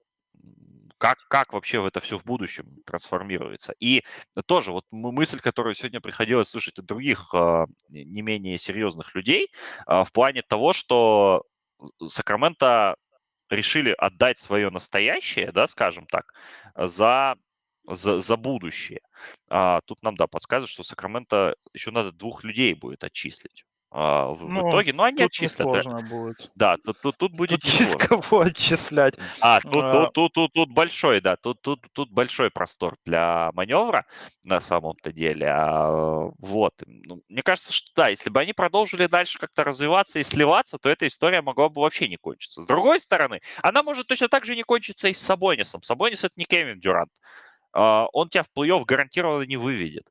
как, 1.00 1.18
как 1.28 1.54
вообще 1.54 1.84
это 1.84 2.00
все 2.00 2.18
в 2.18 2.24
будущем 2.24 2.82
трансформируется. 2.84 3.74
И 3.80 4.04
тоже 4.46 4.70
вот 4.70 4.84
мысль, 4.90 5.40
которую 5.40 5.74
сегодня 5.74 6.00
приходилось 6.00 6.48
слышать 6.48 6.78
от 6.78 6.84
других 6.84 7.30
э, 7.32 7.66
не 7.88 8.20
менее 8.20 8.58
серьезных 8.58 9.14
людей, 9.14 9.48
э, 9.86 10.04
в 10.04 10.12
плане 10.12 10.42
того, 10.42 10.74
что 10.74 11.44
Сакраменто 12.06 12.96
решили 13.48 13.94
отдать 13.96 14.38
свое 14.38 14.68
настоящее, 14.68 15.52
да, 15.52 15.66
скажем 15.66 16.06
так, 16.06 16.34
за 16.76 17.36
за, 17.86 18.20
за 18.20 18.36
будущее. 18.36 19.00
А, 19.48 19.80
тут 19.86 20.02
нам, 20.02 20.14
да, 20.16 20.26
подсказывают, 20.26 20.70
что 20.70 20.82
Сакраменто 20.82 21.56
еще 21.72 21.90
надо 21.90 22.12
двух 22.12 22.44
людей 22.44 22.74
будет 22.74 23.02
отчислить. 23.04 23.64
А, 23.92 24.26
в, 24.28 24.48
ну, 24.48 24.70
итоге, 24.70 24.92
ну, 24.92 25.02
они 25.02 25.26
сложно 25.48 26.00
будет. 26.00 26.52
Да, 26.54 26.76
тут, 26.76 27.00
тут, 27.00 27.16
тут 27.16 27.32
будет 27.32 27.60
тут 27.60 27.72
есть 27.72 27.96
кого 27.96 28.42
отчислять. 28.42 29.14
А, 29.40 29.60
тут, 29.60 29.82
а... 29.82 29.92
Тут, 29.92 30.12
тут, 30.12 30.32
тут, 30.32 30.52
тут 30.52 30.70
большой, 30.70 31.20
да, 31.20 31.34
тут, 31.34 31.60
тут, 31.60 31.84
тут 31.92 32.08
большой 32.12 32.50
простор 32.50 32.96
для 33.04 33.50
маневра 33.52 34.06
на 34.44 34.60
самом-то 34.60 35.10
деле. 35.10 35.48
А, 35.48 36.30
вот. 36.38 36.74
Ну, 36.86 37.22
мне 37.28 37.42
кажется, 37.42 37.72
что 37.72 37.90
да, 37.96 38.08
если 38.10 38.30
бы 38.30 38.38
они 38.38 38.52
продолжили 38.52 39.06
дальше 39.06 39.40
как-то 39.40 39.64
развиваться 39.64 40.20
и 40.20 40.22
сливаться, 40.22 40.78
то 40.78 40.88
эта 40.88 41.08
история 41.08 41.42
могла 41.42 41.68
бы 41.68 41.82
вообще 41.82 42.06
не 42.06 42.16
кончиться. 42.16 42.62
С 42.62 42.66
другой 42.66 43.00
стороны, 43.00 43.40
она 43.60 43.82
может 43.82 44.06
точно 44.06 44.28
так 44.28 44.44
же 44.44 44.54
не 44.54 44.62
кончиться 44.62 45.08
и 45.08 45.12
с 45.12 45.18
Сабонисом. 45.18 45.82
Сабонис 45.82 46.22
это 46.22 46.34
не 46.36 46.44
Кевин 46.44 46.78
Дюрант. 46.78 47.10
А, 47.72 48.06
он 48.12 48.28
тебя 48.28 48.44
в 48.44 48.56
плей-офф 48.56 48.84
гарантированно 48.84 49.42
не 49.42 49.56
выведет. 49.56 50.06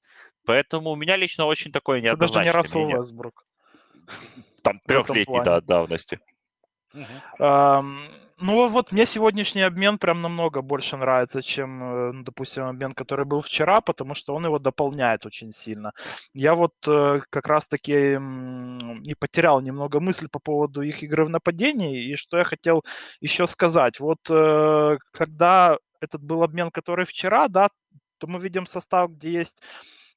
Поэтому 0.46 0.90
у 0.90 0.96
меня 0.98 1.16
лично 1.16 1.46
очень 1.46 1.72
такое 1.72 2.02
неоднозначное 2.02 2.52
даже 2.52 2.78
не 2.78 2.84
Рассел 2.84 3.02
Весбрук. 3.02 3.46
Там 4.62 4.80
трехлетний 4.86 5.44
да, 5.44 5.62
давности. 5.62 6.20
Ну 8.42 8.70
вот 8.70 8.94
мне 8.94 9.06
сегодняшний 9.06 9.64
обмен 9.64 9.98
прям 9.98 10.22
намного 10.22 10.62
больше 10.62 10.96
нравится, 10.96 11.42
чем, 11.42 11.84
э, 11.84 12.12
ну, 12.14 12.24
допустим, 12.24 12.64
обмен, 12.64 12.94
который 12.94 13.26
был 13.26 13.42
вчера, 13.42 13.82
потому 13.82 14.16
что 14.16 14.34
он 14.34 14.46
его 14.46 14.60
дополняет 14.60 15.26
очень 15.26 15.52
сильно. 15.52 15.92
Я 16.34 16.56
вот 16.56 16.74
э, 16.88 17.20
как 17.30 17.48
раз-таки 17.48 18.14
и 19.04 19.16
потерял 19.16 19.60
немного 19.62 20.00
мысль 20.00 20.30
по 20.32 20.40
поводу 20.40 20.82
их 20.82 21.04
игры 21.04 21.26
в 21.26 21.30
нападении, 21.30 22.02
и 22.06 22.16
что 22.16 22.38
я 22.38 22.46
хотел 22.46 22.86
еще 23.20 23.46
сказать. 23.46 24.00
Вот 24.00 24.20
э, 24.30 24.98
когда 25.12 25.78
этот 26.00 26.24
был 26.24 26.42
обмен, 26.42 26.72
который 26.72 27.06
вчера, 27.06 27.50
да, 27.50 27.70
то 28.20 28.28
мы 28.28 28.40
видим 28.40 28.66
состав, 28.66 29.12
где 29.12 29.34
есть 29.34 29.62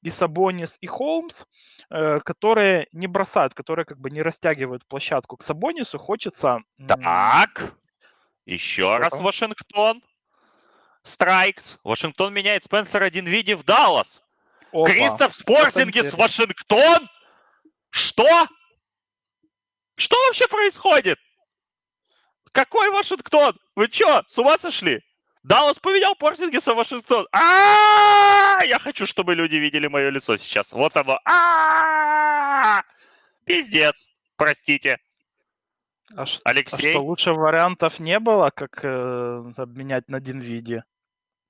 и 0.03 0.11
Сабонис, 0.11 0.79
и 0.81 0.87
Холмс, 0.87 1.45
э, 1.91 2.21
которые 2.21 2.89
не 2.93 3.07
бросают, 3.07 3.55
которые 3.55 3.87
как 3.87 3.99
бы 3.99 4.11
не 4.11 4.21
растягивают 4.21 4.87
площадку 4.87 5.37
к 5.37 5.43
Сабонису. 5.43 5.99
Хочется... 5.99 6.61
Так, 6.87 7.75
еще 8.45 8.83
Что 8.83 8.99
раз 8.99 9.13
там? 9.13 9.23
Вашингтон. 9.23 10.03
Страйкс. 11.05 11.79
Вашингтон 11.85 12.33
меняет 12.33 12.65
Спенсера 12.65 13.11
Динвиди 13.11 13.55
в 13.55 13.65
Даллас. 13.65 14.23
Опа, 14.73 14.91
Кристоф 14.91 15.35
Спорсингис 15.35 16.13
Вашингтон? 16.15 17.09
Что? 17.91 18.49
Что 19.97 20.17
вообще 20.27 20.49
происходит? 20.49 21.19
Какой 22.53 22.91
Вашингтон? 22.91 23.57
Вы 23.77 23.89
что, 23.89 24.25
с 24.27 24.39
ума 24.39 24.59
сошли? 24.59 25.01
Даллас 25.43 25.79
поменял 25.79 26.15
Порсингиса 26.15 26.73
в 26.73 26.77
Вашингтон. 26.77 27.27
А, 27.33 28.61
Я 28.65 28.79
хочу, 28.79 29.07
чтобы 29.07 29.35
люди 29.35 29.57
видели 29.57 29.89
мое 29.89 30.11
лицо 30.11 30.37
сейчас. 30.37 30.73
Вот 30.73 30.97
оно. 30.97 31.19
А, 31.25 32.83
Пиздец. 33.45 34.09
Простите. 34.37 34.99
А, 36.17 36.25
Алексей? 36.45 36.91
а 36.91 36.91
что, 36.93 37.01
лучше 37.03 37.33
вариантов 37.33 37.99
не 37.99 38.19
было, 38.19 38.51
как 38.51 38.85
э, 38.85 39.53
обменять 39.57 40.09
на 40.09 40.21
Динвиди? 40.21 40.85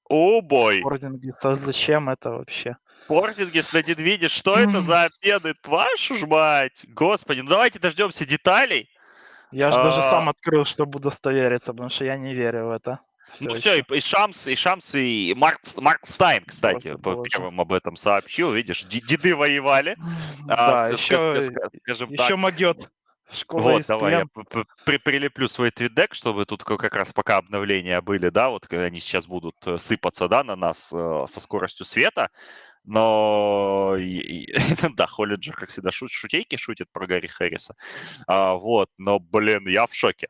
О, 0.08 0.40
бой. 0.40 0.80
Порзингиса, 0.82 1.54
зачем 1.54 2.08
это 2.08 2.30
вообще? 2.30 2.76
Порзингис 3.08 3.72
на 3.72 3.82
Динвиди, 3.82 4.28
что 4.28 4.56
это 4.58 4.80
за 4.80 5.04
обмены? 5.04 5.54
Твою 5.62 5.96
ж 5.96 6.26
мать! 6.26 6.84
Господи, 6.88 7.40
ну 7.40 7.50
давайте 7.50 7.78
дождемся 7.78 8.24
деталей. 8.24 8.88
Я 9.50 9.70
же 9.70 9.82
даже 9.82 10.00
сам 10.02 10.30
открыл, 10.30 10.64
чтобы 10.64 10.96
удостовериться, 10.98 11.72
потому 11.72 11.90
что 11.90 12.06
я 12.06 12.16
не 12.16 12.32
верю 12.32 12.68
в 12.68 12.70
это. 12.70 13.00
Все 13.32 13.48
ну 13.48 13.54
все, 13.54 13.78
и, 13.78 13.84
и 13.96 14.00
Шамс, 14.00 14.46
и 14.46 14.54
Шамс, 14.54 14.94
и 14.94 15.32
Марк, 15.36 15.60
Марк 15.76 16.06
Стайн, 16.06 16.44
кстати, 16.44 16.96
по 16.96 17.22
первым 17.22 17.60
об 17.60 17.72
этом 17.72 17.96
сообщил. 17.96 18.52
Видишь, 18.52 18.84
деды 18.84 19.34
воевали. 19.34 19.96
Да, 20.46 20.86
а, 20.86 20.92
еще, 20.92 21.42
скажем 21.82 22.10
еще 22.10 22.28
так. 22.28 22.36
могет. 22.36 22.90
Школа 23.30 23.72
вот, 23.72 23.86
давай 23.86 24.12
я 24.12 24.26
при 24.84 24.98
прилеплю 24.98 25.48
свой 25.48 25.70
твитдек, 25.70 26.12
чтобы 26.14 26.44
тут 26.44 26.62
как 26.64 26.94
раз 26.94 27.14
пока 27.14 27.38
обновления 27.38 28.02
были, 28.02 28.28
да, 28.28 28.50
вот 28.50 28.70
они 28.70 29.00
сейчас 29.00 29.26
будут 29.26 29.56
э, 29.64 29.78
сыпаться, 29.78 30.28
да, 30.28 30.44
на 30.44 30.54
нас 30.54 30.90
э, 30.92 31.24
со 31.28 31.40
скоростью 31.40 31.86
света. 31.86 32.28
Но 32.84 33.96
да, 34.96 35.06
Холлиджер, 35.06 35.54
как 35.54 35.70
всегда, 35.70 35.90
шут, 35.90 36.10
шутейки 36.10 36.56
шутит 36.56 36.88
про 36.92 37.06
Гарри 37.06 37.28
Хэрриса. 37.28 37.74
А, 38.26 38.54
вот, 38.54 38.90
но, 38.98 39.18
блин, 39.18 39.66
я 39.66 39.86
в 39.86 39.94
шоке. 39.94 40.28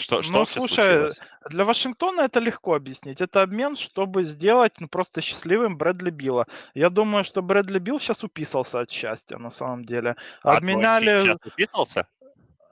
Что, 0.00 0.22
что 0.22 0.32
ну, 0.32 0.46
слушай, 0.46 0.74
случилось? 0.74 1.20
для 1.50 1.64
Вашингтона 1.64 2.22
это 2.22 2.40
легко 2.40 2.74
объяснить. 2.74 3.20
Это 3.20 3.42
обмен, 3.42 3.76
чтобы 3.76 4.24
сделать 4.24 4.80
ну, 4.80 4.88
просто 4.88 5.20
счастливым 5.20 5.76
Брэдли 5.76 6.10
Билла. 6.10 6.46
Я 6.74 6.90
думаю, 6.90 7.24
что 7.24 7.42
Брэдли 7.42 7.78
Билл 7.78 8.00
сейчас 8.00 8.24
уписался 8.24 8.80
от 8.80 8.90
счастья, 8.90 9.38
на 9.38 9.50
самом 9.50 9.84
деле. 9.84 10.16
А 10.42 10.56
Обменяли... 10.56 11.22
сейчас 11.22 11.38
уписался? 11.44 12.06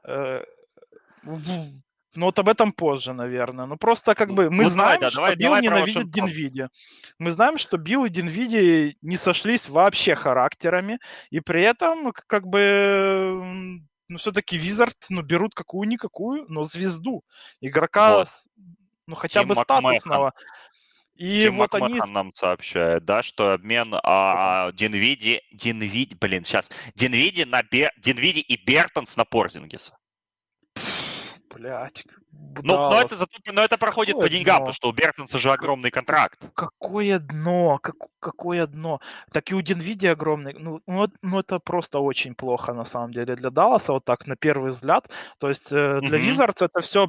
Э, 0.05 0.43
ну, 2.15 2.27
вот 2.27 2.39
об 2.39 2.49
этом 2.49 2.73
позже, 2.73 3.13
наверное. 3.13 3.67
Ну, 3.67 3.77
просто 3.77 4.15
как 4.15 4.33
бы 4.33 4.51
мы 4.51 4.65
ну, 4.65 4.71
знаем, 4.71 5.01
давай, 5.01 5.11
что 5.11 5.21
давай, 5.21 5.37
Билл 5.37 5.49
давай 5.49 5.63
ненавидит 5.63 6.11
Динвиди. 6.11 6.69
Мы 7.19 7.31
знаем, 7.31 7.59
что 7.59 7.77
Билл 7.77 8.07
и 8.07 8.09
Динвиди 8.09 8.97
не 9.03 9.17
сошлись 9.17 9.69
вообще 9.69 10.15
характерами, 10.15 10.99
и 11.31 11.41
при 11.41 11.63
этом 11.63 12.13
как 12.27 12.47
бы 12.47 13.81
ну, 14.09 14.19
все-таки 14.19 14.57
Визард, 14.57 14.97
ну, 15.11 15.23
берут 15.23 15.55
какую-никакую, 15.55 16.47
но 16.49 16.63
звезду. 16.63 17.23
Игрока, 17.61 18.19
вот. 18.19 18.29
ну, 19.07 19.15
хотя 19.15 19.41
Тим 19.41 19.49
бы 19.49 19.55
статусного. 19.55 20.33
И 21.15 21.43
Тим 21.43 21.57
вот 21.57 21.75
они... 21.75 22.01
нам 22.07 22.33
сообщает, 22.33 23.05
да, 23.05 23.23
что 23.23 23.53
обмен 23.53 23.95
а, 24.03 24.71
Динвиди, 24.73 25.43
Динвиди, 25.53 26.15
блин, 26.15 26.45
сейчас, 26.45 26.71
Динвиди, 26.95 27.45
на 27.45 27.63
Бе... 27.63 27.91
Динвиди 27.99 28.41
и 28.41 28.57
Бертонс 28.65 29.17
на 29.17 29.25
Порзингиса. 29.25 29.97
Блять. 31.55 32.05
Ну, 32.62 32.75
но 32.75 33.01
это, 33.01 33.16
но 33.53 33.62
это 33.62 33.79
проходит 33.79 34.15
какое 34.15 34.29
по 34.29 34.33
деньгам, 34.33 34.57
дно? 34.57 34.65
потому 34.66 34.73
что 34.73 34.89
у 34.89 34.93
Бертонса 34.93 35.39
же 35.39 35.51
огромный 35.51 35.91
контракт. 35.91 36.39
Какое 36.55 37.19
дно, 37.19 37.79
как, 37.83 37.97
какое 38.20 38.66
дно. 38.66 39.01
Так 39.33 39.51
и 39.51 39.55
у 39.55 39.61
Динвиди 39.61 40.07
огромный. 40.07 40.55
Ну, 40.55 40.81
ну, 40.87 41.09
ну, 41.23 41.39
это 41.41 41.59
просто 41.59 42.01
очень 42.01 42.35
плохо 42.35 42.73
на 42.73 42.85
самом 42.85 43.12
деле 43.12 43.37
для 43.37 43.51
Далласа, 43.51 43.93
вот 43.93 44.05
так, 44.05 44.27
на 44.27 44.37
первый 44.37 44.70
взгляд. 44.70 45.09
То 45.39 45.49
есть 45.49 45.73
э, 45.73 46.01
для 46.01 46.19
mm 46.19 46.29
Wizards 46.29 46.65
это 46.65 46.81
все 46.81 47.09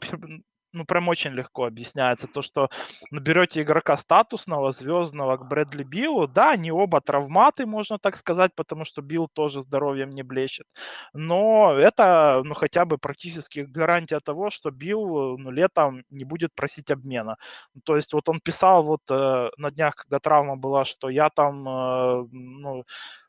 ну, 0.73 0.85
прям 0.85 1.07
очень 1.07 1.31
легко 1.31 1.65
объясняется. 1.65 2.27
То, 2.27 2.41
что 2.41 2.69
наберете 3.11 3.61
игрока 3.61 3.97
статусного, 3.97 4.71
звездного 4.71 5.37
к 5.37 5.47
Брэдли 5.47 5.83
Биллу, 5.83 6.27
да, 6.27 6.51
они 6.51 6.71
оба 6.71 7.01
травматы, 7.01 7.65
можно 7.65 7.97
так 7.97 8.15
сказать, 8.15 8.51
потому 8.55 8.85
что 8.85 9.01
Билл 9.01 9.27
тоже 9.27 9.61
здоровьем 9.61 10.09
не 10.09 10.23
блещет. 10.23 10.67
Но 11.13 11.73
это, 11.73 12.41
ну, 12.43 12.53
хотя 12.53 12.85
бы 12.85 12.97
практически 12.97 13.61
гарантия 13.61 14.19
того, 14.19 14.49
что 14.49 14.71
Билл 14.71 15.37
ну, 15.37 15.51
летом 15.51 16.03
не 16.09 16.25
будет 16.25 16.53
просить 16.55 16.91
обмена. 16.91 17.37
То 17.83 17.95
есть 17.95 18.13
вот 18.13 18.29
он 18.29 18.39
писал 18.39 18.83
вот 18.83 19.01
э, 19.09 19.49
на 19.57 19.71
днях, 19.71 19.95
когда 19.95 20.19
травма 20.19 20.55
была, 20.55 20.85
что 20.85 21.09
я 21.09 21.29
там, 21.29 21.67
э, 21.67 22.27
ну, 22.31 22.83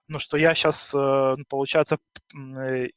ну, 0.08 0.18
что 0.18 0.36
я 0.36 0.54
сейчас, 0.54 0.92
э, 0.94 1.36
получается, 1.48 1.98
э, 2.34 2.88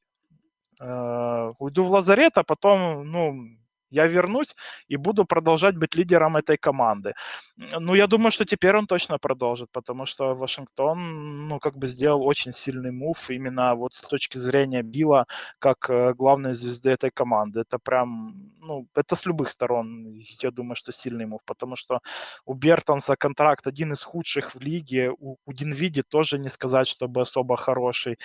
э, 0.79 1.49
уйду 1.59 1.83
в 1.83 1.91
лазарет, 1.91 2.37
а 2.37 2.43
потом, 2.43 3.09
ну, 3.11 3.62
я 3.93 4.07
вернусь 4.07 4.55
и 4.87 4.97
буду 4.97 5.25
продолжать 5.25 5.75
быть 5.77 5.95
лидером 5.95 6.35
этой 6.37 6.57
команды. 6.57 7.13
Ну, 7.57 7.95
я 7.95 8.07
думаю, 8.07 8.31
что 8.31 8.45
теперь 8.45 8.75
он 8.75 8.87
точно 8.87 9.17
продолжит, 9.19 9.69
потому 9.71 10.05
что 10.05 10.35
Вашингтон, 10.35 11.47
ну, 11.47 11.59
как 11.59 11.77
бы 11.77 11.87
сделал 11.87 12.25
очень 12.25 12.53
сильный 12.53 12.91
мув 12.91 13.29
именно 13.29 13.75
вот 13.75 13.93
с 13.93 14.01
точки 14.01 14.39
зрения 14.39 14.83
Билла 14.83 15.25
как 15.59 15.89
э, 15.89 16.13
главной 16.13 16.53
звезды 16.53 16.89
этой 16.89 17.11
команды. 17.11 17.59
Это 17.61 17.77
прям, 17.79 18.33
ну, 18.59 18.87
это 18.95 19.15
с 19.15 19.25
любых 19.27 19.49
сторон, 19.49 20.05
я 20.41 20.51
думаю, 20.51 20.75
что 20.75 20.91
сильный 20.91 21.25
мув, 21.25 21.41
потому 21.45 21.75
что 21.75 21.99
у 22.45 22.53
Бертонса 22.53 23.15
контракт 23.15 23.67
один 23.67 23.93
из 23.93 24.03
худших 24.03 24.55
в 24.55 24.59
лиге, 24.59 25.11
у, 25.19 25.37
у 25.45 25.53
Динвиди 25.53 26.01
тоже 26.01 26.39
не 26.39 26.49
сказать, 26.49 26.87
чтобы 26.87 27.21
особо 27.21 27.57
хороший. 27.57 28.17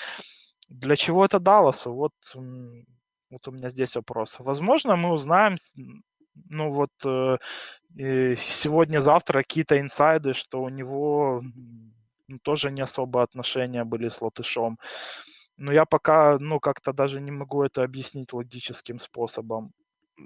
Для 0.69 0.97
чего 0.97 1.25
это 1.25 1.39
Далласу? 1.39 1.93
Вот 1.93 2.13
вот 3.31 3.49
у 3.49 3.51
меня 3.53 3.69
здесь 3.69 3.97
вопрос. 3.97 4.37
Возможно, 4.39 4.97
мы 4.97 5.13
узнаем, 5.13 5.57
ну 6.49 6.71
вот 6.71 6.93
э, 7.05 7.37
сегодня-завтра 8.37 9.43
какие-то 9.43 9.79
инсайды, 9.81 10.35
что 10.35 10.63
у 10.63 10.69
него 10.69 11.43
ну, 12.29 12.39
тоже 12.43 12.71
не 12.71 12.83
особо 12.83 13.23
отношения 13.23 13.85
были 13.85 14.09
с 14.09 14.21
Латышом. 14.21 14.79
Но 15.57 15.73
я 15.73 15.85
пока, 15.85 16.39
ну, 16.39 16.61
как-то 16.61 16.93
даже 16.93 17.21
не 17.21 17.33
могу 17.33 17.65
это 17.65 17.83
объяснить 17.83 18.33
логическим 18.33 19.01
способом. 19.01 19.73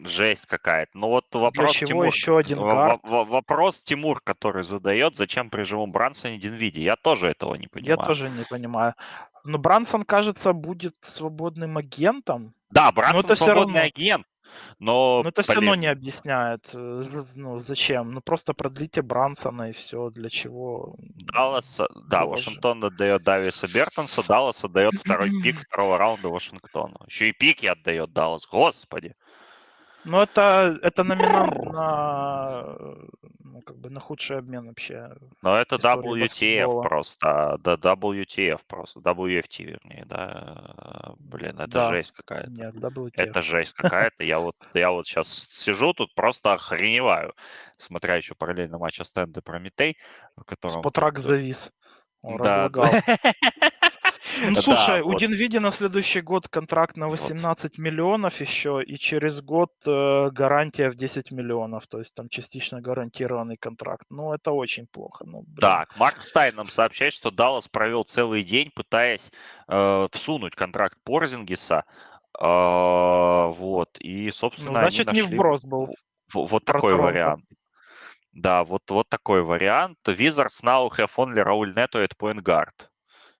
Жесть 0.05 0.47
какая-то. 0.47 0.91
Ну 0.95 1.09
вот 1.09 1.27
вопрос 1.35 1.71
Для 1.71 1.79
чего 1.81 1.87
Тимур, 1.87 2.07
еще 2.07 2.39
один 2.39 2.59
гард? 2.59 3.01
вопрос 3.03 3.83
Тимур, 3.83 4.23
который 4.23 4.63
задает, 4.63 5.17
зачем 5.17 5.51
при 5.51 5.65
живом 5.65 5.93
Брансоне 5.93 6.39
Динвиди? 6.39 6.81
Я 6.81 6.97
тоже 6.97 7.29
этого 7.29 7.55
не 7.57 7.69
понимаю. 7.69 7.99
Я 7.99 8.07
тоже 8.07 8.31
не 8.31 8.45
понимаю. 8.45 8.95
Но 9.45 9.59
Брансон, 9.59 10.05
кажется, 10.05 10.53
будет 10.55 10.95
свободным 11.03 11.77
агентом. 11.77 12.55
Да, 12.73 12.91
Брансон 12.91 13.25
это 13.25 13.35
свободный 13.35 13.75
равно... 13.75 13.91
агент. 13.95 14.27
Но, 14.79 15.23
но 15.23 15.29
это 15.29 15.43
блин. 15.43 15.45
все 15.45 15.55
равно 15.55 15.75
не 15.75 15.87
объясняет, 15.87 16.71
э, 16.75 17.03
ну, 17.37 17.61
зачем. 17.61 18.13
Ну, 18.13 18.21
просто 18.21 18.53
продлите 18.53 19.03
Брансона 19.03 19.71
и 19.71 19.73
все. 19.73 20.11
Для 20.11 20.29
чего? 20.29 20.97
Даллас, 20.99 21.81
да, 22.09 22.25
Вашингтон 22.27 22.85
отдает 22.85 23.23
Дависа 23.23 23.73
Бертонса, 23.73 24.27
Даллас 24.27 24.65
отдает 24.65 24.93
второй 24.95 25.31
пик 25.43 25.61
второго 25.69 25.99
раунда 25.99 26.29
Вашингтону. 26.29 27.01
Еще 27.07 27.29
и 27.29 27.33
пики 27.33 27.67
отдает 27.67 28.13
Даллас, 28.13 28.47
господи. 28.47 29.15
Ну, 30.05 30.21
это, 30.21 30.79
это 30.83 31.05
номинант 31.05 31.55
на, 31.73 32.77
ну, 33.53 33.61
как 33.61 33.77
бы 33.77 33.91
на 33.91 34.01
худший 34.01 34.39
обмен 34.39 34.67
вообще. 34.67 35.15
Но 35.43 35.57
это 35.57 35.77
WTF 35.77 36.83
просто, 36.83 37.59
да, 37.63 37.75
WTF 37.75 38.61
просто, 38.67 39.01
WFT 39.01 39.65
вернее, 39.65 40.05
да. 40.07 41.15
Блин, 41.19 41.61
это 41.61 41.69
да. 41.69 41.91
жесть 41.91 42.13
какая-то. 42.13 42.51
Нет, 42.51 42.75
WTF. 42.75 43.13
Это 43.15 43.43
жесть 43.43 43.75
какая-то. 43.75 44.25
Я 44.25 44.39
вот, 44.39 44.57
я 44.73 44.91
вот 44.91 45.07
сейчас 45.07 45.49
сижу 45.53 45.93
тут 45.93 46.15
просто 46.15 46.55
охреневаю, 46.55 47.35
смотря 47.77 48.17
еще 48.17 48.35
параллельно 48.35 48.79
матч 48.79 49.01
Астенды 49.01 49.43
Прометей, 49.43 49.99
котором... 50.47 50.81
Спотрак 50.81 51.19
завис. 51.19 51.73
Он 52.23 52.39
да. 52.39 52.69
разлагал. 52.69 52.87
Ну, 54.41 54.61
слушай, 54.61 55.03
у 55.03 55.15
Динвиди 55.15 55.59
на 55.59 55.71
следующий 55.71 56.21
год 56.21 56.49
контракт 56.49 56.97
на 56.97 57.09
18 57.09 57.79
миллионов 57.79 58.41
еще, 58.41 58.83
и 58.83 58.97
через 58.97 59.41
год 59.41 59.71
э, 59.87 60.31
гарантия 60.31 60.91
в 60.91 60.95
10 60.95 61.33
миллионов, 61.33 61.87
то 61.87 61.99
есть 61.99 62.15
там 62.15 62.29
частично 62.29 62.81
гарантированный 62.81 63.57
контракт. 63.57 64.07
Ну, 64.11 64.33
это 64.33 64.53
очень 64.53 64.87
плохо. 64.87 65.25
Ну, 65.27 65.45
так, 65.61 65.97
Марк 65.97 66.19
Стайн 66.19 66.55
нам 66.57 66.67
сообщает, 66.67 67.13
что 67.13 67.31
Даллас 67.31 67.69
провел 67.69 68.05
целый 68.05 68.43
день, 68.43 68.71
пытаясь 68.75 69.31
э, 69.69 70.09
всунуть 70.13 70.55
контракт 70.55 70.99
Порзингиса, 71.05 71.85
э, 72.41 72.45
вот, 72.45 73.91
и, 73.99 74.31
собственно, 74.31 74.73
ну, 74.73 74.79
значит, 74.79 75.07
нашли... 75.07 75.23
не 75.23 75.29
вброс 75.29 75.63
был. 75.63 75.95
Вот 76.33 76.65
такой 76.65 76.95
вариант. 76.95 77.45
Да, 78.33 78.65
вот, 78.65 78.83
вот 78.91 79.09
такой 79.11 79.43
вариант. 79.43 79.99
Wizards 80.07 80.63
now 80.63 80.89
have 80.97 81.11
only 81.17 81.45
Raul 81.45 81.75
Neto 81.75 82.03
at 82.03 82.17
point 82.19 82.43
guard. 82.43 82.73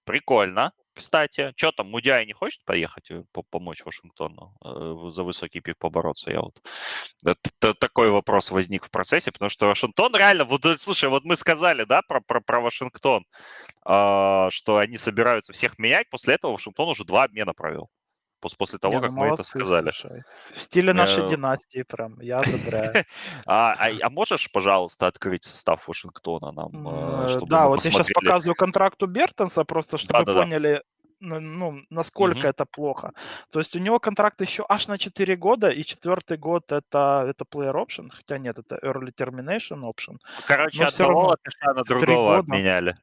Прикольно 0.05 0.73
кстати. 0.95 1.53
Что 1.57 1.73
там, 1.73 1.91
Мудяй 1.91 2.27
не 2.27 2.33
хочет 2.33 2.65
поехать 2.65 3.11
э, 3.11 3.25
помочь 3.51 3.85
Вашингтону 3.85 4.55
э, 4.65 5.11
за 5.11 5.23
высокий 5.23 5.61
пик 5.61 5.79
побороться? 5.79 6.31
Я 6.31 6.41
вот... 6.41 6.61
Это, 7.25 7.75
такой 7.75 8.11
вопрос 8.11 8.51
возник 8.51 8.85
в 8.85 8.91
процессе, 8.91 9.33
потому 9.33 9.49
что 9.49 9.67
Вашингтон 9.67 10.15
реально... 10.15 10.45
Вот, 10.45 10.65
э, 10.65 10.77
слушай, 10.77 11.09
вот 11.09 11.25
мы 11.25 11.37
сказали, 11.37 11.85
да, 11.85 12.03
про, 12.03 12.21
про, 12.21 12.41
про 12.41 12.61
Вашингтон, 12.61 13.25
э, 13.87 14.49
что 14.51 14.77
они 14.79 14.99
собираются 14.99 15.53
всех 15.53 15.79
менять. 15.79 16.09
После 16.11 16.35
этого 16.35 16.53
Вашингтон 16.53 16.89
уже 16.89 17.05
два 17.05 17.25
обмена 17.25 17.53
провел 17.55 17.91
после 18.57 18.79
того, 18.79 18.95
Не, 18.95 19.01
как 19.01 19.11
ну, 19.11 19.17
мы 19.17 19.27
молодцы, 19.27 19.43
это 19.43 19.51
сказали. 19.51 19.91
Слушай. 19.91 20.23
В 20.55 20.63
стиле 20.63 20.93
нашей 20.93 21.25
э... 21.25 21.29
династии 21.29 21.83
прям, 21.83 22.21
я 22.21 22.39
одобряю. 22.39 23.05
а, 23.47 23.73
а, 23.73 23.91
а 24.03 24.11
можешь, 24.11 24.51
пожалуйста, 24.51 25.07
открыть 25.07 25.45
состав 25.45 25.87
Вашингтона 25.89 26.53
нам, 26.53 27.25
э, 27.25 27.29
чтобы 27.29 27.47
Да, 27.47 27.69
вот 27.69 27.77
посмотрели. 27.77 27.99
я 27.99 28.05
сейчас 28.05 28.09
показываю 28.15 28.55
контракт 28.55 29.03
у 29.03 29.07
Бертонса, 29.07 29.65
просто 29.65 29.99
чтобы 29.99 30.25
да, 30.25 30.35
поняли, 30.35 30.83
ну, 31.21 31.83
насколько 31.91 32.41
mm-hmm. 32.41 32.51
это 32.51 32.65
плохо. 32.65 33.13
То 33.51 33.61
есть 33.61 33.77
у 33.77 33.79
него 33.79 34.01
контракт 34.01 34.41
еще 34.41 34.65
аж 34.69 34.89
на 34.89 34.99
4 34.99 35.37
года, 35.37 35.69
и 35.71 35.85
четвертый 35.85 36.37
год 36.37 36.73
это, 36.73 37.25
это 37.29 37.45
player 37.45 37.75
option, 37.75 38.11
хотя 38.11 38.39
нет, 38.39 38.59
это 38.59 38.79
early 38.83 39.13
termination 39.15 39.83
option. 39.83 40.19
Короче, 40.47 40.83
Но 40.83 40.89
одного 40.89 41.37
на 41.75 41.85
другого 41.85 42.39
обменяли. 42.39 42.97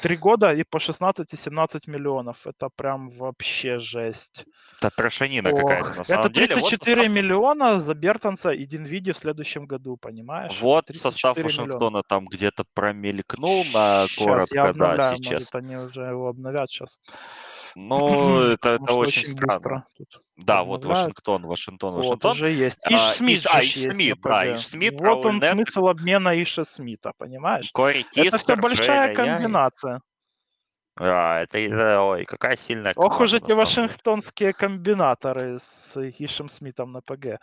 Три 0.00 0.16
года 0.16 0.52
и 0.52 0.64
по 0.64 0.78
16 0.78 1.32
и 1.32 1.36
17 1.36 1.86
миллионов. 1.86 2.46
Это 2.46 2.68
прям 2.74 3.10
вообще 3.10 3.78
жесть. 3.78 4.44
Это 4.78 4.90
трошанина 4.90 5.50
какая-то, 5.50 5.94
на 5.94 6.04
самом 6.04 6.20
Это 6.20 6.30
34 6.30 6.94
деле. 6.94 7.08
Вот 7.08 7.14
миллиона 7.14 7.80
за 7.80 7.94
Бертонса 7.94 8.50
и 8.50 8.64
Динвиди 8.64 9.12
в 9.12 9.18
следующем 9.18 9.66
году, 9.66 9.96
понимаешь? 9.96 10.60
Вот 10.60 10.88
состав 10.88 11.36
Вашингтона 11.36 11.78
миллиона. 11.78 12.02
там 12.06 12.26
где-то 12.26 12.64
промелькнул 12.74 13.64
на 13.72 14.06
коротко, 14.16 14.46
сейчас 14.46 14.52
я 14.52 14.64
обновляю, 14.68 15.10
да, 15.10 15.16
сейчас. 15.16 15.32
Может, 15.32 15.54
они 15.54 15.76
уже 15.76 16.02
его 16.02 16.28
обновят 16.28 16.70
сейчас. 16.70 17.00
Ну, 17.74 18.42
это, 18.52 18.70
это 18.70 18.94
очень, 18.94 19.22
очень 19.22 19.32
странно. 19.32 19.86
Да, 20.36 20.62
вот 20.62 20.84
Вашингтон, 20.84 21.46
Вашингтон, 21.46 21.94
Вашингтон. 21.94 22.30
Вот, 22.30 22.34
уже 22.34 22.50
есть. 22.50 22.86
Иш 22.86 22.94
а, 22.94 23.14
Смит 23.14 23.46
а, 23.50 23.62
Иш 23.62 23.74
Смит, 23.74 24.20
да, 24.22 24.54
Иш 24.54 24.66
Смит. 24.66 25.00
Вот 25.00 25.26
он 25.26 25.40
Нет. 25.40 25.50
смысл 25.50 25.88
обмена 25.88 26.40
Иша 26.42 26.64
Смита, 26.64 27.12
понимаешь? 27.16 27.70
Кори 27.72 28.02
Кистер, 28.02 28.26
это 28.26 28.38
все 28.38 28.56
большая 28.56 29.14
комбинация. 29.14 30.00
А, 31.00 31.42
это, 31.42 31.58
это, 31.58 32.00
ой, 32.02 32.24
какая 32.24 32.56
сильная 32.56 32.94
команда. 32.94 33.14
Ох 33.14 33.20
уж 33.20 33.34
эти 33.34 33.52
вашингтонские 33.52 34.52
комбинаторы 34.52 35.58
с 35.58 35.96
Ишем 35.96 36.48
Смитом 36.48 36.92
на 36.92 37.00
ПГ. 37.00 37.40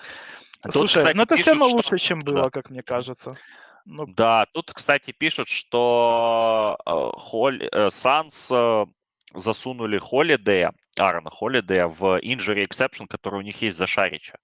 Тут, 0.62 0.74
Слушай, 0.74 0.98
кстати, 0.98 1.16
ну 1.16 1.24
это 1.24 1.36
все 1.38 1.52
равно 1.52 1.68
лучше, 1.68 1.98
чем 1.98 2.20
было, 2.20 2.44
да. 2.44 2.50
как 2.50 2.70
мне 2.70 2.84
кажется. 2.84 3.38
Ну... 3.86 4.08
Да, 4.08 4.48
тут, 4.52 4.74
кстати, 4.74 5.12
пишут, 5.12 5.48
что 5.48 6.78
э, 6.86 7.18
Холли, 7.18 7.70
э, 7.72 7.90
Санс 7.92 8.50
э, 8.52 8.86
засунули 9.36 9.98
Холидея, 9.98 10.74
Аарона 10.98 11.30
Холидея 11.30 11.88
в 11.88 12.20
injury 12.22 12.66
exception, 12.68 13.08
который 13.08 13.40
у 13.40 13.44
них 13.44 13.62
есть 13.62 13.78
за 13.78 13.88
Шарича. 13.88 14.38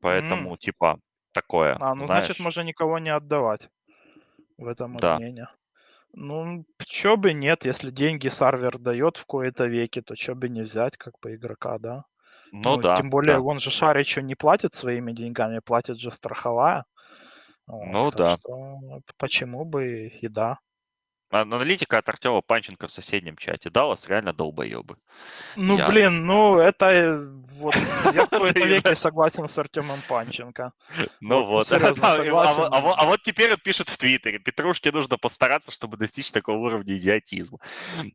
Поэтому, 0.00 0.54
mm. 0.54 0.58
типа, 0.58 0.98
такое. 1.32 1.76
А, 1.80 1.94
ну, 1.94 2.06
знаешь... 2.06 2.26
значит, 2.26 2.40
можно 2.40 2.60
никого 2.62 2.98
не 2.98 3.10
отдавать 3.10 3.68
в 4.58 4.66
этом 4.66 4.96
да. 4.96 5.16
обмене. 5.16 5.48
Ну, 6.12 6.64
чё 6.86 7.16
бы 7.16 7.34
нет, 7.34 7.66
если 7.66 7.90
деньги 7.90 8.28
Сарвер 8.28 8.78
дает 8.78 9.18
в 9.18 9.26
кои-то 9.26 9.66
веки, 9.66 10.00
то 10.00 10.14
чё 10.14 10.34
бы 10.34 10.48
не 10.48 10.62
взять, 10.62 10.96
как 10.96 11.14
бы 11.20 11.34
игрока, 11.34 11.78
да? 11.78 12.04
Ну, 12.52 12.62
ну 12.62 12.76
да. 12.78 12.96
Тем 12.96 13.10
более, 13.10 13.34
да. 13.34 13.40
он 13.42 13.58
же 13.58 13.70
Шаричу 13.70 14.20
не 14.22 14.34
платит 14.34 14.74
своими 14.74 15.12
деньгами, 15.12 15.58
платит 15.58 15.98
же 15.98 16.10
страховая. 16.10 16.84
Вот, 17.66 17.86
ну 17.86 18.10
да. 18.10 18.36
Что, 18.36 18.78
почему 19.18 19.64
бы 19.64 20.08
и 20.08 20.28
да. 20.28 20.58
Аналитика 21.30 21.98
от 21.98 22.08
Артема 22.08 22.40
Панченко 22.40 22.86
в 22.86 22.92
соседнем 22.92 23.36
чате. 23.36 23.68
Даллас 23.70 24.08
реально 24.08 24.32
долбоебы. 24.32 24.96
Ну, 25.56 25.78
я... 25.78 25.86
блин, 25.86 26.24
ну, 26.24 26.58
это 26.58 26.86
э, 26.86 27.26
вот, 27.58 27.74
я 28.14 28.24
в 28.24 28.30
какой-то 28.30 28.60
веке 28.64 28.94
согласен 28.94 29.48
с 29.48 29.58
Артемом 29.58 30.00
Панченко. 30.08 30.72
Ну 31.20 31.44
вот, 31.44 31.72
а. 31.72 31.94
А, 32.00 32.16
а, 32.16 32.94
а 32.94 33.04
вот 33.06 33.22
теперь 33.22 33.52
он 33.52 33.58
пишет 33.58 33.88
в 33.88 33.96
Твиттере, 33.96 34.38
Петрушке 34.38 34.92
нужно 34.92 35.18
постараться, 35.18 35.72
чтобы 35.72 35.96
достичь 35.96 36.30
такого 36.30 36.58
уровня 36.58 36.96
идиотизма. 36.96 37.58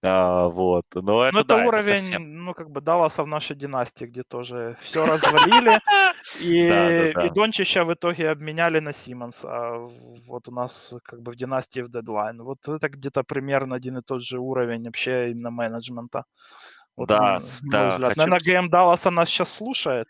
А, 0.01 0.47
вот, 0.47 0.85
но 0.93 1.25
это, 1.25 1.33
ну, 1.33 1.39
это 1.41 1.55
уровень, 1.55 1.93
это 1.93 2.01
совсем... 2.01 2.45
ну, 2.45 2.53
как 2.53 2.69
бы 2.69 2.81
Далласа 2.81 3.23
в 3.23 3.27
нашей 3.27 3.55
династии, 3.55 4.05
где 4.05 4.23
тоже 4.23 4.77
все 4.81 5.05
развалили, 5.05 5.79
и, 6.39 7.29
Дончича 7.33 7.83
в 7.83 7.93
итоге 7.93 8.29
обменяли 8.29 8.79
на 8.79 8.93
Симмонса. 8.93 9.87
Вот 10.27 10.47
у 10.47 10.51
нас 10.51 10.93
как 11.03 11.21
бы 11.21 11.31
в 11.31 11.35
династии 11.35 11.81
в 11.81 11.89
дедлайн. 11.91 12.41
Вот 12.41 12.67
это 12.67 12.87
где-то 13.01 13.23
примерно 13.23 13.75
один 13.75 13.97
и 13.97 14.01
тот 14.01 14.23
же 14.23 14.39
уровень 14.39 14.85
вообще 14.85 15.31
именно 15.31 15.51
менеджмента. 15.51 16.23
Вот 16.95 17.07
да, 17.07 17.19
на, 17.19 17.39
да. 17.71 17.89
Взгляд. 17.89 18.09
Хочу... 18.09 18.19
Наверное, 18.19 18.61
ГМ 18.61 18.69
Далласа 18.69 19.11
нас 19.11 19.29
сейчас 19.29 19.53
слушает. 19.53 20.07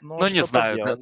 Ну, 0.00 0.26
не 0.28 0.44
знаю. 0.44 0.98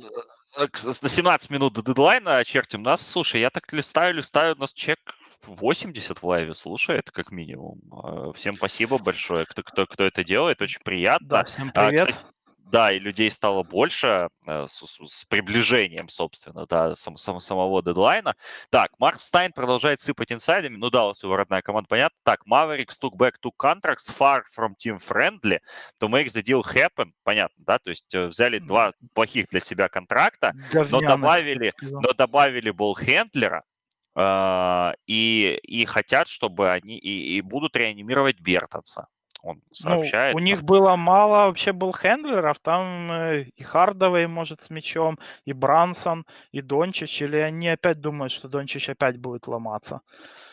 На, 0.56 0.64
на 0.66 1.08
17 1.08 1.50
минут 1.50 1.74
до 1.74 1.82
дедлайна 1.82 2.38
очертим 2.38 2.82
нас. 2.82 3.06
Слушай, 3.06 3.40
я 3.40 3.50
так 3.50 3.72
листаю, 3.72 4.14
листаю, 4.14 4.56
у 4.56 4.58
нас 4.58 4.72
чек 4.72 4.98
80 5.46 6.22
в 6.22 6.26
лайве 6.26 6.54
слушает, 6.54 7.10
как 7.10 7.30
минимум. 7.30 7.80
А, 7.92 8.32
всем 8.32 8.56
спасибо 8.56 8.98
большое, 8.98 9.46
кто, 9.46 9.62
кто, 9.62 9.86
кто 9.86 10.04
это 10.04 10.24
делает, 10.24 10.60
очень 10.62 10.80
приятно. 10.82 11.28
Да, 11.28 11.44
всем 11.44 11.70
привет. 11.70 12.08
А, 12.08 12.12
кстати, 12.12 12.26
да, 12.70 12.92
и 12.92 12.98
людей 12.98 13.30
стало 13.30 13.62
больше 13.62 14.28
э, 14.46 14.66
с, 14.66 14.84
с 15.02 15.24
приближением, 15.26 16.08
собственно, 16.08 16.66
да, 16.66 16.94
сам, 16.96 17.16
сам, 17.16 17.40
самого 17.40 17.82
дедлайна. 17.82 18.34
Так, 18.70 18.90
Марк 18.98 19.20
Стайн 19.20 19.52
продолжает 19.52 20.00
сыпать 20.00 20.32
инсайдами. 20.32 20.76
Ну, 20.76 20.90
Даллас 20.90 21.22
его 21.22 21.36
родная 21.36 21.62
команда, 21.62 21.88
понятно. 21.88 22.16
Так, 22.22 22.40
Mavericks 22.46 22.96
took 23.00 23.14
back 23.16 23.34
two 23.42 23.52
contracts 23.58 24.08
far 24.08 24.42
from 24.56 24.74
team 24.76 24.98
friendly 24.98 25.58
to 26.00 26.08
make 26.08 26.28
the 26.32 26.42
deal 26.42 26.62
happen. 26.62 27.12
Понятно, 27.24 27.64
да? 27.66 27.78
То 27.78 27.90
есть 27.90 28.14
э, 28.14 28.26
взяли 28.26 28.58
два 28.58 28.92
плохих 29.14 29.48
для 29.48 29.60
себя 29.60 29.88
контракта, 29.88 30.54
но 30.72 31.00
добавили, 31.00 31.72
но 31.82 32.12
добавили 32.12 32.70
болхендлера, 32.70 33.64
Uh, 34.12 34.92
и, 35.06 35.56
и 35.62 35.84
хотят, 35.84 36.26
чтобы 36.26 36.72
они 36.72 36.98
и, 36.98 37.36
и 37.36 37.40
будут 37.42 37.76
реанимировать 37.76 38.40
Бертонса 38.40 39.06
он 39.42 39.62
сообщает. 39.72 40.34
Ну, 40.34 40.40
у 40.40 40.42
них 40.42 40.62
было 40.62 40.96
мало 40.96 41.46
вообще 41.46 41.72
был 41.72 41.92
хендлеров, 41.92 42.58
там 42.58 43.10
э, 43.10 43.42
и 43.56 43.62
Хардовый 43.62 44.26
может 44.26 44.60
с 44.60 44.70
мячом, 44.70 45.18
и 45.44 45.52
Брансон, 45.52 46.26
и 46.52 46.60
Дончич, 46.60 47.22
или 47.22 47.36
они 47.36 47.68
опять 47.68 48.00
думают, 48.00 48.32
что 48.32 48.48
Дончич 48.48 48.90
опять 48.90 49.18
будет 49.18 49.46
ломаться? 49.46 50.00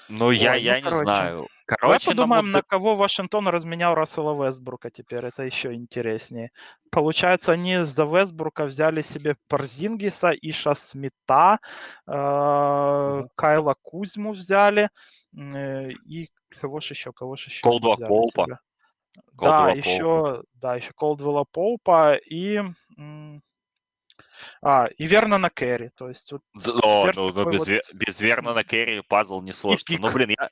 Ну, 0.09 0.31
я, 0.31 0.53
Ой, 0.53 0.61
я 0.61 0.73
ну, 0.73 0.77
не 0.77 0.83
короче. 0.83 1.03
знаю. 1.03 1.47
Короче, 1.65 1.81
Давай 1.81 1.99
подумаем, 1.99 2.45
на, 2.45 2.59
на 2.59 2.61
кого 2.61 2.95
Вашингтон 2.95 3.49
разменял 3.49 3.93
Рассела 3.93 4.33
Вестбрука 4.41 4.89
теперь. 4.89 5.25
Это 5.25 5.43
еще 5.43 5.73
интереснее. 5.73 6.51
Получается, 6.91 7.51
они 7.51 7.79
за 7.79 8.05
Вестбрука 8.05 8.63
взяли 8.63 9.01
себе 9.01 9.35
Парзингиса, 9.49 10.31
Иша 10.31 10.75
Смита, 10.75 11.59
э, 12.07 13.23
Кайла 13.35 13.75
Кузьму 13.81 14.31
взяли. 14.31 14.89
Э, 15.37 15.89
и 15.89 16.29
кого 16.61 16.79
же 16.79 16.93
еще? 16.93 17.11
Кого 17.11 17.35
же 17.35 17.49
еще? 17.49 17.63
Колдуа 17.63 17.97
Да, 19.33 19.71
еще, 19.71 20.43
да, 20.55 20.75
еще 20.75 20.91
Колдвелла 20.93 21.43
Полпа 21.43 22.15
и... 22.15 22.61
А, 24.61 24.87
и 24.97 25.05
верно 25.05 25.37
на 25.37 25.49
Керри. 25.49 25.89
То 25.95 26.09
есть 26.09 26.31
вот 26.31 26.41
О, 26.83 27.11
ну, 27.15 27.31
ну, 27.31 27.51
без, 27.51 27.67
вот... 27.67 27.81
без 27.93 28.19
верно 28.19 28.53
на 28.53 28.63
Керри 28.63 29.01
пазл 29.01 29.41
не 29.41 29.53
сложится. 29.53 29.93
Ну, 29.99 30.11
блин, 30.11 30.29
я, 30.29 30.49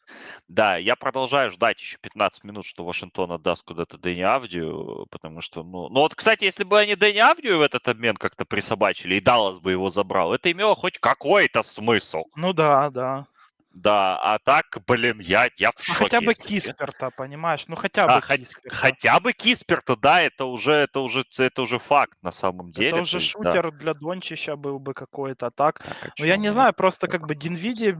да, 0.48 0.78
я 0.78 0.96
продолжаю 0.96 1.52
ждать 1.52 1.80
еще 1.80 1.98
15 2.00 2.44
минут, 2.44 2.66
что 2.66 2.84
Вашингтон 2.84 3.32
отдаст 3.32 3.64
куда-то 3.64 3.98
Дэнни 3.98 4.22
Авдию, 4.22 5.08
потому 5.10 5.42
что, 5.42 5.64
ну, 5.64 5.90
ну 5.90 6.02
вот, 6.02 6.16
кстати, 6.16 6.46
если 6.46 6.64
бы 6.64 6.80
они 6.80 6.96
Дэнни 6.96 7.20
Авдию 7.20 7.58
в 7.58 7.62
этот 7.62 7.88
обмен 7.88 8.16
как-то 8.18 8.46
присобачили 8.46 9.16
и 9.16 9.22
Даллас 9.22 9.60
бы 9.60 9.72
его 9.72 9.90
забрал, 9.90 10.34
это 10.34 10.52
имело 10.52 10.76
хоть 10.76 11.00
какой-то 11.00 11.64
смысл. 11.64 12.24
Ну 12.36 12.54
да, 12.54 12.90
да. 12.90 13.28
Да, 13.76 14.18
а 14.18 14.40
так, 14.40 14.78
блин, 14.88 15.20
я, 15.20 15.50
я 15.58 15.72
в 15.76 15.84
шоке. 15.84 16.04
Хотя 16.04 16.22
бы 16.22 16.34
Кисперта, 16.34 17.10
понимаешь? 17.10 17.66
Ну 17.68 17.76
хотя 17.76 18.08
бы 18.08 18.14
а, 18.14 18.22
Кисперта. 18.22 18.76
Хотя 18.76 19.20
бы 19.20 19.34
Кисперта, 19.34 19.98
да, 19.98 20.22
это 20.22 20.46
уже, 20.46 20.72
это 20.72 21.02
уже, 21.02 21.26
это 21.38 21.62
уже 21.62 21.78
факт 21.78 22.18
на 22.22 22.32
самом 22.32 22.72
деле. 22.72 22.90
Это 22.90 23.02
уже 23.02 23.18
есть, 23.18 23.32
шутер 23.32 23.72
да. 23.72 23.78
для 23.78 23.94
Дончича 23.94 24.56
был 24.56 24.80
бы 24.80 24.94
какой-то, 24.94 25.52
так? 25.52 25.80
так 25.80 26.06
а 26.06 26.10
ну 26.20 26.26
я 26.26 26.38
не 26.38 26.50
знаю, 26.50 26.74
просто 26.74 27.08
как 27.10 27.28
бы 27.28 27.36
Динвиди, 27.36 27.92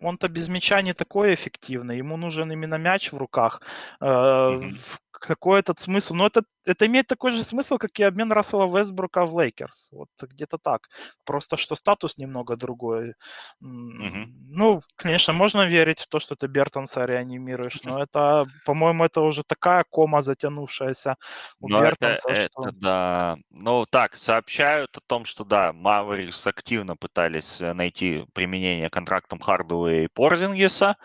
он-то 0.00 0.28
без 0.28 0.48
мяча 0.48 0.80
не 0.80 0.94
такой 0.94 1.34
эффективный, 1.34 1.98
ему 1.98 2.16
нужен 2.16 2.50
именно 2.50 2.76
мяч 2.76 3.12
в 3.12 3.16
руках. 3.18 3.60
Mm-hmm 4.00 5.03
какой 5.26 5.60
этот 5.60 5.78
смысл? 5.78 6.14
Но 6.14 6.26
это, 6.26 6.42
это 6.64 6.86
имеет 6.86 7.06
такой 7.06 7.30
же 7.30 7.44
смысл, 7.44 7.78
как 7.78 7.98
и 7.98 8.02
обмен 8.04 8.32
Рассела 8.32 8.66
Вестбрука 8.66 9.26
в 9.26 9.40
Лейкерс. 9.40 9.88
Вот 9.92 10.08
где-то 10.20 10.58
так. 10.58 10.88
Просто 11.24 11.56
что 11.56 11.74
статус 11.74 12.18
немного 12.18 12.56
другой. 12.56 13.14
Mm-hmm. 13.62 14.26
Ну, 14.50 14.82
конечно, 14.96 15.32
можно 15.32 15.66
верить 15.66 16.00
в 16.00 16.08
то, 16.08 16.20
что 16.20 16.36
ты 16.36 16.46
Бертонса 16.46 17.04
реанимируешь, 17.04 17.82
но 17.84 18.02
это, 18.02 18.46
по-моему, 18.64 19.04
это 19.04 19.20
уже 19.20 19.42
такая 19.42 19.84
кома 19.88 20.22
затянувшаяся 20.22 21.16
у 21.60 21.68
но 21.68 21.80
Бертонса. 21.80 22.30
Это, 22.30 22.42
что... 22.42 22.62
это, 22.68 22.72
да. 22.72 23.36
Ну, 23.50 23.86
так, 23.86 24.18
сообщают 24.18 24.96
о 24.96 25.00
том, 25.06 25.24
что, 25.24 25.44
да, 25.44 25.72
Маверикс 25.72 26.46
активно 26.46 26.96
пытались 26.96 27.60
э, 27.60 27.72
найти 27.72 28.26
применение 28.32 28.90
контрактом 28.90 29.38
Хардуэя 29.38 30.04
и 30.04 30.08
Порзингиса. 30.08 30.96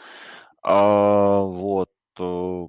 А, 0.62 1.41
вот 1.41 1.90
э, 2.20 2.68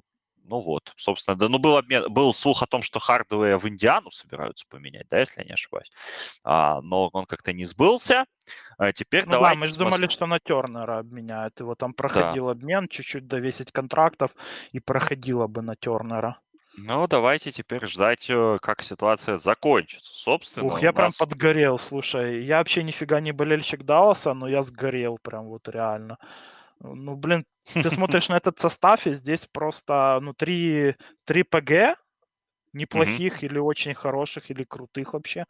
ну 0.51 0.59
вот, 0.59 0.93
собственно, 0.97 1.37
да, 1.37 1.49
ну 1.49 1.59
был 1.59 1.77
обмен, 1.77 2.13
был 2.13 2.35
слух 2.35 2.63
о 2.63 2.67
том, 2.67 2.83
что 2.83 2.99
Хардуэя 2.99 3.57
в 3.57 3.69
Индиану 3.69 4.11
собираются 4.11 4.67
поменять, 4.69 5.07
да, 5.09 5.21
если 5.21 5.41
я 5.41 5.47
не 5.47 5.53
ошибаюсь. 5.53 5.91
А, 6.45 6.81
но 6.81 7.09
он 7.13 7.25
как-то 7.25 7.53
не 7.53 7.65
сбылся. 7.67 8.27
А 8.77 8.93
теперь 8.93 9.27
ну 9.27 9.33
давайте... 9.33 9.55
Да, 9.55 9.61
мы 9.61 9.67
же 9.69 9.79
думали, 9.79 10.09
что 10.09 10.27
на 10.27 10.41
Тернера 10.41 10.99
обменяют. 10.99 11.61
Его 11.61 11.77
там 11.77 11.95
проходил 11.95 12.47
да. 12.47 12.53
обмен, 12.53 12.89
чуть-чуть 12.89 13.29
довесить 13.29 13.71
контрактов, 13.71 14.33
и 14.73 14.81
проходило 14.81 15.47
бы 15.47 15.63
на 15.63 15.77
Тернера. 15.77 16.41
Ну, 16.77 17.07
давайте 17.07 17.53
теперь 17.53 17.87
ждать, 17.87 18.29
э, 18.29 18.59
как 18.61 18.83
ситуация 18.83 19.37
закончится. 19.37 20.11
Собственно, 20.13 20.67
Ух, 20.67 20.83
я 20.83 20.93
нас... 20.93 20.97
прям 20.97 21.29
подгорел, 21.29 21.79
слушай. 21.79 22.45
Я 22.45 22.59
вообще 22.59 22.83
нифига 22.83 23.21
не 23.21 23.31
болельщик 23.31 23.85
Далласа, 23.85 24.35
но 24.35 24.49
я 24.49 24.63
сгорел 24.63 25.19
прям 25.23 25.47
вот 25.47 25.69
реально. 25.69 26.19
Ну, 26.81 27.17
блин, 27.17 27.45
ты 27.73 27.91
смотришь 27.91 28.29
на 28.29 28.37
этот 28.37 28.59
состав, 28.59 29.07
и 29.07 29.13
здесь 29.13 29.47
просто, 29.47 30.19
ну, 30.23 30.33
три, 30.35 30.97
три 31.25 31.43
ПГ, 31.43 31.97
неплохих 32.73 33.43
или 33.43 33.59
очень 33.59 33.95
хороших, 33.95 34.51
или 34.51 34.65
крутых 34.65 35.13
вообще. 35.13 35.45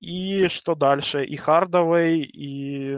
И 0.00 0.48
что 0.48 0.74
дальше? 0.74 1.24
И 1.24 1.36
Хардовый, 1.36 2.22
и, 2.22 2.96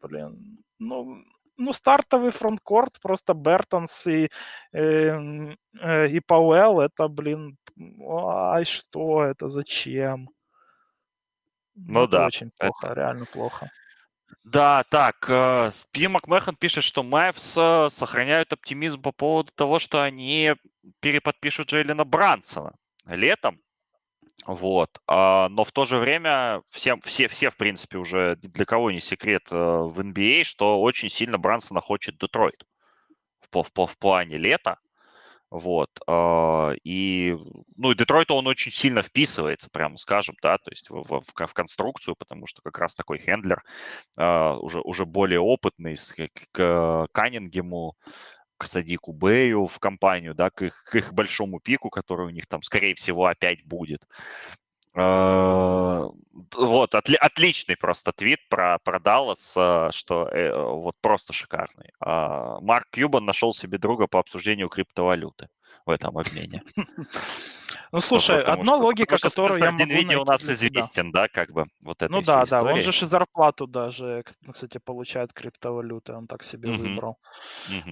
блин, 0.00 0.58
ну, 0.78 1.24
ну, 1.56 1.72
стартовый 1.72 2.30
фронткорт, 2.30 3.00
просто 3.00 3.34
Бертонс 3.34 4.06
и, 4.06 4.28
э, 4.72 5.54
э, 5.80 6.08
и 6.08 6.20
Пауэлл, 6.20 6.80
это, 6.80 7.08
блин, 7.08 7.56
ай, 8.06 8.64
что 8.64 9.24
это, 9.24 9.48
зачем? 9.48 10.28
Ну, 11.74 12.00
ну 12.00 12.06
да. 12.06 12.26
Очень 12.26 12.50
плохо, 12.58 12.86
это... 12.86 12.94
реально 12.94 13.24
плохо. 13.26 13.70
Да, 14.44 14.84
так, 14.90 15.26
э, 15.28 15.70
Пи 15.92 16.06
Макмехан 16.08 16.56
пишет, 16.56 16.84
что 16.84 17.02
Майвс 17.02 17.56
э, 17.58 17.88
сохраняют 17.90 18.52
оптимизм 18.52 19.02
по 19.02 19.12
поводу 19.12 19.52
того, 19.52 19.78
что 19.78 20.02
они 20.02 20.54
переподпишут 21.00 21.68
Джейлина 21.68 22.04
Брансона 22.04 22.72
летом. 23.06 23.60
Вот. 24.46 25.00
А, 25.06 25.48
но 25.48 25.64
в 25.64 25.72
то 25.72 25.84
же 25.84 25.98
время 25.98 26.62
всем, 26.70 27.00
все, 27.00 27.26
все, 27.26 27.50
в 27.50 27.56
принципе, 27.56 27.98
уже 27.98 28.36
для 28.36 28.64
кого 28.64 28.90
не 28.90 29.00
секрет 29.00 29.42
э, 29.50 29.56
в 29.56 29.98
NBA, 29.98 30.44
что 30.44 30.80
очень 30.80 31.08
сильно 31.08 31.38
Брансона 31.38 31.80
хочет 31.80 32.18
Детройт 32.18 32.64
в, 33.50 33.62
в, 33.62 33.86
в 33.86 33.98
плане 33.98 34.36
лета. 34.36 34.78
Вот. 35.50 35.90
А, 36.06 36.72
и, 36.82 37.36
ну, 37.76 37.92
и 37.92 37.94
Детройт, 37.94 38.30
он 38.30 38.46
очень 38.46 38.72
сильно 38.72 39.02
вписывается, 39.02 39.68
прямо 39.70 39.96
скажем, 39.96 40.34
да, 40.42 40.58
то 40.58 40.70
есть 40.70 40.90
в, 40.90 41.02
в, 41.02 41.22
в 41.22 41.54
конструкцию, 41.54 42.16
потому 42.16 42.46
что 42.46 42.62
как 42.62 42.78
раз 42.78 42.94
такой 42.94 43.18
хендлер 43.18 43.62
а, 44.18 44.56
уже, 44.58 44.80
уже 44.80 45.04
более 45.06 45.40
опытный 45.40 45.94
к, 45.94 46.30
к 46.52 47.08
Каннингему, 47.12 47.94
к 48.58 48.66
Садику 48.66 49.12
Бэю 49.12 49.66
в 49.66 49.78
компанию, 49.78 50.34
да, 50.34 50.50
к 50.50 50.62
их, 50.62 50.82
к 50.84 50.94
их 50.96 51.12
большому 51.12 51.60
пику, 51.60 51.90
который 51.90 52.26
у 52.26 52.30
них 52.30 52.46
там, 52.46 52.62
скорее 52.62 52.94
всего, 52.94 53.26
опять 53.26 53.64
будет. 53.64 54.04
Э, 54.96 56.08
вот, 56.56 56.94
отли, 56.94 57.16
отличный 57.16 57.76
просто 57.76 58.12
твит 58.12 58.40
про, 58.48 58.78
про 58.78 58.98
Даллас, 58.98 59.54
э, 59.56 59.90
что 59.92 60.26
э, 60.28 60.56
вот 60.56 60.94
просто 61.02 61.32
шикарный. 61.34 61.90
А, 62.00 62.60
Марк 62.60 62.88
Кьюбан 62.90 63.24
нашел 63.24 63.52
себе 63.52 63.78
друга 63.78 64.06
по 64.06 64.18
обсуждению 64.18 64.68
криптовалюты 64.68 65.48
в 65.84 65.90
этом 65.90 66.16
обмене. 66.18 66.62
Ну, 67.92 68.00
слушай, 68.00 68.38
потому 68.38 68.60
одна 68.60 68.76
что, 68.76 68.84
логика, 68.84 69.16
которую 69.16 69.60
я 69.60 69.70
могу 69.70 69.86
найти... 69.86 70.16
у 70.16 70.24
нас 70.24 70.42
известен, 70.42 71.12
да, 71.12 71.28
как 71.28 71.52
бы, 71.52 71.66
вот 71.84 72.02
это 72.02 72.12
Ну 72.12 72.20
да, 72.20 72.44
да, 72.44 72.62
он 72.62 72.80
же 72.80 72.90
и 72.90 73.06
зарплату 73.06 73.66
даже, 73.66 74.24
ну, 74.42 74.52
кстати, 74.52 74.78
получает 74.78 75.32
криптовалюты, 75.32 76.12
он 76.12 76.26
так 76.26 76.42
себе 76.42 76.72
выбрал. 76.72 77.18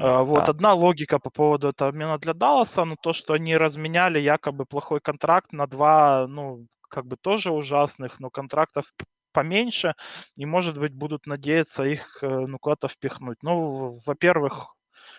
А, 0.00 0.22
вот, 0.22 0.46
да. 0.46 0.50
одна 0.50 0.74
логика 0.74 1.18
по 1.18 1.30
поводу 1.30 1.68
этого 1.68 1.90
обмена 1.90 2.18
для 2.18 2.34
Далласа, 2.34 2.84
ну, 2.84 2.96
то, 3.00 3.12
что 3.12 3.34
они 3.34 3.56
разменяли 3.56 4.18
якобы 4.18 4.64
плохой 4.66 5.00
контракт 5.00 5.52
на 5.52 5.66
два, 5.66 6.26
ну, 6.26 6.66
как 6.94 7.06
бы 7.06 7.16
тоже 7.16 7.50
ужасных, 7.50 8.20
но 8.20 8.30
контрактов 8.30 8.84
поменьше, 9.32 9.94
и, 10.36 10.46
может 10.46 10.78
быть, 10.78 10.94
будут 10.94 11.26
надеяться 11.26 11.82
их 11.82 12.22
э, 12.22 12.28
ну, 12.28 12.56
куда-то 12.58 12.86
впихнуть. 12.86 13.38
Ну, 13.42 13.98
во-первых, 14.06 14.76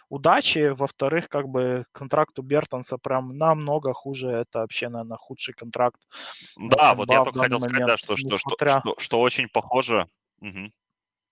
удачи, 0.07 0.69
во-вторых, 0.69 1.27
как 1.27 1.49
бы 1.49 1.85
контракт 1.91 2.39
у 2.39 2.41
Бертонса 2.43 2.97
прям 2.97 3.37
намного 3.37 3.91
хуже, 3.91 4.29
это 4.29 4.59
вообще, 4.59 4.87
наверное, 4.87 5.17
худший 5.17 5.53
контракт. 5.53 5.99
Да, 6.55 6.95
вот 6.95 7.09
я 7.09 7.25
только 7.25 7.39
хотел 7.39 7.59
момент, 7.59 7.71
сказать, 7.71 7.87
да, 7.87 7.97
что, 7.97 8.15
что, 8.15 8.37
что, 8.37 8.79
что, 8.79 8.95
что 8.97 9.19
очень 9.19 9.49
похоже. 9.49 10.07
Угу. 10.39 10.71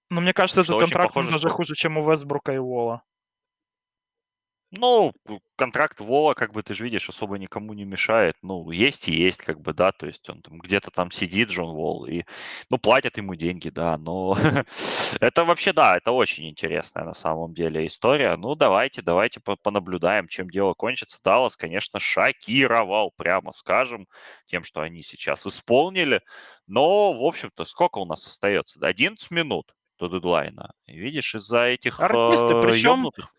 Ну, 0.10 0.22
мне 0.22 0.34
кажется, 0.34 0.66
что 0.66 0.74
этот 0.74 0.90
контракт 0.90 1.08
похоже, 1.14 1.32
даже 1.32 1.48
что... 1.48 1.56
хуже, 1.56 1.76
чем 1.76 1.98
у 1.98 2.12
Вестбрука 2.12 2.54
и 2.54 2.58
Вола. 2.58 3.02
Ну, 4.76 5.14
контракт 5.56 6.00
Вова, 6.00 6.34
как 6.34 6.52
бы 6.52 6.64
ты 6.64 6.74
же 6.74 6.86
видишь, 6.86 7.08
особо 7.08 7.38
никому 7.38 7.74
не 7.74 7.86
мешает. 7.86 8.36
Ну, 8.42 8.72
есть 8.72 9.08
и 9.08 9.14
есть, 9.14 9.38
как 9.44 9.62
бы, 9.62 9.72
да, 9.72 9.92
то 9.92 10.08
есть 10.08 10.28
он 10.30 10.42
там 10.42 10.58
где-то 10.58 10.90
там 10.90 11.12
сидит, 11.12 11.50
Джон 11.50 11.76
Волл, 11.76 12.08
и, 12.08 12.24
ну, 12.72 12.80
платят 12.80 13.18
ему 13.18 13.36
деньги, 13.36 13.70
да, 13.70 14.00
но 14.00 14.36
это 15.22 15.44
вообще, 15.44 15.74
да, 15.74 15.96
это 15.98 16.12
очень 16.12 16.50
интересная 16.50 17.06
на 17.06 17.14
самом 17.14 17.54
деле 17.54 17.86
история. 17.86 18.36
Ну, 18.36 18.56
давайте, 18.56 19.04
давайте 19.04 19.42
понаблюдаем, 19.42 20.28
чем 20.28 20.50
дело 20.50 20.74
кончится. 20.74 21.20
Даллас, 21.24 21.56
конечно, 21.56 22.00
шокировал, 22.00 23.12
прямо 23.16 23.52
скажем, 23.52 24.08
тем, 24.48 24.64
что 24.64 24.82
они 24.82 25.04
сейчас 25.04 25.46
исполнили, 25.46 26.22
но, 26.66 27.14
в 27.14 27.24
общем-то, 27.24 27.66
сколько 27.66 28.00
у 28.00 28.06
нас 28.06 28.26
остается? 28.26 28.80
11 28.82 29.30
минут 29.30 29.72
до 30.00 30.08
дедлайна. 30.08 30.74
видишь, 30.88 31.36
из-за 31.36 31.66
этих 31.66 32.00
Артисты, 32.00 32.60
причем... 32.60 33.04
Ёбнутых 33.04 33.32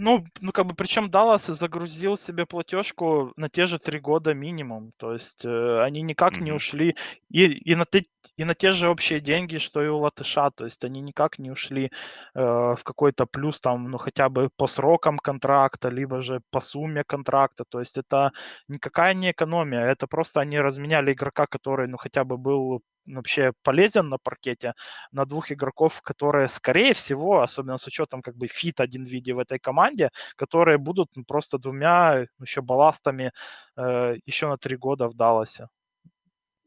ну, 0.00 0.24
ну, 0.40 0.52
как 0.52 0.66
бы, 0.66 0.74
причем 0.74 1.10
Даллас 1.10 1.46
загрузил 1.46 2.16
себе 2.16 2.46
платежку 2.46 3.32
на 3.36 3.48
те 3.50 3.66
же 3.66 3.78
три 3.78 4.00
года 4.00 4.32
минимум. 4.32 4.92
То 4.96 5.12
есть 5.12 5.44
э, 5.44 5.82
они 5.82 6.02
никак 6.02 6.32
mm-hmm. 6.32 6.42
не 6.42 6.52
ушли 6.52 6.96
и, 7.28 7.46
и, 7.46 7.74
на 7.74 7.84
те, 7.84 8.06
и 8.36 8.44
на 8.44 8.54
те 8.54 8.70
же 8.72 8.88
общие 8.88 9.20
деньги, 9.20 9.58
что 9.58 9.82
и 9.82 9.88
у 9.88 9.98
Латыша. 9.98 10.50
То 10.50 10.64
есть 10.64 10.84
они 10.84 11.02
никак 11.02 11.38
не 11.38 11.50
ушли 11.50 11.90
э, 12.34 12.40
в 12.40 12.80
какой-то 12.82 13.26
плюс 13.26 13.60
там, 13.60 13.90
ну, 13.90 13.98
хотя 13.98 14.30
бы 14.30 14.48
по 14.56 14.66
срокам 14.66 15.18
контракта, 15.18 15.90
либо 15.90 16.22
же 16.22 16.40
по 16.50 16.60
сумме 16.60 17.04
контракта. 17.04 17.64
То 17.68 17.80
есть 17.80 17.98
это 17.98 18.32
никакая 18.68 19.12
не 19.14 19.32
экономия. 19.32 19.84
Это 19.84 20.06
просто 20.06 20.40
они 20.40 20.58
разменяли 20.60 21.12
игрока, 21.12 21.46
который, 21.46 21.88
ну, 21.88 21.98
хотя 21.98 22.24
бы 22.24 22.38
был 22.38 22.80
вообще 23.16 23.52
полезен 23.62 24.08
на 24.08 24.18
паркете, 24.18 24.74
на 25.12 25.24
двух 25.24 25.52
игроков, 25.52 26.02
которые, 26.02 26.48
скорее 26.48 26.94
всего, 26.94 27.40
особенно 27.40 27.78
с 27.78 27.86
учетом 27.86 28.22
как 28.22 28.36
бы 28.36 28.46
fit 28.46 28.80
Динвидди 28.80 29.32
в 29.34 29.38
этой 29.38 29.58
команде, 29.58 30.10
которые 30.36 30.78
будут 30.78 31.08
ну, 31.14 31.24
просто 31.24 31.58
двумя 31.58 32.26
еще 32.40 32.62
балластами 32.62 33.32
э, 33.76 34.16
еще 34.26 34.48
на 34.48 34.56
три 34.56 34.76
года 34.76 35.08
в 35.08 35.14
Далласе. 35.14 35.68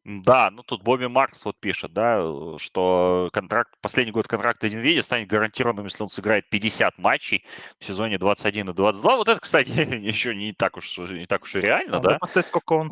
Да, 0.05 0.49
ну 0.51 0.63
тут 0.63 0.83
Бобби 0.83 1.05
Маркс 1.05 1.45
вот 1.45 1.57
пишет, 1.61 1.93
да, 1.93 2.19
что 2.57 3.29
контракт, 3.31 3.73
последний 3.81 4.11
год 4.11 4.27
контракта 4.27 4.67
Динвидди 4.67 5.01
станет 5.01 5.29
гарантированным, 5.29 5.85
если 5.85 6.03
он 6.03 6.09
сыграет 6.09 6.49
50 6.49 6.97
матчей 6.97 7.45
в 7.79 7.85
сезоне 7.85 8.17
21 8.17 8.71
и 8.71 8.73
22. 8.73 9.15
Вот 9.15 9.29
это, 9.29 9.39
кстати, 9.39 9.69
еще 10.05 10.35
не 10.35 10.51
так 10.51 10.75
уж, 10.75 10.97
не 10.97 11.25
так 11.25 11.43
уж 11.43 11.55
и 11.55 11.61
реально, 11.61 11.97
а 11.97 11.99
да? 12.01 12.17
Посмотреть, 12.19 12.47
сколько 12.47 12.73
он 12.73 12.91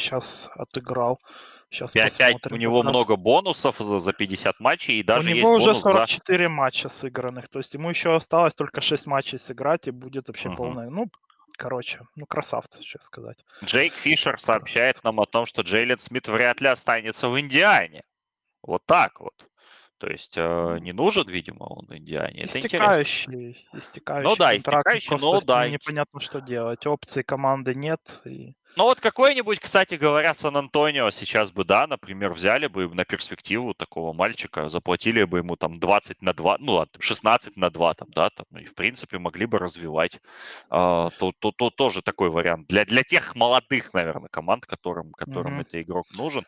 сейчас 0.00 0.50
отыграл. 0.54 1.20
Сейчас 1.70 1.92
5, 1.92 2.12
посмотрим. 2.12 2.56
У 2.56 2.58
него 2.58 2.82
много 2.82 3.16
бонусов 3.16 3.76
за, 3.78 3.98
за 4.00 4.12
50 4.12 4.58
матчей, 4.58 4.98
и 4.98 5.02
даже 5.02 5.30
У 5.30 5.34
него 5.34 5.54
уже 5.54 5.74
44 5.74 6.44
за... 6.44 6.48
матча 6.48 6.88
сыгранных, 6.88 7.48
то 7.48 7.58
есть 7.58 7.74
ему 7.74 7.90
еще 7.90 8.16
осталось 8.16 8.54
только 8.54 8.80
6 8.80 9.06
матчей 9.06 9.38
сыграть, 9.38 9.86
и 9.86 9.92
будет 9.92 10.28
вообще 10.28 10.48
угу. 10.48 10.56
полное. 10.56 10.90
Ну, 10.90 11.06
короче, 11.56 12.00
ну, 12.16 12.26
красавцы, 12.26 12.82
что 12.82 12.98
сказать. 13.02 13.44
Джейк 13.64 13.92
Фишер 13.92 14.38
сообщает 14.38 15.02
нам 15.04 15.20
о 15.20 15.26
том, 15.26 15.46
что 15.46 15.62
Джейлен 15.62 15.98
Смит 15.98 16.26
вряд 16.26 16.60
ли 16.60 16.68
останется 16.68 17.28
в 17.28 17.38
Индиане. 17.38 18.02
Вот 18.62 18.82
так 18.86 19.20
вот. 19.20 19.34
То 20.00 20.08
есть 20.08 20.32
э, 20.36 20.78
не 20.80 20.92
нужен, 20.92 21.28
видимо, 21.28 21.64
он 21.64 21.86
Индиане. 21.90 22.46
Истекающий, 22.46 23.66
истекающий. 23.74 24.30
Ну 24.30 24.34
да, 24.34 24.56
истекающий, 24.56 25.16
но 25.20 25.40
да. 25.40 25.68
Непонятно, 25.68 26.20
что 26.20 26.40
делать. 26.40 26.86
Опций 26.86 27.22
команды 27.22 27.74
нет. 27.74 28.00
И... 28.24 28.54
Ну 28.76 28.84
вот 28.84 29.00
какой-нибудь, 29.00 29.58
кстати 29.60 29.96
говоря, 29.96 30.32
Сан-Антонио 30.32 31.10
сейчас 31.10 31.50
бы, 31.50 31.64
да, 31.64 31.86
например, 31.86 32.32
взяли 32.32 32.68
бы 32.68 32.88
на 32.94 33.04
перспективу 33.04 33.74
такого 33.74 34.12
мальчика, 34.12 34.68
заплатили 34.68 35.24
бы 35.24 35.38
ему 35.38 35.56
там 35.56 35.80
20 35.80 36.22
на 36.22 36.32
2, 36.32 36.56
ну 36.60 36.72
ладно, 36.74 36.92
16 36.98 37.56
на 37.56 37.70
2 37.70 37.94
там, 37.94 38.08
да, 38.14 38.30
там, 38.30 38.46
и 38.58 38.64
в 38.64 38.74
принципе 38.74 39.18
могли 39.18 39.46
бы 39.46 39.58
развивать. 39.58 40.20
А, 40.70 41.10
то, 41.18 41.32
то, 41.38 41.50
то 41.50 41.70
тоже 41.70 42.00
такой 42.00 42.30
вариант. 42.30 42.68
Для, 42.68 42.84
для 42.84 43.02
тех 43.02 43.34
молодых, 43.34 43.92
наверное, 43.92 44.28
команд, 44.28 44.66
которым, 44.66 45.12
которым 45.12 45.58
mm-hmm. 45.58 45.62
этот 45.62 45.74
игрок 45.74 46.06
нужен. 46.14 46.46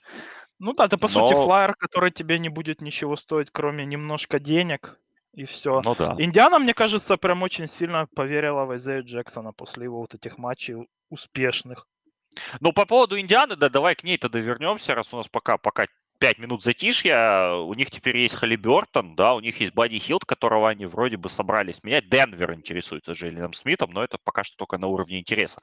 Ну 0.63 0.75
да, 0.75 0.85
это 0.85 0.97
по 0.97 1.09
Но... 1.09 1.27
сути 1.27 1.35
флайер, 1.35 1.75
который 1.75 2.13
тебе 2.13 2.39
не 2.39 2.49
будет 2.49 2.83
ничего 2.83 3.17
стоить, 3.17 3.49
кроме 3.51 3.85
немножко 3.85 4.39
денег, 4.39 4.97
и 5.35 5.45
все. 5.45 5.83
Ну 5.85 5.97
да. 5.99 6.15
Индиана, 6.19 6.61
мне 6.61 6.73
кажется, 6.73 7.17
прям 7.17 7.43
очень 7.43 7.67
сильно 7.67 8.07
поверила 8.15 8.65
в 8.65 8.77
Изея 8.77 9.03
Джексона 9.03 9.53
после 9.53 9.85
его 9.85 9.99
вот 9.99 10.15
этих 10.15 10.39
матчей 10.39 10.77
успешных. 11.11 11.89
Ну, 12.61 12.73
по 12.73 12.87
поводу 12.87 13.19
Индианы, 13.19 13.57
да, 13.57 13.71
давай 13.71 13.97
к 13.97 14.05
ней 14.05 14.19
тогда 14.19 14.39
вернемся, 14.39 14.95
раз 14.95 15.13
у 15.13 15.17
нас 15.17 15.27
пока, 15.27 15.59
пока 15.59 15.87
5 16.23 16.39
минут 16.39 16.63
затишья. 16.63 17.53
У 17.55 17.75
них 17.75 17.91
теперь 17.91 18.17
есть 18.17 18.37
Халибертон, 18.37 19.17
да, 19.17 19.35
у 19.35 19.41
них 19.41 19.59
есть 19.59 19.75
Бадди 19.75 19.99
Хилд, 19.99 20.25
которого 20.25 20.69
они 20.69 20.87
вроде 20.87 21.17
бы 21.17 21.29
собрались 21.29 21.83
менять. 21.83 22.09
Денвер 22.09 22.55
интересуется 22.55 23.11
Джейлином 23.11 23.53
Смитом, 23.53 23.91
но 23.91 24.05
это 24.05 24.19
пока 24.23 24.45
что 24.45 24.57
только 24.57 24.79
на 24.79 24.87
уровне 24.87 25.19
интереса. 25.19 25.61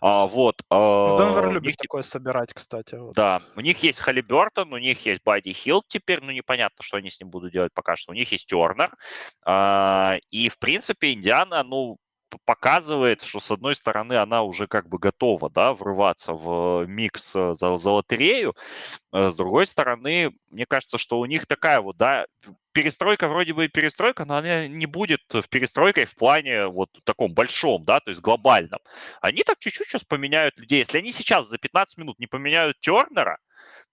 А, 0.00 0.26
вот. 0.26 0.62
А, 0.68 1.16
Денвер 1.16 1.52
любит 1.52 1.66
них... 1.66 1.76
такое 1.76 2.02
собирать, 2.02 2.52
кстати. 2.52 2.96
Вот. 2.96 3.14
Да, 3.14 3.40
у 3.54 3.60
них 3.60 3.80
есть 3.84 4.00
Халибертон, 4.00 4.72
у 4.72 4.78
них 4.78 5.06
есть 5.06 5.20
Бадди 5.24 5.52
Хилд 5.52 5.84
теперь, 5.86 6.20
ну 6.20 6.32
непонятно, 6.32 6.82
что 6.82 6.96
они 6.96 7.08
с 7.08 7.20
ним 7.20 7.30
будут 7.30 7.52
делать 7.52 7.72
пока 7.72 7.94
что. 7.94 8.10
У 8.10 8.14
них 8.16 8.32
есть 8.32 8.48
Тернер. 8.48 8.90
А, 9.44 10.16
и, 10.32 10.48
в 10.48 10.58
принципе, 10.58 11.12
Индиана, 11.12 11.62
ну, 11.62 11.98
показывает, 12.44 13.22
что 13.22 13.40
с 13.40 13.50
одной 13.50 13.74
стороны 13.74 14.14
она 14.14 14.42
уже 14.42 14.66
как 14.66 14.88
бы 14.88 14.98
готова, 14.98 15.50
да, 15.50 15.72
врываться 15.72 16.32
в 16.32 16.86
микс 16.86 17.34
э, 17.34 17.54
за, 17.54 17.76
за 17.76 17.90
лотерею, 17.90 18.54
э, 19.12 19.28
с 19.28 19.34
другой 19.34 19.66
стороны, 19.66 20.32
мне 20.50 20.66
кажется, 20.66 20.98
что 20.98 21.18
у 21.18 21.26
них 21.26 21.46
такая 21.46 21.80
вот, 21.80 21.96
да, 21.96 22.26
перестройка 22.72 23.28
вроде 23.28 23.52
бы 23.52 23.64
и 23.64 23.68
перестройка, 23.68 24.24
но 24.24 24.36
она 24.36 24.66
не 24.68 24.86
будет 24.86 25.22
в 25.30 25.48
перестройкой 25.48 26.04
в 26.04 26.14
плане 26.14 26.66
вот 26.66 26.88
таком 27.04 27.34
большом, 27.34 27.84
да, 27.84 28.00
то 28.00 28.10
есть 28.10 28.20
глобальном. 28.20 28.80
Они 29.20 29.42
так 29.42 29.58
чуть-чуть 29.58 29.88
сейчас 29.88 30.04
поменяют 30.04 30.58
людей. 30.58 30.80
Если 30.80 30.98
они 30.98 31.12
сейчас 31.12 31.48
за 31.48 31.58
15 31.58 31.98
минут 31.98 32.18
не 32.18 32.26
поменяют 32.26 32.78
Тернера, 32.80 33.38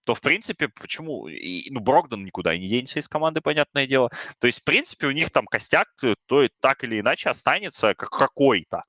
то, 0.08 0.14
в 0.14 0.22
принципе, 0.22 0.68
почему? 0.68 1.28
И, 1.28 1.70
ну, 1.70 1.80
Брогдон 1.80 2.24
никуда 2.24 2.54
и 2.54 2.58
не 2.58 2.66
денется 2.66 2.98
из 2.98 3.08
команды, 3.08 3.42
понятное 3.42 3.86
дело. 3.86 4.08
То 4.38 4.46
есть, 4.46 4.60
в 4.60 4.64
принципе, 4.64 5.06
у 5.06 5.10
них 5.10 5.30
там 5.30 5.44
костяк 5.44 5.86
э, 6.02 6.14
то 6.24 6.48
так 6.60 6.82
или 6.82 7.00
иначе 7.00 7.28
останется 7.28 7.92
как 7.92 8.08
какой-то. 8.08 8.80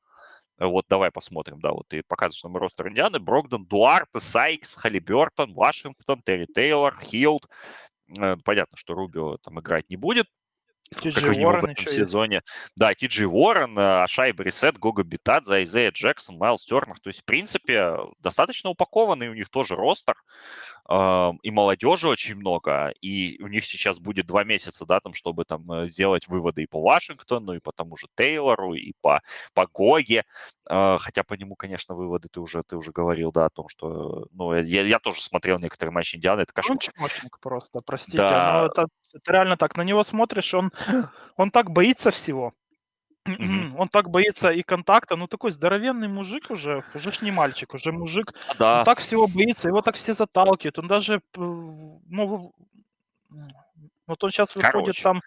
Вот 0.57 0.85
давай 0.87 1.11
посмотрим, 1.11 1.59
да, 1.59 1.73
вот 1.73 1.89
ты 1.89 2.03
показываешь 2.07 2.43
нам 2.45 2.55
ростер 2.55 2.87
Индианы. 2.87 3.19
Брогдон, 3.19 3.65
Дуарте, 3.65 4.17
Сайкс, 4.17 4.75
Халибертон, 4.75 5.53
Вашингтон, 5.53 6.21
Терри 6.21 6.45
Тейлор, 6.55 6.97
Хилд. 7.01 7.45
Э, 8.17 8.37
понятно, 8.45 8.77
что 8.77 8.93
Рубио 8.93 9.39
там 9.39 9.59
играть 9.59 9.89
не 9.89 9.97
будет. 9.97 10.27
Ти 11.01 11.11
как 11.11 11.23
Уоррен 11.23 11.61
в 11.61 11.63
этом 11.65 11.87
сезоне. 11.87 12.35
Есть. 12.35 12.47
Да, 12.75 12.93
Ти 12.93 13.07
Джи 13.07 13.27
Уоррен, 13.27 13.77
Ошэй 13.77 14.31
Бриссетт, 14.31 14.77
Гога 14.77 15.03
Битадзе, 15.03 15.53
Айзея 15.53 15.91
Джексон, 15.91 16.37
Майлз 16.37 16.65
Тернер. 16.65 16.99
То 16.99 17.09
есть, 17.09 17.21
в 17.21 17.25
принципе, 17.25 17.95
достаточно 18.19 18.69
упакованный 18.69 19.29
у 19.29 19.33
них 19.33 19.49
тоже 19.49 19.75
ростер 19.75 20.15
и 20.89 21.51
молодежи 21.51 22.07
очень 22.07 22.35
много, 22.35 22.91
и 22.99 23.39
у 23.43 23.47
них 23.47 23.63
сейчас 23.63 23.99
будет 23.99 24.25
два 24.25 24.43
месяца, 24.43 24.87
да, 24.87 24.99
там, 24.99 25.13
чтобы 25.13 25.45
там 25.45 25.71
э, 25.71 25.87
сделать 25.87 26.27
выводы 26.27 26.63
и 26.63 26.67
по 26.67 26.81
Вашингтону, 26.81 27.53
и 27.53 27.59
по 27.59 27.71
тому 27.71 27.95
же 27.95 28.07
Тейлору, 28.15 28.73
и 28.73 28.93
по, 29.01 29.21
по 29.53 29.67
Гоге, 29.67 30.23
а, 30.67 30.97
хотя 30.97 31.23
по 31.23 31.35
нему, 31.35 31.55
конечно, 31.55 31.93
выводы 31.93 32.27
ты 32.31 32.39
уже, 32.39 32.63
ты 32.63 32.75
уже 32.75 32.91
говорил, 32.91 33.31
да, 33.31 33.45
о 33.45 33.49
том, 33.51 33.67
что, 33.67 34.25
ну, 34.31 34.55
я, 34.55 34.81
я 34.81 34.97
тоже 34.97 35.21
смотрел 35.21 35.59
некоторые 35.59 35.93
матчи 35.93 36.15
Индианы, 36.15 36.41
это 36.41 36.53
кошмар. 36.53 36.79
Чмошник 36.79 37.39
просто, 37.39 37.79
простите, 37.85 38.17
да. 38.17 38.65
это, 38.65 38.87
это 39.13 39.31
реально 39.31 39.57
так, 39.57 39.77
на 39.77 39.83
него 39.83 40.03
смотришь, 40.03 40.53
он, 40.53 40.71
он 41.37 41.51
так 41.51 41.71
боится 41.71 42.11
всего, 42.11 42.53
Mm-hmm. 43.25 43.75
Он 43.77 43.89
так 43.89 44.09
боится 44.09 44.49
и 44.49 44.63
контакта, 44.63 45.15
ну 45.15 45.27
такой 45.27 45.51
здоровенный 45.51 46.07
мужик 46.07 46.49
уже, 46.49 46.83
уже 46.95 47.11
ж 47.11 47.21
не 47.21 47.31
мальчик, 47.31 47.73
уже 47.73 47.91
мужик. 47.91 48.33
Да. 48.57 48.79
Он 48.79 48.85
так 48.85 48.99
всего 48.99 49.27
боится, 49.27 49.67
его 49.67 49.81
так 49.81 49.95
все 49.95 50.13
заталкивают. 50.13 50.79
Он 50.79 50.87
даже, 50.87 51.21
ну, 51.35 52.53
вот 54.07 54.23
он 54.23 54.31
сейчас 54.31 54.55
выходит 54.55 54.71
Короче, 54.71 55.03
там, 55.03 55.21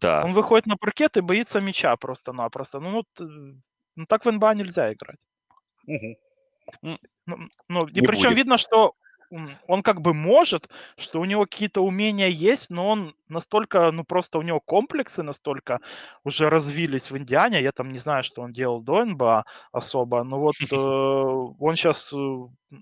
да. 0.00 0.22
он 0.24 0.32
выходит 0.32 0.66
на 0.66 0.76
паркет 0.76 1.16
и 1.16 1.20
боится 1.20 1.60
мяча 1.60 1.96
просто-напросто. 1.96 2.78
Ну, 2.78 3.02
ну, 3.18 3.54
ну 3.96 4.06
так 4.06 4.24
в 4.24 4.30
НБА 4.30 4.54
нельзя 4.54 4.92
играть. 4.92 5.18
Угу. 5.86 6.16
Ну, 6.82 6.98
ну, 7.68 7.86
и 7.88 8.00
причем 8.02 8.28
будет. 8.28 8.36
видно, 8.36 8.58
что 8.58 8.94
он 9.66 9.82
как 9.82 10.00
бы 10.00 10.12
может, 10.12 10.68
что 10.96 11.20
у 11.20 11.24
него 11.24 11.44
какие-то 11.44 11.80
умения 11.80 12.28
есть, 12.28 12.70
но 12.70 12.88
он 12.88 13.14
настолько, 13.28 13.90
ну 13.92 14.04
просто 14.04 14.38
у 14.38 14.42
него 14.42 14.60
комплексы 14.60 15.22
настолько 15.22 15.80
уже 16.24 16.50
развились 16.50 17.10
в 17.10 17.16
Индиане. 17.16 17.62
Я 17.62 17.72
там 17.72 17.92
не 17.92 17.98
знаю, 17.98 18.24
что 18.24 18.42
он 18.42 18.52
делал 18.52 18.80
до 18.80 19.04
НБА 19.04 19.44
особо, 19.72 20.24
но 20.24 20.40
вот 20.40 20.54
э, 20.72 20.74
он 20.74 21.76
сейчас, 21.76 22.12
э, 22.12 22.76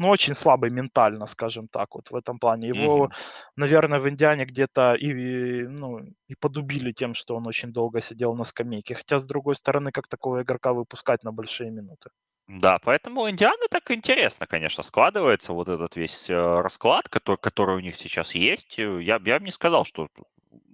ну 0.00 0.08
очень 0.08 0.34
слабый 0.34 0.70
ментально, 0.70 1.26
скажем 1.26 1.68
так, 1.68 1.94
вот 1.94 2.10
в 2.10 2.16
этом 2.16 2.38
плане. 2.38 2.68
Его, 2.68 3.06
mm-hmm. 3.06 3.12
наверное, 3.56 4.00
в 4.00 4.08
Индиане 4.08 4.46
где-то 4.46 4.94
и, 4.94 5.66
ну, 5.68 6.00
и 6.26 6.34
подубили 6.40 6.92
тем, 6.92 7.14
что 7.14 7.36
он 7.36 7.46
очень 7.46 7.70
долго 7.72 8.00
сидел 8.00 8.34
на 8.34 8.44
скамейке. 8.44 8.94
Хотя, 8.94 9.18
с 9.18 9.26
другой 9.26 9.54
стороны, 9.54 9.92
как 9.92 10.08
такого 10.08 10.40
игрока 10.42 10.72
выпускать 10.72 11.22
на 11.22 11.32
большие 11.32 11.70
минуты? 11.70 12.08
Да, 12.48 12.78
поэтому 12.82 13.28
Индианы 13.28 13.68
так 13.70 13.90
интересно, 13.90 14.46
конечно, 14.46 14.82
складывается 14.82 15.52
вот 15.52 15.68
этот 15.68 15.96
весь 15.96 16.30
э, 16.30 16.60
расклад, 16.62 17.08
который, 17.08 17.36
который 17.36 17.76
у 17.76 17.80
них 17.80 17.96
сейчас 17.96 18.34
есть. 18.34 18.78
Я, 18.78 19.20
я 19.24 19.38
бы 19.38 19.44
не 19.44 19.52
сказал, 19.52 19.84
что 19.84 20.08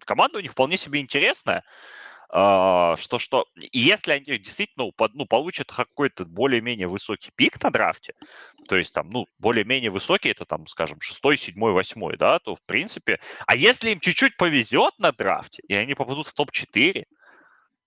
команда 0.05 0.39
у 0.39 0.41
них 0.41 0.53
вполне 0.53 0.77
себе 0.77 1.01
интересная. 1.01 1.65
Uh, 2.29 2.97
что, 2.97 3.21
что 3.21 3.47
если 3.55 4.11
они 4.11 4.39
действительно 4.39 4.91
ну, 5.15 5.27
получат 5.27 5.71
какой-то 5.73 6.25
более-менее 6.25 6.89
высокий 6.89 7.31
пик 7.37 7.63
на 7.63 7.71
драфте, 7.71 8.15
то 8.69 8.77
есть 8.77 8.93
там, 8.93 9.11
ну, 9.11 9.27
более-менее 9.39 9.91
высокий, 9.91 10.31
это 10.31 10.45
там, 10.45 10.67
скажем, 10.67 11.01
шестой, 11.01 11.39
седьмой, 11.39 11.73
восьмой, 11.73 12.17
да, 12.17 12.41
то 12.41 12.57
в 12.57 12.63
принципе, 12.63 13.21
а 13.47 13.55
если 13.55 13.91
им 13.91 14.01
чуть-чуть 14.01 14.37
повезет 14.37 14.95
на 14.99 15.13
драфте, 15.13 15.63
и 15.69 15.75
они 15.75 15.95
попадут 15.95 16.27
в 16.27 16.35
топ-4, 16.35 17.05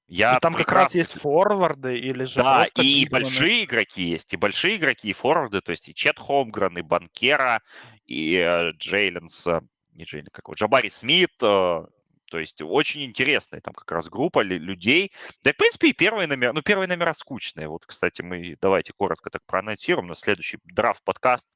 я 0.09 0.37
и 0.37 0.39
там 0.39 0.55
прекрасно... 0.55 0.65
как 0.65 0.85
раз 0.85 0.95
есть 0.95 1.21
форварды 1.21 1.99
или 1.99 2.23
же 2.23 2.35
Да, 2.35 2.65
и 2.75 3.03
бигманы. 3.03 3.23
большие 3.23 3.63
игроки 3.65 4.01
есть, 4.01 4.33
и 4.33 4.37
большие 4.37 4.77
игроки, 4.77 5.09
и 5.09 5.13
форварды, 5.13 5.61
то 5.61 5.71
есть 5.71 5.87
и 5.87 5.93
Чет 5.93 6.17
Холмгрен, 6.17 6.77
и 6.79 6.81
Банкера, 6.81 7.61
и 8.07 8.35
э, 8.35 8.71
Джейленс, 8.71 9.45
э, 9.45 9.61
не 9.93 10.05
Джейлен, 10.05 10.29
как 10.31 10.47
его, 10.47 10.55
Джабари 10.55 10.89
Смит, 10.89 11.33
э, 11.43 11.85
то 12.29 12.39
есть 12.39 12.61
очень 12.61 13.03
интересная 13.03 13.61
там 13.61 13.73
как 13.73 13.91
раз 13.91 14.09
группа 14.09 14.41
людей. 14.41 15.11
Да, 15.43 15.51
в 15.51 15.57
принципе, 15.57 15.89
и 15.89 15.93
первые 15.93 16.27
номера, 16.27 16.53
ну, 16.53 16.61
первые 16.61 16.87
номера 16.87 17.13
скучные. 17.13 17.67
Вот, 17.67 17.85
кстати, 17.85 18.21
мы 18.21 18.57
давайте 18.61 18.93
коротко 18.93 19.29
так 19.29 19.41
проанонсируем 19.45 20.07
на 20.07 20.15
следующий 20.15 20.59
драфт-подкаст 20.63 21.47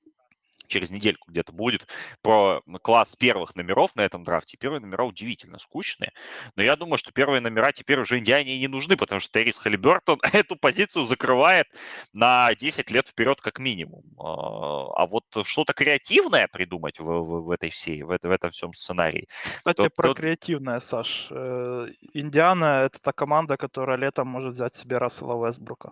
через 0.67 0.91
недельку 0.91 1.31
где-то 1.31 1.51
будет, 1.51 1.87
про 2.21 2.61
класс 2.81 3.15
первых 3.15 3.55
номеров 3.55 3.95
на 3.95 4.01
этом 4.01 4.23
драфте. 4.23 4.57
Первые 4.57 4.81
номера 4.81 5.03
удивительно 5.03 5.59
скучные, 5.59 6.11
но 6.55 6.63
я 6.63 6.75
думаю, 6.75 6.97
что 6.97 7.11
первые 7.11 7.41
номера 7.41 7.71
теперь 7.71 7.99
уже 7.99 8.19
Индиане 8.19 8.59
не 8.59 8.67
нужны, 8.67 8.97
потому 8.97 9.19
что 9.19 9.31
Террис 9.31 9.57
Халибертон 9.57 10.19
эту 10.33 10.55
позицию 10.55 11.05
закрывает 11.05 11.67
на 12.13 12.53
10 12.55 12.89
лет 12.91 13.07
вперед 13.07 13.41
как 13.41 13.59
минимум. 13.59 14.03
А, 14.19 15.03
а 15.03 15.05
вот 15.07 15.25
что-то 15.43 15.73
креативное 15.73 16.47
придумать 16.47 16.99
в, 16.99 17.05
в, 17.05 17.45
в 17.45 17.51
этой 17.51 17.69
всей, 17.69 18.03
в, 18.03 18.07
в 18.07 18.31
этом 18.31 18.51
всем 18.51 18.73
сценарии. 18.73 19.27
Кстати, 19.43 19.77
то, 19.77 19.89
про 19.89 20.09
то... 20.09 20.13
креативное, 20.15 20.79
Саш. 20.79 21.27
Э, 21.31 21.87
Индиана— 22.13 22.83
это 22.85 22.99
та 23.01 23.11
команда, 23.11 23.57
которая 23.57 23.97
летом 23.97 24.27
может 24.27 24.53
взять 24.53 24.75
себе 24.75 24.97
Рассела 24.97 25.45
Вестбрука 25.45 25.91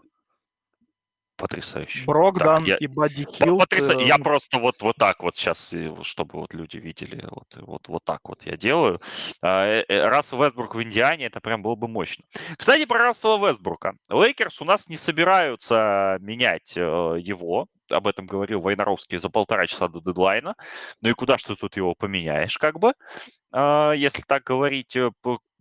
потрясающе. 1.42 2.06
Брогдан 2.06 2.60
так, 2.60 2.68
я, 2.68 2.76
и 2.78 2.88
Бадди 2.88 3.26
Хилт. 3.26 3.60
Потряса... 3.60 3.94
Э... 3.94 4.04
Я 4.04 4.18
просто 4.20 4.60
вот, 4.60 4.82
вот 4.82 4.96
так 4.96 5.24
вот 5.24 5.36
сейчас, 5.36 5.74
чтобы 6.04 6.40
вот 6.40 6.54
люди 6.54 6.78
видели, 6.78 7.28
вот, 7.30 7.48
вот, 7.56 7.88
вот 7.88 8.04
так 8.06 8.20
вот 8.30 8.44
я 8.46 8.56
делаю. 8.56 9.02
А, 9.42 9.66
э, 9.66 9.84
э, 9.88 10.08
Рассел 10.08 10.44
Вестбрук 10.44 10.76
в 10.76 10.84
Индиане, 10.84 11.26
это 11.26 11.42
прям 11.42 11.64
было 11.64 11.76
бы 11.76 11.88
мощно. 11.88 12.24
Кстати, 12.58 12.86
про 12.86 13.00
Рассела 13.00 13.38
Вестбрука. 13.50 13.94
Лейкерс 14.10 14.62
у 14.62 14.66
нас 14.66 14.88
не 14.88 14.96
собираются 14.96 16.18
менять 16.22 16.74
э, 16.76 16.80
его, 17.20 17.68
об 17.90 18.08
этом 18.08 18.28
говорил 18.28 18.62
Войнаровский 18.62 19.18
за 19.18 19.30
полтора 19.30 19.66
часа 19.66 19.88
до 19.88 20.00
дедлайна. 20.00 20.56
Ну 21.02 21.10
и 21.10 21.14
куда 21.14 21.40
что 21.40 21.56
тут 21.56 21.76
его 21.76 21.96
поменяешь, 21.96 22.58
как 22.60 22.80
бы, 22.80 22.94
а, 23.52 23.94
если 23.94 24.22
так 24.22 24.44
говорить 24.44 24.96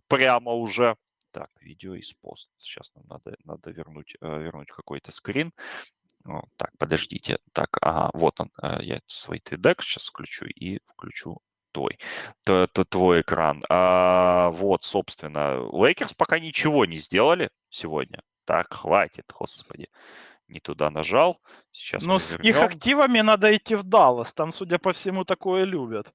прямо 0.07 0.51
уже. 0.51 0.95
Так, 1.31 1.49
видео 1.61 1.95
из 1.95 2.13
пост. 2.13 2.49
Сейчас 2.57 2.91
нам 2.95 3.05
надо, 3.07 3.37
надо 3.45 3.71
вернуть, 3.71 4.15
э, 4.19 4.41
вернуть 4.41 4.69
какой-то 4.69 5.11
скрин. 5.11 5.53
Так, 6.57 6.77
подождите. 6.77 7.39
Так, 7.53 7.77
ага, 7.81 8.11
вот 8.13 8.39
он. 8.39 8.51
Э, 8.61 8.77
я 8.81 9.01
свой 9.07 9.39
TDEC 9.39 9.81
сейчас 9.81 10.07
включу 10.07 10.45
и 10.45 10.79
включу 10.85 11.39
твой, 11.71 11.97
т, 12.43 12.67
т, 12.67 12.83
твой 12.85 13.21
экран. 13.21 13.63
А, 13.69 14.49
вот, 14.51 14.83
собственно, 14.83 15.57
Лейкерс 15.71 16.13
пока 16.13 16.39
ничего 16.39 16.85
не 16.85 16.97
сделали 16.97 17.49
сегодня. 17.69 18.21
Так, 18.45 18.73
хватит, 18.73 19.25
господи. 19.33 19.87
Не 20.47 20.59
туда 20.59 20.89
нажал. 20.89 21.39
Сейчас 21.71 22.03
Но 22.03 22.19
с 22.19 22.37
их 22.39 22.57
активами 22.57 23.21
надо 23.21 23.55
идти 23.55 23.75
в 23.75 23.83
Даллас. 23.83 24.33
Там, 24.33 24.51
судя 24.51 24.79
по 24.79 24.91
всему, 24.91 25.23
такое 25.23 25.63
любят. 25.63 26.11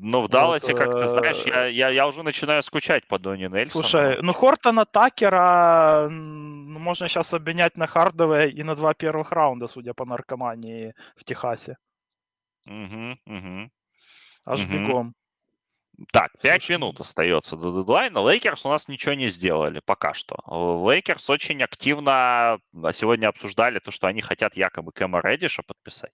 Но 0.00 0.22
в 0.22 0.28
Далласе, 0.28 0.72
вот, 0.72 0.82
как 0.82 0.92
ты 0.92 1.06
знаешь, 1.06 1.42
я, 1.46 1.66
э, 1.66 1.72
я, 1.72 1.90
я 1.90 2.06
уже 2.06 2.22
начинаю 2.22 2.62
скучать 2.62 3.06
по 3.06 3.18
Донни 3.18 3.44
Нельсону. 3.44 3.84
Слушай, 3.84 4.18
ну 4.22 4.32
Хортона 4.32 4.84
Такера 4.84 6.08
ну, 6.10 6.78
можно 6.78 7.08
сейчас 7.08 7.32
обменять 7.34 7.76
на 7.76 7.86
Хардуэя 7.86 8.50
и 8.50 8.62
на 8.62 8.74
два 8.74 8.94
первых 8.94 9.32
раунда, 9.32 9.66
судя 9.68 9.94
по 9.94 10.04
наркомании 10.04 10.94
в 11.14 11.24
Техасе. 11.24 11.76
Угу, 12.66 13.18
угу. 13.26 13.70
Аж 14.46 14.64
угу. 14.64 14.72
бегом. 14.72 15.14
Так, 16.12 16.32
5 16.42 16.62
Слушай. 16.62 16.72
минут 16.72 17.00
остается 17.00 17.56
до 17.56 17.78
дедлайна. 17.78 18.18
Лейкерс 18.18 18.66
у 18.66 18.68
нас 18.68 18.86
ничего 18.88 19.14
не 19.14 19.28
сделали 19.28 19.80
пока 19.84 20.12
что. 20.12 20.36
Лейкерс 20.46 21.30
очень 21.30 21.62
активно 21.62 22.58
а, 22.82 22.92
сегодня 22.92 23.28
обсуждали 23.28 23.78
то, 23.78 23.90
что 23.90 24.06
они 24.06 24.20
хотят 24.20 24.56
якобы 24.56 24.92
Кэма 24.92 25.20
Редиша 25.22 25.62
подписать. 25.62 26.12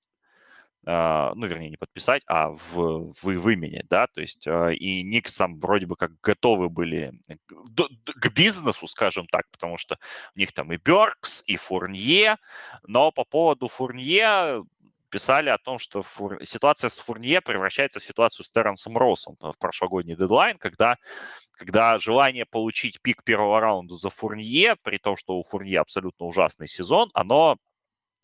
А, 0.85 1.33
ну, 1.37 1.47
вернее, 1.47 1.71
не 1.71 1.77
подписать, 1.77 2.23
а 2.27 2.51
вы, 2.51 3.13
вы, 3.13 3.23
выменять, 3.23 3.85
да, 3.89 4.09
то 4.09 4.21
есть 4.21 4.49
а, 4.49 4.71
и 4.71 5.03
Никсам 5.05 5.61
вроде 5.61 5.87
бы 5.87 5.95
как 5.95 6.11
готовы 6.21 6.69
были 6.69 7.13
к 7.29 8.29
бизнесу, 8.31 8.89
скажем 8.89 9.27
так, 9.29 9.49
потому 9.53 9.79
что 9.79 9.97
у 10.35 10.39
них 10.41 10.53
там 10.53 10.73
и 10.73 10.79
Беркс, 10.79 11.45
и 11.47 11.57
Фурнье, 11.57 12.37
но 12.85 13.13
по 13.13 13.23
поводу 13.25 13.69
Фурнье 13.69 14.65
писали 15.09 15.51
о 15.51 15.59
том, 15.59 15.79
что 15.79 16.03
фур... 16.03 16.45
ситуация 16.45 16.89
с 16.89 16.99
Фурнье 16.99 17.41
превращается 17.41 18.01
в 18.01 18.05
ситуацию 18.05 18.45
с 18.45 18.51
Терренсом 18.51 18.99
Россом 18.99 19.37
в 19.39 19.55
прошлогодний 19.61 20.17
дедлайн, 20.17 20.59
когда, 20.59 20.97
когда 21.53 21.97
желание 21.99 22.45
получить 22.45 23.01
пик 23.03 23.23
первого 23.23 23.61
раунда 23.61 23.95
за 23.95 24.11
Фурнье, 24.11 24.75
при 24.83 24.99
том, 24.99 25.17
что 25.17 25.39
у 25.39 25.45
Фурнье 25.45 25.79
абсолютно 25.79 26.27
ужасный 26.27 26.67
сезон, 26.67 27.09
оно 27.15 27.57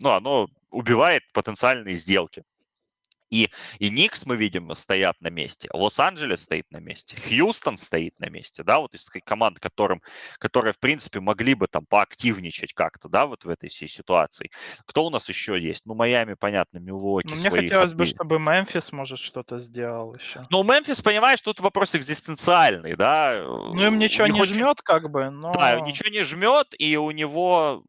ну, 0.01 0.11
оно 0.11 0.49
убивает 0.71 1.23
потенциальные 1.33 1.95
сделки. 1.95 2.45
И, 3.31 3.51
и 3.79 3.91
Никс, 3.91 4.25
мы 4.25 4.37
видим, 4.37 4.75
стоят 4.75 5.21
на 5.21 5.29
месте, 5.29 5.69
Лос-Анджелес 5.73 6.43
стоит 6.43 6.65
на 6.71 6.79
месте, 6.79 7.15
Хьюстон 7.17 7.77
стоит 7.77 8.19
на 8.19 8.31
месте, 8.31 8.63
да, 8.63 8.81
вот 8.81 8.95
из 8.95 9.05
команд, 9.05 9.61
которым, 9.61 10.01
которые, 10.39 10.73
в 10.73 10.79
принципе, 10.79 11.21
могли 11.21 11.53
бы 11.53 11.67
там 11.67 11.85
поактивничать 11.85 12.73
как-то, 12.73 13.11
да, 13.11 13.27
вот 13.27 13.45
в 13.45 13.49
этой 13.51 13.69
всей 13.69 13.89
ситуации. 13.89 14.51
Кто 14.87 15.05
у 15.05 15.11
нас 15.11 15.29
еще 15.29 15.61
есть? 15.61 15.85
Ну, 15.85 15.95
Майами, 15.95 16.35
понятно, 16.35 16.79
Милуоки. 16.79 17.27
Ну, 17.29 17.37
мне 17.37 17.51
хотелось 17.51 17.93
бы, 17.93 18.07
чтобы 18.07 18.39
Мемфис, 18.39 18.93
может, 18.93 19.19
что-то 19.19 19.59
сделал 19.59 20.15
еще. 20.15 20.47
Ну, 20.49 20.63
Мемфис, 20.63 21.03
понимаешь, 21.03 21.43
тут 21.43 21.61
вопрос 21.61 21.95
экзистенциальный, 21.95 22.97
да. 22.97 23.43
Ну, 23.45 23.87
им 23.87 23.99
ничего 23.99 24.27
не 24.27 24.41
очень... 24.41 24.55
жмет, 24.55 24.81
как 24.81 25.11
бы, 25.11 25.29
но... 25.29 25.53
Да, 25.53 25.81
ничего 25.81 26.09
не 26.09 26.23
жмет, 26.23 26.69
и 26.79 26.97
у 26.97 27.11
него 27.11 27.85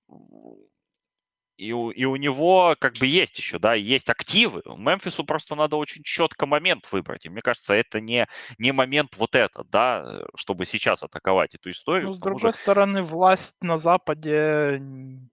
и 1.59 1.73
у, 1.73 1.91
и 1.91 2.05
у 2.05 2.15
него 2.15 2.75
как 2.79 2.93
бы 2.99 3.05
есть 3.05 3.37
еще, 3.37 3.59
да, 3.59 3.73
есть 3.73 4.09
активы. 4.09 4.61
Мемфису 4.65 5.25
просто 5.25 5.55
надо 5.55 5.75
очень 5.75 6.03
четко 6.03 6.45
момент 6.45 6.87
выбрать. 6.91 7.25
И 7.25 7.29
мне 7.29 7.41
кажется, 7.41 7.73
это 7.73 7.99
не, 7.99 8.27
не 8.57 8.71
момент 8.71 9.17
вот 9.17 9.35
этот, 9.35 9.69
да, 9.69 10.23
чтобы 10.35 10.65
сейчас 10.65 11.03
атаковать 11.03 11.55
эту 11.55 11.69
историю. 11.69 12.07
Ну, 12.07 12.13
с 12.13 12.19
другой 12.19 12.53
что... 12.53 12.61
стороны, 12.61 13.01
власть 13.01 13.57
на 13.61 13.75
Западе 13.75 14.77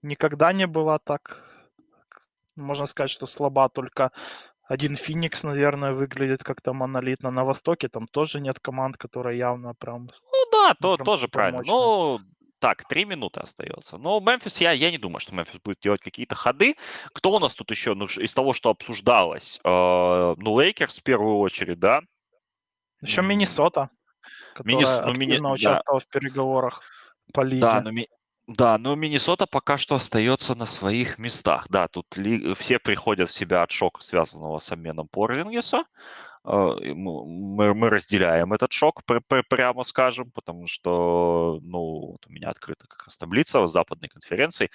никогда 0.02 0.52
не 0.52 0.66
была 0.66 0.98
так, 0.98 1.44
можно 2.56 2.86
сказать, 2.86 3.10
что 3.10 3.26
слаба, 3.26 3.68
только 3.68 4.10
один 4.68 4.96
Феникс, 4.96 5.44
наверное, 5.44 5.92
выглядит 5.92 6.42
как-то 6.42 6.72
монолитно. 6.72 7.30
На 7.30 7.44
Востоке 7.44 7.88
там 7.88 8.08
тоже 8.08 8.40
нет 8.40 8.58
команд, 8.58 8.96
которые 8.96 9.38
явно 9.38 9.74
прям... 9.74 10.08
Ну 10.32 10.50
да, 10.50 10.74
то, 10.80 10.96
тоже 10.96 11.28
правильно. 11.28 11.62
Ну, 11.64 12.18
так, 12.58 12.86
три 12.88 13.04
минуты 13.04 13.40
остается. 13.40 13.98
Но 13.98 14.20
Мемфис, 14.20 14.60
я, 14.60 14.72
я 14.72 14.90
не 14.90 14.98
думаю, 14.98 15.20
что 15.20 15.34
Мемфис 15.34 15.60
будет 15.62 15.78
делать 15.80 16.00
какие-то 16.00 16.34
ходы. 16.34 16.76
Кто 17.12 17.32
у 17.32 17.38
нас 17.38 17.54
тут 17.54 17.70
еще? 17.70 17.94
Ну, 17.94 18.06
из 18.06 18.32
того, 18.34 18.52
что 18.52 18.70
обсуждалось, 18.70 19.60
э, 19.62 19.68
ну, 19.68 20.60
Лейкерс 20.60 20.98
в 20.98 21.02
первую 21.02 21.38
очередь, 21.38 21.78
да? 21.78 22.00
Еще 23.02 23.22
Миннесота, 23.22 23.90
которая 24.54 24.76
Миннес... 24.76 24.88
ну, 24.88 25.10
активно 25.10 25.18
Мини... 25.18 25.52
участвовала 25.52 26.00
да. 26.00 26.06
в 26.06 26.08
переговорах 26.08 26.82
по 27.32 27.42
лиге. 27.42 27.60
Да, 27.60 27.80
но, 27.82 27.90
ми... 27.90 28.08
да, 28.46 28.78
но 28.78 28.94
Миннесота 28.94 29.46
пока 29.46 29.76
что 29.76 29.96
остается 29.96 30.54
на 30.54 30.66
своих 30.66 31.18
местах. 31.18 31.66
Да, 31.68 31.88
тут 31.88 32.16
ли... 32.16 32.54
все 32.54 32.78
приходят 32.78 33.28
в 33.28 33.34
себя 33.34 33.62
от 33.62 33.70
шока, 33.70 34.02
связанного 34.02 34.58
с 34.58 34.72
обменом 34.72 35.08
Порзингеса. 35.08 35.78
А, 35.78 35.84
мы, 36.46 37.74
мы 37.74 37.90
разделяем 37.90 38.52
этот 38.52 38.72
шок, 38.72 39.02
прямо 39.48 39.82
скажем, 39.82 40.30
потому 40.30 40.66
что, 40.66 41.58
ну, 41.62 42.12
вот 42.12 42.26
у 42.26 42.32
меня 42.32 42.50
открыта 42.50 42.86
как 42.86 43.04
раз 43.04 43.16
таблица 43.18 43.66
западной 43.66 44.08
конференции. 44.08 44.70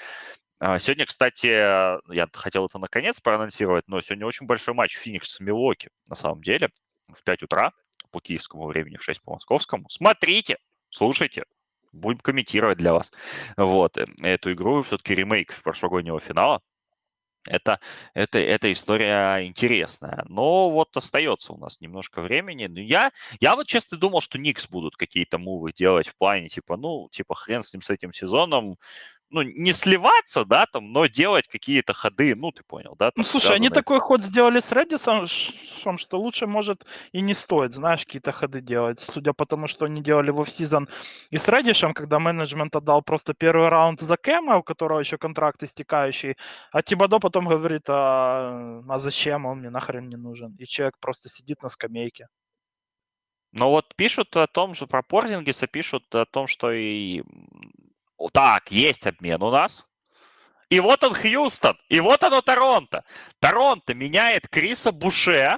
А, 0.59 0.77
сегодня, 0.79 1.05
кстати, 1.05 1.47
я 1.47 2.27
хотел 2.33 2.65
это 2.65 2.77
наконец 2.77 3.19
проанонсировать, 3.19 3.87
но 3.87 4.01
сегодня 4.01 4.27
очень 4.27 4.45
большой 4.45 4.73
матч 4.73 4.97
Феникс 4.97 5.31
с 5.31 5.39
Милоки, 5.39 5.89
на 6.07 6.15
самом 6.15 6.43
деле, 6.43 6.69
в 7.11 7.23
5 7.23 7.43
утра 7.43 7.71
по 8.11 8.19
киевскому 8.19 8.67
времени, 8.67 8.97
в 8.97 9.03
6 9.03 9.21
по 9.23 9.33
московскому. 9.33 9.89
Смотрите, 9.89 10.57
слушайте, 10.89 11.45
будем 11.93 12.19
комментировать 12.19 12.77
для 12.77 12.93
вас. 12.93 13.11
Вот, 13.57 13.97
э, 13.97 14.05
эту 14.21 14.51
игру, 14.51 14.83
все-таки 14.83 15.15
ремейк 15.15 15.53
прошлогоднего 15.63 16.19
финала 16.19 16.61
это, 17.47 17.79
это, 18.13 18.39
эта 18.39 18.71
история 18.71 19.45
интересная. 19.45 20.23
Но 20.27 20.69
вот 20.69 20.95
остается 20.95 21.53
у 21.53 21.57
нас 21.57 21.81
немножко 21.81 22.21
времени. 22.21 22.79
Я, 22.81 23.11
я 23.39 23.55
вот 23.55 23.67
честно 23.67 23.97
думал, 23.97 24.21
что 24.21 24.37
Никс 24.37 24.67
будут 24.67 24.95
какие-то 24.95 25.37
мувы 25.37 25.73
делать 25.73 26.07
в 26.07 26.15
плане, 26.15 26.49
типа, 26.49 26.77
ну, 26.77 27.09
типа, 27.11 27.35
хрен 27.35 27.63
с 27.63 27.73
ним, 27.73 27.81
с 27.81 27.89
этим 27.89 28.13
сезоном 28.13 28.77
ну, 29.31 29.41
не 29.41 29.73
сливаться, 29.73 30.45
да, 30.45 30.65
там, 30.65 30.91
но 30.91 31.07
делать 31.07 31.47
какие-то 31.47 31.93
ходы, 31.93 32.35
ну, 32.35 32.51
ты 32.51 32.63
понял, 32.63 32.95
да? 32.99 33.11
Ну, 33.15 33.23
слушай, 33.23 33.47
связанные... 33.47 33.67
они 33.67 33.69
такой 33.69 33.99
ход 33.99 34.21
сделали 34.21 34.59
с 34.59 34.71
Редисом, 34.71 35.25
что 35.27 36.19
лучше, 36.19 36.47
может, 36.47 36.85
и 37.13 37.21
не 37.21 37.33
стоит, 37.33 37.73
знаешь, 37.73 38.05
какие-то 38.05 38.31
ходы 38.31 38.61
делать. 38.61 39.05
Судя 39.13 39.33
по 39.33 39.45
тому, 39.45 39.67
что 39.67 39.85
они 39.85 40.01
делали 40.01 40.31
в 40.31 40.41
офсизон 40.41 40.87
и 41.29 41.37
с 41.37 41.47
Редишем, 41.47 41.93
когда 41.93 42.19
менеджмент 42.19 42.75
отдал 42.75 43.01
просто 43.01 43.33
первый 43.33 43.69
раунд 43.69 44.01
за 44.01 44.17
Кэма, 44.17 44.57
у 44.57 44.63
которого 44.63 44.99
еще 44.99 45.17
контракт 45.17 45.63
истекающий, 45.63 46.35
а 46.71 46.81
Тибадо 46.81 47.19
потом 47.19 47.47
говорит, 47.47 47.83
а, 47.89 48.83
а 48.87 48.97
зачем 48.97 49.45
он 49.45 49.59
мне 49.59 49.69
нахрен 49.69 50.09
не 50.09 50.17
нужен? 50.17 50.55
И 50.59 50.65
человек 50.65 50.97
просто 50.99 51.29
сидит 51.29 51.63
на 51.63 51.69
скамейке. 51.69 52.27
Но 53.53 53.69
вот 53.69 53.95
пишут 53.95 54.35
о 54.37 54.47
том, 54.47 54.73
что 54.75 54.87
про 54.87 55.03
Порзингиса 55.03 55.67
пишут 55.67 56.15
о 56.15 56.25
том, 56.25 56.47
что 56.47 56.71
и 56.71 57.21
так, 58.29 58.71
есть 58.71 59.07
обмен 59.07 59.41
у 59.41 59.51
нас. 59.51 59.85
И 60.69 60.79
вот 60.79 61.03
он 61.03 61.13
Хьюстон, 61.13 61.77
и 61.89 61.99
вот 61.99 62.23
оно 62.23 62.41
Торонто. 62.41 63.03
Торонто 63.39 63.93
меняет 63.93 64.47
Криса 64.47 64.91
Буше, 64.93 65.57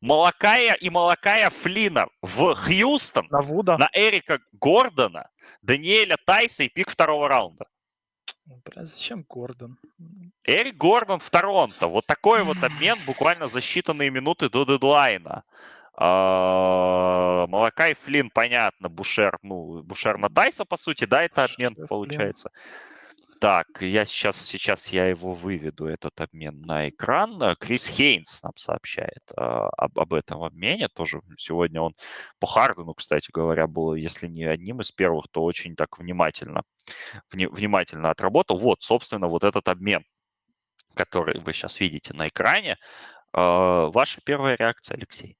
Малакая 0.00 0.74
и 0.74 0.90
Малакая 0.90 1.50
Флина 1.50 2.06
в 2.22 2.54
Хьюстон 2.54 3.26
на, 3.30 3.42
Вуда. 3.42 3.76
на 3.76 3.90
Эрика 3.92 4.40
Гордона, 4.52 5.28
Даниэля 5.62 6.16
Тайса 6.24 6.64
и 6.64 6.68
пик 6.68 6.90
второго 6.90 7.28
раунда. 7.28 7.66
Бля, 8.46 8.84
зачем 8.84 9.24
Гордон? 9.28 9.78
Эрик 10.44 10.76
Гордон 10.76 11.18
в 11.18 11.30
Торонто. 11.30 11.86
Вот 11.86 12.06
такой 12.06 12.42
вот 12.42 12.62
обмен 12.62 12.98
буквально 13.06 13.48
за 13.48 13.60
считанные 13.60 14.10
минуты 14.10 14.50
до 14.50 14.64
дедлайна. 14.64 15.44
А, 15.96 17.46
Молока 17.46 17.88
и 17.88 17.94
Флин, 17.94 18.30
понятно, 18.30 18.88
Бушер, 18.88 19.38
ну, 19.42 19.82
Бушер 19.82 20.18
на 20.18 20.28
Тайса, 20.28 20.64
по 20.64 20.76
сути, 20.76 21.04
да, 21.04 21.22
это 21.22 21.44
обмен 21.44 21.74
получается. 21.88 22.50
Так, 23.40 23.66
я 23.80 24.06
сейчас, 24.06 24.38
сейчас 24.38 24.88
я 24.88 25.06
его 25.06 25.34
выведу, 25.34 25.86
этот 25.86 26.18
обмен 26.20 26.62
на 26.62 26.88
экран. 26.88 27.38
Крис 27.60 27.86
Хейнс 27.88 28.42
нам 28.42 28.52
сообщает 28.56 29.20
э, 29.30 29.34
об, 29.34 29.98
об 29.98 30.14
этом 30.14 30.42
обмене. 30.42 30.88
Тоже 30.88 31.20
сегодня 31.36 31.82
он 31.82 31.94
по 32.38 32.46
Хардену, 32.46 32.94
кстати 32.94 33.28
говоря, 33.30 33.66
был, 33.66 33.94
если 33.94 34.28
не 34.28 34.44
одним 34.44 34.80
из 34.80 34.92
первых, 34.92 35.26
то 35.30 35.44
очень 35.44 35.76
так 35.76 35.98
внимательно, 35.98 36.62
вни, 37.30 37.46
внимательно 37.46 38.10
отработал. 38.10 38.58
Вот, 38.58 38.80
собственно, 38.82 39.26
вот 39.26 39.44
этот 39.44 39.68
обмен, 39.68 40.04
который 40.94 41.38
вы 41.38 41.52
сейчас 41.52 41.80
видите 41.80 42.14
на 42.14 42.28
экране. 42.28 42.78
Э, 43.34 43.90
ваша 43.92 44.22
первая 44.24 44.56
реакция, 44.56 44.96
Алексей? 44.96 45.36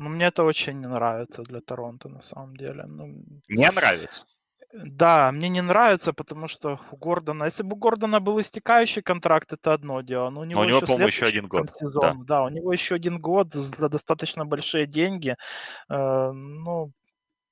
Ну, 0.00 0.08
мне 0.08 0.28
это 0.28 0.44
очень 0.44 0.80
не 0.80 0.88
нравится 0.88 1.42
для 1.42 1.60
Торонто, 1.60 2.08
на 2.08 2.22
самом 2.22 2.56
деле. 2.56 2.84
Ну, 2.86 3.22
не 3.48 3.70
нравится? 3.70 4.24
Да, 4.72 5.30
мне 5.32 5.50
не 5.50 5.60
нравится, 5.60 6.12
потому 6.14 6.48
что 6.48 6.80
у 6.90 6.96
Гордона, 6.96 7.44
если 7.44 7.62
бы 7.64 7.76
у 7.76 7.78
Гордона 7.78 8.18
был 8.18 8.40
истекающий 8.40 9.02
контракт, 9.02 9.52
это 9.52 9.74
одно 9.74 10.00
дело. 10.00 10.30
Но 10.30 10.40
у 10.40 10.44
него, 10.44 10.60
но 10.60 10.66
у 10.66 10.68
него 10.70 10.80
по-моему, 10.80 11.06
еще 11.08 11.26
один 11.26 11.48
год. 11.48 11.70
Сезон, 11.74 12.00
да. 12.00 12.36
да, 12.36 12.42
у 12.44 12.48
него 12.48 12.72
еще 12.72 12.94
один 12.94 13.20
год 13.20 13.52
за 13.52 13.88
достаточно 13.90 14.46
большие 14.46 14.86
деньги. 14.86 15.36
Э, 15.90 16.32
ну, 16.32 16.92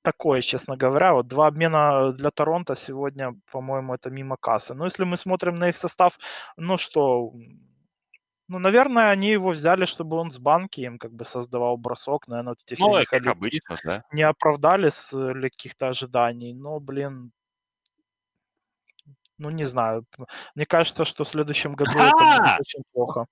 такое, 0.01 0.41
честно 0.41 0.75
говоря. 0.75 1.13
Вот 1.13 1.27
два 1.27 1.47
обмена 1.47 2.13
для 2.13 2.31
Торонто 2.31 2.75
сегодня, 2.75 3.35
по-моему, 3.51 3.93
это 3.93 4.09
мимо 4.09 4.37
кассы. 4.37 4.73
Но 4.73 4.85
если 4.85 5.03
мы 5.03 5.17
смотрим 5.17 5.55
на 5.55 5.69
их 5.69 5.77
состав, 5.77 6.17
ну 6.57 6.79
что, 6.79 7.31
ну, 8.49 8.57
наверное, 8.57 9.11
они 9.11 9.29
его 9.29 9.51
взяли, 9.51 9.85
чтобы 9.85 10.17
он 10.17 10.31
с 10.31 10.39
банки 10.39 10.81
им 10.81 10.97
как 10.97 11.13
бы 11.13 11.23
создавал 11.23 11.77
бросок. 11.77 12.27
Наверное, 12.27 12.51
вот 12.53 12.59
эти 12.65 12.81
ну, 12.81 12.95
все 12.95 13.05
как 13.05 13.27
обычно, 13.27 13.77
да. 13.83 14.03
не 14.11 14.23
оправдали 14.23 14.89
с 14.89 15.13
э, 15.13 15.39
каких-то 15.39 15.89
ожиданий. 15.89 16.55
Но, 16.55 16.79
блин, 16.79 17.31
ну, 19.37 19.51
не 19.51 19.65
знаю. 19.65 20.03
Мне 20.55 20.65
кажется, 20.65 21.05
что 21.05 21.25
в 21.25 21.29
следующем 21.29 21.75
году 21.75 21.91
это 21.91 22.11
будет 22.11 22.59
очень 22.59 22.83
плохо. 22.91 23.27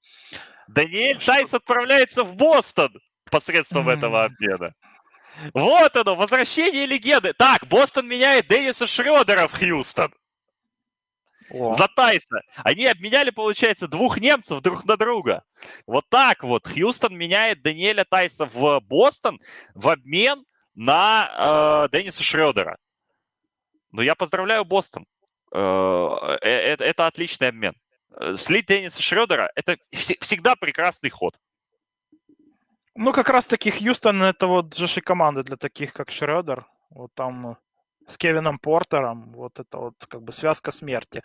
Даниэль 0.68 1.24
Тайс 1.26 1.52
отправляется 1.52 2.24
в 2.24 2.36
Бостон 2.36 2.92
посредством 3.32 3.90
этого 3.90 4.24
обмена. 4.24 4.74
Вот 5.54 5.96
оно, 5.96 6.16
возвращение 6.16 6.86
легенды. 6.86 7.34
Так, 7.34 7.66
Бостон 7.68 8.08
меняет 8.08 8.48
Денниса 8.48 8.86
Шредера 8.86 9.48
в 9.48 9.54
Хьюстон. 9.54 10.14
О. 11.50 11.72
за 11.72 11.88
Тайса. 11.88 12.42
Они 12.64 12.86
обменяли, 12.86 13.30
получается, 13.30 13.88
двух 13.88 14.20
немцев 14.20 14.62
друг 14.62 14.86
на 14.86 14.98
друга. 14.98 15.44
Вот 15.86 16.06
так 16.10 16.44
вот. 16.44 16.68
Хьюстон 16.68 17.18
меняет 17.18 17.62
Даниэля 17.62 18.06
Тайса 18.10 18.46
в 18.46 18.80
Бостон 18.82 19.40
в 19.74 19.90
обмен 19.90 20.44
на 20.76 21.88
э, 21.90 21.96
Денниса 21.96 22.22
Шредера. 22.22 22.78
Ну, 23.92 24.02
я 24.02 24.16
поздравляю 24.16 24.66
Бостон. 24.66 25.06
Э, 25.52 26.38
э, 26.42 26.48
это, 26.48 26.84
это 26.84 27.08
отличный 27.08 27.48
обмен. 27.50 27.74
Э, 28.12 28.36
слить 28.36 28.68
Денниса 28.68 29.02
Шредера– 29.02 29.52
это 29.56 29.78
всегда 29.92 30.56
прекрасный 30.56 31.10
ход. 31.10 31.40
Ну, 32.96 33.14
как 33.14 33.30
раз-таки 33.30 33.72
Хьюстон– 33.72 34.22
это 34.24 34.48
вот 34.48 34.76
же 34.76 35.02
команда 35.02 35.44
для 35.44 35.56
таких, 35.56 35.94
как 35.94 36.12
Шредер. 36.12 36.66
Вот 36.90 37.14
там 37.14 37.58
с 38.08 38.18
Кевином 38.18 38.58
Портером. 38.60 39.32
Вот 39.34 39.60
это 39.60 39.78
вот 39.78 39.94
как 40.08 40.22
бы 40.22 40.32
связка 40.32 40.72
смерти. 40.72 41.22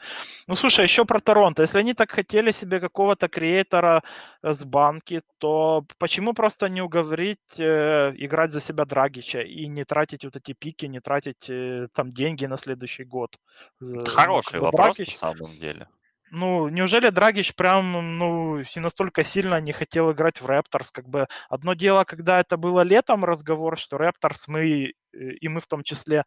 Ну, 0.46 0.54
слушай, 0.54 0.84
еще 0.84 1.04
про 1.04 1.20
Торонто. 1.20 1.62
Если 1.62 1.78
они 1.78 1.94
так 1.94 2.10
хотели 2.10 2.50
себе 2.52 2.80
какого-то 2.80 3.28
креатора 3.28 4.02
э, 4.42 4.52
с 4.52 4.64
банки, 4.64 5.22
то 5.38 5.84
почему 5.98 6.34
просто 6.34 6.68
не 6.68 6.82
уговорить 6.82 7.58
э, 7.58 8.12
играть 8.16 8.52
за 8.52 8.60
себя 8.60 8.84
Драгича 8.84 9.40
и 9.40 9.68
не 9.68 9.84
тратить 9.84 10.24
вот 10.24 10.36
эти 10.36 10.52
пики, 10.52 10.86
не 10.86 11.00
тратить 11.00 11.48
э, 11.48 11.88
там 11.94 12.12
деньги 12.12 12.46
на 12.46 12.56
следующий 12.56 13.04
год? 13.04 13.36
Э, 13.80 14.04
Хороший 14.06 14.58
ну, 14.58 14.64
вопрос 14.64 14.96
Драгич, 14.96 15.20
на 15.20 15.34
самом 15.34 15.52
деле. 15.58 15.88
Ну, 16.34 16.68
неужели 16.70 17.10
Драгич 17.10 17.54
прям, 17.54 18.16
ну, 18.16 18.62
настолько 18.76 19.22
сильно 19.22 19.60
не 19.60 19.72
хотел 19.72 20.12
играть 20.12 20.40
в 20.40 20.46
Рэпторс? 20.46 20.90
Как 20.90 21.06
бы 21.06 21.26
одно 21.50 21.74
дело, 21.74 22.04
когда 22.04 22.40
это 22.40 22.56
было 22.56 22.80
летом 22.80 23.22
разговор, 23.22 23.78
что 23.78 23.98
Рэпторс 23.98 24.48
мы, 24.48 24.94
и 25.12 25.48
мы 25.48 25.60
в 25.60 25.66
том 25.66 25.82
числе 25.82 26.24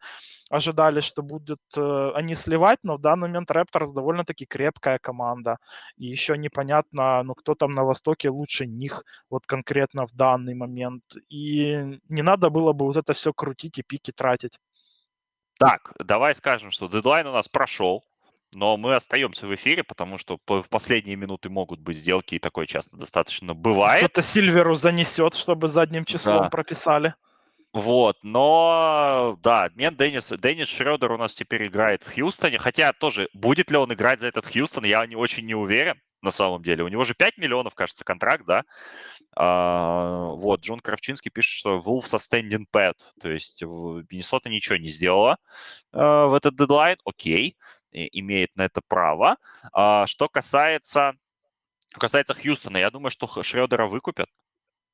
ожидали, 0.48 1.00
что 1.00 1.22
будут 1.22 1.58
э, 1.76 2.10
они 2.14 2.36
сливать, 2.36 2.78
но 2.84 2.94
в 2.94 3.00
данный 3.00 3.26
момент 3.26 3.50
Рэпторс 3.50 3.90
довольно-таки 3.90 4.46
крепкая 4.46 4.98
команда. 5.00 5.58
И 5.96 6.06
еще 6.06 6.38
непонятно, 6.38 7.24
ну, 7.24 7.34
кто 7.34 7.56
там 7.56 7.72
на 7.72 7.82
Востоке 7.82 8.30
лучше 8.30 8.64
них, 8.64 9.02
вот 9.28 9.44
конкретно 9.44 10.06
в 10.06 10.12
данный 10.12 10.54
момент. 10.54 11.02
И 11.28 11.98
не 12.08 12.22
надо 12.22 12.48
было 12.48 12.72
бы 12.72 12.86
вот 12.86 12.96
это 12.96 13.12
все 13.12 13.32
крутить 13.32 13.78
и 13.78 13.82
пики 13.82 14.12
тратить. 14.12 14.60
Так, 15.58 15.94
давай 15.98 16.32
скажем, 16.34 16.70
что 16.70 16.86
дедлайн 16.86 17.26
у 17.26 17.32
нас 17.32 17.48
прошел, 17.48 18.04
но 18.54 18.76
мы 18.76 18.94
остаемся 18.94 19.46
в 19.46 19.54
эфире, 19.54 19.84
потому 19.84 20.18
что 20.18 20.38
в 20.46 20.64
последние 20.68 21.16
минуты 21.16 21.48
могут 21.48 21.80
быть 21.80 21.96
сделки, 21.96 22.36
и 22.36 22.38
такое 22.38 22.66
часто 22.66 22.96
достаточно 22.96 23.54
бывает. 23.54 24.04
Кто-то 24.04 24.22
Сильверу 24.22 24.74
занесет, 24.74 25.34
чтобы 25.34 25.68
задним 25.68 26.04
числом 26.04 26.44
да. 26.44 26.48
прописали. 26.48 27.14
Вот, 27.72 28.16
но 28.22 29.38
да, 29.42 29.68
нет, 29.74 29.98
Деннис, 29.98 30.32
Деннис 30.38 30.68
Шредер 30.68 31.12
у 31.12 31.18
нас 31.18 31.34
теперь 31.34 31.66
играет 31.66 32.02
в 32.02 32.14
Хьюстоне, 32.14 32.58
хотя 32.58 32.94
тоже, 32.94 33.28
будет 33.34 33.70
ли 33.70 33.76
он 33.76 33.92
играть 33.92 34.20
за 34.20 34.28
этот 34.28 34.46
Хьюстон, 34.46 34.84
я 34.84 35.06
не 35.06 35.14
очень 35.14 35.44
не 35.44 35.54
уверен 35.54 36.00
на 36.22 36.30
самом 36.30 36.62
деле. 36.62 36.84
У 36.84 36.88
него 36.88 37.04
же 37.04 37.14
5 37.14 37.36
миллионов, 37.36 37.74
кажется, 37.74 38.02
контракт, 38.02 38.46
да? 38.46 38.64
А, 39.36 40.30
вот, 40.30 40.60
Джон 40.62 40.80
Кравчинский 40.80 41.30
пишет, 41.30 41.52
что 41.52 41.82
Wolves 41.84 42.06
со 42.06 42.16
standing 42.16 42.64
pat, 42.74 42.94
то 43.20 43.28
есть 43.28 43.62
Миннесота 43.62 44.48
ничего 44.48 44.76
не 44.76 44.88
сделала 44.88 45.36
а, 45.92 46.28
в 46.28 46.34
этот 46.34 46.56
дедлайн, 46.56 46.96
окей 47.04 47.56
имеет 47.92 48.54
на 48.56 48.62
это 48.62 48.80
право. 48.86 49.36
А, 49.72 50.06
что 50.06 50.28
касается, 50.28 51.14
касается 51.92 52.34
Хьюстона, 52.34 52.78
я 52.78 52.90
думаю, 52.90 53.10
что 53.10 53.26
Шредера 53.42 53.86
выкупят. 53.86 54.28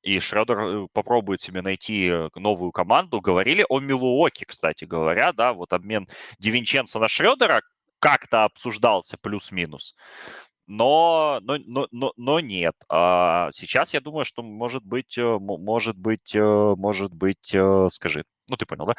И 0.03 0.19
Шредер 0.19 0.59
э, 0.59 0.87
попробует 0.93 1.41
себе 1.41 1.63
найти 1.63 2.09
э, 2.09 2.29
новую 2.35 2.73
команду. 2.73 3.21
Говорили 3.21 3.65
о 3.69 3.79
Милуоке, 3.79 4.45
кстати 4.47 4.85
говоря, 4.85 5.33
да, 5.33 5.53
вот 5.53 5.73
обмен 5.73 6.09
Дивинченца 6.39 6.99
на 6.99 7.07
Шредера 7.09 7.63
как-то 8.01 8.45
обсуждался 8.45 9.17
плюс-минус. 9.17 9.95
Но, 10.67 11.39
но, 11.43 11.59
но, 11.59 11.87
но, 11.93 12.13
но 12.17 12.41
нет. 12.41 12.75
А 12.89 13.51
сейчас 13.53 13.95
я 13.95 14.01
думаю, 14.01 14.25
что 14.25 14.43
может 14.43 14.85
быть, 14.85 15.17
э, 15.17 15.39
может 15.39 15.97
быть, 15.97 16.35
может 16.35 17.15
быть, 17.15 17.55
скажи, 17.93 18.25
ну 18.49 18.57
ты 18.57 18.67
понял, 18.67 18.87
да? 18.87 18.95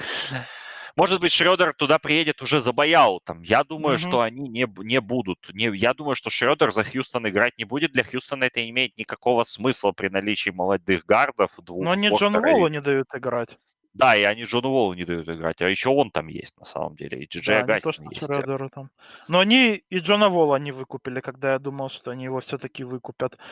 Может 0.96 1.22
быть, 1.22 1.32
Шредер 1.32 1.74
туда 1.74 1.98
приедет 1.98 2.42
уже 2.42 2.62
за 2.62 2.72
бояутом. 2.72 3.42
Я 3.42 3.64
думаю, 3.64 3.98
mm-hmm. 3.98 4.08
что 4.08 4.22
они 4.22 4.48
не, 4.48 4.68
не 4.78 5.02
будут. 5.02 5.40
Не, 5.52 5.76
я 5.76 5.94
думаю, 5.94 6.16
что 6.16 6.30
Шредер 6.30 6.72
за 6.72 6.84
Хьюстон 6.84 7.28
играть 7.28 7.58
не 7.58 7.66
будет. 7.66 7.94
Для 7.94 8.04
Хьюстона 8.04 8.44
это 8.44 8.62
не 8.62 8.70
имеет 8.70 8.98
никакого 8.98 9.44
смысла 9.44 9.92
при 9.92 10.10
наличии 10.10 10.52
молодых 10.52 11.06
гардов. 11.06 11.52
Двух 11.58 11.84
Но 11.84 11.92
они 11.92 12.10
Джону 12.10 12.42
Волу 12.42 12.68
не 12.68 12.82
дают 12.82 13.08
играть. 13.14 13.58
Да, 13.94 14.16
и 14.16 14.24
они 14.24 14.44
Джону 14.44 14.70
Волу 14.70 14.94
не 14.94 15.04
дают 15.04 15.28
играть. 15.30 15.62
А 15.62 15.70
еще 15.70 15.90
он 15.90 16.12
там 16.12 16.28
есть, 16.28 16.58
на 16.60 16.66
самом 16.66 16.96
деле. 16.96 17.24
И 17.24 17.28
Джиджей 17.28 17.64
да, 17.64 17.76
есть. 17.76 18.20
Шредеру 18.20 18.70
там. 18.70 18.90
Но 19.28 19.40
они 19.40 19.84
и 19.90 19.98
Джона 19.98 20.30
Вола 20.30 20.58
не 20.58 20.72
выкупили, 20.72 21.22
когда 21.22 21.54
я 21.54 21.60
думал, 21.60 21.90
что 21.90 22.12
они 22.12 22.26
его 22.26 22.40
все-таки 22.40 22.84
выкупят. 22.84 23.38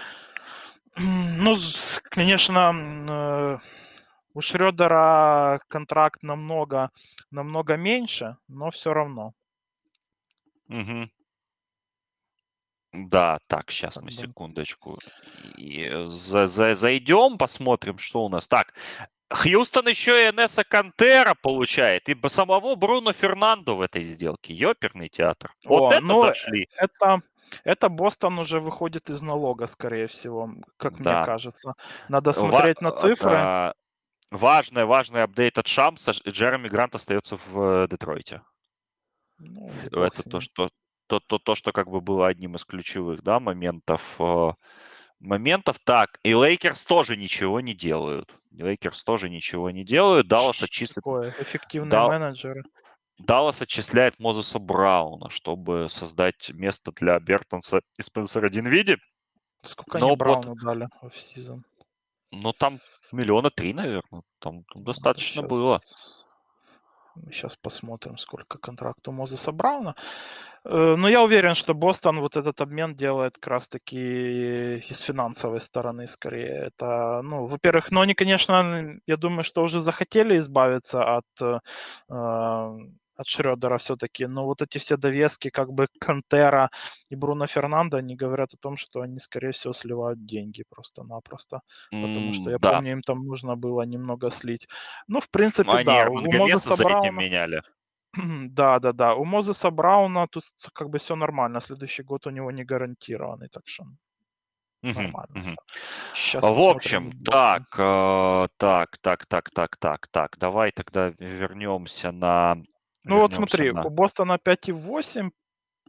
Ну, 0.97 1.55
конечно, 2.09 2.73
э, 3.09 3.57
у 4.33 4.41
Шредера 4.41 5.59
контракт 5.67 6.23
намного, 6.23 6.91
намного 7.31 7.77
меньше, 7.77 8.37
но 8.47 8.71
все 8.71 8.93
равно. 8.93 9.33
Угу. 10.69 11.09
Да, 12.93 13.39
так, 13.47 13.71
сейчас 13.71 13.97
мы 13.97 14.11
секундочку. 14.11 14.99
И 15.57 15.89
за, 16.05 16.47
за, 16.47 16.73
зайдем, 16.73 17.37
посмотрим, 17.37 17.97
что 17.97 18.25
у 18.25 18.29
нас. 18.29 18.47
Так, 18.47 18.73
Хьюстон 19.31 19.87
еще 19.87 20.25
и 20.25 20.29
Энесса 20.29 20.63
Кантера 20.63 21.33
получает, 21.41 22.09
и 22.09 22.29
самого 22.29 22.75
Бруно 22.75 23.13
Фернандо 23.13 23.77
в 23.77 23.81
этой 23.81 24.01
сделке. 24.01 24.53
Ёперный 24.53 25.07
театр. 25.07 25.53
Вот 25.65 25.83
О, 25.83 25.93
это 25.93 26.03
ну, 26.03 26.21
зашли. 26.21 26.67
Это, 26.75 27.21
это 27.63 27.87
Бостон 27.87 28.39
уже 28.39 28.59
выходит 28.59 29.09
из 29.09 29.21
налога, 29.21 29.67
скорее 29.67 30.07
всего, 30.07 30.51
как 30.77 31.01
да. 31.01 31.17
мне 31.17 31.25
кажется. 31.25 31.75
Надо 32.09 32.33
смотреть 32.33 32.81
Ва- 32.81 32.83
на 32.83 32.91
цифры. 32.91 33.31
Да, 33.31 33.73
важный, 34.31 34.85
важный 34.85 35.23
апдейт 35.23 35.57
от 35.57 35.67
Шамса. 35.67 36.11
Джереми 36.27 36.67
Грант 36.67 36.95
остается 36.95 37.37
в 37.37 37.83
э, 37.83 37.87
Детройте. 37.89 38.41
Ну, 39.37 39.69
Это 39.91 40.23
то, 40.29 40.39
что 40.39 40.69
то, 41.07 41.19
то, 41.19 41.39
то, 41.39 41.55
что 41.55 41.73
как 41.73 41.89
бы 41.89 41.99
было 41.99 42.27
одним 42.27 42.55
из 42.55 42.63
ключевых 42.63 43.21
да, 43.21 43.39
моментов. 43.39 44.01
Э, 44.19 44.53
моментов. 45.19 45.77
Так, 45.83 46.19
и 46.23 46.33
Лейкерс 46.33 46.85
тоже 46.85 47.17
ничего 47.17 47.59
не 47.59 47.73
делают. 47.73 48.33
Лейкерс 48.51 49.03
тоже 49.03 49.29
ничего 49.29 49.69
не 49.71 49.83
делают. 49.83 50.27
Даллас 50.27 50.63
отчислит... 50.63 50.95
Такое, 50.95 51.33
эффективные 51.39 51.91
да... 51.91 52.07
менеджеры. 52.07 52.63
Даллас 53.19 53.61
отчисляет 53.61 54.19
Мозеса 54.19 54.57
Брауна, 54.57 55.29
чтобы 55.29 55.87
создать 55.89 56.49
место 56.51 56.91
для 56.93 57.19
Бертонса 57.19 57.81
и 57.97 58.01
Спенсера 58.01 58.49
Динвиди. 58.49 58.97
Сколько 59.63 59.99
Но 59.99 60.07
они 60.07 60.15
Брауну 60.15 60.55
под... 60.55 60.63
дали 60.63 60.87
в 61.03 61.15
сезон? 61.15 61.63
Ну, 62.31 62.51
там 62.53 62.79
миллиона 63.11 63.49
три, 63.49 63.73
наверное. 63.73 64.23
Там, 64.39 64.63
там 64.73 64.83
достаточно 64.83 65.41
Сейчас... 65.41 65.49
было. 65.49 65.79
Сейчас 67.29 67.57
посмотрим, 67.57 68.17
сколько 68.17 68.57
контракт 68.57 69.07
у 69.07 69.11
Мозеса 69.11 69.51
Брауна. 69.51 69.95
Э, 70.63 70.95
но 70.97 71.09
я 71.09 71.21
уверен, 71.21 71.55
что 71.55 71.73
Бостон 71.73 72.19
вот 72.19 72.37
этот 72.37 72.61
обмен 72.61 72.95
делает 72.95 73.33
как 73.35 73.47
раз-таки 73.47 74.77
из 74.77 75.01
финансовой 75.01 75.59
стороны 75.59 76.07
скорее. 76.07 76.67
Это, 76.67 77.21
ну, 77.23 77.47
во-первых, 77.47 77.91
ну, 77.91 78.01
они, 78.01 78.13
конечно, 78.13 78.99
я 79.07 79.17
думаю, 79.17 79.43
что 79.43 79.63
уже 79.63 79.81
захотели 79.81 80.37
избавиться 80.37 81.17
от 81.17 81.25
э, 81.41 81.59
от 83.15 83.27
Шредера 83.27 83.77
все-таки. 83.77 84.27
Но 84.27 84.45
вот 84.45 84.61
эти 84.61 84.77
все 84.77 84.97
довески, 84.97 85.49
как 85.49 85.71
бы 85.71 85.87
Кантера 85.99 86.69
и 87.09 87.15
Бруно 87.15 87.47
Фернандо, 87.47 87.97
они 87.97 88.15
говорят 88.15 88.53
о 88.53 88.57
том, 88.57 88.77
что 88.77 89.01
они, 89.01 89.19
скорее 89.19 89.51
всего, 89.51 89.73
сливают 89.73 90.25
деньги 90.25 90.63
просто-напросто. 90.69 91.61
Потому 91.91 92.33
что 92.33 92.49
я 92.51 92.57
да. 92.57 92.71
помню, 92.71 92.91
им 92.91 93.01
там 93.01 93.25
нужно 93.25 93.55
было 93.55 93.83
немного 93.83 94.31
слить. 94.31 94.67
Ну, 95.07 95.19
в 95.19 95.29
принципе, 95.29 95.71
Но 95.71 95.83
да. 95.83 96.03
Они 96.03 96.35
у 96.35 96.37
Мозеса 96.37 96.83
Брауна... 96.83 97.11
меняли. 97.11 97.61
Да, 98.47 98.79
да, 98.79 98.91
да. 98.91 99.15
У 99.15 99.23
Мозеса 99.25 99.71
Брауна 99.71 100.27
тут 100.27 100.43
как 100.73 100.89
бы 100.89 100.97
все 100.97 101.15
нормально. 101.15 101.61
Следующий 101.61 102.03
год 102.03 102.27
у 102.27 102.29
него 102.29 102.51
не 102.51 102.65
гарантированный, 102.65 103.47
так 103.47 103.63
что 103.65 103.85
Нормально. 104.83 105.55
Сейчас 106.15 106.43
в 106.43 106.59
общем, 106.59 107.11
так, 107.23 107.63
э, 107.77 108.47
так, 108.57 108.97
так, 108.97 109.25
так, 109.27 109.49
так, 109.51 109.77
так, 109.77 110.07
так. 110.07 110.37
Давай 110.39 110.71
тогда 110.71 111.13
вернемся 111.19 112.11
на 112.11 112.57
ну 113.03 113.19
вот 113.19 113.33
смотри, 113.33 113.71
на... 113.71 113.83
у 113.83 113.89
Бостона 113.89 114.37
5,8 114.43 115.31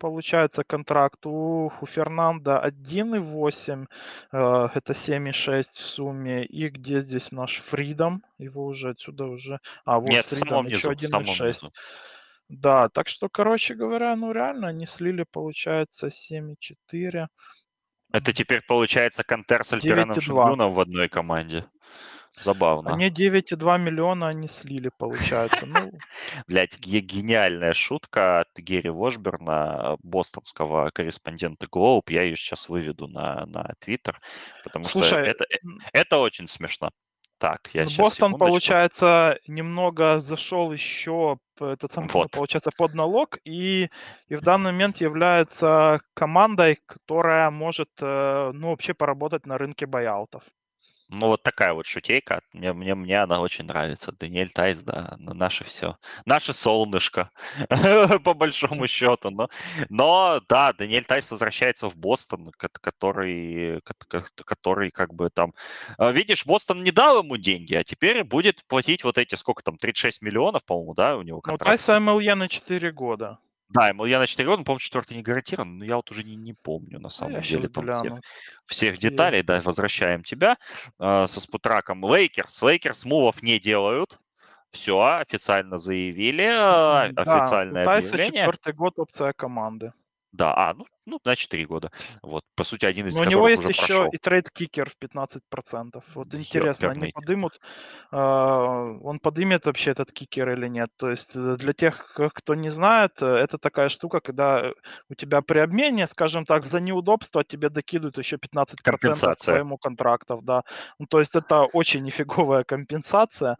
получается 0.01 0.64
контракт, 0.64 1.26
у, 1.26 1.70
у 1.80 1.86
Фернанда 1.86 2.60
1,8, 2.64 3.86
э, 4.32 4.68
это 4.74 4.93
7,6 4.93 5.62
в 5.62 5.78
сумме. 5.78 6.44
И 6.44 6.68
где 6.68 7.01
здесь 7.01 7.32
наш 7.32 7.59
Фридом? 7.59 8.24
Его 8.39 8.66
уже 8.66 8.90
отсюда 8.90 9.26
уже... 9.26 9.60
А, 9.84 10.01
вот 10.01 10.10
Нет, 10.10 10.24
Фридом, 10.24 10.66
еще 10.66 10.90
1,6. 10.90 11.70
Да, 12.48 12.89
так 12.89 13.09
что, 13.09 13.28
короче 13.28 13.74
говоря, 13.74 14.16
ну 14.16 14.32
реально 14.32 14.68
они 14.68 14.86
слили, 14.86 15.24
получается, 15.30 16.09
7,4. 16.09 17.28
Это 18.12 18.32
теперь 18.32 18.60
получается 18.68 19.22
Кантер 19.24 19.64
с 19.64 19.72
Альпераном 19.72 20.20
Шимюном 20.20 20.74
в 20.74 20.80
одной 20.80 21.09
команде. 21.09 21.64
Забавно. 22.43 22.93
Они 22.93 23.09
9,2 23.09 23.78
миллиона 23.78 24.28
они 24.28 24.48
слили, 24.48 24.90
получается. 24.97 25.66
Ну... 25.66 25.93
Блять, 26.47 26.78
гениальная 26.78 27.73
шутка 27.73 28.40
от 28.40 28.48
Герри 28.56 28.90
Вошберна, 28.90 29.97
бостонского 30.02 30.90
корреспондента 30.90 31.66
Globe. 31.66 32.05
Я 32.09 32.23
ее 32.23 32.36
сейчас 32.36 32.69
выведу 32.69 33.06
на, 33.06 33.47
на 33.47 33.70
Twitter, 33.85 34.14
потому 34.64 34.85
Слушай, 34.85 35.09
что 35.09 35.19
это, 35.19 35.44
э, 35.44 35.59
это 35.93 36.19
очень 36.19 36.48
смешно. 36.48 36.90
Так, 37.43 37.70
я 37.73 37.86
сейчас, 37.86 37.98
Бостон, 37.98 38.28
секундочку. 38.28 38.39
получается, 38.39 39.39
немного 39.48 40.20
зашел 40.20 40.73
еще 40.73 41.39
этот 41.59 41.93
сам, 41.93 42.06
вот. 42.06 42.31
получается, 42.31 42.70
под 42.77 42.94
налог, 42.94 43.39
и, 43.44 43.90
и 44.28 44.36
в 44.36 44.43
данный 44.43 44.70
момент 44.70 44.98
является 44.98 46.01
командой, 46.14 46.78
которая 46.86 47.51
может, 47.51 47.89
э, 48.01 48.52
ну, 48.55 48.70
вообще 48.70 48.94
поработать 48.94 49.44
на 49.44 49.59
рынке 49.59 49.86
байаутов. 49.86 50.44
Ну, 51.14 51.26
вот 51.26 51.43
такая 51.43 51.74
вот 51.74 51.84
шутейка. 51.84 52.40
Мне, 52.55 52.72
мне, 52.72 52.94
мне 52.94 53.18
она 53.18 53.40
очень 53.40 53.66
нравится. 53.66 54.12
Даниэль 54.12 54.48
Тайс, 54.48 54.78
да, 54.78 55.16
наше 55.18 55.62
все. 55.62 55.98
Наше 56.24 56.55
солнышко, 56.55 57.30
по 58.24 58.32
большому 58.32 58.86
счету. 58.86 59.28
Но, 59.28 59.51
но, 59.90 60.40
да, 60.48 60.72
Даниэль 60.72 61.05
Тайс 61.05 61.30
возвращается 61.30 61.89
в 61.89 61.97
Бостон, 61.97 62.51
который, 62.56 63.82
который 64.47 64.90
как 64.90 65.12
бы 65.12 65.28
там... 65.28 65.52
А, 65.98 66.12
видишь, 66.12 66.47
Бостон 66.47 66.82
не 66.82 66.93
дал 66.93 67.18
ему 67.18 67.36
деньги, 67.36 67.74
а 67.74 67.84
теперь 67.84 68.24
будет 68.24 68.64
платить 68.66 69.05
вот 69.05 69.18
эти, 69.18 69.34
сколько 69.34 69.62
там, 69.62 69.76
36 69.76 70.22
миллионов, 70.22 70.64
по-моему, 70.64 70.94
да, 70.94 71.18
у 71.18 71.22
него 71.22 71.43
контракт? 71.43 71.60
Ну, 71.60 71.76
Тайса 71.76 72.01
МЛЕ 72.01 72.34
на 72.36 72.48
4 72.48 72.90
года. 72.90 73.39
Да, 73.72 73.90
я 74.06 74.18
на 74.18 74.26
4 74.26 74.48
года, 74.48 74.64
по-моему, 74.64 74.80
четвертый 74.80 75.16
не 75.16 75.22
гарантирован, 75.22 75.78
но 75.78 75.84
я 75.84 75.96
вот 75.96 76.10
уже 76.10 76.24
не, 76.24 76.36
не 76.36 76.52
помню 76.52 77.00
на 77.00 77.08
самом 77.08 77.36
я 77.36 77.40
деле 77.40 77.68
там 77.68 77.86
всех, 77.86 78.20
всех 78.66 78.98
деталей. 78.98 79.42
Да, 79.42 79.62
возвращаем 79.62 80.22
тебя 80.22 80.58
э, 80.98 81.26
со 81.26 81.40
Spotrac 81.40 81.85
ом. 81.85 82.04
Лейкерс. 82.04 82.62
Лейкерс 82.62 83.04
мувов 83.04 83.42
не 83.42 83.58
делают. 83.58 84.18
Все, 84.70 85.00
официально 85.00 85.78
заявили, 85.78 86.44
э, 86.44 87.12
да, 87.12 87.22
официальное 87.22 87.82
объявление. 87.84 88.44
четвертый 88.46 88.72
год 88.74 88.98
опция 88.98 89.32
команды. 89.32 89.92
Да, 90.32 90.54
а, 90.54 90.74
ну, 90.74 90.86
ну 91.06 91.18
на 91.24 91.36
4 91.36 91.66
года. 91.66 91.90
Вот, 92.22 92.44
по 92.54 92.64
сути, 92.64 92.84
один 92.84 93.06
из 93.08 93.16
Но 93.16 93.22
у 93.22 93.24
него 93.24 93.48
есть 93.48 93.68
еще 93.68 93.86
прошел. 93.86 94.10
и 94.12 94.18
trade 94.18 94.50
kicker 94.50 94.88
в 94.88 94.96
15%. 94.98 96.02
Вот 96.14 96.34
интересно, 96.34 96.86
Ёперный. 96.86 97.02
они 97.02 97.12
подымут, 97.12 97.60
э, 98.12 98.16
он 98.16 99.18
подымет 99.18 99.66
вообще 99.66 99.90
этот 99.90 100.12
kicker 100.12 100.50
или 100.50 100.68
нет? 100.68 100.90
То 100.96 101.10
есть 101.10 101.34
э, 101.34 101.56
для 101.56 101.72
тех, 101.72 102.14
кто 102.34 102.54
не 102.54 102.68
знает, 102.68 103.20
э, 103.20 103.26
это 103.26 103.58
такая 103.58 103.88
штука, 103.88 104.20
когда 104.20 104.72
у 105.10 105.14
тебя 105.14 105.42
при 105.42 105.58
обмене, 105.58 106.06
скажем 106.06 106.44
так, 106.44 106.64
за 106.64 106.80
неудобство 106.80 107.42
тебе 107.42 107.68
докидывают 107.68 108.18
еще 108.18 108.36
15% 108.36 109.34
к 109.34 109.36
твоему 109.36 109.78
контрактов, 109.78 110.44
да. 110.44 110.62
Ну, 110.98 111.06
то 111.06 111.18
есть 111.18 111.34
это 111.34 111.62
очень 111.64 112.02
нифиговая 112.04 112.64
компенсация, 112.64 113.56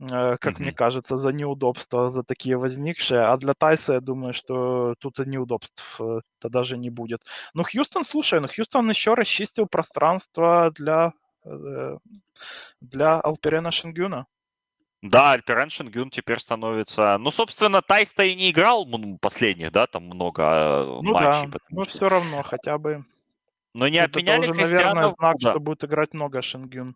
э, 0.00 0.36
как 0.36 0.54
mm-hmm. 0.54 0.62
мне 0.62 0.72
кажется, 0.72 1.16
за 1.16 1.32
неудобства, 1.32 2.10
за 2.10 2.22
такие 2.22 2.56
возникшие. 2.56 3.20
А 3.20 3.36
для 3.36 3.54
Тайса, 3.54 3.94
я 3.94 4.00
думаю, 4.00 4.32
что 4.32 4.94
тут 5.00 5.18
и 5.20 5.24
неудобств 5.28 6.00
э, 6.44 6.48
то 6.48 6.48
даже 6.48 6.76
не 6.76 6.90
будет. 6.90 7.22
Ну, 7.54 7.62
Хьюстон, 7.62 8.04
слушай, 8.04 8.40
ну, 8.40 8.48
Хьюстон 8.48 8.90
еще 8.90 9.14
расчистил 9.14 9.66
пространство 9.66 10.70
для, 10.74 11.12
э, 11.44 11.98
для 12.80 13.20
Алперена 13.20 13.70
Шенгюна. 13.70 14.26
Да, 15.02 15.32
Альперен 15.32 15.68
Шенгюн 15.68 16.10
теперь 16.10 16.38
становится... 16.38 17.18
Ну, 17.18 17.30
собственно, 17.30 17.82
Тайс-то 17.82 18.22
и 18.22 18.34
не 18.34 18.50
играл 18.50 18.86
последних, 19.20 19.70
да, 19.70 19.86
там 19.86 20.04
много 20.04 20.42
э, 20.42 21.00
ну, 21.02 21.12
матчей. 21.12 21.50
Да, 21.50 21.58
но 21.70 21.84
что... 21.84 21.92
все 21.92 22.08
равно 22.08 22.42
хотя 22.42 22.78
бы... 22.78 23.04
Но 23.74 23.88
не 23.88 23.98
обменяли 23.98 24.44
это 24.44 24.52
уже, 24.52 24.60
наверное, 24.60 25.08
знак, 25.08 25.36
да. 25.40 25.50
что 25.50 25.60
будет 25.60 25.84
играть 25.84 26.14
много 26.14 26.42
Шенгюн. 26.42 26.94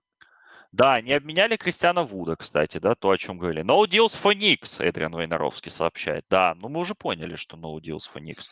Да, 0.72 1.00
не 1.00 1.12
обменяли 1.12 1.56
Кристиана 1.56 2.02
Вуда, 2.02 2.36
кстати, 2.36 2.78
да, 2.78 2.94
то, 2.94 3.10
о 3.10 3.16
чем 3.16 3.38
говорили. 3.38 3.64
No 3.64 3.86
deals 3.86 4.12
for 4.20 4.34
Knicks, 4.34 4.82
Эдриан 4.84 5.12
Войнаровский 5.12 5.70
сообщает. 5.70 6.26
Да, 6.28 6.54
ну 6.56 6.68
мы 6.68 6.80
уже 6.80 6.94
поняли, 6.94 7.36
что 7.36 7.56
no 7.56 7.78
deals 7.80 8.04
for 8.12 8.20
Knicks. 8.20 8.50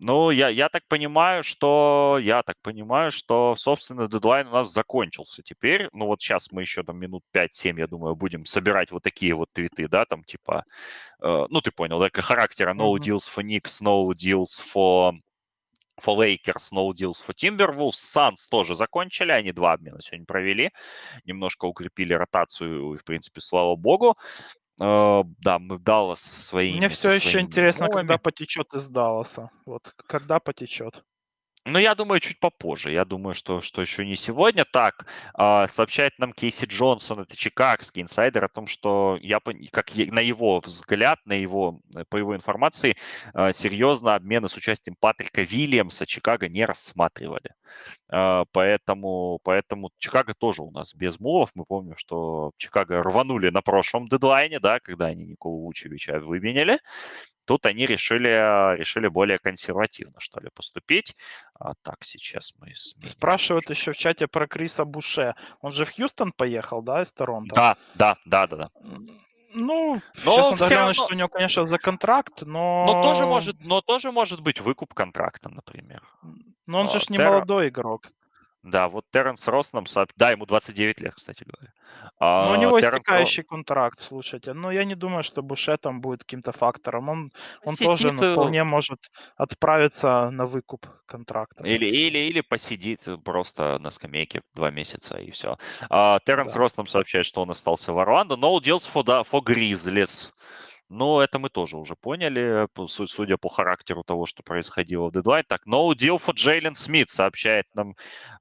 Ну, 0.00 0.30
я, 0.30 0.48
я 0.48 0.68
так 0.68 0.82
понимаю, 0.88 1.44
что 1.44 2.18
я 2.20 2.42
так 2.42 2.56
понимаю, 2.62 3.12
что, 3.12 3.54
собственно, 3.56 4.08
дедлайн 4.08 4.48
у 4.48 4.50
нас 4.50 4.72
закончился 4.72 5.42
теперь. 5.42 5.88
Ну, 5.92 6.06
вот 6.06 6.20
сейчас 6.20 6.50
мы 6.50 6.62
еще 6.62 6.82
там 6.82 6.98
минут 6.98 7.22
5-7, 7.32 7.78
я 7.78 7.86
думаю, 7.86 8.16
будем 8.16 8.44
собирать 8.44 8.90
вот 8.90 9.04
такие 9.04 9.34
вот 9.34 9.52
твиты, 9.52 9.86
да, 9.88 10.04
там 10.04 10.24
типа, 10.24 10.64
э, 11.22 11.46
ну, 11.48 11.60
ты 11.60 11.70
понял, 11.70 12.00
да, 12.00 12.10
характера 12.12 12.74
no 12.74 12.92
deals 12.96 13.28
for 13.32 13.44
Knicks, 13.44 13.80
no 13.80 14.12
deals 14.12 14.60
for 14.60 15.14
for 16.00 16.16
Lakers, 16.16 16.72
no 16.72 16.92
deals 16.92 17.20
for 17.20 17.34
Timberwolves. 17.34 17.96
Suns 17.96 18.48
тоже 18.50 18.74
закончили, 18.74 19.32
они 19.32 19.52
два 19.52 19.72
обмена 19.74 20.00
сегодня 20.00 20.26
провели, 20.26 20.70
немножко 21.24 21.66
укрепили 21.66 22.14
ротацию, 22.14 22.94
и, 22.94 22.96
в 22.96 23.04
принципе, 23.04 23.40
слава 23.40 23.76
богу. 23.76 24.16
Uh, 24.80 25.22
да, 25.38 25.60
мы 25.60 25.78
Даллас 25.78 26.20
своими... 26.20 26.78
Мне 26.78 26.88
все 26.88 27.10
еще 27.10 27.38
интересно, 27.38 27.86
новыми. 27.86 28.00
когда 28.00 28.18
потечет 28.18 28.74
из 28.74 28.88
Далласа. 28.88 29.50
Вот, 29.66 29.94
когда 30.08 30.40
потечет. 30.40 31.04
Ну, 31.66 31.78
я 31.78 31.94
думаю, 31.94 32.20
чуть 32.20 32.38
попозже. 32.40 32.90
Я 32.92 33.06
думаю, 33.06 33.32
что, 33.32 33.62
что 33.62 33.80
еще 33.80 34.04
не 34.04 34.16
сегодня. 34.16 34.66
Так, 34.66 35.06
э, 35.38 35.66
сообщает 35.68 36.18
нам 36.18 36.34
Кейси 36.34 36.66
Джонсон, 36.66 37.20
это 37.20 37.36
чикагский 37.36 38.02
инсайдер, 38.02 38.44
о 38.44 38.48
том, 38.48 38.66
что 38.66 39.18
я, 39.22 39.40
как 39.72 39.94
на 39.96 40.20
его 40.20 40.60
взгляд, 40.60 41.20
на 41.24 41.32
его, 41.32 41.80
э, 41.96 42.04
по 42.10 42.18
его 42.18 42.36
информации, 42.36 42.96
э, 43.32 43.52
серьезно 43.52 44.14
обмены 44.14 44.48
с 44.50 44.56
участием 44.56 44.94
Патрика 45.00 45.40
Вильямса 45.40 46.04
Чикаго 46.04 46.48
не 46.50 46.66
рассматривали. 46.66 47.54
Э, 48.12 48.44
поэтому, 48.52 49.40
поэтому 49.42 49.90
Чикаго 49.98 50.34
тоже 50.34 50.60
у 50.62 50.70
нас 50.70 50.94
без 50.94 51.18
мувов. 51.18 51.50
Мы 51.54 51.64
помним, 51.64 51.96
что 51.96 52.52
Чикаго 52.58 53.02
рванули 53.02 53.48
на 53.48 53.62
прошлом 53.62 54.08
дедлайне, 54.08 54.60
да, 54.60 54.80
когда 54.80 55.06
они 55.06 55.24
Николу 55.24 55.62
Вучевича 55.62 56.20
выменяли. 56.20 56.78
Тут 57.44 57.66
они 57.66 57.86
решили, 57.86 58.76
решили 58.76 59.08
более 59.08 59.38
консервативно, 59.38 60.18
что 60.18 60.40
ли, 60.40 60.48
поступить. 60.54 61.14
А, 61.58 61.74
так, 61.82 62.04
сейчас 62.04 62.54
мы... 62.58 62.74
Сменим. 62.74 63.08
Спрашивают 63.08 63.70
еще 63.70 63.92
в 63.92 63.96
чате 63.96 64.26
про 64.26 64.46
Криса 64.46 64.84
Буше. 64.84 65.34
Он 65.60 65.72
же 65.72 65.84
в 65.84 65.94
Хьюстон 65.94 66.32
поехал, 66.32 66.82
да, 66.82 67.02
из 67.02 67.12
Торонто? 67.12 67.54
Да, 67.54 67.76
да, 67.94 68.16
да, 68.24 68.46
да, 68.46 68.56
да. 68.56 68.70
Ну, 69.56 70.00
но 70.24 70.32
сейчас 70.32 70.50
надо 70.50 70.66
глянуть, 70.66 70.76
равно... 70.76 70.92
что 70.94 71.06
у 71.06 71.16
него, 71.16 71.28
конечно, 71.28 71.64
за 71.64 71.78
контракт, 71.78 72.42
но... 72.42 72.86
Но 72.86 73.02
тоже 73.02 73.24
может, 73.24 73.64
но 73.64 73.80
тоже 73.80 74.10
может 74.10 74.40
быть 74.40 74.60
выкуп 74.60 74.94
контракта, 74.94 75.48
например. 75.48 76.02
Но 76.66 76.80
он 76.80 76.86
а, 76.86 76.88
же 76.88 76.98
не 77.08 77.18
Терра... 77.18 77.30
молодой 77.30 77.68
игрок. 77.68 78.10
Да, 78.64 78.88
вот 78.88 79.04
Терренс 79.10 79.46
Росс 79.46 79.74
нам 79.74 79.84
сообщил. 79.84 80.14
Да, 80.16 80.30
ему 80.30 80.46
29 80.46 80.98
лет, 81.00 81.14
кстати 81.14 81.44
говоря. 81.44 81.70
А, 82.18 82.48
ну, 82.48 82.52
у 82.54 82.56
него 82.56 82.80
Терренс 82.80 83.02
истекающий 83.02 83.42
контракт, 83.42 84.00
слушайте. 84.00 84.54
Но 84.54 84.70
я 84.70 84.84
не 84.84 84.94
думаю, 84.94 85.22
что 85.22 85.42
Буше 85.42 85.76
там 85.76 86.00
будет 86.00 86.20
каким-то 86.20 86.52
фактором. 86.52 87.10
Он, 87.10 87.32
он 87.62 87.74
Сидит... 87.74 87.86
тоже 87.86 88.12
ну, 88.12 88.32
вполне 88.32 88.64
может 88.64 88.98
отправиться 89.36 90.30
на 90.30 90.46
выкуп 90.46 90.86
контракта. 91.04 91.62
Или, 91.62 91.86
или, 91.86 92.18
или 92.18 92.40
посидит 92.40 93.06
просто 93.22 93.78
на 93.80 93.90
скамейке 93.90 94.40
два 94.54 94.70
месяца 94.70 95.18
и 95.18 95.30
все. 95.30 95.58
А, 95.90 96.18
Терренс 96.24 96.52
да. 96.52 96.58
Росс 96.58 96.76
нам 96.78 96.86
сообщает, 96.86 97.26
что 97.26 97.42
он 97.42 97.50
остался 97.50 97.92
в 97.92 97.98
Орландо. 97.98 98.36
No 98.36 98.58
deals 98.60 98.88
for, 98.90 99.04
for 99.30 99.42
Grizzlies. 99.42 100.30
Но 100.94 101.20
это 101.20 101.40
мы 101.40 101.50
тоже 101.50 101.76
уже 101.76 101.96
поняли, 101.96 102.68
судя 102.86 103.36
по 103.36 103.48
характеру 103.48 104.04
того, 104.04 104.26
что 104.26 104.44
происходило 104.44 105.08
в 105.08 105.12
дедлайн. 105.12 105.44
Так, 105.48 105.66
no 105.66 105.90
deal 105.90 106.22
for 106.24 106.34
Джейлен 106.34 106.76
Смит, 106.76 107.10
сообщает 107.10 107.66
нам 107.74 107.96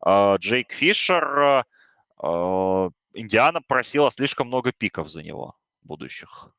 э, 0.06 0.36
Джейк 0.38 0.72
Фишер. 0.72 1.66
Э, 2.22 2.90
Индиана 3.16 3.62
просила 3.68 4.12
слишком 4.12 4.48
много 4.48 4.72
пиков 4.72 5.10
за 5.10 5.24
него 5.24 5.56
будущих. 5.82 6.50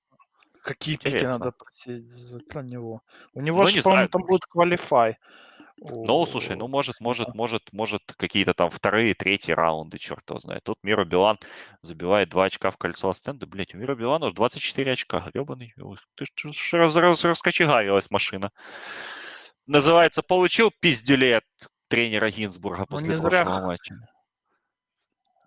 Какие 0.63 0.97
Интересно. 0.97 1.19
пики 1.19 1.27
надо 1.27 1.53
просить 1.53 2.11
за 2.11 2.63
него? 2.63 3.03
У 3.33 3.41
него 3.41 3.61
ну, 3.61 3.67
же, 3.69 3.81
по-моему, 3.81 4.09
там 4.09 4.23
будет 4.23 4.47
квалифай. 4.47 5.17
Ну, 5.87 6.25
слушай, 6.25 6.57
ну, 6.57 6.67
может, 6.67 6.99
может, 7.01 7.35
может, 7.35 7.73
может, 7.73 8.03
какие-то 8.17 8.55
там 8.55 8.71
вторые, 8.71 9.15
третьи 9.15 9.53
раунды, 9.53 9.99
черт 9.99 10.23
его 10.29 10.39
знает. 10.39 10.63
Тут 10.65 10.79
Мира 10.83 11.05
Билан 11.05 11.39
забивает 11.83 12.31
2 12.31 12.45
очка 12.45 12.71
в 12.71 12.79
кольцо 12.79 13.13
стенда. 13.13 13.47
Блять, 13.47 13.75
у 13.75 13.79
Мира 13.79 13.95
Билана 13.95 14.27
уже 14.27 14.35
24 14.35 14.93
очка, 14.93 15.31
гребаный. 15.35 15.75
Ты 16.15 16.25
ж 16.25 16.73
раз, 16.73 16.97
раз, 16.97 17.25
раскочегарилась 17.25 18.11
машина. 18.11 18.51
Называется, 19.67 20.23
получил 20.23 20.73
пиздюлей 20.81 21.37
от 21.37 21.45
тренера 21.89 22.31
Гинзбурга 22.31 22.81
ну, 22.81 22.87
после 22.87 23.21
прошлого 23.21 23.67
матча. 23.67 23.95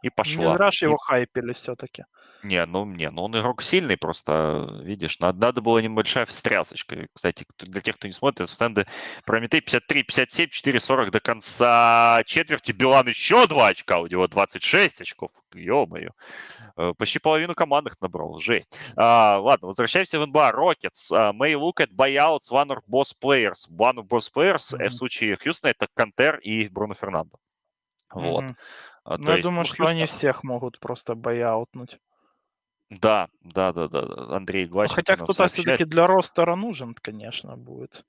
И 0.03 0.09
пошла. 0.09 0.43
Не 0.43 0.49
зря 0.55 0.71
же 0.71 0.85
его 0.85 0.95
и... 0.95 1.03
хайпели 1.03 1.53
все-таки. 1.53 2.03
Не, 2.43 2.65
ну 2.65 2.85
не, 2.85 3.09
ну 3.09 3.23
он 3.23 3.37
игрок 3.37 3.61
сильный, 3.61 3.97
просто, 3.97 4.79
видишь, 4.83 5.19
надо, 5.19 5.39
надо 5.39 5.61
было 5.61 5.79
небольшая 5.79 6.25
встрясочка. 6.25 7.07
Кстати, 7.13 7.45
для 7.59 7.81
тех, 7.81 7.95
кто 7.97 8.07
не 8.07 8.13
смотрит, 8.13 8.49
стенды 8.49 8.85
Прометей 9.25 9.61
53, 9.61 10.03
57, 10.03 10.49
4, 10.49 10.79
40 10.79 11.11
до 11.11 11.19
конца 11.19 12.23
четверти. 12.25 12.71
Билан 12.71 13.07
еще 13.07 13.47
два 13.47 13.67
очка, 13.67 13.99
у 13.99 14.07
него 14.07 14.27
26 14.27 15.01
очков. 15.01 15.31
Ё-моё. 15.53 16.11
Э, 16.77 16.93
почти 16.97 17.19
половину 17.19 17.55
командных 17.55 17.99
набрал, 18.01 18.39
жесть. 18.39 18.75
А, 18.95 19.39
ладно, 19.39 19.67
возвращаемся 19.67 20.19
в 20.19 20.27
НБА. 20.27 20.51
Rockets. 20.51 21.11
Uh, 21.11 21.33
may 21.33 21.55
look 21.55 21.79
at 21.79 21.91
buyouts 21.91 22.51
one 22.51 22.69
of 22.69 22.79
boss 22.87 23.13
players. 23.13 23.67
One 23.69 23.97
of 23.97 24.07
boss 24.07 24.29
players 24.29 24.73
mm-hmm. 24.73 24.89
в 24.89 24.93
случае 24.93 25.37
Хьюстона 25.37 25.71
это 25.71 25.87
Кантер 25.93 26.37
и 26.37 26.67
Бруно 26.67 26.93
Фернандо. 26.93 27.37
Вот. 28.13 28.43
Mm-hmm. 28.43 28.55
А, 29.05 29.17
ну, 29.17 29.27
я 29.27 29.33
есть, 29.33 29.43
думаю, 29.43 29.59
ну, 29.59 29.65
что 29.65 29.75
Хьюстон... 29.77 29.95
они 29.95 30.05
всех 30.05 30.43
могут 30.43 30.79
просто 30.79 31.15
бояутнуть. 31.15 31.99
Да, 32.89 33.27
да, 33.41 33.73
да, 33.73 33.87
да. 33.87 34.35
Андрей 34.35 34.65
Гвачев. 34.65 34.95
Хотя 34.95 35.15
кто-то 35.17 35.47
все-таки 35.47 35.83
для 35.83 36.07
ростера 36.07 36.55
нужен, 36.55 36.93
конечно, 36.93 37.57
будет 37.57 38.05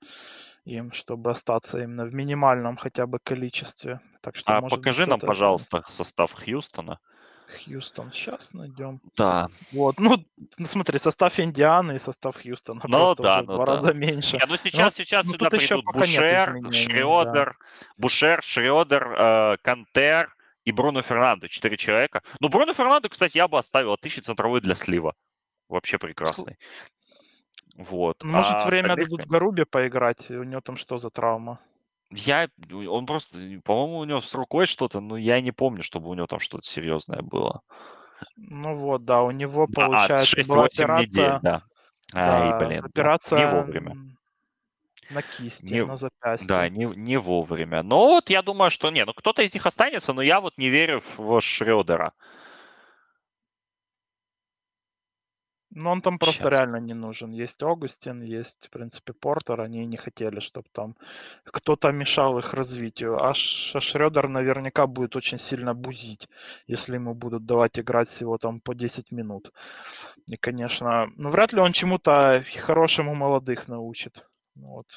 им, 0.65 0.93
чтобы 0.93 1.31
остаться 1.31 1.81
именно 1.81 2.05
в 2.05 2.13
минимальном 2.13 2.77
хотя 2.77 3.05
бы 3.05 3.19
количестве. 3.19 3.99
Так 4.21 4.37
что, 4.37 4.57
а 4.57 4.61
покажи 4.61 5.05
нам, 5.05 5.19
пожалуйста, 5.19 5.83
состав 5.89 6.33
Хьюстона. 6.33 6.99
Хьюстон, 7.49 8.11
сейчас 8.11 8.53
найдем. 8.53 9.01
Да. 9.17 9.47
Вот, 9.71 9.99
ну, 9.99 10.23
ну 10.57 10.65
смотри, 10.65 10.99
состав 10.99 11.39
Индианы 11.39 11.95
и 11.95 11.99
состав 11.99 12.37
Хьюстона 12.41 12.81
ну, 12.87 12.89
просто 12.91 13.23
да, 13.23 13.37
уже 13.37 13.45
ну, 13.47 13.53
в 13.53 13.55
два 13.55 13.65
да. 13.65 13.71
раза 13.73 13.93
меньше. 13.93 14.37
Не, 14.37 14.45
ну 14.47 14.55
сейчас, 14.57 14.97
ну, 14.97 15.03
сейчас 15.03 15.25
ну, 15.25 15.33
сюда 15.33 15.49
придут 15.49 15.85
Бушер, 15.85 16.61
Шредер, 16.71 17.33
да. 17.33 17.53
Бушер, 17.97 18.43
Шредер, 18.43 19.11
э, 19.11 19.57
Кантер, 19.61 20.35
и 20.69 20.71
Бруно 20.71 21.01
Фернандо. 21.01 21.47
Четыре 21.47 21.77
человека. 21.77 22.21
Ну, 22.39 22.49
Бруно 22.49 22.73
Фернандо, 22.73 23.09
кстати, 23.09 23.37
я 23.37 23.47
бы 23.47 23.57
оставил 23.57 23.97
тысячи 23.97 24.19
центровой 24.19 24.61
для 24.61 24.75
слива. 24.75 25.15
Вообще 25.67 25.97
прекрасный. 25.97 26.57
Вот. 27.75 28.23
Может, 28.23 28.51
а 28.51 28.65
время 28.65 28.89
остальных... 28.89 29.09
дадут 29.09 29.25
Гарубе 29.27 29.65
поиграть? 29.65 30.29
У 30.29 30.43
него 30.43 30.61
там 30.61 30.77
что 30.77 30.99
за 30.99 31.09
травма? 31.09 31.59
Я, 32.11 32.49
он 32.71 33.05
просто, 33.05 33.37
по-моему, 33.63 33.97
у 33.99 34.03
него 34.03 34.21
с 34.21 34.33
рукой 34.33 34.65
что-то, 34.65 34.99
но 34.99 35.17
я 35.17 35.41
не 35.41 35.51
помню, 35.51 35.83
чтобы 35.83 36.09
у 36.09 36.13
него 36.13 36.27
там 36.27 36.39
что-то 36.39 36.63
серьезное 36.67 37.21
было. 37.21 37.61
Ну 38.35 38.75
вот, 38.75 39.05
да, 39.05 39.21
у 39.21 39.31
него 39.31 39.67
получается 39.67 40.41
а, 40.41 40.47
была 40.47 40.65
операция. 40.65 41.07
Недель, 41.07 41.39
да. 41.41 41.63
Ай, 42.13 42.49
да, 42.49 42.57
блин, 42.57 42.85
операция 42.85 43.39
не 43.39 43.47
вовремя. 43.47 43.95
На 45.09 45.21
кисти, 45.21 45.73
не, 45.73 45.85
на 45.85 45.95
запястье. 45.95 46.47
Да, 46.47 46.69
не, 46.69 46.85
не 46.85 47.17
вовремя. 47.17 47.83
Но 47.83 48.07
вот 48.09 48.29
я 48.29 48.41
думаю, 48.41 48.69
что 48.69 48.91
не, 48.91 49.05
ну 49.05 49.13
кто-то 49.13 49.41
из 49.41 49.53
них 49.53 49.65
останется, 49.65 50.13
но 50.13 50.21
я 50.21 50.39
вот 50.39 50.57
не 50.57 50.69
верю 50.69 51.01
в 51.17 51.41
Шредера. 51.41 52.13
Ну, 55.71 55.91
он 55.91 56.01
там 56.01 56.17
просто 56.17 56.43
Сейчас. 56.43 56.51
реально 56.51 56.77
не 56.77 56.95
нужен. 56.95 57.31
Есть 57.31 57.61
Огустин, 57.61 58.23
есть, 58.23 58.67
в 58.67 58.69
принципе, 58.71 59.13
Портер. 59.13 59.61
Они 59.61 59.85
не 59.85 59.97
хотели, 59.97 60.39
чтобы 60.39 60.67
там 60.71 60.95
кто-то 61.43 61.91
мешал 61.91 62.39
их 62.39 62.53
развитию. 62.53 63.23
А 63.23 63.33
Шредер 63.35 64.27
наверняка 64.29 64.87
будет 64.87 65.15
очень 65.15 65.37
сильно 65.37 65.75
бузить, 65.75 66.27
если 66.65 66.95
ему 66.95 67.13
будут 67.13 67.45
давать 67.45 67.79
играть 67.79 68.07
всего 68.07 68.39
там 68.39 68.61
по 68.61 68.73
10 68.73 69.11
минут. 69.11 69.51
И, 70.27 70.37
конечно, 70.37 71.07
ну, 71.17 71.29
вряд 71.29 71.53
ли 71.53 71.61
он 71.61 71.71
чему-то 71.71 72.43
хорошему 72.57 73.13
молодых 73.13 73.67
научит. 73.67 74.25
Ну 74.55 74.67
вот. 74.67 74.87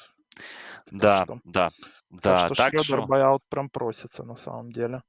Да, 0.91 1.23
что, 1.23 1.39
да, 1.43 1.71
да. 2.09 2.21
Так 2.21 2.45
что 2.47 2.55
так 2.55 2.69
Шредер 2.71 3.03
что... 3.03 3.39
Прям 3.49 3.69
просится 3.69 4.23
на 4.23 4.35
самом 4.35 4.71
деле. 4.71 5.03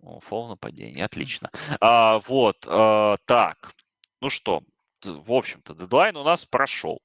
О, 0.00 0.20
фол 0.20 0.48
нападение, 0.48 1.04
отлично. 1.04 1.50
А, 1.80 2.20
вот, 2.26 2.66
а, 2.68 3.16
так, 3.24 3.72
ну 4.20 4.28
что, 4.28 4.62
в 5.04 5.32
общем-то, 5.32 5.74
дедлайн 5.74 6.16
у 6.16 6.24
нас 6.24 6.44
прошел. 6.44 7.00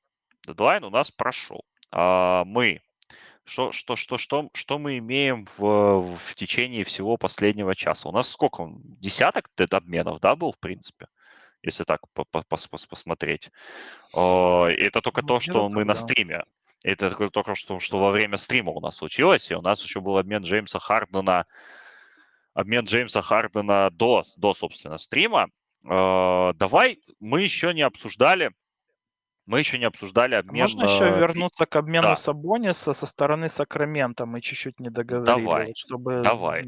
Дедлайн 0.45 0.83
у 0.83 0.89
нас 0.89 1.11
прошел. 1.11 1.63
А, 1.91 2.43
мы 2.45 2.81
что, 3.43 3.71
что, 3.71 3.95
что, 3.95 4.17
что, 4.17 4.49
что 4.53 4.77
мы 4.77 4.99
имеем 4.99 5.45
в, 5.57 6.15
в 6.15 6.35
течение 6.35 6.83
всего 6.83 7.17
последнего 7.17 7.75
часа? 7.75 8.09
У 8.09 8.11
нас 8.11 8.29
сколько? 8.29 8.69
Десяток 8.99 9.49
обменов, 9.71 10.19
да, 10.19 10.35
был, 10.35 10.51
в 10.51 10.59
принципе? 10.59 11.07
Если 11.63 11.83
так 11.83 12.01
посмотреть. 12.87 13.51
Это 14.13 15.01
только 15.01 15.21
ну, 15.21 15.27
то, 15.27 15.39
что 15.39 15.69
мы 15.69 15.85
на 15.85 15.95
стриме 15.95 16.43
это 16.83 17.29
только 17.29 17.55
что, 17.55 17.79
что 17.79 17.99
во 17.99 18.11
время 18.11 18.37
стрима 18.37 18.71
у 18.71 18.79
нас 18.79 18.97
случилось, 18.97 19.51
и 19.51 19.55
у 19.55 19.61
нас 19.61 19.83
еще 19.83 20.01
был 20.01 20.17
обмен 20.17 20.43
Джеймса 20.43 20.79
Хардена, 20.79 21.45
обмен 22.53 22.85
Джеймса 22.85 23.21
Хардена 23.21 23.89
до, 23.91 24.23
до 24.37 24.53
собственно, 24.53 24.97
стрима. 24.97 25.47
Э, 25.83 26.53
давай, 26.55 26.99
мы 27.19 27.41
еще 27.41 27.73
не 27.73 27.81
обсуждали 27.81 28.51
мы 29.45 29.59
еще 29.59 29.77
не 29.80 29.85
обсуждали 29.85 30.35
обмен... 30.35 30.61
Можно 30.61 30.84
еще 30.84 31.19
вернуться 31.19 31.65
к 31.65 31.76
обмену 31.76 32.09
да. 32.09 32.15
Сабониса 32.15 32.93
со 32.93 33.05
стороны 33.05 33.49
Сакрамента. 33.49 34.26
Мы 34.26 34.41
чуть-чуть 34.41 34.80
не 34.80 34.89
договорили, 34.89 35.26
Давай. 35.26 35.73
Чтобы 35.76 36.22
Давай. 36.22 36.65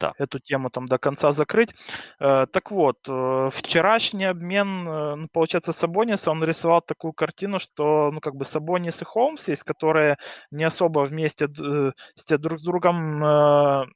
Да. 0.00 0.12
эту 0.18 0.38
тему 0.38 0.70
там 0.70 0.86
до 0.86 0.98
конца 0.98 1.32
закрыть. 1.32 1.74
Э, 2.20 2.46
так 2.50 2.70
вот, 2.70 2.98
э, 3.08 3.50
вчерашний 3.52 4.24
обмен, 4.24 4.88
э, 4.88 5.14
ну, 5.14 5.28
получается, 5.32 5.72
Сабониса, 5.72 6.30
он 6.30 6.42
рисовал 6.44 6.82
такую 6.82 7.12
картину, 7.12 7.58
что, 7.58 8.10
ну, 8.12 8.20
как 8.20 8.34
бы 8.34 8.44
Сабонис 8.44 9.00
и 9.00 9.04
Холмс 9.04 9.48
есть, 9.48 9.62
которые 9.62 10.18
не 10.50 10.64
особо 10.64 11.00
вместе 11.00 11.48
с 11.48 12.38
друг 12.38 12.58
с 12.58 12.62
другом 12.62 13.22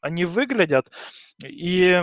они 0.01 0.25
выглядят. 0.25 0.91
И 1.45 2.03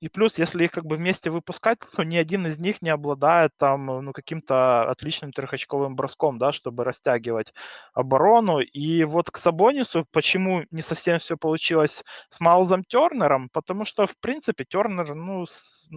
и 0.00 0.08
плюс, 0.08 0.38
если 0.38 0.64
их 0.64 0.70
как 0.72 0.84
бы 0.86 0.96
вместе 0.96 1.30
выпускать, 1.30 1.78
то 1.96 2.02
ни 2.04 2.16
один 2.16 2.46
из 2.46 2.58
них 2.58 2.82
не 2.82 2.90
обладает 2.90 3.52
там, 3.56 3.86
ну, 3.86 4.12
каким-то 4.12 4.88
отличным 4.90 5.32
трехочковым 5.32 5.96
броском, 5.96 6.38
да, 6.38 6.52
чтобы 6.52 6.84
растягивать 6.84 7.52
оборону. 7.94 8.60
И 8.60 9.04
вот 9.04 9.30
к 9.30 9.36
Сабонису 9.38 10.06
почему 10.12 10.64
не 10.70 10.82
совсем 10.82 11.18
все 11.18 11.36
получилось 11.36 12.04
с 12.30 12.40
Майлзом 12.40 12.84
Тернером? 12.84 13.48
Потому 13.52 13.84
что, 13.84 14.06
в 14.06 14.16
принципе, 14.18 14.64
Тернер, 14.64 15.14
ну, 15.14 15.46
с, 15.46 15.88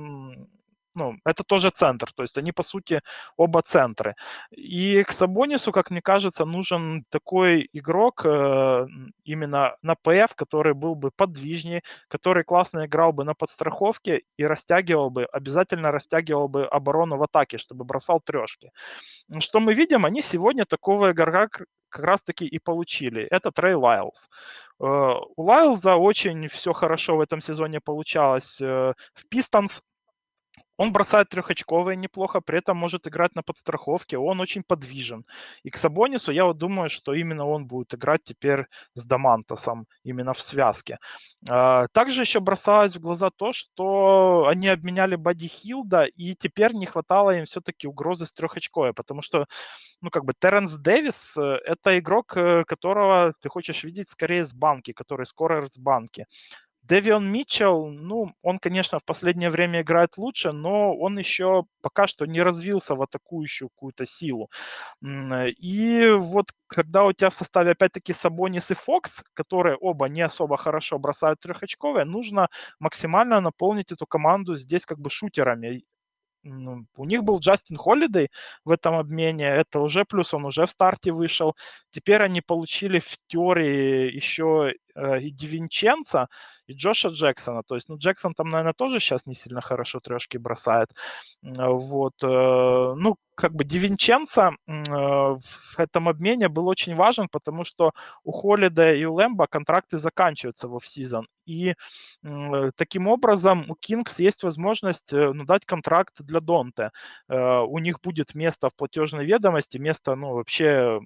ну, 0.95 1.17
это 1.25 1.43
тоже 1.43 1.69
центр, 1.69 2.11
то 2.13 2.23
есть 2.23 2.37
они, 2.37 2.51
по 2.51 2.63
сути, 2.63 3.01
оба 3.37 3.61
центры. 3.61 4.15
И 4.51 5.03
к 5.03 5.11
Сабонису, 5.13 5.71
как 5.71 5.91
мне 5.91 6.01
кажется, 6.01 6.45
нужен 6.45 7.05
такой 7.09 7.69
игрок 7.73 8.25
э, 8.25 8.87
именно 9.23 9.75
на 9.81 9.95
ПФ, 9.95 10.35
который 10.35 10.73
был 10.73 10.95
бы 10.95 11.11
подвижнее, 11.11 11.81
который 12.07 12.43
классно 12.43 12.85
играл 12.85 13.13
бы 13.13 13.23
на 13.23 13.33
подстраховке 13.33 14.23
и 14.37 14.45
растягивал 14.45 15.09
бы, 15.09 15.25
обязательно 15.25 15.91
растягивал 15.91 16.47
бы 16.47 16.65
оборону 16.65 17.17
в 17.17 17.23
атаке, 17.23 17.57
чтобы 17.57 17.85
бросал 17.85 18.19
трешки. 18.21 18.71
Что 19.39 19.59
мы 19.59 19.73
видим, 19.73 20.05
они 20.05 20.21
сегодня 20.21 20.65
такого 20.65 21.11
игрока 21.11 21.65
как 21.91 22.05
раз-таки 22.05 22.45
и 22.45 22.59
получили. 22.59 23.23
Это 23.23 23.51
Трей 23.51 23.75
Лайлз. 23.75 24.29
Э, 24.79 24.83
у 25.35 25.43
Лайлза 25.43 25.95
очень 25.95 26.47
все 26.47 26.73
хорошо 26.73 27.17
в 27.17 27.21
этом 27.21 27.41
сезоне 27.41 27.79
получалось 27.81 28.61
э, 28.61 28.93
в 29.13 29.27
Пистонс 29.29 29.83
он 30.81 30.91
бросает 30.91 31.29
трехочковые 31.29 31.95
неплохо, 31.95 32.41
при 32.41 32.57
этом 32.57 32.75
может 32.75 33.07
играть 33.07 33.35
на 33.35 33.43
подстраховке, 33.43 34.17
он 34.17 34.41
очень 34.41 34.63
подвижен. 34.63 35.25
И 35.61 35.69
к 35.69 35.77
Сабонису 35.77 36.31
я 36.31 36.45
вот 36.45 36.57
думаю, 36.57 36.89
что 36.89 37.13
именно 37.13 37.45
он 37.45 37.67
будет 37.67 37.93
играть 37.93 38.23
теперь 38.23 38.65
с 38.95 39.05
Дамантосом, 39.05 39.85
именно 40.03 40.33
в 40.33 40.41
связке. 40.41 40.97
А, 41.47 41.87
также 41.91 42.21
еще 42.21 42.39
бросалось 42.39 42.95
в 42.95 42.99
глаза 42.99 43.29
то, 43.29 43.53
что 43.53 44.47
они 44.49 44.69
обменяли 44.69 45.15
Бади 45.17 45.47
Хилда, 45.47 46.05
и 46.05 46.33
теперь 46.35 46.73
не 46.73 46.87
хватало 46.87 47.29
им 47.37 47.45
все-таки 47.45 47.87
угрозы 47.87 48.25
с 48.25 48.33
трехочковой, 48.33 48.93
потому 48.93 49.21
что, 49.21 49.45
ну, 50.01 50.09
как 50.09 50.25
бы 50.25 50.33
Терренс 50.33 50.73
Дэвис 50.77 51.37
э,— 51.37 51.59
это 51.65 51.99
игрок, 51.99 52.35
э, 52.35 52.63
которого 52.65 53.33
ты 53.39 53.49
хочешь 53.49 53.83
видеть 53.83 54.09
скорее 54.09 54.43
с 54.43 54.53
банки, 54.53 54.93
который 54.93 55.27
скоро 55.27 55.67
с 55.67 55.77
банки. 55.77 56.25
Дэвион 56.91 57.31
Митчелл, 57.31 57.87
ну, 57.87 58.33
он, 58.41 58.59
конечно, 58.59 58.99
в 58.99 59.05
последнее 59.05 59.49
время 59.49 59.81
играет 59.81 60.17
лучше, 60.17 60.51
но 60.51 60.93
он 60.93 61.17
еще 61.17 61.63
пока 61.81 62.05
что 62.05 62.25
не 62.25 62.41
развился 62.41 62.95
в 62.95 63.01
атакующую 63.01 63.69
какую-то 63.69 64.05
силу. 64.05 64.49
И 65.01 66.09
вот 66.17 66.47
когда 66.67 67.05
у 67.05 67.13
тебя 67.13 67.29
в 67.29 67.33
составе 67.33 67.71
опять-таки 67.71 68.11
Сабонис 68.11 68.71
и 68.71 68.75
Фокс, 68.75 69.23
которые 69.33 69.77
оба 69.77 70.07
не 70.09 70.21
особо 70.21 70.57
хорошо 70.57 70.99
бросают 70.99 71.39
трехочковые, 71.39 72.03
нужно 72.03 72.49
максимально 72.79 73.39
наполнить 73.39 73.93
эту 73.93 74.05
команду 74.05 74.57
здесь 74.57 74.85
как 74.85 74.99
бы 74.99 75.09
шутерами. 75.09 75.83
Ну, 76.43 76.85
у 76.97 77.05
них 77.05 77.23
был 77.23 77.39
Джастин 77.39 77.77
Холлидей 77.77 78.29
в 78.65 78.71
этом 78.71 78.95
обмене, 78.95 79.45
это 79.45 79.79
уже 79.79 80.05
плюс, 80.05 80.33
он 80.33 80.45
уже 80.45 80.65
в 80.65 80.71
старте 80.71 81.11
вышел. 81.11 81.55
Теперь 81.91 82.23
они 82.23 82.41
получили 82.41 82.99
в 82.99 83.17
теории 83.27 84.11
еще 84.11 84.73
э, 84.95 85.21
и 85.21 85.31
Дивинченца, 85.31 86.27
и 86.67 86.73
Джоша 86.73 87.09
Джексона. 87.09 87.63
То 87.63 87.75
есть, 87.75 87.89
ну, 87.89 87.97
Джексон 87.97 88.33
там, 88.33 88.49
наверное, 88.49 88.73
тоже 88.73 88.99
сейчас 88.99 89.25
не 89.25 89.35
сильно 89.35 89.61
хорошо 89.61 89.99
трешки 89.99 90.37
бросает. 90.37 90.89
Вот. 91.41 92.13
Э, 92.23 92.93
ну, 92.95 93.17
как 93.35 93.53
бы 93.53 93.63
Дивинченца 93.63 94.51
э, 94.67 94.71
в 94.71 95.79
этом 95.79 96.07
обмене 96.07 96.47
был 96.47 96.67
очень 96.67 96.95
важен, 96.95 97.27
потому 97.31 97.63
что 97.63 97.91
у 98.23 98.31
Холлида 98.31 98.93
и 98.93 99.03
у 99.05 99.13
Лэмбо 99.15 99.47
контракты 99.47 99.97
заканчиваются 99.97 100.67
в 100.67 100.75
офсезон. 100.75 101.27
И 101.45 101.73
э, 102.23 102.71
таким 102.75 103.07
образом 103.07 103.65
у 103.69 103.75
Кингс 103.75 104.19
есть 104.19 104.43
возможность 104.43 105.11
э, 105.13 105.33
ну, 105.33 105.45
дать 105.45 105.65
контракт 105.65 106.21
для 106.21 106.39
Донте. 106.39 106.91
Э, 107.29 107.59
у 107.61 107.79
них 107.79 107.99
будет 108.01 108.35
место 108.35 108.69
в 108.69 108.75
платежной 108.75 109.25
ведомости, 109.25 109.77
место, 109.77 110.15
ну, 110.15 110.33
вообще 110.33 110.65
э, 110.65 110.99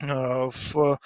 в 0.00 0.98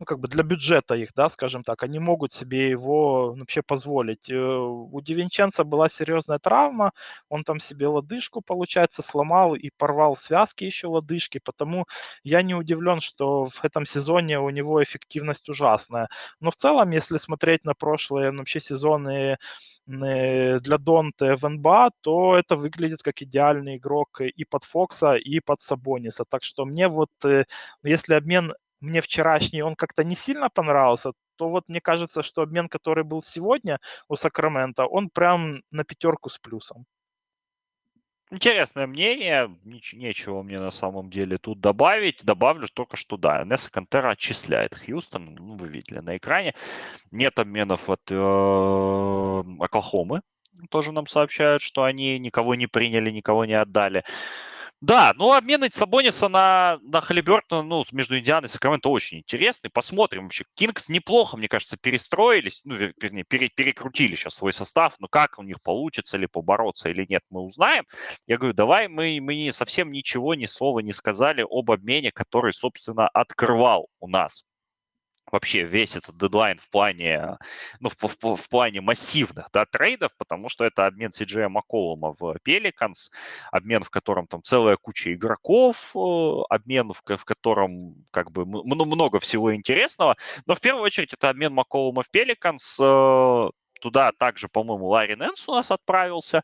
ну, 0.00 0.06
как 0.06 0.20
бы 0.20 0.28
для 0.28 0.42
бюджета 0.44 0.94
их, 0.94 1.10
да, 1.14 1.28
скажем 1.28 1.64
так, 1.64 1.82
они 1.82 1.98
могут 1.98 2.32
себе 2.32 2.70
его 2.70 3.32
вообще 3.34 3.62
позволить. 3.62 4.30
Э, 4.30 4.36
у 4.36 5.00
Дивинченца 5.00 5.64
была 5.64 5.88
серьезная 5.88 6.38
травма, 6.38 6.92
он 7.28 7.42
там 7.44 7.58
себе 7.58 7.88
лодыжку, 7.88 8.40
получается, 8.40 9.02
сломал 9.02 9.54
и 9.56 9.70
порвал 9.76 10.16
связки 10.16 10.64
еще 10.64 10.86
лодыжки, 10.88 11.40
потому 11.44 11.86
я 12.22 12.42
не 12.42 12.54
удивлен, 12.54 13.00
что 13.00 13.46
в 13.46 13.64
этом 13.64 13.84
сезоне 13.84 14.38
у 14.40 14.50
него 14.50 14.82
эффективность 14.82 15.48
ужасная. 15.48 16.08
Но 16.40 16.50
в 16.50 16.56
целом, 16.56 16.90
если 16.90 17.16
смотреть 17.16 17.64
на 17.64 17.74
прошлые 17.74 18.30
ну, 18.30 18.38
вообще 18.38 18.60
сезоны 18.60 19.36
э, 19.88 20.58
для 20.60 20.78
Донте 20.78 21.34
в 21.36 21.48
НБА, 21.48 21.90
то 22.02 22.36
это 22.36 22.56
выглядит 22.56 23.02
как 23.02 23.22
идеальный 23.22 23.76
игрок 23.76 24.20
и 24.20 24.44
под 24.44 24.64
Фокса, 24.64 25.14
и 25.14 25.40
под 25.40 25.60
Сабониса. 25.60 26.24
Так 26.28 26.42
что 26.44 26.64
мне 26.64 26.88
вот, 26.88 27.10
э, 27.24 27.44
если 27.82 28.14
обмен 28.14 28.52
мне 28.80 29.00
вчерашний 29.00 29.62
он 29.62 29.74
как-то 29.76 30.04
не 30.04 30.14
сильно 30.14 30.48
понравился, 30.50 31.12
то 31.36 31.48
вот 31.48 31.68
мне 31.68 31.80
кажется, 31.80 32.22
что 32.22 32.42
обмен, 32.42 32.68
который 32.68 33.04
был 33.04 33.22
сегодня 33.22 33.78
у 34.08 34.16
Сакрамента, 34.16 34.86
он 34.86 35.10
прям 35.10 35.62
на 35.70 35.84
пятерку 35.84 36.28
с 36.28 36.38
плюсом. 36.38 36.84
Интересное 38.30 38.86
мнение, 38.86 39.48
Нич- 39.64 39.96
нечего 39.96 40.42
мне 40.42 40.60
на 40.60 40.70
самом 40.70 41.08
деле 41.08 41.38
тут 41.38 41.60
добавить. 41.60 42.22
Добавлю 42.22 42.68
только, 42.68 42.98
что 42.98 43.16
да, 43.16 43.42
Несса 43.44 43.70
Кантера 43.70 44.10
отчисляет 44.10 44.74
Хьюстон, 44.74 45.34
ну, 45.34 45.56
вы 45.56 45.68
видели 45.68 46.00
на 46.00 46.18
экране. 46.18 46.54
Нет 47.10 47.38
обменов 47.38 47.88
от 47.88 48.02
э, 48.10 49.42
Оклахомы, 49.60 50.20
тоже 50.70 50.92
нам 50.92 51.06
сообщают, 51.06 51.62
что 51.62 51.84
они 51.84 52.18
никого 52.18 52.54
не 52.54 52.66
приняли, 52.66 53.10
никого 53.10 53.44
не 53.44 53.54
отдали. 53.54 54.04
Да, 54.80 55.12
ну 55.16 55.32
обмены 55.32 55.68
Сабониса 55.72 56.28
на, 56.28 56.78
на 56.82 57.00
Халибертона, 57.00 57.62
ну, 57.62 57.84
между 57.90 58.16
Индианой 58.16 58.46
и 58.46 58.48
Сакраменто 58.48 58.90
очень 58.90 59.18
интересный. 59.18 59.70
Посмотрим 59.70 60.24
вообще. 60.24 60.44
Кингс 60.54 60.88
неплохо, 60.88 61.36
мне 61.36 61.48
кажется, 61.48 61.76
перестроились, 61.76 62.60
ну, 62.62 62.76
вернее, 62.76 63.24
пере, 63.24 63.48
перекрутили 63.48 64.14
сейчас 64.14 64.36
свой 64.36 64.52
состав, 64.52 64.94
но 65.00 65.08
как 65.08 65.38
у 65.38 65.42
них 65.42 65.60
получится 65.62 66.16
ли 66.16 66.28
побороться 66.28 66.90
или 66.90 67.04
нет, 67.08 67.22
мы 67.28 67.40
узнаем. 67.40 67.86
Я 68.28 68.38
говорю, 68.38 68.54
давай 68.54 68.86
мы, 68.86 69.18
мы 69.20 69.50
совсем 69.52 69.90
ничего, 69.90 70.34
ни 70.34 70.46
слова 70.46 70.78
не 70.78 70.92
сказали 70.92 71.44
об 71.48 71.72
обмене, 71.72 72.12
который, 72.12 72.52
собственно, 72.52 73.08
открывал 73.08 73.88
у 73.98 74.06
нас 74.08 74.44
вообще 75.32 75.64
весь 75.64 75.96
этот 75.96 76.16
дедлайн 76.16 76.58
в 76.58 76.70
плане, 76.70 77.38
ну, 77.80 77.88
в, 77.88 77.96
в, 78.02 78.36
в 78.36 78.48
плане 78.48 78.80
массивных 78.80 79.48
да, 79.52 79.64
трейдов, 79.66 80.12
потому 80.16 80.48
что 80.48 80.64
это 80.64 80.86
обмен 80.86 81.12
Сиджея 81.12 81.48
Макколума 81.48 82.14
в 82.18 82.36
Pelicans, 82.46 83.10
обмен, 83.52 83.82
в 83.84 83.90
котором 83.90 84.26
там 84.26 84.42
целая 84.42 84.76
куча 84.76 85.12
игроков, 85.14 85.92
э, 85.94 86.42
обмен, 86.50 86.92
в, 86.92 87.02
в 87.04 87.24
котором 87.24 87.94
как 88.10 88.30
бы 88.30 88.44
много 88.46 89.20
всего 89.20 89.54
интересного, 89.54 90.16
но 90.46 90.54
в 90.54 90.60
первую 90.60 90.84
очередь 90.84 91.12
это 91.12 91.28
обмен 91.28 91.52
Макколума 91.54 92.02
в 92.02 92.10
Pelicans, 92.14 92.78
э, 92.80 93.50
Туда 93.80 94.12
также, 94.12 94.48
по-моему, 94.48 94.86
Ларри 94.86 95.14
Нэнс 95.14 95.48
у 95.48 95.52
нас 95.52 95.70
отправился. 95.70 96.42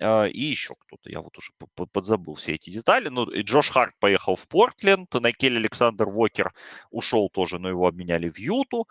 А, 0.00 0.24
и 0.24 0.40
еще 0.40 0.74
кто-то, 0.78 1.10
я 1.10 1.20
вот 1.20 1.36
уже 1.38 1.52
подзабыл 1.92 2.34
все 2.34 2.54
эти 2.54 2.70
детали. 2.70 3.08
Ну, 3.08 3.24
и 3.24 3.42
Джош 3.42 3.70
Харт 3.70 3.94
поехал 3.98 4.36
в 4.36 4.46
Портленд, 4.48 5.12
Накель 5.14 5.56
Александр 5.56 6.06
Вокер 6.06 6.52
ушел 6.90 7.28
тоже, 7.30 7.58
но 7.58 7.68
его 7.68 7.86
обменяли 7.86 8.28
в 8.28 8.38
Юту. 8.38 8.86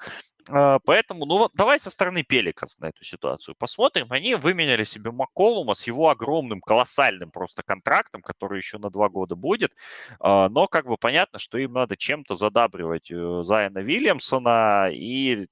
А, 0.47 0.79
поэтому, 0.79 1.25
ну 1.25 1.37
вот, 1.37 1.51
давай 1.55 1.79
со 1.79 1.89
стороны 1.89 2.23
Пеликас 2.23 2.79
на 2.79 2.87
эту 2.87 3.03
ситуацию 3.03 3.55
посмотрим. 3.57 4.07
Они 4.11 4.35
выменяли 4.35 4.83
себе 4.83 5.11
Макколума 5.11 5.73
с 5.73 5.87
его 5.87 6.09
огромным, 6.09 6.61
колоссальным 6.61 7.31
просто 7.31 7.63
контрактом, 7.63 8.21
который 8.21 8.57
еще 8.57 8.77
на 8.77 8.89
два 8.89 9.09
года 9.09 9.35
будет. 9.35 9.71
А, 10.19 10.49
но 10.49 10.67
как 10.67 10.85
бы 10.85 10.97
понятно, 10.97 11.39
что 11.39 11.57
им 11.57 11.73
надо 11.73 11.97
чем-то 11.97 12.35
задабривать 12.35 13.11
э, 13.11 13.41
Зайна 13.43 13.79
Вильямсона 13.79 14.89
и 14.91 15.47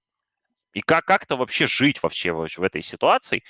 и 0.74 0.82
как, 0.82 1.06
как-то 1.06 1.38
вообще 1.38 1.68
жить 1.68 2.02
вообще 2.02 2.32
в, 2.34 2.62
этой 2.62 2.82
ситуации. 2.82 3.44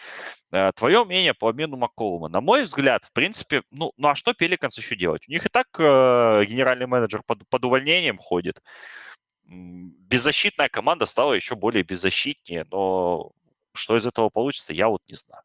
Э, 0.51 0.71
твое 0.75 1.03
мнение 1.05 1.33
по 1.33 1.49
обмену 1.49 1.77
Макколума. 1.77 2.27
На 2.27 2.41
мой 2.41 2.63
взгляд, 2.63 3.05
в 3.05 3.13
принципе, 3.13 3.63
ну, 3.71 3.93
ну 3.97 4.09
а 4.09 4.15
что 4.15 4.33
Пеликанс 4.33 4.77
еще 4.77 4.95
делать? 4.95 5.27
У 5.27 5.31
них 5.31 5.45
и 5.45 5.49
так 5.49 5.67
э, 5.79 6.45
генеральный 6.45 6.87
менеджер 6.87 7.23
под, 7.25 7.47
под 7.49 7.65
увольнением 7.65 8.17
ходит. 8.17 8.61
Беззащитная 9.45 10.69
команда 10.69 11.05
стала 11.05 11.33
еще 11.33 11.55
более 11.55 11.83
беззащитнее, 11.83 12.65
но 12.71 13.31
что 13.73 13.97
из 13.97 14.05
этого 14.05 14.29
получится, 14.29 14.73
я 14.73 14.87
вот 14.89 15.01
не 15.07 15.15
знаю. 15.15 15.43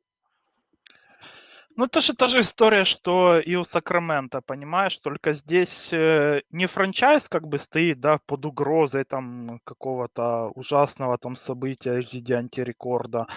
Ну, 1.78 1.84
это 1.84 2.00
же 2.00 2.12
та 2.12 2.26
же 2.26 2.40
история, 2.40 2.84
что 2.84 3.38
и 3.38 3.54
у 3.54 3.62
Сакрамента, 3.62 4.40
понимаешь? 4.40 4.98
Только 4.98 5.32
здесь 5.32 5.92
э, 5.92 6.42
не 6.50 6.66
франчайз 6.66 7.28
как 7.28 7.46
бы 7.46 7.58
стоит, 7.58 8.00
да, 8.00 8.18
под 8.26 8.46
угрозой 8.46 9.04
там 9.04 9.60
какого-то 9.62 10.50
ужасного 10.56 11.18
там 11.18 11.36
события 11.36 12.02
в 12.02 12.12
виде 12.12 12.34
антирекорда, 12.34 13.28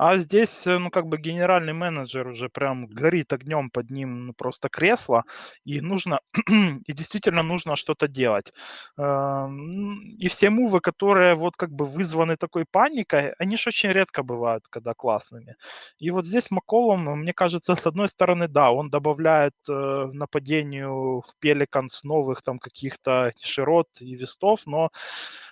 а 0.00 0.16
здесь, 0.16 0.66
э, 0.66 0.78
ну, 0.78 0.90
как 0.90 1.06
бы 1.06 1.18
генеральный 1.18 1.72
менеджер 1.72 2.28
уже 2.28 2.48
прям 2.48 2.86
горит 2.86 3.32
огнем 3.32 3.68
под 3.70 3.90
ним 3.90 4.26
ну, 4.26 4.32
просто 4.32 4.68
кресло, 4.68 5.24
и 5.64 5.80
нужно, 5.80 6.20
и 6.86 6.92
действительно 6.92 7.42
нужно 7.42 7.74
что-то 7.76 8.06
делать. 8.06 8.52
И 8.96 10.28
все 10.28 10.50
мувы, 10.50 10.80
которые 10.80 11.34
вот 11.34 11.56
как 11.56 11.70
бы 11.72 11.84
вызваны 11.84 12.36
такой 12.36 12.64
паникой, 12.70 13.32
они 13.38 13.56
же 13.56 13.70
очень 13.70 13.90
редко 13.90 14.22
бывают, 14.22 14.64
когда 14.70 14.94
классными. 14.94 15.56
И 15.98 16.10
вот 16.10 16.26
здесь 16.26 16.50
Макколом, 16.52 17.04
мне 17.20 17.32
кажется, 17.32 17.74
с 17.76 17.86
одной 17.86 18.08
стороны, 18.08 18.46
да, 18.48 18.70
он 18.70 18.90
добавляет 18.90 19.54
э, 19.68 19.72
нападению 20.12 21.24
Пеликанс 21.40 22.04
новых 22.04 22.42
там 22.42 22.58
каких-то 22.60 23.32
широт 23.42 23.88
и 24.00 24.14
вестов, 24.14 24.60
но, 24.66 24.90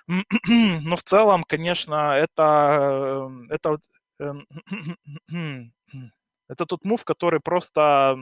но 0.49 0.97
в 0.97 1.03
целом, 1.03 1.45
конечно, 1.45 2.17
это, 2.17 3.29
э, 3.51 3.55
это 3.55 3.79
это 6.49 6.67
тот 6.67 6.85
мув, 6.85 7.05
который 7.05 7.41
просто 7.41 8.17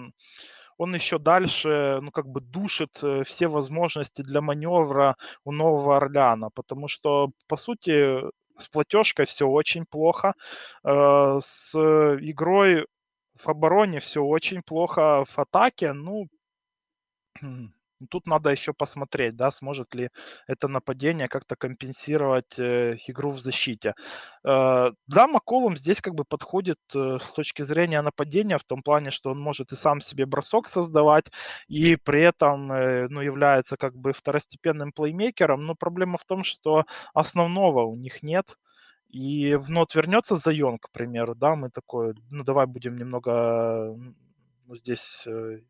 он 0.76 0.94
еще 0.94 1.18
дальше, 1.18 2.00
ну, 2.02 2.10
как 2.10 2.26
бы 2.26 2.40
душит 2.40 2.98
э, 3.02 3.22
все 3.24 3.46
возможности 3.46 4.22
для 4.22 4.40
маневра 4.40 5.16
у 5.44 5.52
Нового 5.52 5.96
Орлеана, 5.96 6.50
потому 6.50 6.88
что, 6.88 7.30
по 7.46 7.56
сути, 7.56 8.20
с 8.58 8.68
платежкой 8.68 9.26
все 9.26 9.46
очень 9.46 9.84
плохо, 9.86 10.34
э, 10.84 11.38
с 11.40 11.74
игрой 11.74 12.86
в 13.36 13.48
обороне 13.48 14.00
все 14.00 14.22
очень 14.22 14.62
плохо, 14.62 15.24
в 15.24 15.38
атаке, 15.38 15.92
ну, 15.92 16.28
Тут 18.10 18.26
надо 18.26 18.50
еще 18.50 18.72
посмотреть, 18.72 19.36
да, 19.36 19.50
сможет 19.50 19.94
ли 19.94 20.10
это 20.46 20.68
нападение 20.68 21.28
как-то 21.28 21.56
компенсировать 21.56 22.58
э, 22.58 22.96
игру 23.06 23.30
в 23.30 23.38
защите. 23.38 23.94
Э, 24.44 24.90
да, 25.06 25.26
Маколум 25.26 25.76
здесь 25.76 26.00
как 26.00 26.14
бы 26.14 26.24
подходит 26.24 26.78
э, 26.94 27.18
с 27.20 27.32
точки 27.32 27.62
зрения 27.62 28.02
нападения 28.02 28.58
в 28.58 28.64
том 28.64 28.82
плане, 28.82 29.10
что 29.10 29.30
он 29.30 29.40
может 29.40 29.72
и 29.72 29.76
сам 29.76 30.00
себе 30.00 30.26
бросок 30.26 30.68
создавать, 30.68 31.30
и 31.68 31.96
при 31.96 32.22
этом 32.22 32.72
э, 32.72 33.08
ну, 33.08 33.20
является 33.20 33.76
как 33.76 33.96
бы 33.96 34.12
второстепенным 34.12 34.92
плеймейкером. 34.92 35.64
Но 35.66 35.74
проблема 35.74 36.18
в 36.18 36.24
том, 36.24 36.44
что 36.44 36.84
основного 37.14 37.82
у 37.84 37.96
них 37.96 38.22
нет. 38.22 38.56
И 39.08 39.54
вновь 39.54 39.94
вернется 39.94 40.34
Зайон, 40.34 40.78
к 40.78 40.90
примеру, 40.90 41.34
да, 41.36 41.54
мы 41.54 41.70
такой, 41.70 42.14
ну 42.30 42.42
давай 42.44 42.66
будем 42.66 42.96
немного 42.98 43.94
ну, 44.66 44.76
здесь 44.76 45.24
э, 45.26 45.60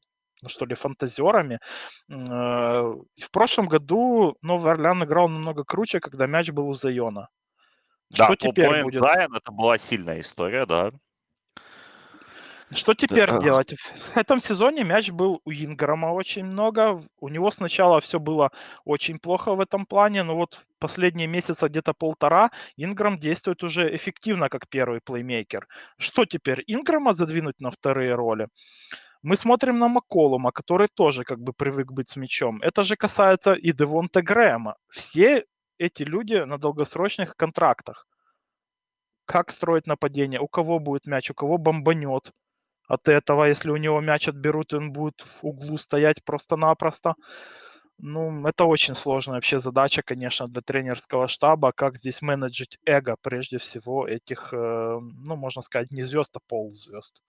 что 0.49 0.67
ли, 0.67 0.75
фантазерами. 0.75 1.61
Э, 2.09 2.15
в 2.15 3.31
прошлом 3.31 3.69
году 3.69 4.37
Новый 4.43 4.73
Орлеан 4.73 5.05
играл 5.05 5.29
намного 5.29 5.65
круче, 5.65 6.01
когда 6.01 6.27
мяч 6.27 6.51
был 6.51 6.69
у 6.69 6.75
Зайона. 6.75 7.29
Да, 8.11 8.27
что 8.27 8.37
теперь 8.37 8.83
будет? 8.83 9.01
Зайон 9.01 9.35
это 9.35 9.51
была 9.53 9.79
сильная 9.79 10.21
история, 10.21 10.67
да. 10.67 10.93
Что 12.73 12.95
теперь 12.95 13.29
да. 13.29 13.39
делать? 13.39 13.75
В 13.79 14.17
этом 14.17 14.41
сезоне 14.41 14.85
мяч 14.85 15.11
был 15.11 15.41
у 15.45 15.53
Инграма 15.53 16.07
очень 16.07 16.45
много. 16.45 17.01
У 17.21 17.29
него 17.29 17.51
сначала 17.51 18.01
все 18.01 18.19
было 18.19 18.51
очень 18.85 19.19
плохо 19.19 19.55
в 19.55 19.61
этом 19.61 19.87
плане, 19.87 20.23
но 20.23 20.35
вот 20.35 20.55
в 20.55 20.65
последние 20.79 21.27
месяца 21.27 21.69
где-то 21.69 21.93
полтора 21.93 22.51
Инграм 22.77 23.19
действует 23.19 23.63
уже 23.63 23.95
эффективно 23.95 24.49
как 24.49 24.69
первый 24.69 25.01
плеймейкер. 25.01 25.67
Что 25.99 26.25
теперь? 26.25 26.65
Инграма 26.67 27.13
задвинуть 27.13 27.61
на 27.61 27.71
вторые 27.71 28.15
роли? 28.15 28.49
Мы 29.25 29.37
смотрим 29.37 29.79
на 29.79 29.89
Макколума, 29.89 30.53
который 30.53 30.89
тоже 30.95 31.25
как 31.25 31.39
бы 31.41 31.55
привык 31.55 31.93
быть 31.93 32.11
с 32.11 32.17
мячом. 32.17 32.61
Это 32.61 32.83
же 32.83 32.95
касается 32.95 33.55
и 33.55 33.73
Девонта 33.73 34.21
Грэма. 34.21 34.77
Все 34.91 35.47
эти 35.79 36.03
люди 36.03 36.35
на 36.45 36.59
долгосрочных 36.59 37.35
контрактах. 37.35 38.07
Как 39.25 39.51
строить 39.51 39.87
нападение? 39.87 40.41
У 40.41 40.47
кого 40.47 40.79
будет 40.79 41.07
мяч? 41.07 41.31
У 41.31 41.35
кого 41.35 41.57
бомбанет? 41.57 42.33
От 42.87 43.09
этого, 43.09 43.45
если 43.47 43.71
у 43.71 43.79
него 43.79 44.01
мяч 44.03 44.29
отберут, 44.29 44.75
он 44.75 44.93
будет 44.93 45.23
в 45.23 45.39
углу 45.43 45.79
стоять 45.79 46.23
просто-напросто. 46.23 47.15
Ну, 47.99 48.47
это 48.47 48.67
очень 48.67 48.95
сложная 48.95 49.37
вообще 49.37 49.59
задача, 49.59 50.03
конечно, 50.03 50.47
для 50.47 50.61
тренерского 50.61 51.29
штаба, 51.29 51.73
как 51.73 51.97
здесь 51.97 52.21
менеджить 52.23 52.79
эго, 52.85 53.17
прежде 53.23 53.57
всего, 53.57 54.07
этих, 54.07 54.53
э, 54.53 54.57
ну, 55.01 55.37
можно 55.37 55.63
сказать, 55.63 55.93
не 55.93 56.03
звезд, 56.03 56.37
а 56.37 56.41
полузвезд. 56.47 57.23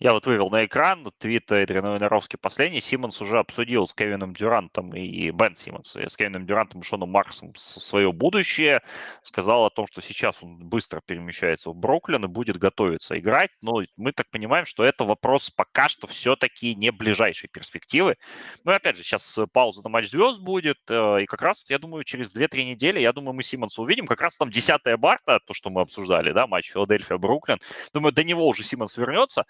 Я 0.00 0.12
вот 0.12 0.26
вывел 0.26 0.48
на 0.48 0.64
экран 0.64 1.10
твит 1.18 1.50
Эдриана 1.50 1.96
Винеровски 1.96 2.36
последний. 2.36 2.80
Симмонс 2.80 3.20
уже 3.20 3.40
обсудил 3.40 3.84
с 3.84 3.92
Кевином 3.92 4.32
Дюрантом 4.32 4.94
и 4.94 5.30
Бен 5.32 5.56
Симмонс, 5.56 5.96
с 5.96 6.16
Кевином 6.16 6.46
Дюрантом 6.46 6.82
и 6.82 6.84
Шоном 6.84 7.10
Марксом 7.10 7.52
свое 7.56 8.12
будущее. 8.12 8.80
Сказал 9.22 9.66
о 9.66 9.70
том, 9.70 9.88
что 9.88 10.00
сейчас 10.00 10.40
он 10.40 10.56
быстро 10.56 11.00
перемещается 11.04 11.70
в 11.70 11.74
Бруклин 11.74 12.24
и 12.24 12.28
будет 12.28 12.58
готовиться 12.58 13.18
играть. 13.18 13.50
Но 13.60 13.82
мы 13.96 14.12
так 14.12 14.30
понимаем, 14.30 14.66
что 14.66 14.84
это 14.84 15.02
вопрос 15.02 15.50
пока 15.50 15.88
что 15.88 16.06
все-таки 16.06 16.76
не 16.76 16.92
ближайшей 16.92 17.48
перспективы. 17.48 18.18
Но 18.62 18.70
опять 18.70 18.96
же, 18.96 19.02
сейчас 19.02 19.36
пауза 19.52 19.82
на 19.82 19.88
матч 19.88 20.10
звезд 20.10 20.40
будет. 20.40 20.78
Э, 20.88 21.22
и 21.22 21.26
как 21.26 21.42
раз, 21.42 21.64
я 21.68 21.80
думаю, 21.80 22.04
через 22.04 22.32
2-3 22.36 22.62
недели, 22.62 23.00
я 23.00 23.12
думаю, 23.12 23.34
мы 23.34 23.42
Симмонса 23.42 23.82
увидим. 23.82 24.06
Как 24.06 24.20
раз 24.20 24.36
там 24.36 24.52
10 24.52 24.80
марта, 24.98 25.40
то, 25.44 25.54
что 25.54 25.70
мы 25.70 25.80
обсуждали, 25.80 26.30
да, 26.30 26.46
матч 26.46 26.70
Филадельфия-Бруклин. 26.72 27.58
Думаю, 27.92 28.12
до 28.12 28.22
него 28.22 28.46
уже 28.46 28.62
Симмонс 28.62 28.96
вернется. 28.96 29.44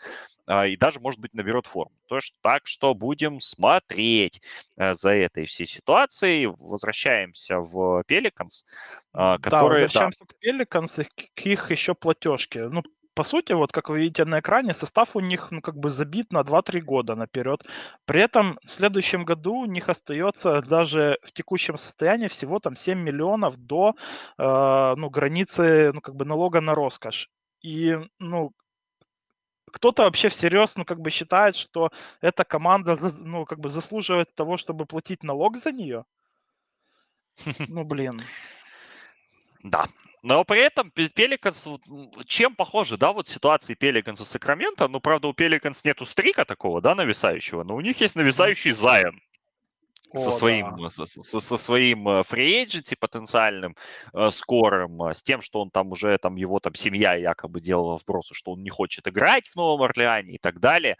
А, 0.47 0.67
и 0.67 0.77
даже, 0.77 1.01
может 1.01 1.21
быть, 1.21 1.35
наберет 1.35 1.67
форму. 1.67 1.93
То 2.07 2.17
есть, 2.17 2.35
так 2.41 2.67
что 2.67 2.95
будем 2.95 3.41
смотреть 3.41 4.41
э, 4.77 4.95
за 4.95 5.11
этой 5.11 5.45
всей 5.45 5.67
ситуацией. 5.67 6.47
Возвращаемся 6.47 7.59
в 7.61 8.03
Пеликанс, 8.07 8.65
которые... 9.13 9.41
Да, 9.51 9.63
возвращаемся 9.63 10.21
да. 10.21 10.27
к 10.27 10.39
Пеликанс, 10.39 10.95
к 10.95 11.47
их 11.47 11.71
еще 11.71 11.95
платежке. 11.95 12.69
Ну, 12.69 12.83
по 13.19 13.25
сути, 13.25 13.53
вот 13.53 13.73
как 13.73 13.89
вы 13.89 13.99
видите 13.99 14.25
на 14.25 14.39
экране, 14.39 14.75
состав 14.75 15.17
у 15.17 15.21
них 15.21 15.49
ну, 15.51 15.61
как 15.61 15.77
бы 15.77 15.91
забит 15.91 16.33
на 16.33 16.43
2-3 16.43 16.81
года 16.81 17.17
наперед. 17.17 17.67
При 18.05 18.21
этом 18.21 18.61
в 18.65 18.71
следующем 18.71 19.25
году 19.25 19.55
у 19.57 19.67
них 19.67 19.89
остается 19.89 20.63
даже 20.63 21.19
в 21.25 21.33
текущем 21.33 21.77
состоянии 21.77 22.29
всего 22.29 22.61
там 22.61 22.77
7 22.77 22.97
миллионов 22.97 23.57
до 23.57 23.97
э, 24.39 24.95
ну, 24.97 25.11
границы 25.11 25.91
ну, 25.93 26.01
как 26.01 26.15
бы 26.15 26.25
налога 26.25 26.61
на 26.61 26.77
роскошь. 26.77 27.29
И, 27.61 27.99
ну, 28.21 28.53
кто-то 29.69 30.03
вообще 30.05 30.29
всерьез, 30.29 30.77
ну, 30.77 30.85
как 30.85 31.01
бы 31.01 31.11
считает, 31.11 31.57
что 31.57 31.91
эта 32.21 32.45
команда, 32.45 32.99
ну, 33.21 33.45
как 33.45 33.61
бы 33.61 33.69
заслуживает 33.69 34.35
того, 34.35 34.57
чтобы 34.57 34.87
платить 34.87 35.23
налог 35.23 35.57
за 35.57 35.73
нее. 35.73 36.05
Ну, 37.69 37.85
блин. 37.85 38.21
Да. 39.63 39.87
Но 40.23 40.45
при 40.45 40.61
этом 40.61 40.91
Пеликанс, 40.91 41.69
чем 42.27 42.57
похоже, 42.57 42.97
да, 42.97 43.13
вот 43.13 43.29
ситуации 43.29 43.75
Пеликанса 43.75 44.25
с 44.25 44.31
Сакраменто, 44.31 44.89
ну, 44.89 45.01
правда, 45.01 45.29
у 45.29 45.33
Пеликанс 45.33 45.85
нету 45.85 46.07
стрика 46.07 46.45
такого, 46.45 46.81
да, 46.81 46.95
нависающего, 46.95 47.63
но 47.63 47.77
у 47.77 47.81
них 47.81 48.01
есть 48.01 48.17
нависающий 48.17 48.73
Зайон 48.73 49.21
со, 50.15 50.31
своим, 50.31 50.77
да. 50.83 50.91
со, 50.91 51.07
со, 51.07 51.41
со 51.41 51.57
своим 51.57 52.23
free 52.25 52.54
agency 52.54 52.97
потенциальным 52.99 53.77
э, 54.15 54.31
скорым, 54.31 55.01
с 55.13 55.23
тем, 55.23 55.41
что 55.41 55.61
он 55.61 55.71
там 55.71 55.93
уже, 55.93 56.17
там 56.19 56.37
его 56.37 56.61
там 56.61 56.75
семья 56.75 57.15
якобы 57.15 57.61
делала 57.61 57.99
вбросы, 57.99 58.35
что 58.35 58.53
он 58.53 58.63
не 58.63 58.71
хочет 58.71 59.07
играть 59.07 59.49
в 59.49 59.57
Новом 59.57 59.83
Орлеане 59.83 60.35
и 60.35 60.39
так 60.39 60.61
далее. 60.61 60.97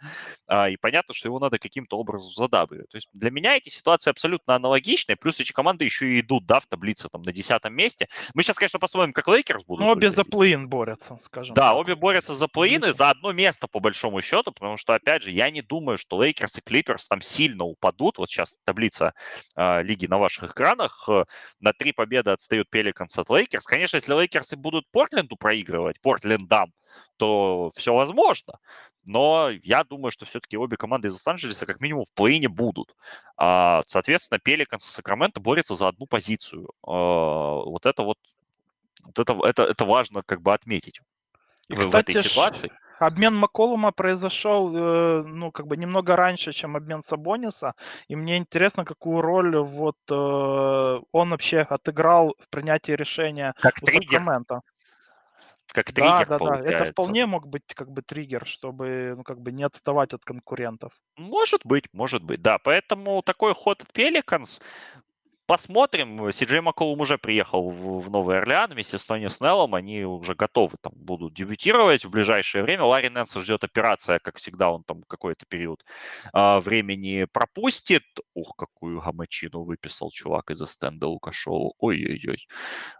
Э, 0.47 0.71
и 0.71 0.77
понятно, 0.77 1.13
что 1.13 1.27
его 1.27 1.39
надо 1.39 1.57
каким-то 1.57 1.97
образом 1.97 2.31
задабривать. 2.31 2.89
То 2.89 2.97
есть 2.97 3.09
для 3.13 3.31
меня 3.31 3.57
эти 3.57 3.69
ситуации 3.69 4.11
абсолютно 4.11 4.55
аналогичные, 4.55 5.15
плюс 5.15 5.39
эти 5.39 5.51
команды 5.51 5.85
еще 5.85 6.07
и 6.07 6.21
идут, 6.21 6.45
да, 6.45 6.59
в 6.59 6.67
таблице 6.67 7.09
там 7.11 7.23
на 7.23 7.31
десятом 7.31 7.73
месте. 7.73 8.07
Мы 8.33 8.43
сейчас, 8.43 8.57
конечно, 8.57 8.79
посмотрим, 8.79 9.13
как 9.13 9.27
Лейкерс 9.27 9.65
будут. 9.65 9.85
Ну, 9.85 9.91
обе 9.91 10.09
за 10.09 10.23
play-in 10.23 10.55
борются, 10.55 11.17
скажем 11.19 11.55
Да, 11.55 11.69
так. 11.69 11.77
обе 11.77 11.95
борются 11.95 12.35
за 12.35 12.47
play-in 12.47 12.69
за 12.79 13.09
одно 13.09 13.31
место, 13.31 13.67
по 13.67 13.79
большому 13.79 14.21
счету, 14.21 14.51
потому 14.51 14.77
что, 14.77 14.93
опять 14.93 15.23
же, 15.23 15.31
я 15.31 15.49
не 15.49 15.61
думаю, 15.61 15.97
что 15.97 16.21
Лейкерс 16.21 16.59
и 16.59 16.61
Клиперс 16.61 17.07
там 17.07 17.21
сильно 17.21 17.63
упадут. 17.63 18.17
Вот 18.17 18.29
сейчас 18.29 18.55
таблица 18.63 18.88
таблица 18.89 19.13
э, 19.55 19.83
лиги 19.83 20.07
на 20.07 20.17
ваших 20.17 20.51
экранах. 20.51 21.07
Э, 21.09 21.25
на 21.59 21.73
три 21.73 21.91
победы 21.91 22.31
отстают 22.31 22.69
Пеликанс 22.69 23.17
от 23.17 23.29
Лейкерс. 23.29 23.65
Конечно, 23.65 23.97
если 23.97 24.13
Лейкерсы 24.13 24.55
будут 24.55 24.89
Портленду 24.91 25.35
проигрывать, 25.35 26.01
Портлендам, 26.01 26.73
то 27.17 27.71
все 27.75 27.93
возможно. 27.93 28.59
Но 29.05 29.49
я 29.63 29.83
думаю, 29.83 30.11
что 30.11 30.25
все-таки 30.25 30.57
обе 30.57 30.77
команды 30.77 31.07
из 31.07 31.13
Лос-Анджелеса 31.13 31.65
как 31.65 31.79
минимум 31.79 32.05
в 32.05 32.13
play-in 32.13 32.45
будут. 32.47 32.95
А, 33.37 33.81
соответственно, 33.87 34.39
Пеликанс 34.39 34.85
и 34.85 34.89
Сакраменто 34.91 35.39
борются 35.39 35.75
за 35.75 35.87
одну 35.87 36.05
позицию. 36.05 36.69
А, 36.85 37.61
вот 37.63 37.85
это 37.85 38.03
вот, 38.03 38.17
вот 39.03 39.19
это, 39.19 39.33
это, 39.45 39.63
это 39.63 39.85
важно 39.85 40.21
как 40.23 40.41
бы 40.41 40.53
отметить 40.53 41.01
и, 41.69 41.75
в, 41.75 41.79
кстати, 41.79 42.11
в 42.11 42.15
этой 42.15 42.29
ситуации. 42.29 42.71
Обмен 42.99 43.35
Маколума 43.35 43.91
произошел, 43.91 44.75
э, 44.75 45.23
ну, 45.23 45.51
как 45.51 45.67
бы 45.67 45.77
немного 45.77 46.15
раньше, 46.15 46.51
чем 46.51 46.75
обмен 46.75 47.01
Сабониса, 47.03 47.73
и 48.07 48.15
мне 48.15 48.37
интересно, 48.37 48.85
какую 48.85 49.21
роль 49.21 49.57
вот 49.57 49.97
э, 50.11 50.99
он 51.11 51.29
вообще 51.29 51.59
отыграл 51.59 52.35
в 52.39 52.49
принятии 52.49 52.91
решения 52.91 53.53
как 53.59 53.75
у 53.81 53.85
триггер. 53.85 54.19
Сакрамента. 54.19 54.61
Как 55.71 55.91
триггер, 55.91 56.09
да, 56.09 56.25
да, 56.25 56.37
получается. 56.39 56.71
да. 56.71 56.75
Это 56.75 56.91
вполне 56.91 57.25
мог 57.25 57.47
быть 57.47 57.73
как 57.75 57.91
бы 57.91 58.01
триггер, 58.01 58.45
чтобы, 58.47 59.13
ну, 59.15 59.23
как 59.23 59.39
бы 59.39 59.51
не 59.51 59.63
отставать 59.63 60.13
от 60.13 60.25
конкурентов. 60.25 60.91
Может 61.15 61.61
быть, 61.63 61.85
может 61.93 62.23
быть, 62.23 62.41
да. 62.41 62.57
Поэтому 62.57 63.21
такой 63.21 63.53
ход 63.53 63.83
от 63.83 63.93
Пеликанс, 63.93 64.61
посмотрим. 65.49 66.31
Си 66.31 66.45
Джей 66.45 66.61
Макколум 66.61 67.01
уже 67.01 67.17
приехал 67.17 67.71
в, 67.71 68.01
в 68.01 68.11
Новый 68.11 68.37
Орлеан 68.37 68.71
вместе 68.71 68.99
с 68.99 69.05
Тони 69.05 69.27
Снеллом. 69.29 69.73
Они 69.73 70.03
уже 70.03 70.35
готовы 70.35 70.77
там 70.79 70.93
будут 70.95 71.33
дебютировать 71.33 72.05
в 72.05 72.11
ближайшее 72.11 72.63
время. 72.63 72.83
Ларри 72.83 73.09
Нэнса 73.09 73.39
ждет 73.39 73.63
операция, 73.63 74.19
как 74.19 74.37
всегда, 74.37 74.69
он 74.69 74.83
там 74.83 75.01
какой-то 75.07 75.45
период 75.49 75.83
а, 76.33 76.61
времени 76.61 77.25
пропустит. 77.33 78.03
Ух, 78.35 78.53
какую 78.55 79.01
гамачину 79.01 79.63
выписал 79.63 80.11
чувак 80.11 80.51
из 80.51 80.59
стенда 80.69 81.07
Лукашова. 81.07 81.73
Ой-ой-ой. 81.79 82.47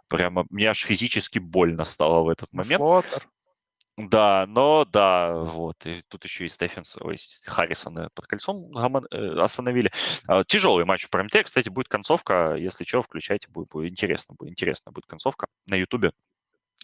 Прямо 0.08 0.44
мне 0.50 0.70
аж 0.70 0.84
физически 0.84 1.38
больно 1.38 1.84
стало 1.84 2.24
в 2.24 2.28
этот 2.28 2.52
момент. 2.52 2.78
Флотер. 2.78 3.28
Да, 3.96 4.46
но 4.46 4.84
да, 4.86 5.34
вот. 5.34 5.84
И 5.84 6.02
тут 6.08 6.24
еще 6.24 6.46
и 6.46 6.48
Стефенс, 6.48 6.96
ой, 7.00 7.18
Харрисона 7.46 8.08
под 8.14 8.26
кольцом 8.26 8.74
э, 9.10 9.40
остановили. 9.40 9.90
А, 10.26 10.42
тяжелый 10.44 10.84
матч 10.84 11.04
в 11.04 11.10
ПРМТ. 11.10 11.42
Кстати, 11.44 11.68
будет 11.68 11.88
концовка. 11.88 12.54
Если 12.54 12.84
что, 12.84 13.02
включайте, 13.02 13.48
будет, 13.48 13.68
будет 13.68 13.90
интересно. 13.90 14.34
Будет 14.38 14.52
интересно 14.52 14.92
будет 14.92 15.06
концовка 15.06 15.48
на 15.66 15.74
Ютубе. 15.74 16.12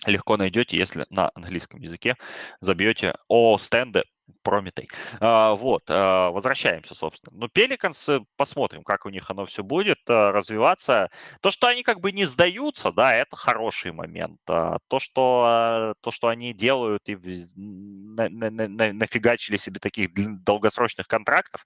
Легко 0.04 0.36
найдете, 0.36 0.76
если 0.76 1.06
на 1.08 1.30
английском 1.34 1.80
языке 1.80 2.16
забьете 2.60 3.14
о 3.28 3.56
стенды 3.56 4.04
Прометей. 4.42 4.88
А, 5.20 5.54
вот, 5.54 5.84
а, 5.88 6.30
возвращаемся, 6.30 6.94
собственно. 6.94 7.36
Ну, 7.36 7.48
Пеликанс, 7.48 8.08
посмотрим, 8.36 8.82
как 8.82 9.06
у 9.06 9.08
них 9.08 9.30
оно 9.30 9.46
все 9.46 9.62
будет 9.62 9.98
а, 10.08 10.32
развиваться. 10.32 11.10
То, 11.40 11.50
что 11.50 11.68
они 11.68 11.82
как 11.82 12.00
бы 12.00 12.12
не 12.12 12.24
сдаются, 12.24 12.92
да, 12.92 13.14
это 13.14 13.36
хороший 13.36 13.92
момент. 13.92 14.40
А, 14.48 14.78
то, 14.88 14.98
что, 14.98 15.44
а, 15.46 15.94
то, 16.00 16.10
что 16.10 16.28
они 16.28 16.52
делают 16.52 17.08
и 17.08 17.16
на, 17.56 18.28
на, 18.28 18.50
на, 18.50 18.92
нафигачили 18.92 19.56
себе 19.56 19.80
таких 19.80 20.10
долгосрочных 20.44 21.06
контрактов, 21.06 21.64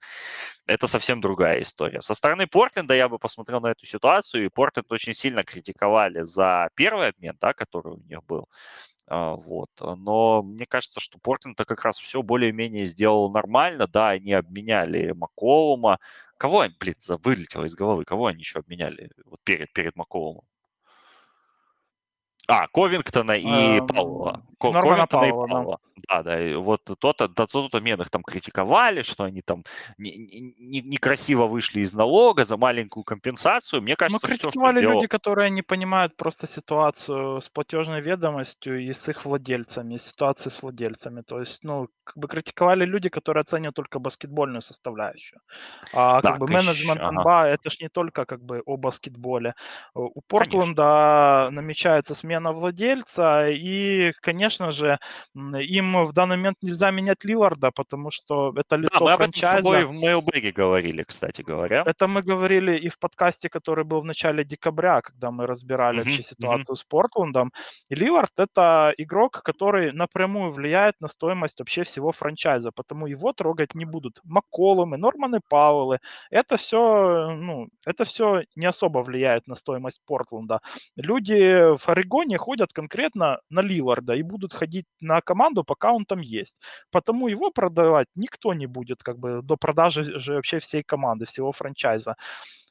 это 0.65 0.87
совсем 0.87 1.21
другая 1.21 1.61
история. 1.61 2.01
Со 2.01 2.13
стороны 2.13 2.47
Портленда 2.47 2.95
я 2.95 3.09
бы 3.09 3.17
посмотрел 3.19 3.59
на 3.61 3.71
эту 3.71 3.85
ситуацию, 3.85 4.45
и 4.45 4.49
Портленд 4.49 4.91
очень 4.91 5.13
сильно 5.13 5.43
критиковали 5.43 6.21
за 6.21 6.69
первый 6.75 7.09
обмен, 7.09 7.37
да, 7.41 7.53
который 7.53 7.93
у 7.93 8.03
них 8.07 8.23
был. 8.25 8.47
А, 9.13 9.35
вот. 9.35 9.69
Но 9.81 10.41
мне 10.41 10.65
кажется, 10.65 11.01
что 11.01 11.19
Портленд-то 11.19 11.65
как 11.65 11.83
раз 11.83 11.99
все 11.99 12.21
более-менее 12.23 12.85
сделал 12.85 13.29
нормально. 13.29 13.85
Да, 13.87 14.09
они 14.11 14.31
обменяли 14.31 15.11
Маколума. 15.11 15.99
Кого, 16.37 16.65
блин, 16.79 16.95
вылетело 17.21 17.65
из 17.65 17.75
головы? 17.75 18.05
Кого 18.05 18.27
они 18.27 18.39
еще 18.39 18.59
обменяли 18.59 19.11
вот 19.25 19.41
перед, 19.43 19.73
перед 19.73 19.97
Маколумом? 19.97 20.45
А, 22.51 22.67
Ковингтона 22.67 23.31
и 23.31 23.79
эм, 23.79 23.87
Пауэлла. 23.87 24.43
Ковингтона 24.59 25.07
Пауэлла, 25.07 25.45
и 25.45 25.49
Пауэлла. 25.49 25.79
Да, 26.09 26.23
да. 26.23 26.49
И 26.49 26.53
вот 26.55 26.83
тот, 26.83 27.17
тот, 27.17 27.51
тот 27.51 27.75
обмен 27.75 28.01
их 28.01 28.09
там 28.09 28.23
критиковали, 28.23 29.03
что 29.03 29.23
они 29.23 29.41
там 29.41 29.63
некрасиво 29.97 31.43
не, 31.43 31.47
не 31.47 31.51
вышли 31.51 31.81
из 31.81 31.93
налога 31.93 32.43
за 32.43 32.57
маленькую 32.57 33.03
компенсацию. 33.03 33.81
Мне 33.81 33.95
кажется, 33.95 34.27
Мы 34.27 34.29
критиковали 34.29 34.79
все, 34.79 34.87
что 34.87 34.93
люди, 34.93 35.07
которые 35.07 35.49
не 35.49 35.61
понимают 35.61 36.17
просто 36.17 36.47
ситуацию 36.47 37.39
с 37.39 37.49
платежной 37.49 38.01
ведомостью 38.01 38.83
и 38.83 38.91
с 38.91 39.07
их 39.07 39.25
владельцами, 39.25 39.97
ситуацию 39.97 40.51
с 40.51 40.61
владельцами. 40.61 41.21
То 41.21 41.39
есть, 41.39 41.63
ну, 41.63 41.87
как 42.03 42.17
бы 42.17 42.27
критиковали 42.27 42.85
люди, 42.85 43.09
которые 43.09 43.41
оценивают 43.41 43.75
только 43.75 43.99
баскетбольную 43.99 44.61
составляющую. 44.61 45.39
А 45.93 46.21
так, 46.21 46.33
как 46.33 46.39
бы 46.39 46.47
менеджмент 46.47 46.99
ага. 46.99 47.11
НБА 47.11 47.47
это 47.47 47.69
ж 47.69 47.79
не 47.79 47.89
только 47.89 48.25
как 48.25 48.43
бы 48.43 48.61
о 48.65 48.77
баскетболе. 48.77 49.53
У 49.93 50.21
Портленда 50.21 51.49
намечается 51.51 52.15
смена 52.15 52.40
владельца, 52.49 53.49
и, 53.49 54.11
конечно 54.21 54.71
же, 54.71 54.97
им 55.35 56.03
в 56.03 56.13
данный 56.13 56.37
момент 56.37 56.57
нельзя 56.61 56.91
менять 56.91 57.23
Лиларда, 57.23 57.71
потому 57.71 58.11
что 58.11 58.53
это 58.55 58.75
лицо 58.75 59.05
да, 59.05 59.11
мы 59.11 59.17
франчайза. 59.17 59.57
об 59.57 59.59
этом 59.59 59.61
с 59.61 59.63
тобой 59.63 59.83
в 59.85 60.03
Mailbag 60.03 60.51
говорили, 60.51 61.03
кстати 61.03 61.41
говоря. 61.41 61.83
Это 61.85 62.07
мы 62.07 62.21
говорили 62.21 62.77
и 62.77 62.89
в 62.89 62.97
подкасте, 62.97 63.49
который 63.49 63.85
был 63.85 64.01
в 64.01 64.05
начале 64.05 64.43
декабря, 64.43 65.01
когда 65.01 65.31
мы 65.31 65.45
разбирали 65.45 65.99
mm-hmm. 65.99 66.03
вообще 66.03 66.23
ситуацию 66.23 66.75
mm-hmm. 66.75 66.79
с 66.79 66.83
Портландом. 66.83 67.51
И 67.89 67.95
Лилард 67.95 68.31
это 68.37 68.93
игрок, 68.97 69.41
который 69.43 69.91
напрямую 69.91 70.51
влияет 70.51 70.95
на 70.99 71.07
стоимость 71.07 71.59
вообще 71.59 71.83
всего 71.83 72.11
франчайза, 72.11 72.71
потому 72.71 73.07
его 73.07 73.33
трогать 73.33 73.75
не 73.75 73.85
будут. 73.85 74.19
Макколумы, 74.23 74.97
Норманы 74.97 75.39
Пауэллы, 75.47 75.99
это 76.29 76.57
все, 76.57 77.35
ну, 77.35 77.67
это 77.85 78.05
все 78.05 78.43
не 78.55 78.65
особо 78.65 78.99
влияет 78.99 79.47
на 79.47 79.55
стоимость 79.55 80.01
Портленда. 80.05 80.61
Люди 80.95 81.75
в 81.77 81.89
Орегоне 81.89 82.30
ходят 82.37 82.73
конкретно 82.73 83.39
на 83.49 83.61
Лиларда 83.61 84.13
и 84.13 84.23
будут 84.23 84.53
ходить 84.53 84.85
на 84.99 85.21
команду, 85.21 85.63
пока 85.63 85.93
он 85.93 86.05
там 86.05 86.19
есть. 86.21 86.61
Потому 86.91 87.27
его 87.27 87.51
продавать 87.51 88.07
никто 88.15 88.53
не 88.53 88.67
будет, 88.67 89.03
как 89.03 89.19
бы 89.19 89.41
до 89.43 89.57
продажи 89.57 90.03
же 90.03 90.35
вообще 90.35 90.59
всей 90.59 90.83
команды, 90.83 91.25
всего 91.25 91.51
франчайза. 91.51 92.15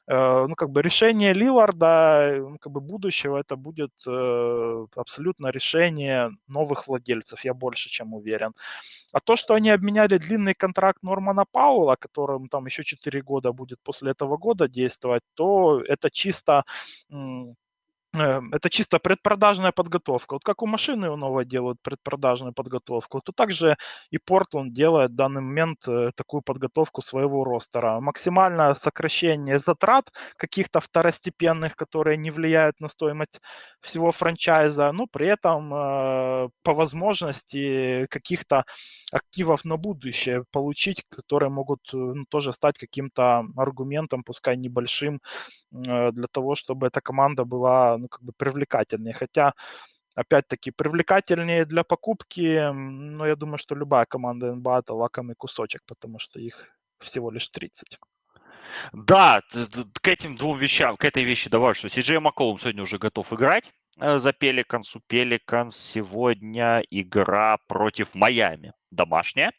Э, 0.07 0.45
ну, 0.47 0.55
как 0.55 0.69
бы 0.71 0.81
решение 0.81 1.33
Лиларда, 1.33 2.35
ну, 2.39 2.57
как 2.59 2.71
бы 2.73 2.81
будущего, 2.81 3.37
это 3.37 3.55
будет 3.55 3.91
э, 4.07 4.85
абсолютно 4.95 5.47
решение 5.51 6.31
новых 6.47 6.87
владельцев, 6.87 7.45
я 7.45 7.53
больше 7.53 7.89
чем 7.89 8.13
уверен. 8.13 8.53
А 9.13 9.19
то, 9.19 9.35
что 9.35 9.53
они 9.53 9.69
обменяли 9.69 10.17
длинный 10.17 10.53
контракт 10.55 11.03
Нормана 11.03 11.45
Пауэлла, 11.51 11.95
которым 11.99 12.47
там 12.49 12.65
еще 12.65 12.83
4 12.83 13.21
года 13.21 13.53
будет 13.53 13.79
после 13.83 14.11
этого 14.11 14.37
года 14.37 14.67
действовать, 14.67 15.23
то 15.35 15.81
это 15.87 16.09
чисто 16.11 16.63
это 18.13 18.69
чисто 18.69 18.99
предпродажная 18.99 19.71
подготовка. 19.71 20.33
Вот 20.33 20.43
как 20.43 20.61
у 20.61 20.67
машины 20.67 21.09
у 21.09 21.15
нового 21.15 21.45
делают 21.45 21.81
предпродажную 21.81 22.53
подготовку, 22.53 23.21
то 23.21 23.31
также 23.31 23.77
и 24.11 24.17
Portland 24.17 24.71
делает 24.71 25.11
в 25.11 25.15
данный 25.15 25.41
момент 25.41 25.87
э, 25.87 26.11
такую 26.15 26.41
подготовку 26.41 27.01
своего 27.01 27.43
ростера. 27.45 27.99
Максимальное 28.01 28.73
сокращение 28.73 29.59
затрат 29.59 30.11
каких-то 30.35 30.81
второстепенных, 30.81 31.75
которые 31.75 32.17
не 32.17 32.31
влияют 32.31 32.79
на 32.81 32.89
стоимость 32.89 33.39
всего 33.79 34.11
франчайза, 34.11 34.91
но 34.91 35.07
при 35.07 35.27
этом 35.27 35.73
э, 35.73 36.49
по 36.63 36.73
возможности 36.73 38.07
каких-то 38.09 38.65
активов 39.13 39.63
на 39.63 39.77
будущее 39.77 40.43
получить, 40.51 41.05
которые 41.09 41.49
могут 41.49 41.79
э, 41.93 41.97
ну, 41.97 42.25
тоже 42.29 42.51
стать 42.51 42.77
каким-то 42.77 43.45
аргументом, 43.55 44.23
пускай 44.23 44.57
небольшим, 44.57 45.21
для 45.71 46.27
того, 46.31 46.55
чтобы 46.55 46.87
эта 46.87 46.99
команда 47.01 47.45
была 47.45 47.97
ну, 48.01 48.07
как 48.07 48.21
бы 48.21 48.33
привлекательнее. 48.37 49.13
Хотя, 49.13 49.53
опять-таки, 50.15 50.71
привлекательнее 50.71 51.65
для 51.65 51.83
покупки, 51.83 52.71
ну, 52.71 53.25
я 53.25 53.35
думаю, 53.35 53.57
что 53.57 53.75
любая 53.75 54.05
команда 54.05 54.53
НБА 54.55 54.79
это 54.79 54.93
лакомый 54.93 55.35
кусочек, 55.35 55.81
потому 55.87 56.19
что 56.19 56.39
их 56.39 56.67
всего 56.99 57.31
лишь 57.31 57.49
30. 57.49 57.99
Да, 58.93 59.41
к 60.01 60.07
этим 60.07 60.35
двум 60.37 60.57
вещам, 60.57 60.97
к 60.97 61.05
этой 61.05 61.23
вещи 61.23 61.49
добавлю, 61.49 61.75
что 61.75 61.89
Сиджей 61.89 62.19
Макколум 62.19 62.57
сегодня 62.59 62.83
уже 62.83 62.97
готов 62.97 63.33
играть 63.33 63.71
за 63.97 64.33
Пеликанс. 64.33 64.95
У 64.95 64.99
Пеликанс 64.99 65.77
сегодня 65.77 66.83
игра 66.89 67.57
против 67.67 68.15
Майами 68.15 68.73
домашняя. 68.91 69.51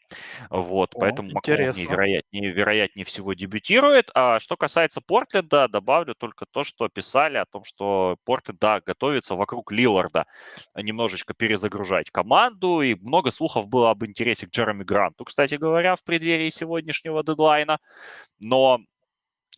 Вот, 0.49 0.95
О, 0.95 0.99
поэтому 0.99 1.31
интересно. 1.31 1.81
вероятнее, 1.81 2.51
вероятнее 2.51 3.05
всего 3.05 3.33
дебютирует. 3.33 4.09
А 4.13 4.39
что 4.39 4.55
касается 4.55 5.01
Портленда, 5.01 5.67
добавлю 5.67 6.15
только 6.15 6.45
то, 6.49 6.63
что 6.63 6.87
писали 6.87 7.37
о 7.37 7.45
том, 7.45 7.63
что 7.63 8.17
Портленд, 8.25 8.59
да, 8.59 8.79
готовится 8.79 9.35
вокруг 9.35 9.71
Лиларда 9.71 10.25
немножечко 10.75 11.33
перезагружать 11.33 12.11
команду, 12.11 12.81
и 12.81 12.95
много 12.95 13.31
слухов 13.31 13.67
было 13.67 13.89
об 13.89 14.05
интересе 14.05 14.47
к 14.47 14.51
Джереми 14.51 14.83
Гранту, 14.83 15.25
кстати 15.25 15.55
говоря, 15.55 15.95
в 15.95 16.03
преддверии 16.03 16.49
сегодняшнего 16.49 17.23
дедлайна. 17.23 17.79
Но 18.39 18.79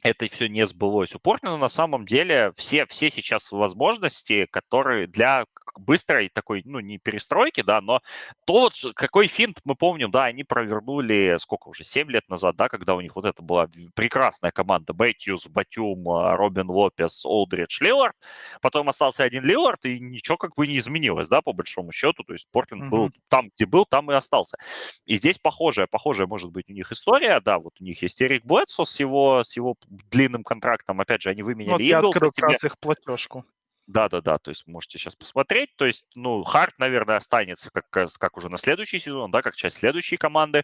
это 0.05 0.27
все 0.29 0.47
не 0.47 0.67
сбылось. 0.67 1.15
У 1.15 1.19
Портленда 1.19 1.57
на 1.57 1.67
самом 1.67 2.05
деле 2.05 2.53
все, 2.57 2.85
все 2.85 3.09
сейчас 3.09 3.51
возможности, 3.51 4.45
которые 4.51 5.07
для 5.07 5.45
быстрой 5.75 6.29
такой, 6.29 6.61
ну, 6.65 6.79
не 6.79 6.97
перестройки, 6.97 7.61
да, 7.61 7.81
но 7.81 8.01
то 8.45 8.61
вот 8.61 8.73
какой 8.95 9.27
финт 9.27 9.59
мы 9.65 9.75
помним, 9.75 10.11
да, 10.11 10.25
они 10.25 10.43
провернули, 10.43 11.37
сколько 11.39 11.69
уже, 11.69 11.83
7 11.83 12.09
лет 12.09 12.27
назад, 12.29 12.55
да, 12.55 12.69
когда 12.69 12.95
у 12.95 13.01
них 13.01 13.15
вот 13.15 13.25
это 13.25 13.41
была 13.41 13.67
прекрасная 13.93 14.51
команда 14.51 14.93
Бэтьюс, 14.93 15.47
Батюм, 15.47 16.07
Робин 16.07 16.69
Лопес, 16.69 17.25
Олдридж, 17.25 17.81
Лиллард, 17.81 18.15
потом 18.61 18.89
остался 18.89 19.23
один 19.23 19.43
Лиллард, 19.43 19.85
и 19.85 19.99
ничего 19.99 20.37
как 20.37 20.55
бы 20.55 20.67
не 20.67 20.77
изменилось, 20.77 21.27
да, 21.29 21.41
по 21.41 21.53
большому 21.53 21.91
счету, 21.91 22.23
то 22.23 22.33
есть 22.33 22.47
Портленд 22.51 22.83
mm-hmm. 22.83 22.89
был 22.89 23.11
там, 23.29 23.49
где 23.55 23.65
был, 23.65 23.85
там 23.85 24.11
и 24.11 24.15
остался. 24.15 24.57
И 25.05 25.17
здесь 25.17 25.39
похожая, 25.39 25.87
похожая 25.87 26.27
может 26.27 26.51
быть 26.51 26.69
у 26.69 26.73
них 26.73 26.91
история, 26.91 27.39
да, 27.39 27.59
вот 27.59 27.73
у 27.79 27.83
них 27.83 28.01
есть 28.01 28.21
Эрик 28.21 28.45
Блэдсо 28.45 28.85
с 28.85 28.99
его, 28.99 29.43
с 29.43 29.55
его 29.55 29.75
длинным 30.11 30.43
контрактом. 30.43 31.01
Опять 31.01 31.21
же, 31.21 31.29
они 31.29 31.43
выменяли 31.43 31.71
вот 31.71 31.81
я 31.81 31.99
открою 31.99 32.31
как 32.35 32.49
раз 32.49 32.63
их 32.63 32.79
платежку. 32.79 33.45
Да-да-да, 33.87 34.39
то 34.39 34.49
есть 34.49 34.65
можете 34.67 34.97
сейчас 34.97 35.15
посмотреть. 35.15 35.75
То 35.75 35.85
есть, 35.85 36.05
ну, 36.15 36.43
Харт, 36.43 36.73
наверное, 36.79 37.17
останется 37.17 37.69
как, 37.71 37.85
как 37.89 38.37
уже 38.37 38.49
на 38.49 38.57
следующий 38.57 38.99
сезон, 38.99 39.31
да, 39.31 39.41
как 39.41 39.55
часть 39.55 39.77
следующей 39.77 40.17
команды. 40.17 40.63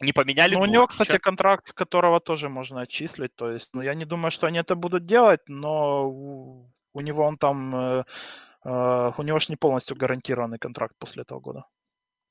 Не 0.00 0.12
поменяли. 0.12 0.54
Ну, 0.54 0.62
у 0.62 0.66
него, 0.66 0.86
кстати, 0.86 1.18
контракт, 1.18 1.72
которого 1.72 2.20
тоже 2.20 2.48
можно 2.48 2.80
отчислить. 2.80 3.34
То 3.36 3.50
есть, 3.50 3.70
ну, 3.74 3.82
я 3.82 3.94
не 3.94 4.04
думаю, 4.04 4.30
что 4.30 4.46
они 4.46 4.58
это 4.58 4.74
будут 4.74 5.04
делать, 5.04 5.40
но 5.46 6.08
у, 6.08 6.72
у 6.94 7.00
него 7.00 7.24
он 7.24 7.36
там, 7.36 7.76
э, 7.76 8.04
э, 8.64 9.12
у 9.16 9.22
него 9.22 9.38
же 9.38 9.46
не 9.50 9.56
полностью 9.56 9.96
гарантированный 9.96 10.58
контракт 10.58 10.94
после 10.98 11.22
этого 11.22 11.40
года 11.40 11.66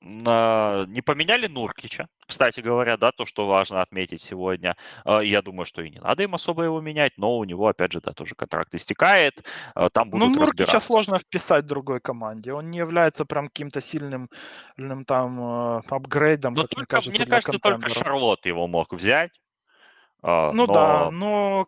не 0.02 1.02
поменяли 1.02 1.48
Нуркича, 1.48 2.08
кстати 2.26 2.62
говоря, 2.62 2.96
да, 2.96 3.12
то, 3.12 3.26
что 3.26 3.48
важно 3.48 3.82
отметить 3.82 4.22
сегодня. 4.22 4.78
А, 5.04 5.20
я 5.20 5.42
думаю, 5.42 5.66
что 5.66 5.82
и 5.82 5.90
не 5.90 6.00
надо 6.00 6.24
им 6.24 6.36
особо 6.36 6.64
его 6.64 6.80
менять, 6.80 7.14
но 7.18 7.38
у 7.38 7.44
него, 7.44 7.68
опять 7.68 7.92
же, 7.92 8.00
да, 8.00 8.14
тоже 8.14 8.36
контракт 8.36 8.74
истекает. 8.76 9.46
А, 9.76 9.90
там 9.90 10.10
будут 10.10 10.36
ну, 10.36 10.42
Нуркича 10.46 10.80
сложно 10.80 11.20
вписать 11.20 11.66
другой 11.66 12.00
команде. 12.00 12.54
Он 12.54 12.70
не 12.70 12.78
является 12.78 13.26
прям 13.26 13.48
каким-то 13.48 13.82
сильным, 13.82 14.30
там 15.06 15.40
э, 15.42 15.82
апгрейдом, 15.90 16.54
но 16.54 16.62
как 16.62 16.70
только, 16.70 16.80
мне 16.80 16.86
кажется. 16.88 17.12
Мне 17.12 17.26
кажется, 17.26 17.60
только 17.60 17.90
Шарлот 17.90 18.46
его 18.46 18.68
мог 18.68 18.94
взять. 18.94 19.32
А, 20.22 20.52
ну 20.54 20.66
но... 20.66 20.74
да, 20.74 21.12
но 21.12 21.68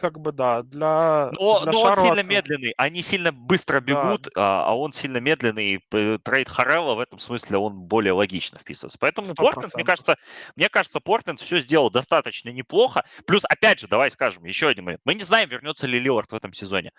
как 0.00 0.18
бы 0.18 0.32
да, 0.32 0.62
для. 0.62 1.30
Но, 1.32 1.60
для 1.60 1.72
но 1.72 1.82
Шарлотта... 1.82 2.00
он 2.00 2.06
сильно 2.06 2.28
медленный. 2.28 2.74
Они 2.76 3.02
сильно 3.02 3.32
быстро 3.32 3.80
бегут, 3.80 4.22
да. 4.22 4.30
а, 4.36 4.64
а 4.66 4.76
он 4.76 4.92
сильно 4.92 5.18
медленный. 5.18 5.74
И 5.74 6.18
трейд 6.18 6.48
Харелла 6.48 6.94
в 6.94 7.00
этом 7.00 7.18
смысле 7.18 7.58
он 7.58 7.80
более 7.80 8.12
логично 8.12 8.58
вписывается. 8.58 8.98
Поэтому 8.98 9.28
100%. 9.28 9.34
Портленд, 9.34 9.74
мне 9.74 9.84
кажется, 9.84 10.16
мне 10.56 10.68
кажется, 10.68 11.00
Портленд 11.00 11.40
все 11.40 11.58
сделал 11.58 11.90
достаточно 11.90 12.50
неплохо. 12.50 13.04
Плюс, 13.26 13.42
опять 13.48 13.80
же, 13.80 13.88
давай 13.88 14.10
скажем 14.10 14.44
еще 14.44 14.68
один 14.68 14.84
момент. 14.84 15.02
Мы 15.04 15.14
не 15.14 15.22
знаем, 15.22 15.48
вернется 15.48 15.86
ли 15.86 15.98
Лилард 15.98 16.32
в 16.32 16.34
этом 16.34 16.52
сезоне. 16.52 16.92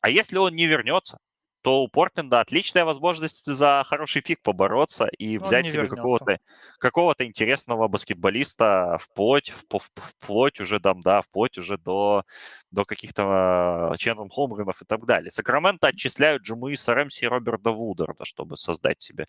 А 0.00 0.10
если 0.10 0.36
он 0.36 0.54
не 0.54 0.66
вернется, 0.66 1.18
то 1.62 1.82
у 1.82 1.88
Портленда 1.88 2.40
отличная 2.40 2.84
возможность 2.84 3.44
за 3.44 3.82
хороший 3.86 4.22
пик 4.22 4.40
побороться 4.42 5.06
и 5.06 5.38
Но 5.38 5.44
взять 5.44 5.68
себе 5.68 5.86
какого-то 5.86 6.38
какого-то 6.78 7.26
интересного 7.26 7.88
баскетболиста 7.88 8.98
вплоть, 9.00 9.52
вплоть 10.18 10.60
уже 10.60 10.80
там, 10.80 11.00
да, 11.02 11.20
вплоть 11.20 11.58
уже 11.58 11.76
до, 11.76 12.24
до 12.70 12.84
каких-то 12.84 13.94
Ченнон 13.98 14.30
Холмгренов 14.30 14.80
и 14.80 14.84
так 14.86 15.04
далее. 15.04 15.30
Сакраменто 15.30 15.88
отчисляют 15.88 16.42
Джумуиса 16.42 16.94
Рэмси 16.94 17.24
и 17.24 17.28
Роберта 17.28 17.70
Вудерда, 17.70 18.24
чтобы 18.24 18.56
создать 18.56 19.02
себе. 19.02 19.26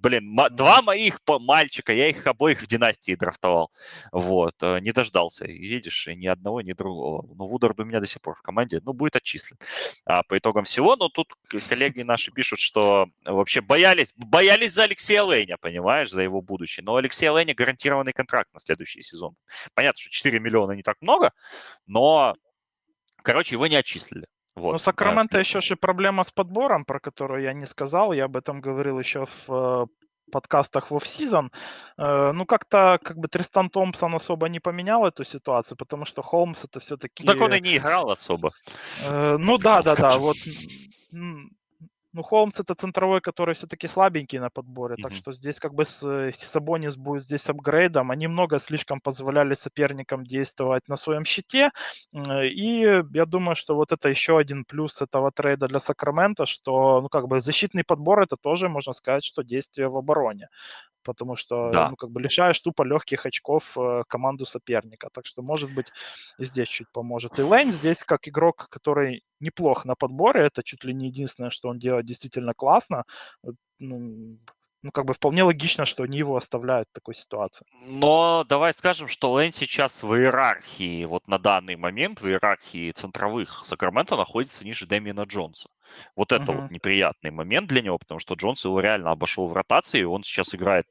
Блин, 0.00 0.34
два 0.52 0.80
моих 0.80 1.20
мальчика, 1.26 1.92
я 1.92 2.08
их 2.08 2.26
обоих 2.26 2.62
в 2.62 2.66
династии 2.66 3.14
драфтовал. 3.14 3.70
Вот, 4.10 4.54
э, 4.62 4.80
не 4.80 4.92
дождался, 4.92 5.44
видишь, 5.44 6.06
ни 6.06 6.26
одного, 6.26 6.62
ни 6.62 6.72
другого. 6.72 7.26
Но 7.34 7.46
Вудерд 7.46 7.78
у 7.80 7.84
меня 7.84 8.00
до 8.00 8.06
сих 8.06 8.22
пор 8.22 8.36
в 8.36 8.42
команде, 8.42 8.80
ну, 8.84 8.94
будет 8.94 9.16
отчислен 9.16 9.58
а, 10.06 10.22
по 10.22 10.38
итогам 10.38 10.64
всего. 10.64 10.96
Но 10.96 11.08
тут 11.08 11.34
коллеги 11.68 12.02
наши 12.02 12.30
пишут, 12.30 12.60
что 12.60 13.06
вообще 13.24 13.60
боялись, 13.60 14.12
боялись 14.16 14.72
за 14.72 14.84
Алексея 14.84 15.22
Лейня, 15.22 15.56
понимаешь, 15.58 16.10
за 16.10 16.22
его 16.22 16.40
будущее. 16.40 16.84
Но 16.84 16.96
Алексея 16.96 17.32
Лейня 17.32 17.54
гарантированный 17.54 18.12
контракт 18.12 18.52
на 18.54 18.60
следующий 18.60 19.02
сезон. 19.02 19.34
Понятно, 19.74 20.00
что 20.00 20.10
4 20.10 20.40
миллиона 20.40 20.72
не 20.72 20.82
так 20.82 20.96
много, 21.00 21.32
но, 21.86 22.34
короче, 23.22 23.54
его 23.54 23.66
не 23.66 23.76
отчислили. 23.76 24.26
Вот. 24.56 24.72
Ну, 24.72 24.78
Сакраменто 24.78 25.38
еще 25.38 25.60
же 25.60 25.76
проблема 25.76 26.24
с 26.24 26.32
подбором, 26.32 26.84
про 26.86 26.98
которую 26.98 27.42
я 27.42 27.52
не 27.52 27.66
сказал. 27.66 28.14
Я 28.14 28.24
об 28.24 28.36
этом 28.36 28.62
говорил 28.62 28.98
еще 28.98 29.26
в 29.26 29.50
э, 29.50 29.86
подкастах 30.32 30.90
в 30.90 30.96
офсезон. 30.96 31.52
Э, 31.98 32.32
ну, 32.32 32.46
как-то 32.46 32.98
как 33.02 33.18
бы 33.18 33.28
Тристан 33.28 33.68
Томпсон 33.68 34.14
особо 34.14 34.48
не 34.48 34.60
поменял 34.60 35.06
эту 35.06 35.24
ситуацию, 35.24 35.76
потому 35.76 36.06
что 36.06 36.22
Холмс 36.22 36.64
это 36.64 36.80
все-таки... 36.80 37.26
Так 37.26 37.40
он 37.40 37.52
и 37.52 37.60
не 37.60 37.76
играл 37.76 38.10
особо. 38.10 38.52
Э, 39.04 39.36
ну 39.38 39.58
да, 39.58 39.82
да, 39.82 39.94
да, 39.94 40.18
вот 40.18 40.36
ну, 42.16 42.22
Холмс 42.22 42.58
это 42.60 42.74
центровой, 42.74 43.20
который 43.20 43.54
все-таки 43.54 43.88
слабенький 43.88 44.38
на 44.38 44.48
подборе, 44.48 44.94
mm-hmm. 44.94 45.02
так 45.02 45.14
что 45.14 45.32
здесь 45.32 45.60
как 45.60 45.74
бы 45.74 45.84
с, 45.84 46.02
э, 46.02 46.32
Сабонис 46.32 46.96
будет 46.96 47.22
здесь 47.22 47.50
апгрейдом. 47.50 48.10
Они 48.10 48.26
много 48.26 48.58
слишком 48.58 49.00
позволяли 49.00 49.54
соперникам 49.54 50.24
действовать 50.24 50.88
на 50.88 50.96
своем 50.96 51.24
щите, 51.24 51.70
и 52.12 53.02
я 53.12 53.26
думаю, 53.26 53.54
что 53.54 53.74
вот 53.74 53.92
это 53.92 54.08
еще 54.08 54.38
один 54.38 54.64
плюс 54.64 55.02
этого 55.02 55.30
трейда 55.30 55.68
для 55.68 55.78
Сакрамента, 55.78 56.46
что, 56.46 57.02
ну, 57.02 57.08
как 57.08 57.28
бы 57.28 57.40
защитный 57.40 57.84
подбор 57.84 58.22
это 58.22 58.36
тоже, 58.36 58.68
можно 58.68 58.94
сказать, 58.94 59.24
что 59.24 59.42
действие 59.42 59.88
в 59.88 59.96
обороне 59.96 60.48
потому 61.06 61.36
что 61.36 61.70
да. 61.70 61.90
ну, 61.90 61.96
как 61.96 62.10
бы 62.10 62.20
лишаешь 62.20 62.60
тупо 62.60 62.82
легких 62.82 63.26
очков 63.26 63.78
э, 63.78 64.02
команду 64.08 64.44
соперника. 64.44 65.08
Так 65.12 65.26
что, 65.26 65.42
может 65.42 65.72
быть, 65.72 65.92
здесь 66.38 66.68
чуть 66.68 66.90
поможет. 66.92 67.38
И 67.38 67.42
Лейн 67.42 67.70
здесь 67.70 68.04
как 68.04 68.28
игрок, 68.28 68.68
который 68.70 69.22
неплох 69.40 69.84
на 69.84 69.94
подборе, 69.94 70.46
это 70.46 70.62
чуть 70.62 70.84
ли 70.84 70.92
не 70.94 71.06
единственное, 71.06 71.50
что 71.50 71.68
он 71.68 71.78
делает 71.78 72.06
действительно 72.06 72.52
классно. 72.54 73.04
Ну, 73.78 74.38
ну, 74.86 74.92
как 74.92 75.04
бы 75.04 75.14
вполне 75.14 75.42
логично, 75.42 75.84
что 75.84 76.04
они 76.04 76.18
его 76.18 76.36
оставляют 76.36 76.88
в 76.90 76.94
такой 76.94 77.14
ситуации. 77.14 77.66
Но 77.88 78.44
давай 78.48 78.72
скажем, 78.72 79.08
что 79.08 79.32
Лэн 79.32 79.52
сейчас 79.52 80.02
в 80.04 80.14
иерархии, 80.14 81.04
вот 81.04 81.26
на 81.26 81.38
данный 81.38 81.74
момент, 81.74 82.20
в 82.20 82.28
иерархии 82.28 82.92
центровых 82.92 83.62
Сакраменто 83.64 84.16
находится 84.16 84.64
ниже 84.64 84.86
Дэмиена 84.86 85.22
Джонса. 85.22 85.68
Вот 86.14 86.30
это 86.30 86.44
uh-huh. 86.44 86.62
вот 86.62 86.70
неприятный 86.70 87.32
момент 87.32 87.68
для 87.68 87.82
него, 87.82 87.98
потому 87.98 88.20
что 88.20 88.34
Джонс 88.34 88.64
его 88.64 88.78
реально 88.78 89.10
обошел 89.10 89.46
в 89.46 89.52
ротации, 89.52 90.00
и 90.00 90.04
он 90.04 90.22
сейчас 90.22 90.54
играет 90.54 90.86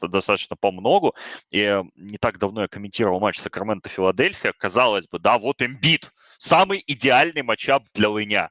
достаточно 0.00 0.54
по 0.54 0.70
многу. 0.70 1.14
И 1.50 1.82
не 1.96 2.18
так 2.18 2.38
давно 2.38 2.62
я 2.62 2.68
комментировал 2.68 3.18
матч 3.18 3.40
Сакраменто-Филадельфия. 3.40 4.52
Казалось 4.56 5.08
бы, 5.08 5.18
да, 5.18 5.38
вот 5.38 5.60
имбит, 5.60 6.12
самый 6.38 6.82
идеальный 6.86 7.42
матчап 7.42 7.82
для 7.94 8.10
Лыня 8.10 8.50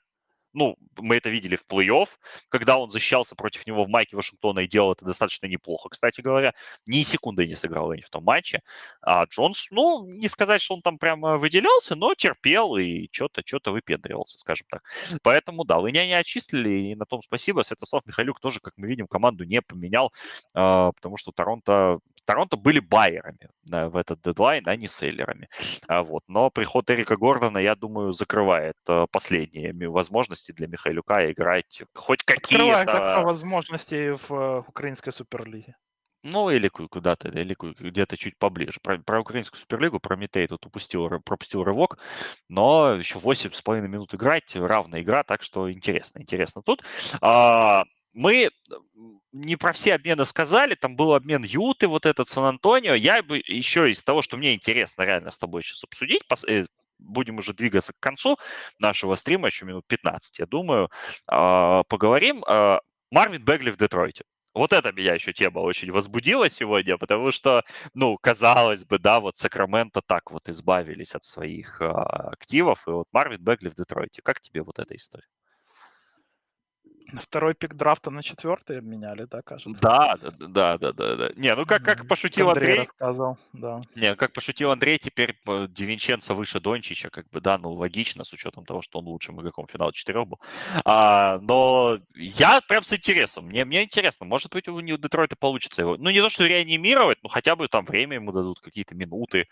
ну, 0.53 0.77
мы 0.97 1.15
это 1.15 1.29
видели 1.29 1.55
в 1.55 1.65
плей-офф, 1.67 2.07
когда 2.49 2.77
он 2.77 2.89
защищался 2.89 3.35
против 3.35 3.67
него 3.67 3.85
в 3.85 3.89
майке 3.89 4.15
Вашингтона 4.15 4.61
и 4.61 4.67
делал 4.67 4.93
это 4.93 5.05
достаточно 5.05 5.47
неплохо, 5.47 5.89
кстати 5.89 6.21
говоря. 6.21 6.53
Ни 6.87 7.03
секунды 7.03 7.47
не 7.47 7.55
сыграл 7.55 7.91
они 7.91 8.01
в 8.01 8.09
том 8.09 8.23
матче. 8.23 8.61
А 9.01 9.25
Джонс, 9.25 9.67
ну, 9.71 10.05
не 10.05 10.27
сказать, 10.27 10.61
что 10.61 10.75
он 10.75 10.81
там 10.81 10.97
прямо 10.97 11.37
выделялся, 11.37 11.95
но 11.95 12.13
терпел 12.15 12.77
и 12.77 13.07
что-то 13.11 13.41
что 13.45 13.71
выпендривался, 13.71 14.37
скажем 14.37 14.67
так. 14.69 14.83
Поэтому, 15.23 15.65
да, 15.65 15.77
Лыня 15.77 16.05
не 16.05 16.13
отчислили, 16.13 16.91
и 16.91 16.95
на 16.95 17.05
том 17.05 17.21
спасибо. 17.21 17.61
Святослав 17.61 18.05
Михайлюк 18.05 18.39
тоже, 18.39 18.59
как 18.59 18.73
мы 18.77 18.87
видим, 18.87 19.07
команду 19.07 19.43
не 19.43 19.61
поменял, 19.61 20.13
а, 20.53 20.91
потому 20.93 21.17
что 21.17 21.31
Торонто 21.31 21.99
Торонто 22.29 22.57
были 22.57 22.79
байерами 22.79 23.49
в 23.71 23.95
этот 23.97 24.21
дедлайн, 24.21 24.63
а 24.67 24.75
не 24.75 24.87
селлерами. 24.87 25.49
А 25.87 26.03
вот. 26.03 26.21
Но 26.27 26.51
приход 26.51 26.87
Эрика 26.91 27.17
Гордона, 27.17 27.57
я 27.57 27.75
думаю, 27.75 28.13
закрывает 28.13 28.75
э, 28.87 29.07
последние 29.11 29.73
возможности 29.89 30.51
для 30.51 30.67
Михайлюка 30.67 31.31
играть 31.31 31.81
хоть 31.95 32.21
какие-то... 32.23 32.81
Открывает 32.81 33.25
возможности 33.25 34.11
в 34.11 34.31
э, 34.31 34.59
украинской 34.67 35.11
суперлиге. 35.11 35.75
Ну, 36.21 36.51
или 36.51 36.67
куда-то, 36.67 37.29
или 37.29 37.55
где-то 37.57 38.15
чуть 38.15 38.37
поближе. 38.37 38.79
Про, 38.83 38.99
про 38.99 39.21
украинскую 39.21 39.59
суперлигу, 39.59 39.99
про 39.99 40.15
Митей 40.15 40.45
тут 40.45 40.63
упустил, 40.67 41.09
пропустил 41.21 41.63
рывок, 41.63 41.97
но 42.47 42.93
еще 42.93 43.17
8,5 43.17 43.87
минут 43.87 44.13
играть, 44.13 44.55
равная 44.55 45.01
игра, 45.01 45.23
так 45.23 45.41
что 45.41 45.71
интересно, 45.71 46.19
интересно 46.19 46.61
тут. 46.61 46.83
А, 47.21 47.85
мы 48.13 48.49
не 49.31 49.55
про 49.55 49.73
все 49.73 49.95
обмены 49.95 50.25
сказали, 50.25 50.75
там 50.75 50.95
был 50.95 51.13
обмен 51.13 51.43
Юты, 51.43 51.87
вот 51.87 52.05
этот 52.05 52.27
Сан-Антонио. 52.27 52.95
Я 52.95 53.21
бы 53.23 53.41
еще 53.45 53.89
из 53.91 54.03
того, 54.03 54.21
что 54.21 54.37
мне 54.37 54.55
интересно 54.55 55.03
реально 55.03 55.31
с 55.31 55.37
тобой 55.37 55.63
сейчас 55.63 55.83
обсудить, 55.83 56.23
э, 56.47 56.65
будем 56.99 57.37
уже 57.37 57.53
двигаться 57.53 57.93
к 57.93 57.99
концу 57.99 58.37
нашего 58.79 59.15
стрима, 59.15 59.47
еще 59.47 59.65
минут 59.65 59.85
15, 59.87 60.39
я 60.39 60.45
думаю, 60.45 60.89
а, 61.27 61.83
поговорим. 61.83 62.43
А, 62.47 62.79
Марвин 63.11 63.43
Бегли 63.43 63.71
в 63.71 63.77
Детройте. 63.77 64.23
Вот 64.53 64.73
это 64.73 64.91
меня 64.91 65.13
еще 65.13 65.31
тема 65.31 65.59
очень 65.59 65.91
возбудила 65.91 66.49
сегодня, 66.49 66.97
потому 66.97 67.31
что, 67.31 67.63
ну, 67.93 68.17
казалось 68.17 68.83
бы, 68.83 68.99
да, 68.99 69.19
вот 69.19 69.37
Сакраменто 69.37 70.01
так 70.01 70.31
вот 70.31 70.49
избавились 70.49 71.15
от 71.15 71.23
своих 71.23 71.81
а, 71.81 72.31
активов, 72.31 72.87
и 72.87 72.91
вот 72.91 73.07
Марвин 73.11 73.41
Бегли 73.43 73.69
в 73.69 73.75
Детройте. 73.75 74.21
Как 74.23 74.41
тебе 74.41 74.63
вот 74.63 74.79
эта 74.79 74.95
история? 74.95 75.27
Второй 77.13 77.53
пик 77.53 77.75
драфта 77.75 78.11
на 78.11 78.23
четвертый 78.23 78.79
обменяли, 78.79 79.25
да, 79.25 79.41
кажется? 79.41 79.81
Да, 79.81 80.17
да, 80.21 80.31
да, 80.31 80.77
да, 80.77 80.91
да. 80.91 81.15
да. 81.15 81.29
Не, 81.35 81.55
ну 81.55 81.65
как, 81.65 81.83
как 81.83 82.07
пошутил 82.07 82.49
Андрей. 82.49 82.65
Андрей 82.65 82.79
рассказывал, 82.79 83.37
да. 83.53 83.81
Не, 83.95 84.15
как 84.15 84.33
пошутил 84.33 84.71
Андрей, 84.71 84.97
теперь 84.97 85.37
э, 85.47 85.67
Девинченко 85.69 86.33
выше 86.33 86.59
Дончича, 86.59 87.09
как 87.09 87.29
бы, 87.29 87.41
да, 87.41 87.57
ну 87.57 87.71
логично, 87.71 88.23
с 88.23 88.33
учетом 88.33 88.65
того, 88.65 88.81
что 88.81 88.99
он 88.99 89.05
лучшим 89.05 89.39
игроком 89.41 89.67
финала 89.67 89.93
четырех 89.93 90.27
был. 90.27 90.39
А, 90.85 91.39
но 91.39 91.99
я 92.15 92.61
прям 92.61 92.83
с 92.83 92.93
интересом, 92.93 93.45
мне, 93.45 93.65
мне 93.65 93.83
интересно, 93.83 94.25
может 94.25 94.51
быть, 94.51 94.67
у 94.67 94.81
Детройта 94.81 95.35
получится 95.35 95.81
его, 95.81 95.97
ну 95.97 96.09
не 96.09 96.21
то, 96.21 96.29
что 96.29 96.45
реанимировать, 96.45 97.19
но 97.23 97.29
хотя 97.29 97.55
бы 97.55 97.67
там 97.67 97.85
время 97.85 98.15
ему 98.15 98.31
дадут, 98.31 98.59
какие-то 98.59 98.95
минуты, 98.95 99.47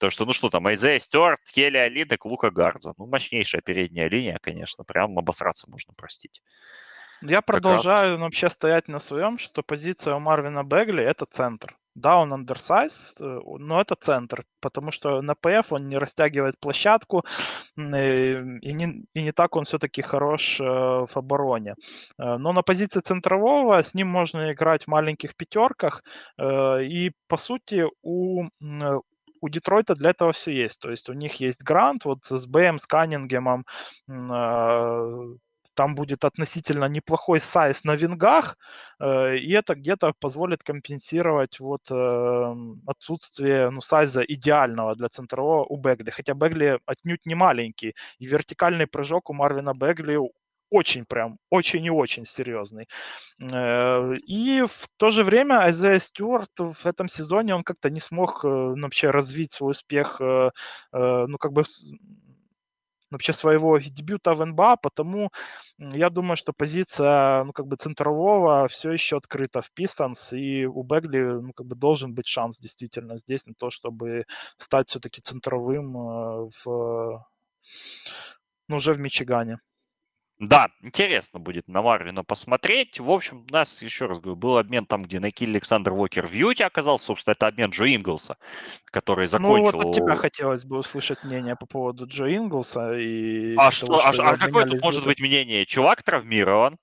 то, 0.00 0.10
что, 0.10 0.24
ну 0.24 0.32
что 0.32 0.50
там, 0.50 0.66
Айзея 0.66 0.98
Стюарт, 0.98 1.40
Келли 1.52 1.78
Алидек, 1.78 2.24
Лука 2.24 2.50
Гарза. 2.50 2.92
Ну, 2.98 3.06
мощнейшая 3.06 3.62
передняя 3.62 4.08
линия, 4.08 4.38
конечно, 4.40 4.84
прям 4.84 5.18
обосраться 5.18 5.70
можно 5.70 5.94
простить. 5.94 6.42
Я 7.22 7.40
продолжаю 7.40 8.12
раз... 8.12 8.20
вообще 8.20 8.50
стоять 8.50 8.88
на 8.88 9.00
своем, 9.00 9.38
что 9.38 9.62
позиция 9.62 10.14
у 10.14 10.20
Марвина 10.20 10.64
Бегли 10.64 11.02
это 11.02 11.26
центр. 11.26 11.76
Да, 11.94 12.18
он 12.18 12.34
андерсайз, 12.34 13.14
э, 13.18 13.40
но 13.58 13.80
это 13.80 13.94
центр, 13.94 14.44
потому 14.60 14.90
что 14.90 15.22
на 15.22 15.34
ПФ 15.34 15.72
он 15.72 15.88
не 15.88 15.96
растягивает 15.96 16.60
площадку, 16.60 17.24
и, 17.78 17.80
и, 17.80 18.72
не, 18.74 19.04
и 19.14 19.22
не 19.22 19.32
так 19.32 19.56
он 19.56 19.64
все-таки 19.64 20.02
хорош 20.02 20.60
э, 20.60 20.64
в 20.64 21.16
обороне. 21.16 21.74
Э, 22.18 22.36
но 22.36 22.52
на 22.52 22.60
позиции 22.60 23.00
центрового 23.00 23.82
с 23.82 23.94
ним 23.94 24.08
можно 24.08 24.52
играть 24.52 24.84
в 24.84 24.88
маленьких 24.88 25.34
пятерках, 25.36 26.04
э, 26.36 26.84
и 26.84 27.12
по 27.28 27.38
сути 27.38 27.86
у 28.02 28.44
у 29.40 29.48
Детройта 29.48 29.94
для 29.94 30.10
этого 30.10 30.32
все 30.32 30.52
есть. 30.52 30.80
То 30.80 30.90
есть 30.90 31.08
у 31.08 31.12
них 31.12 31.40
есть 31.40 31.62
грант, 31.62 32.04
вот 32.04 32.20
с 32.26 32.46
БМ, 32.46 32.78
с 32.78 32.86
Каннингемом, 32.86 33.64
э, 34.08 35.36
там 35.76 35.94
будет 35.94 36.24
относительно 36.24 36.86
неплохой 36.86 37.38
сайз 37.40 37.84
на 37.84 37.94
вингах, 37.96 38.56
э, 38.98 39.36
и 39.36 39.52
это 39.52 39.74
где-то 39.74 40.12
позволит 40.18 40.62
компенсировать 40.62 41.60
вот 41.60 41.82
эм, 41.90 42.82
отсутствие 42.86 43.70
ну, 43.70 43.80
сайза 43.80 44.22
идеального 44.22 44.96
для 44.96 45.08
центрового 45.08 45.64
у 45.64 45.76
Бегли. 45.76 46.10
Хотя 46.10 46.34
Бегли 46.34 46.80
отнюдь 46.86 47.26
не 47.26 47.34
маленький, 47.34 47.94
и 48.18 48.26
вертикальный 48.26 48.86
прыжок 48.86 49.30
у 49.30 49.34
Марвина 49.34 49.74
Бегли 49.74 50.18
очень 50.70 51.04
прям, 51.04 51.38
очень 51.50 51.84
и 51.84 51.90
очень 51.90 52.24
серьезный. 52.26 52.88
Э, 53.40 54.16
и 54.26 54.62
в 54.66 54.88
то 54.96 55.10
же 55.10 55.24
время 55.24 55.60
Айзея 55.60 55.98
Стюарт 55.98 56.50
в 56.58 56.86
этом 56.86 57.08
сезоне, 57.08 57.54
он 57.54 57.62
как-то 57.64 57.90
не 57.90 58.00
смог 58.00 58.44
э, 58.44 58.48
ну, 58.48 58.82
вообще 58.82 59.10
развить 59.10 59.52
свой 59.52 59.72
успех, 59.72 60.20
э, 60.20 60.50
ну, 60.92 61.38
как 61.38 61.52
бы 61.52 61.64
вообще 63.10 63.32
своего 63.32 63.78
дебюта 63.78 64.34
в 64.34 64.44
НБА, 64.44 64.76
потому 64.82 65.30
я 65.78 66.10
думаю, 66.10 66.36
что 66.36 66.52
позиция, 66.52 67.44
ну, 67.44 67.52
как 67.52 67.66
бы 67.66 67.76
центрового 67.76 68.66
все 68.68 68.90
еще 68.92 69.16
открыта 69.18 69.62
в 69.62 69.70
Пистанс, 69.72 70.32
и 70.32 70.66
у 70.66 70.82
Бегли, 70.82 71.40
ну, 71.40 71.52
как 71.52 71.66
бы 71.66 71.76
должен 71.76 72.14
быть 72.14 72.26
шанс 72.26 72.58
действительно 72.58 73.16
здесь 73.18 73.46
на 73.46 73.54
то, 73.54 73.70
чтобы 73.70 74.24
стать 74.58 74.88
все-таки 74.88 75.20
центровым 75.20 75.92
в, 76.50 77.24
ну, 78.68 78.76
уже 78.76 78.92
в 78.92 78.98
Мичигане. 78.98 79.60
Да, 80.38 80.68
интересно 80.82 81.38
будет 81.40 81.66
на 81.66 81.80
Марвина 81.80 82.22
посмотреть. 82.22 83.00
В 83.00 83.10
общем, 83.10 83.46
у 83.48 83.52
нас, 83.52 83.80
еще 83.80 84.04
раз 84.04 84.20
говорю, 84.20 84.36
был 84.36 84.58
обмен 84.58 84.84
там, 84.84 85.02
где 85.02 85.18
Найки 85.18 85.44
Александр 85.44 85.92
Уокер 85.92 86.26
в 86.26 86.32
Юте 86.32 86.66
оказался. 86.66 87.06
Собственно, 87.06 87.32
это 87.32 87.46
обмен 87.46 87.70
Джо 87.70 87.86
Инглса, 87.86 88.36
который 88.84 89.28
закончил... 89.28 89.56
Ну, 89.56 89.78
вот 89.78 89.86
от 89.86 89.94
тебя 89.94 90.16
хотелось 90.16 90.64
бы 90.66 90.78
услышать 90.78 91.24
мнение 91.24 91.56
по 91.56 91.64
поводу 91.64 92.06
Джо 92.06 92.26
Инглса. 92.26 92.98
И 92.98 93.56
а, 93.56 93.70
что, 93.70 93.98
а, 93.98 94.10
а 94.10 94.36
какое 94.36 94.66
тут 94.66 94.82
может 94.82 95.04
быть 95.04 95.20
мнение? 95.20 95.64
Чувак 95.64 96.02
травмирован, 96.02 96.76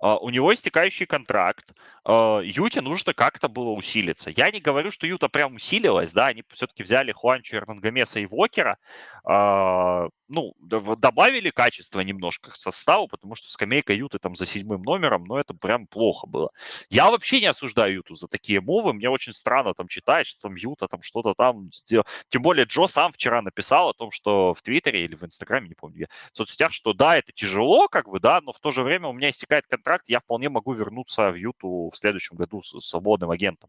а, 0.00 0.16
у 0.16 0.30
него 0.30 0.52
истекающий 0.52 1.06
контракт, 1.06 1.72
а, 2.04 2.40
Юте 2.40 2.80
нужно 2.80 3.12
как-то 3.12 3.48
было 3.48 3.70
усилиться. 3.70 4.30
Я 4.30 4.50
не 4.50 4.60
говорю, 4.60 4.90
что 4.90 5.06
Юта 5.06 5.28
прям 5.28 5.56
усилилась, 5.56 6.12
да, 6.12 6.28
они 6.28 6.42
все-таки 6.52 6.82
взяли 6.82 7.12
Хуанчо, 7.12 7.56
Эрнангомеса 7.56 8.20
и 8.20 8.26
Вокера, 8.26 8.78
а, 9.24 10.08
ну, 10.30 10.54
добавили 10.60 11.50
качество 11.50 12.00
немножко 12.00 12.50
к 12.50 12.56
составу, 12.56 13.08
потому 13.08 13.34
что 13.34 13.50
скамейка 13.50 13.92
Юты 13.92 14.18
там 14.18 14.36
за 14.36 14.46
седьмым 14.46 14.82
номером, 14.82 15.24
но 15.24 15.40
это 15.40 15.54
прям 15.54 15.86
плохо 15.88 16.26
было. 16.26 16.50
Я 16.88 17.10
вообще 17.10 17.40
не 17.40 17.46
осуждаю 17.46 17.94
Юту 17.94 18.14
за 18.14 18.28
такие 18.28 18.60
мувы, 18.60 18.94
мне 18.94 19.10
очень 19.10 19.32
странно 19.32 19.74
там 19.74 19.88
читать, 19.88 20.28
что 20.28 20.40
там 20.42 20.54
Юта 20.54 20.86
там 20.86 21.02
что-то 21.02 21.34
там 21.34 21.72
сделал. 21.72 22.06
Тем 22.28 22.42
более 22.42 22.64
Джо 22.64 22.86
сам 22.86 23.10
вчера 23.10 23.42
написал 23.42 23.88
о 23.88 23.92
том, 23.92 24.12
что 24.12 24.54
в 24.54 24.62
Твиттере 24.62 25.04
или 25.04 25.16
в 25.16 25.24
Инстаграме, 25.24 25.68
не 25.68 25.74
помню, 25.74 26.06
в 26.32 26.36
соцсетях, 26.36 26.72
что 26.72 26.92
да, 26.92 27.16
это 27.16 27.32
тяжело, 27.32 27.88
как 27.88 28.08
бы, 28.08 28.20
да, 28.20 28.40
но 28.40 28.52
в 28.52 28.60
то 28.60 28.70
же 28.70 28.84
время 28.84 29.08
у 29.08 29.12
меня 29.12 29.30
истекает 29.30 29.66
контракт, 29.66 30.08
я 30.08 30.20
вполне 30.20 30.48
могу 30.48 30.72
вернуться 30.72 31.30
в 31.30 31.34
Юту 31.34 31.90
в 31.92 31.96
следующем 31.96 32.36
году 32.36 32.62
с 32.62 32.80
свободным 32.80 33.30
агентом. 33.30 33.68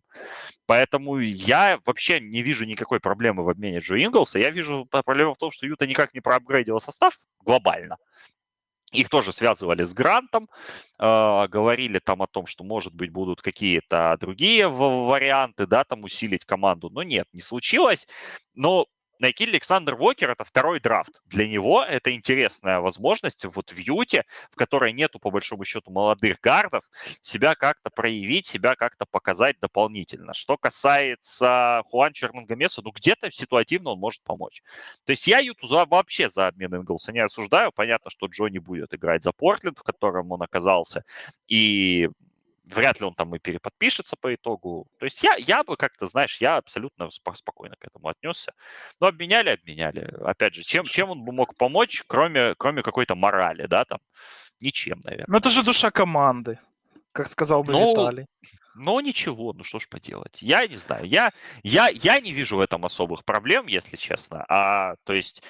Поэтому 0.68 1.18
я 1.18 1.80
вообще 1.86 2.20
не 2.20 2.44
вижу 2.44 2.66
никакой 2.66 3.00
проблемы 3.00 3.44
в 3.44 3.50
обмене 3.50 3.80
Джо 3.80 3.98
Инглса, 3.98 4.38
я 4.38 4.52
вижу 4.52 4.86
проблему 4.86 5.34
в 5.34 5.38
том, 5.38 5.50
что 5.50 5.66
Юта 5.66 5.88
никак 5.88 6.14
не 6.14 6.22
проапгрейдила 6.52 6.80
состав 6.80 7.16
глобально. 7.40 7.98
Их 8.92 9.08
тоже 9.08 9.32
связывали 9.32 9.84
с 9.84 9.94
грантом, 9.94 10.50
э, 11.00 11.48
говорили 11.48 12.00
там 12.00 12.22
о 12.22 12.28
том, 12.28 12.46
что, 12.46 12.66
может 12.66 12.94
быть, 12.94 13.10
будут 13.10 13.42
какие-то 13.42 14.18
другие 14.20 14.68
варианты, 14.68 15.66
да, 15.66 15.86
там 15.86 16.04
усилить 16.04 16.44
команду. 16.44 16.90
Но 16.90 17.02
нет, 17.02 17.26
не 17.32 17.42
случилось. 17.42 18.06
Но 18.54 18.88
найти 19.22 19.46
Александр 19.46 19.96
Вокер– 19.96 20.30
это 20.32 20.44
второй 20.44 20.80
драфт. 20.80 21.22
Для 21.26 21.48
него 21.48 21.84
это 21.84 22.14
интересная 22.14 22.80
возможность 22.80 23.46
вот 23.46 23.72
в 23.72 23.78
Юте, 23.78 24.26
в 24.50 24.56
которой 24.56 24.92
нету, 24.92 25.20
по 25.20 25.30
большому 25.30 25.64
счету, 25.64 25.92
молодых 25.92 26.40
гардов, 26.42 26.84
себя 27.22 27.56
как-то 27.56 27.90
проявить, 27.90 28.48
себя 28.48 28.76
как-то 28.76 29.06
показать 29.06 29.58
дополнительно. 29.62 30.34
Что 30.34 30.58
касается 30.58 31.84
Хуан 31.86 32.14
Чермангомеса, 32.14 32.82
ну 32.84 32.92
где-то 32.92 33.32
ситуативно 33.32 33.92
он 33.92 34.00
может 34.00 34.22
помочь. 34.24 34.64
То 35.06 35.12
есть 35.12 35.28
я 35.28 35.40
Юту 35.40 35.68
вообще 35.86 36.28
за 36.28 36.48
обмен 36.48 36.76
Инглса 36.76 37.12
не 37.12 37.20
осуждаю. 37.20 37.72
Понятно, 37.72 38.10
что 38.10 38.26
Джонни 38.26 38.60
будет 38.60 38.94
играть 38.94 39.24
за 39.24 39.32
Портленд, 39.32 39.78
в 39.78 39.84
котором 39.84 40.32
он 40.32 40.42
оказался. 40.42 41.04
И 41.48 42.10
вряд 42.72 43.00
ли 43.00 43.06
он 43.06 43.14
там 43.14 43.36
и 43.36 43.40
переподпишется 43.40 44.16
по 44.20 44.34
итогу. 44.34 44.88
То 44.98 45.06
есть 45.06 45.24
я, 45.24 45.36
я 45.36 45.64
бы 45.64 45.78
как-то, 45.78 46.06
знаешь, 46.06 46.38
я 46.42 46.58
абсолютно 46.58 47.10
спокойно 47.12 47.76
к 47.78 47.86
этому 47.86 48.08
отнесся. 48.08 48.54
Но 49.00 49.08
обменяли, 49.08 49.50
обменяли. 49.50 50.14
Опять 50.24 50.56
же, 50.56 50.64
чем, 50.64 50.86
чем 50.86 51.10
он 51.10 51.24
бы 51.24 51.32
мог 51.32 51.56
помочь, 51.56 52.04
кроме, 52.08 52.56
кроме 52.56 52.84
какой-то 52.84 53.16
морали, 53.16 53.68
да, 53.68 53.86
там? 53.86 54.00
Ничем, 54.60 55.02
наверное. 55.04 55.26
Ну 55.28 55.38
это 55.38 55.50
же 55.50 55.64
душа 55.64 55.92
команды, 55.92 56.60
как 57.12 57.28
сказал 57.28 57.64
бы 57.64 57.74
ну, 57.74 57.92
Виталий. 57.92 58.26
Ну, 58.76 59.00
ничего, 59.00 59.54
ну 59.54 59.64
что 59.64 59.80
ж 59.80 59.90
поделать. 59.90 60.42
Я 60.42 60.66
не 60.68 60.78
знаю, 60.78 61.06
я, 61.06 61.32
я, 61.64 61.90
я 61.90 62.20
не 62.20 62.32
вижу 62.32 62.58
в 62.58 62.62
этом 62.62 62.86
особых 62.86 63.26
проблем, 63.26 63.68
если 63.68 63.98
честно. 63.98 64.46
А, 64.48 64.96
то 65.04 65.14
есть 65.14 65.44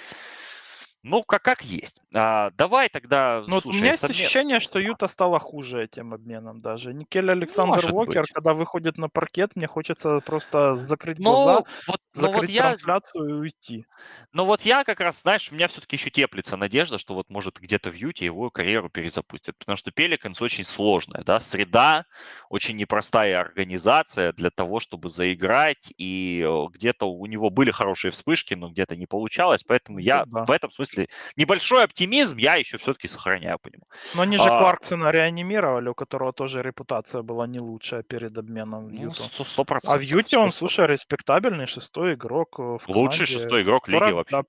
ну, 1.03 1.23
как, 1.23 1.41
как 1.41 1.63
есть. 1.63 1.99
А, 2.13 2.51
давай 2.51 2.87
тогда... 2.89 3.43
Ну, 3.47 3.59
слушай, 3.59 3.77
у 3.77 3.81
меня 3.81 3.91
есть 3.91 4.03
обмен... 4.03 4.15
ощущение, 4.15 4.59
что 4.59 4.79
Юта 4.79 5.07
стала 5.07 5.39
хуже 5.39 5.83
этим 5.83 6.13
обменом 6.13 6.61
даже. 6.61 6.93
Никель 6.93 7.31
Александр 7.31 7.87
ну, 7.89 7.95
Уокер, 7.95 8.21
быть. 8.21 8.31
когда 8.31 8.53
выходит 8.53 8.97
на 8.97 9.09
паркет, 9.09 9.55
мне 9.55 9.65
хочется 9.65 10.19
просто 10.19 10.75
закрыть 10.75 11.17
ну, 11.17 11.31
глаза, 11.31 11.63
вот, 11.87 12.01
закрыть 12.13 12.33
ну, 12.33 12.41
вот 12.41 12.49
я... 12.49 12.61
трансляцию 12.61 13.29
и 13.29 13.33
уйти. 13.33 13.85
Ну 14.31 14.45
вот 14.45 14.61
я 14.61 14.83
как 14.83 14.99
раз, 14.99 15.21
знаешь, 15.21 15.51
у 15.51 15.55
меня 15.55 15.67
все-таки 15.67 15.95
еще 15.95 16.11
теплится 16.11 16.55
надежда, 16.55 16.99
что 16.99 17.15
вот 17.15 17.29
может 17.29 17.59
где-то 17.59 17.89
в 17.89 17.95
Юте 17.95 18.25
его 18.25 18.51
карьеру 18.51 18.89
перезапустят. 18.89 19.57
Потому 19.57 19.77
что 19.77 19.89
Пеликанс 19.91 20.39
очень 20.39 20.63
сложная, 20.63 21.23
да, 21.23 21.39
среда, 21.39 22.05
очень 22.49 22.77
непростая 22.77 23.39
организация 23.39 24.33
для 24.33 24.51
того, 24.51 24.79
чтобы 24.79 25.09
заиграть. 25.09 25.91
И 25.97 26.45
э, 26.47 26.67
где-то 26.73 27.09
у 27.11 27.25
него 27.25 27.49
были 27.49 27.71
хорошие 27.71 28.11
вспышки, 28.11 28.53
но 28.53 28.69
где-то 28.69 28.95
не 28.95 29.07
получалось. 29.07 29.63
Поэтому 29.63 29.97
я 29.97 30.25
да. 30.25 30.45
в 30.45 30.51
этом 30.51 30.69
смысле 30.69 30.90
смысле, 30.91 31.09
небольшой 31.35 31.83
оптимизм 31.83 32.37
я 32.37 32.55
еще 32.55 32.77
все-таки 32.77 33.07
сохраняю 33.07 33.59
по 33.59 33.69
нему. 33.69 33.83
Но 34.15 34.21
они 34.21 34.37
же 34.37 34.43
а, 34.43 34.59
Кларксона 34.59 35.11
реанимировали, 35.11 35.89
у 35.89 35.93
которого 35.93 36.33
тоже 36.33 36.61
репутация 36.61 37.21
была 37.21 37.47
не 37.47 37.59
лучшая 37.59 38.03
перед 38.03 38.37
обменом 38.37 38.87
в 38.87 38.91
Юту. 38.91 39.23
Ну, 39.37 39.45
100%. 39.45 39.79
А 39.87 39.97
в 39.97 40.01
Юте 40.01 40.37
он, 40.37 40.51
слушай, 40.51 40.85
респектабельный 40.87 41.67
шестой 41.67 42.13
игрок 42.13 42.57
в 42.57 42.79
команде. 42.79 42.93
Лучший 42.93 43.25
шестой 43.25 43.63
игрок 43.63 43.87
лиги 43.87 43.99
40, 43.99 44.13
вообще. 44.13 44.35
Да, 44.35 44.43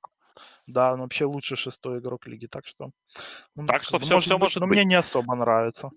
да, 0.66 0.92
он 0.92 1.00
вообще 1.00 1.24
лучший 1.24 1.56
шестой 1.56 1.98
игрок 1.98 2.26
лиги, 2.26 2.46
так 2.46 2.66
что... 2.66 2.90
Так 3.66 3.82
что 3.82 3.98
все, 3.98 4.14
может 4.14 4.26
все 4.26 4.38
может 4.38 4.60
быть. 4.60 4.60
Но 4.60 4.66
мне 4.66 4.84
не 4.84 4.94
особо 4.94 5.34
нравится. 5.34 5.90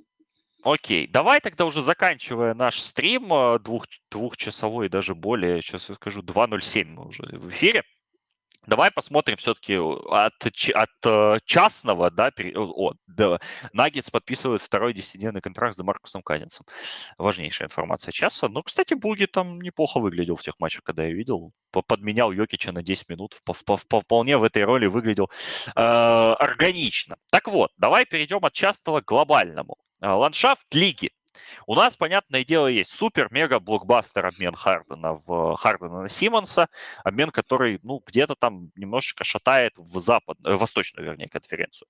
Окей, 0.64 1.06
давай 1.08 1.42
тогда 1.42 1.66
уже 1.66 1.84
заканчивая 1.84 2.56
наш 2.56 2.82
стрим 2.82 3.32
э, 3.32 3.60
двух, 3.60 3.86
двухчасовой, 4.10 4.90
даже 4.90 5.14
более, 5.14 5.62
сейчас 5.62 5.90
я 5.90 5.96
скажу, 5.96 6.24
2.07 6.24 6.86
мы 6.86 7.06
уже 7.06 7.22
в 7.22 7.50
эфире. 7.52 7.84
Давай 8.68 8.92
посмотрим 8.92 9.38
все-таки 9.38 9.76
от, 9.78 10.34
от 10.74 10.90
э, 11.06 11.40
частного, 11.46 12.10
да, 12.12 12.32
о, 12.56 12.94
да, 13.08 13.40
Наггетс 13.74 14.10
подписывает 14.10 14.62
второй 14.62 14.94
десятидневный 14.94 15.42
контракт 15.42 15.78
с 15.78 15.84
Маркусом 15.84 16.22
Казинцем. 16.22 16.66
Важнейшая 17.18 17.68
информация 17.68 18.12
часа. 18.12 18.48
Ну, 18.50 18.64
кстати, 18.64 18.94
Буги 18.94 19.26
там 19.26 19.62
неплохо 19.62 20.00
выглядел 20.00 20.36
в 20.36 20.44
тех 20.44 20.56
матчах, 20.60 20.84
когда 20.84 21.06
я 21.06 21.14
видел. 21.14 21.52
Подменял 21.72 22.32
Йокича 22.32 22.72
на 22.72 22.84
10 22.84 23.10
минут. 23.10 23.38
Вполне 23.44 24.38
в 24.38 24.44
этой 24.44 24.64
роли 24.64 24.88
выглядел 24.88 25.30
э, 25.68 25.82
органично. 25.82 27.18
Так 27.32 27.48
вот, 27.48 27.72
давай 27.78 28.06
перейдем 28.06 28.44
от 28.46 28.54
частного 28.54 29.02
к 29.02 29.06
глобальному. 29.06 29.78
Э, 30.02 30.10
ландшафт 30.10 30.74
лиги. 30.74 31.12
У 31.68 31.76
нас, 31.76 31.96
понятное 31.96 32.44
дело, 32.44 32.68
есть 32.68 32.92
супер-мега-блокбастер 32.92 34.26
обмен 34.26 34.54
Хардена 34.54 35.14
в 35.26 35.56
Хардена 35.58 36.02
на 36.02 36.10
Симмонса, 36.10 36.68
обмен, 37.04 37.32
который, 37.32 37.80
ну, 37.84 38.02
где-то 38.06 38.36
там 38.36 38.72
немножечко 38.76 39.24
шатает 39.24 39.74
в 39.78 40.00
запад, 40.00 40.38
в 40.40 40.48
э, 40.48 40.56
восточную, 40.56 41.06
вернее, 41.06 41.30
конференцию. 41.30 41.88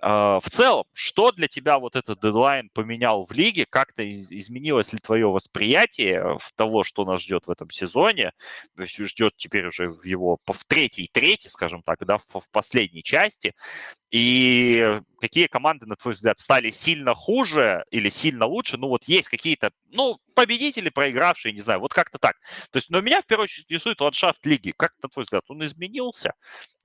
А, 0.00 0.40
в 0.40 0.50
целом, 0.50 0.84
что 0.92 1.32
для 1.32 1.48
тебя 1.48 1.78
вот 1.78 1.96
этот 1.96 2.20
дедлайн 2.20 2.70
поменял 2.72 3.24
в 3.24 3.32
лиге? 3.32 3.66
Как-то 3.68 4.08
изменилось 4.08 4.92
ли 4.92 4.98
твое 4.98 5.26
восприятие 5.28 6.38
в 6.38 6.52
того, 6.54 6.84
что 6.84 7.04
нас 7.04 7.22
ждет 7.22 7.46
в 7.46 7.50
этом 7.50 7.70
сезоне? 7.70 8.32
Ждет 8.76 9.34
теперь 9.36 9.66
уже 9.66 9.88
в 9.88 10.04
его 10.04 10.38
в 10.46 10.64
третьей 10.66 11.08
трети, 11.08 11.48
скажем 11.48 11.82
так, 11.82 12.04
да, 12.04 12.18
в 12.18 12.48
последней 12.52 13.02
части. 13.02 13.54
И 14.14 15.00
какие 15.20 15.48
команды, 15.48 15.86
на 15.86 15.96
твой 15.96 16.14
взгляд, 16.14 16.38
стали 16.38 16.70
сильно 16.70 17.14
хуже 17.14 17.84
или 17.90 18.10
сильно 18.10 18.46
лучше? 18.46 18.76
Ну, 18.76 18.86
вот 18.86 19.02
есть 19.08 19.26
какие-то, 19.26 19.72
ну, 19.90 20.20
победители, 20.34 20.88
проигравшие, 20.88 21.52
не 21.52 21.60
знаю, 21.60 21.80
вот 21.80 21.92
как-то 21.92 22.18
так. 22.18 22.36
То 22.70 22.76
есть, 22.76 22.90
но 22.90 23.00
меня 23.00 23.20
в 23.20 23.26
первую 23.26 23.46
очередь 23.46 23.64
интересует 23.64 24.00
ландшафт 24.00 24.46
лиги. 24.46 24.72
Как, 24.76 24.92
на 25.02 25.08
твой 25.08 25.24
взгляд, 25.24 25.42
он 25.48 25.64
изменился? 25.64 26.34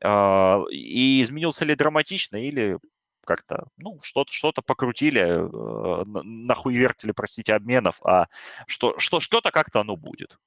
Э, 0.04 0.58
и 0.72 1.22
изменился 1.22 1.66
ли 1.66 1.76
драматично, 1.76 2.38
или 2.38 2.80
как-то, 3.24 3.68
ну, 3.78 4.00
что-то 4.02 4.34
что 4.34 4.52
покрутили, 4.52 5.22
э, 5.22 6.04
нахуевертили, 6.24 7.12
простите, 7.12 7.54
обменов, 7.54 8.00
а 8.04 8.26
что, 8.66 8.98
что, 8.98 9.20
что-то 9.20 9.52
как-то 9.52 9.82
оно 9.82 9.96
будет. 9.96 10.40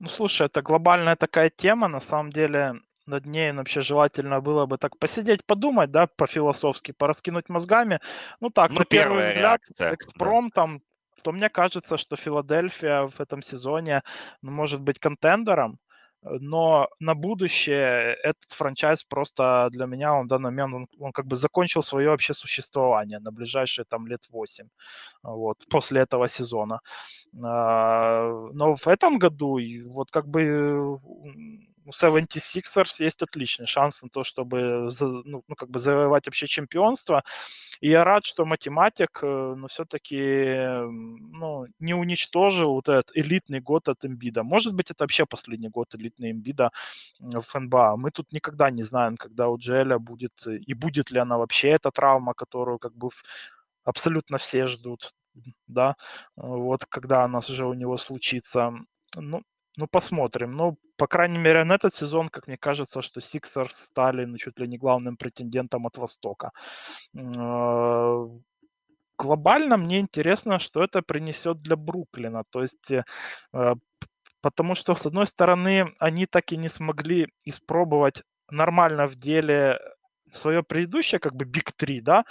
Ну, 0.00 0.08
слушай, 0.08 0.48
это 0.48 0.60
глобальная 0.60 1.16
такая 1.16 1.48
тема, 1.48 1.88
на 1.88 2.00
самом 2.00 2.28
деле 2.28 2.74
над 3.12 3.26
ней 3.26 3.52
вообще 3.52 3.82
желательно 3.82 4.40
было 4.40 4.66
бы 4.66 4.78
так 4.78 4.98
посидеть, 4.98 5.44
подумать, 5.46 5.90
да, 5.90 6.06
по-философски, 6.06 6.92
пораскинуть 6.92 7.48
мозгами. 7.48 8.00
Ну 8.40 8.50
так, 8.50 8.70
ну, 8.70 8.78
на 8.80 8.84
первый 8.84 9.26
взгляд, 9.28 9.60
реакция, 9.78 9.96
да. 10.18 10.48
там, 10.54 10.80
то 11.22 11.32
мне 11.32 11.48
кажется, 11.48 11.96
что 11.96 12.16
Филадельфия 12.16 13.06
в 13.06 13.20
этом 13.20 13.42
сезоне 13.42 14.02
ну, 14.42 14.50
может 14.50 14.80
быть 14.80 14.98
контендером, 14.98 15.78
но 16.22 16.88
на 17.00 17.14
будущее 17.14 18.14
этот 18.22 18.50
франчайз 18.50 19.04
просто 19.04 19.68
для 19.72 19.86
меня, 19.86 20.14
он 20.14 20.26
в 20.26 20.28
данный 20.28 20.50
момент, 20.50 20.74
он, 20.74 20.86
он 20.98 21.12
как 21.12 21.26
бы 21.26 21.36
закончил 21.36 21.82
свое 21.82 22.10
вообще 22.10 22.32
существование 22.32 23.18
на 23.18 23.32
ближайшие 23.32 23.84
там 23.88 24.06
лет 24.06 24.20
8, 24.30 24.68
вот, 25.22 25.58
после 25.68 26.00
этого 26.00 26.28
сезона. 26.28 26.80
А, 27.42 28.22
но 28.52 28.74
в 28.76 28.86
этом 28.86 29.18
году, 29.18 29.58
вот 29.86 30.10
как 30.10 30.28
бы 30.28 31.00
у 31.84 31.90
76ers 31.90 33.04
есть 33.04 33.22
отличный 33.22 33.66
шанс 33.66 34.02
на 34.02 34.08
то, 34.08 34.24
чтобы 34.24 34.88
ну, 35.00 35.42
ну, 35.46 35.54
как 35.56 35.70
бы 35.70 35.78
завоевать 35.78 36.26
вообще 36.26 36.46
чемпионство. 36.46 37.22
И 37.80 37.88
я 37.90 38.04
рад, 38.04 38.24
что 38.24 38.44
математик, 38.44 39.20
э, 39.22 39.54
но 39.56 39.66
все-таки 39.68 40.86
ну, 41.38 41.66
не 41.80 41.94
уничтожил 41.94 42.74
вот 42.74 42.88
этот 42.88 43.10
элитный 43.14 43.60
год 43.60 43.88
от 43.88 44.04
Эмбида. 44.04 44.42
Может 44.42 44.74
быть, 44.74 44.90
это 44.90 45.04
вообще 45.04 45.26
последний 45.26 45.68
год 45.68 45.94
элитный 45.94 46.30
Эмбида 46.30 46.70
в 47.20 47.54
НБА. 47.54 47.96
Мы 47.96 48.10
тут 48.10 48.32
никогда 48.32 48.70
не 48.70 48.82
знаем, 48.82 49.16
когда 49.16 49.48
у 49.48 49.58
Джеля 49.58 49.98
будет, 49.98 50.46
и 50.46 50.74
будет 50.74 51.10
ли 51.10 51.18
она 51.18 51.38
вообще 51.38 51.70
эта 51.70 51.90
травма, 51.90 52.34
которую 52.34 52.78
как 52.78 52.94
бы 52.94 53.08
абсолютно 53.84 54.38
все 54.38 54.66
ждут, 54.68 55.12
да, 55.66 55.96
вот 56.36 56.86
когда 56.86 57.24
она 57.24 57.38
уже 57.38 57.66
у 57.66 57.74
него 57.74 57.96
случится. 57.96 58.72
Ну, 59.16 59.42
ну, 59.76 59.86
посмотрим. 59.86 60.52
Ну, 60.52 60.76
по 60.96 61.06
крайней 61.06 61.38
мере, 61.38 61.64
на 61.64 61.74
этот 61.74 61.94
сезон, 61.94 62.28
как 62.28 62.46
мне 62.46 62.56
кажется, 62.58 63.02
что 63.02 63.20
Сиксерс 63.20 63.76
стали 63.76 64.26
ну, 64.26 64.36
чуть 64.36 64.58
ли 64.58 64.68
не 64.68 64.78
главным 64.78 65.16
претендентом 65.16 65.86
от 65.86 65.98
Востока. 65.98 66.50
А, 67.16 68.26
глобально 69.18 69.76
мне 69.76 70.00
интересно, 70.00 70.58
что 70.58 70.82
это 70.82 71.02
принесет 71.02 71.62
для 71.62 71.76
Бруклина. 71.76 72.44
То 72.50 72.60
есть, 72.60 72.90
э, 72.90 73.74
потому 74.42 74.74
что, 74.74 74.94
с 74.94 75.06
одной 75.06 75.26
стороны, 75.26 75.94
они 75.98 76.26
так 76.26 76.52
и 76.52 76.56
не 76.56 76.68
смогли 76.68 77.28
испробовать 77.46 78.22
нормально 78.50 79.06
в 79.06 79.14
деле 79.14 79.78
свое 80.32 80.62
предыдущее, 80.62 81.18
как 81.20 81.34
бы 81.34 81.44
Биг 81.44 81.72
3, 81.72 82.00
да, 82.00 82.24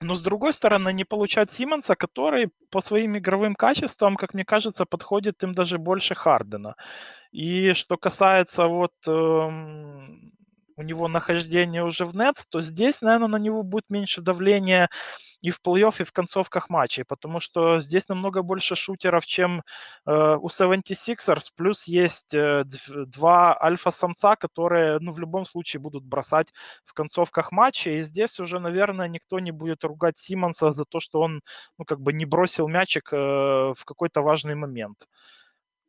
но 0.00 0.14
с 0.14 0.22
другой 0.22 0.52
стороны, 0.52 0.92
не 0.92 1.04
получать 1.04 1.50
Симмонса, 1.50 1.94
который 1.94 2.50
по 2.70 2.80
своим 2.80 3.18
игровым 3.18 3.54
качествам, 3.54 4.16
как 4.16 4.34
мне 4.34 4.44
кажется, 4.44 4.86
подходит 4.86 5.42
им 5.42 5.54
даже 5.54 5.78
больше 5.78 6.14
Хардена. 6.14 6.74
И 7.32 7.74
что 7.74 7.96
касается 7.98 8.66
вот 8.66 8.92
эм, 9.06 10.32
у 10.76 10.82
него 10.82 11.08
нахождения 11.08 11.84
уже 11.84 12.04
в 12.06 12.14
Нетс, 12.16 12.46
то 12.46 12.60
здесь, 12.62 13.02
наверное, 13.02 13.28
на 13.28 13.38
него 13.38 13.62
будет 13.62 13.90
меньше 13.90 14.22
давления 14.22 14.88
и 15.40 15.50
в 15.50 15.60
плей-офф, 15.64 16.02
и 16.02 16.04
в 16.04 16.12
концовках 16.12 16.68
матчей, 16.70 17.04
потому 17.04 17.40
что 17.40 17.80
здесь 17.80 18.08
намного 18.08 18.42
больше 18.42 18.76
шутеров, 18.76 19.26
чем 19.26 19.62
э, 20.06 20.36
у 20.40 20.48
76ers, 20.48 21.50
плюс 21.56 21.84
есть 21.84 22.34
э, 22.34 22.64
два 23.06 23.60
альфа-самца, 23.60 24.36
которые, 24.36 24.98
ну, 25.00 25.12
в 25.12 25.18
любом 25.18 25.44
случае 25.44 25.80
будут 25.80 26.04
бросать 26.04 26.52
в 26.84 26.92
концовках 26.92 27.52
матча, 27.52 27.90
и 27.90 28.00
здесь 28.00 28.40
уже, 28.40 28.58
наверное, 28.58 29.08
никто 29.08 29.40
не 29.40 29.52
будет 29.52 29.84
ругать 29.84 30.18
Симмонса 30.18 30.72
за 30.72 30.84
то, 30.84 31.00
что 31.00 31.20
он, 31.20 31.42
ну, 31.78 31.84
как 31.84 32.00
бы 32.00 32.12
не 32.12 32.26
бросил 32.26 32.68
мячик 32.68 33.12
э, 33.12 33.16
в 33.16 33.84
какой-то 33.84 34.22
важный 34.22 34.54
момент. 34.54 35.06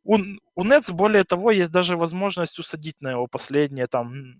У, 0.04 0.16
у 0.56 0.64
Нетс, 0.64 0.90
более 0.90 1.24
того, 1.24 1.50
есть 1.52 1.70
даже 1.70 1.96
возможность 1.96 2.58
усадить 2.58 3.00
на 3.00 3.12
его 3.12 3.26
последние 3.28 3.86
там 3.86 4.34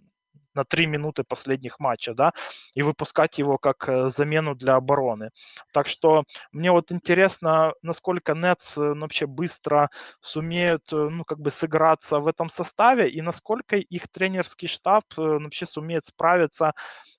на 0.55 0.65
три 0.65 0.87
минуты 0.87 1.25
последних 1.25 1.81
матча, 1.81 2.15
да, 2.15 2.33
и 2.75 2.83
выпускать 2.83 3.39
его 3.39 3.59
как 3.59 3.89
э, 3.89 4.11
замену 4.11 4.55
для 4.55 4.77
обороны. 4.77 5.31
Так 5.73 5.89
что 5.89 6.25
мне 6.53 6.71
вот 6.71 6.93
интересно, 6.93 7.75
насколько 7.83 8.35
Нетс 8.35 8.77
э, 8.79 8.95
вообще 8.95 9.27
быстро 9.27 9.91
сумеют, 10.21 10.93
э, 10.93 10.97
ну, 10.97 11.25
как 11.25 11.39
бы 11.41 11.51
сыграться 11.51 12.21
в 12.21 12.27
этом 12.27 12.49
составе, 12.49 13.09
и 13.09 13.21
насколько 13.23 13.77
их 13.77 14.09
тренерский 14.09 14.69
штаб 14.69 15.05
вообще 15.17 15.67
сумеет 15.67 16.07
справиться 16.07 16.73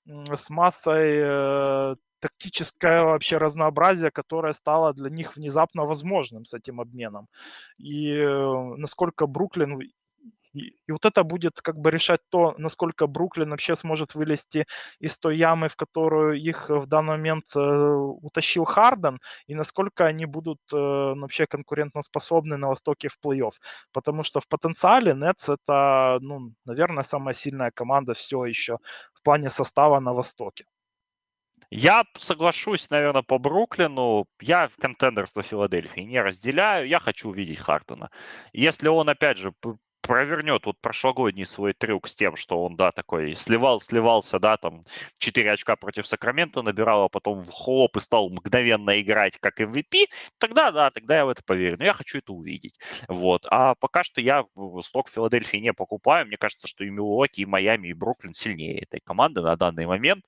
с 0.06 0.50
массой 0.50 1.96
тактическое 2.20 3.02
вообще 3.02 3.36
разнообразие, 3.38 4.10
которое 4.10 4.52
стало 4.54 4.94
для 4.94 5.10
них 5.10 5.36
внезапно 5.36 5.84
возможным 5.84 6.44
с 6.44 6.54
этим 6.54 6.80
обменом. 6.80 7.28
И 7.78 8.16
насколько 8.76 9.26
Бруклин 9.26 9.78
и, 10.54 10.92
вот 10.92 11.04
это 11.04 11.24
будет 11.24 11.60
как 11.60 11.76
бы 11.78 11.90
решать 11.90 12.20
то, 12.30 12.54
насколько 12.58 13.06
Бруклин 13.06 13.50
вообще 13.50 13.76
сможет 13.76 14.14
вылезти 14.14 14.66
из 15.00 15.18
той 15.18 15.36
ямы, 15.36 15.68
в 15.68 15.76
которую 15.76 16.40
их 16.40 16.68
в 16.68 16.86
данный 16.86 17.16
момент 17.16 17.44
э, 17.56 17.60
утащил 17.60 18.64
Харден, 18.64 19.20
и 19.46 19.54
насколько 19.54 20.06
они 20.06 20.26
будут 20.26 20.60
э, 20.72 20.76
вообще 20.76 21.46
конкурентоспособны 21.46 22.56
на 22.56 22.68
Востоке 22.68 23.08
в 23.08 23.18
плей-офф. 23.24 23.52
Потому 23.92 24.22
что 24.22 24.40
в 24.40 24.48
потенциале 24.48 25.14
Нетс 25.14 25.48
это, 25.48 26.18
ну, 26.20 26.52
наверное, 26.64 27.04
самая 27.04 27.34
сильная 27.34 27.70
команда 27.70 28.14
все 28.14 28.44
еще 28.44 28.78
в 29.12 29.22
плане 29.22 29.50
состава 29.50 30.00
на 30.00 30.12
Востоке. 30.12 30.64
Я 31.70 32.04
соглашусь, 32.16 32.90
наверное, 32.90 33.22
по 33.22 33.38
Бруклину. 33.38 34.26
Я 34.40 34.70
контендерство 34.78 35.42
Филадельфии 35.42 36.02
не 36.02 36.20
разделяю. 36.20 36.86
Я 36.86 37.00
хочу 37.00 37.30
увидеть 37.30 37.58
Хартона. 37.58 38.10
Если 38.52 38.88
он, 38.88 39.08
опять 39.08 39.38
же, 39.38 39.52
провернет 40.06 40.66
вот 40.66 40.78
прошлогодний 40.80 41.46
свой 41.46 41.72
трюк 41.72 42.08
с 42.08 42.14
тем, 42.14 42.36
что 42.36 42.62
он, 42.64 42.76
да, 42.76 42.92
такой 42.92 43.34
сливал, 43.34 43.80
сливался, 43.80 44.38
да, 44.38 44.56
там 44.56 44.84
4 45.18 45.52
очка 45.52 45.76
против 45.76 46.06
Сакрамента 46.06 46.62
набирал, 46.62 47.04
а 47.04 47.08
потом 47.08 47.42
в 47.42 47.50
хлоп 47.50 47.96
и 47.96 48.00
стал 48.00 48.28
мгновенно 48.28 49.00
играть 49.00 49.38
как 49.38 49.60
MVP, 49.60 50.06
тогда, 50.38 50.70
да, 50.70 50.90
тогда 50.90 51.16
я 51.16 51.24
в 51.24 51.30
это 51.30 51.42
поверю. 51.44 51.78
Но 51.78 51.84
я 51.84 51.94
хочу 51.94 52.18
это 52.18 52.32
увидеть. 52.32 52.78
Вот. 53.08 53.46
А 53.50 53.74
пока 53.74 54.04
что 54.04 54.20
я 54.20 54.44
сток 54.82 55.08
Филадельфии 55.08 55.56
не 55.56 55.72
покупаю. 55.72 56.26
Мне 56.26 56.36
кажется, 56.36 56.66
что 56.66 56.84
и 56.84 56.90
Милуоки, 56.90 57.40
и 57.40 57.46
Майами, 57.46 57.88
и 57.88 57.94
Бруклин 57.94 58.34
сильнее 58.34 58.82
этой 58.82 59.00
команды 59.00 59.40
на 59.40 59.56
данный 59.56 59.86
момент. 59.86 60.24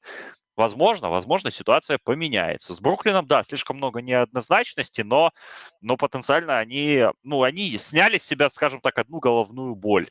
Возможно, 0.56 1.10
возможно, 1.10 1.50
ситуация 1.50 1.98
поменяется. 2.02 2.74
С 2.74 2.80
Бруклином, 2.80 3.26
да, 3.26 3.44
слишком 3.44 3.76
много 3.76 4.00
неоднозначности, 4.00 5.02
но, 5.02 5.32
но 5.82 5.98
потенциально 5.98 6.58
они, 6.58 7.04
ну, 7.22 7.42
они 7.42 7.76
сняли 7.78 8.16
с 8.16 8.24
себя, 8.24 8.48
скажем 8.48 8.80
так, 8.80 8.98
одну 8.98 9.18
головную 9.18 9.74
боль. 9.74 10.08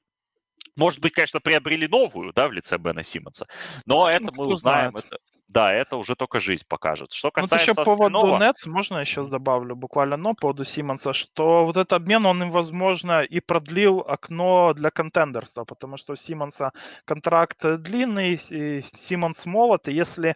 Может 0.75 0.99
быть, 0.99 1.13
конечно, 1.13 1.39
приобрели 1.39 1.87
новую, 1.87 2.31
да, 2.33 2.47
в 2.47 2.51
лице 2.51 2.77
Бена 2.77 3.03
Симмонса, 3.03 3.47
но 3.85 4.03
ну, 4.03 4.07
это 4.07 4.31
мы 4.31 4.45
узнаем. 4.45 4.91
Знает. 4.91 5.05
Это, 5.05 5.17
да, 5.47 5.71
это 5.71 5.97
уже 5.97 6.15
только 6.15 6.39
жизнь 6.39 6.63
покажет. 6.67 7.13
Что 7.13 7.31
касается 7.31 7.55
вот 7.55 7.61
еще 7.61 7.73
по 7.73 7.83
поводу 7.83 8.37
Нетс, 8.37 8.65
можно 8.65 8.97
еще 8.97 9.23
добавлю 9.23 9.75
буквально, 9.75 10.17
но 10.17 10.33
по 10.33 10.41
поводу 10.41 10.63
Симмонса, 10.63 11.13
что 11.13 11.65
вот 11.65 11.77
этот 11.77 11.93
обмен, 11.93 12.25
он 12.25 12.43
им, 12.43 12.49
возможно, 12.49 13.21
и 13.21 13.39
продлил 13.39 13.99
окно 13.99 14.73
для 14.73 14.89
контендерства, 14.89 15.63
потому 15.63 15.97
что 15.97 16.13
у 16.13 16.15
Симмонса 16.15 16.71
контракт 17.05 17.63
длинный, 17.63 18.41
и 18.49 18.83
Симмонс 18.93 19.45
молод, 19.45 19.87
и 19.87 19.93
если 19.93 20.35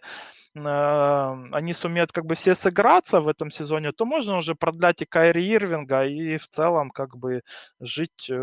э, 0.54 1.48
они 1.52 1.72
сумеют 1.72 2.12
как 2.12 2.24
бы 2.24 2.34
все 2.34 2.54
сыграться 2.54 3.20
в 3.20 3.28
этом 3.28 3.50
сезоне, 3.50 3.92
то 3.92 4.04
можно 4.04 4.36
уже 4.36 4.54
продлять 4.54 5.02
и 5.02 5.06
Кайри 5.06 5.54
Ирвинга, 5.54 6.06
и 6.06 6.38
в 6.38 6.48
целом 6.48 6.90
как 6.90 7.16
бы 7.16 7.42
жить 7.80 8.30
э, 8.30 8.36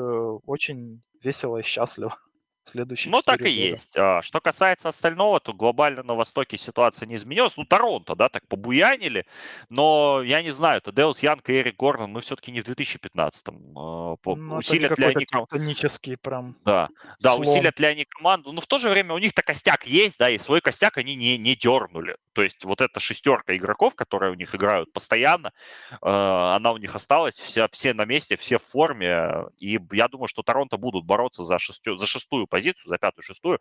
очень 0.45 1.01
весело 1.23 1.57
и 1.57 1.63
счастливо 1.63 2.15
следующие 2.69 3.11
Ну, 3.11 3.21
так 3.21 3.37
и 3.37 3.43
года. 3.43 3.49
есть. 3.49 3.97
А, 3.97 4.21
что 4.21 4.39
касается 4.41 4.89
остального, 4.89 5.39
то 5.39 5.53
глобально 5.53 6.03
на 6.03 6.15
Востоке 6.15 6.57
ситуация 6.57 7.07
не 7.07 7.15
изменилась. 7.15 7.57
Ну, 7.57 7.65
Торонто, 7.65 8.15
да, 8.15 8.29
так 8.29 8.47
побуянили, 8.47 9.25
но 9.69 10.21
я 10.23 10.41
не 10.41 10.51
знаю, 10.51 10.81
Тадеус 10.81 11.19
Янг 11.23 11.47
и 11.49 11.59
Эрик 11.59 11.75
Гордон, 11.77 12.11
мы 12.11 12.21
все-таки 12.21 12.51
не 12.51 12.61
в 12.61 12.67
2015-м. 12.67 13.77
А, 13.77 14.15
ну, 14.25 14.55
усилят 14.57 14.97
ли 14.97 15.05
они... 15.05 15.25
Тектонический 15.25 16.17
прям 16.17 16.55
Да, 16.65 16.89
да, 17.19 17.31
слом. 17.33 17.41
усилят 17.47 17.79
ли 17.79 17.87
они 17.87 18.05
команду. 18.05 18.51
Но 18.51 18.61
в 18.61 18.67
то 18.67 18.77
же 18.77 18.89
время 18.89 19.13
у 19.13 19.17
них-то 19.17 19.41
костяк 19.41 19.85
есть, 19.85 20.17
да, 20.17 20.29
и 20.29 20.37
свой 20.37 20.61
костяк 20.61 20.97
они 20.97 21.15
не, 21.15 21.37
не 21.37 21.55
дернули. 21.55 22.17
То 22.33 22.43
есть 22.43 22.63
вот 22.65 22.81
эта 22.81 22.99
шестерка 22.99 23.55
игроков, 23.55 23.95
которые 23.95 24.31
у 24.31 24.35
них 24.35 24.53
играют 24.53 24.91
постоянно, 24.93 25.51
а, 26.01 26.55
она 26.55 26.71
у 26.71 26.77
них 26.77 26.95
осталась, 26.95 27.35
вся, 27.35 27.67
все 27.69 27.93
на 27.93 28.05
месте, 28.05 28.35
все 28.35 28.57
в 28.59 28.63
форме. 28.63 29.45
И 29.59 29.79
я 29.91 30.07
думаю, 30.07 30.27
что 30.27 30.43
Торонто 30.43 30.77
будут 30.77 31.05
бороться 31.05 31.43
за, 31.43 31.57
шестю, 31.59 31.95
за 31.95 32.05
шестую 32.07 32.45
позицию, 32.47 32.56
за 32.85 32.97
пятую, 32.97 33.23
шестую, 33.23 33.59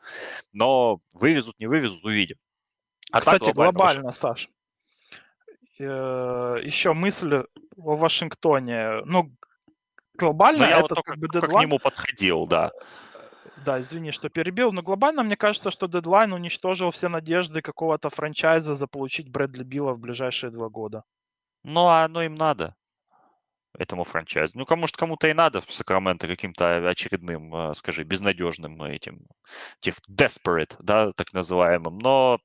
но 0.52 1.00
вывезут, 1.12 1.58
не 1.58 1.66
вывезут, 1.66 2.04
увидим. 2.04 2.36
А 3.12 3.20
Кстати, 3.20 3.44
так 3.44 3.54
глобально, 3.54 3.72
глобально 3.72 4.12
Саш, 4.12 4.48
э, 5.78 5.82
еще 6.62 6.92
мысль 6.92 7.44
о 7.76 7.96
Вашингтоне. 7.96 9.02
Ну, 9.04 9.32
глобально 10.14 10.64
но 10.64 10.70
я 10.70 10.78
этот 10.78 10.90
вот 10.90 11.04
как 11.04 11.18
бы 11.18 11.28
дедлайн... 11.28 11.68
к 11.68 11.70
нему 11.70 11.78
подходил, 11.78 12.46
да. 12.46 12.72
Да, 13.64 13.80
извини, 13.80 14.12
что 14.12 14.28
перебил, 14.28 14.72
но 14.72 14.82
глобально 14.82 15.22
мне 15.22 15.36
кажется, 15.36 15.70
что 15.70 15.86
дедлайн 15.86 16.32
уничтожил 16.32 16.90
все 16.90 17.08
надежды 17.08 17.62
какого-то 17.62 18.10
франчайза 18.10 18.74
заполучить 18.74 19.30
Брэдли 19.30 19.64
Билла 19.64 19.92
в 19.92 19.98
ближайшие 19.98 20.50
два 20.50 20.68
года. 20.68 21.04
Ну, 21.64 21.86
а 21.86 22.04
оно 22.04 22.22
им 22.22 22.34
надо 22.34 22.76
этому 23.78 24.04
франчайзу. 24.04 24.58
Ну, 24.58 24.66
кому 24.66 24.86
что 24.86 24.98
кому-то 24.98 25.28
и 25.28 25.34
надо 25.34 25.60
в 25.60 25.72
Сакраменто 25.72 26.26
каким-то 26.26 26.88
очередным, 26.88 27.54
э, 27.54 27.74
скажи, 27.74 28.04
безнадежным 28.04 28.82
этим, 28.82 29.26
тех 29.80 29.96
desperate, 30.10 30.74
да, 30.80 31.12
так 31.12 31.32
называемым. 31.32 31.98
Но 31.98 32.38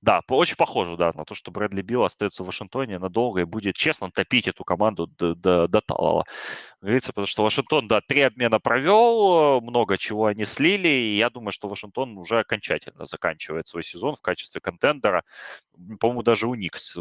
да, 0.00 0.22
очень 0.28 0.56
похоже, 0.56 0.96
да, 0.96 1.12
на 1.14 1.24
то, 1.24 1.34
что 1.34 1.50
Брэдли 1.50 1.82
Билл 1.82 2.04
остается 2.04 2.42
в 2.42 2.46
Вашингтоне 2.46 2.98
надолго 2.98 3.40
и 3.42 3.44
будет 3.44 3.76
честно 3.76 4.10
топить 4.10 4.48
эту 4.48 4.64
команду 4.64 5.06
до, 5.06 5.34
до, 5.34 5.68
до 5.68 5.80
талого. 5.80 6.24
Говорится, 6.80 7.10
потому 7.12 7.26
что 7.26 7.44
Вашингтон, 7.44 7.88
да, 7.88 8.00
три 8.00 8.22
обмена 8.22 8.58
провел, 8.58 9.60
много 9.60 9.98
чего 9.98 10.26
они 10.26 10.44
слили, 10.44 10.88
и 10.88 11.16
я 11.16 11.30
думаю, 11.30 11.52
что 11.52 11.68
Вашингтон 11.68 12.18
уже 12.18 12.40
окончательно 12.40 13.06
заканчивает 13.06 13.66
свой 13.68 13.84
сезон 13.84 14.16
в 14.16 14.20
качестве 14.20 14.60
контендера. 14.60 15.22
По-моему, 16.00 16.22
даже 16.22 16.46
у 16.48 16.54
Никс 16.54 16.96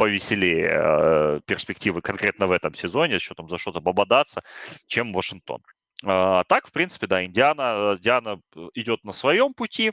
повеселее 0.00 0.70
э, 0.72 1.40
перспективы 1.44 2.00
конкретно 2.00 2.46
в 2.46 2.52
этом 2.52 2.74
сезоне, 2.74 3.18
что 3.18 3.34
там 3.34 3.50
за 3.50 3.58
что-то 3.58 3.80
бободаться, 3.80 4.42
чем 4.86 5.12
Вашингтон. 5.12 5.62
А 6.02 6.44
так, 6.44 6.68
в 6.68 6.72
принципе, 6.72 7.06
да, 7.06 7.22
Индиана, 7.22 7.96
Индиана 7.98 8.40
идет 8.72 9.04
на 9.04 9.12
своем 9.12 9.52
пути, 9.52 9.92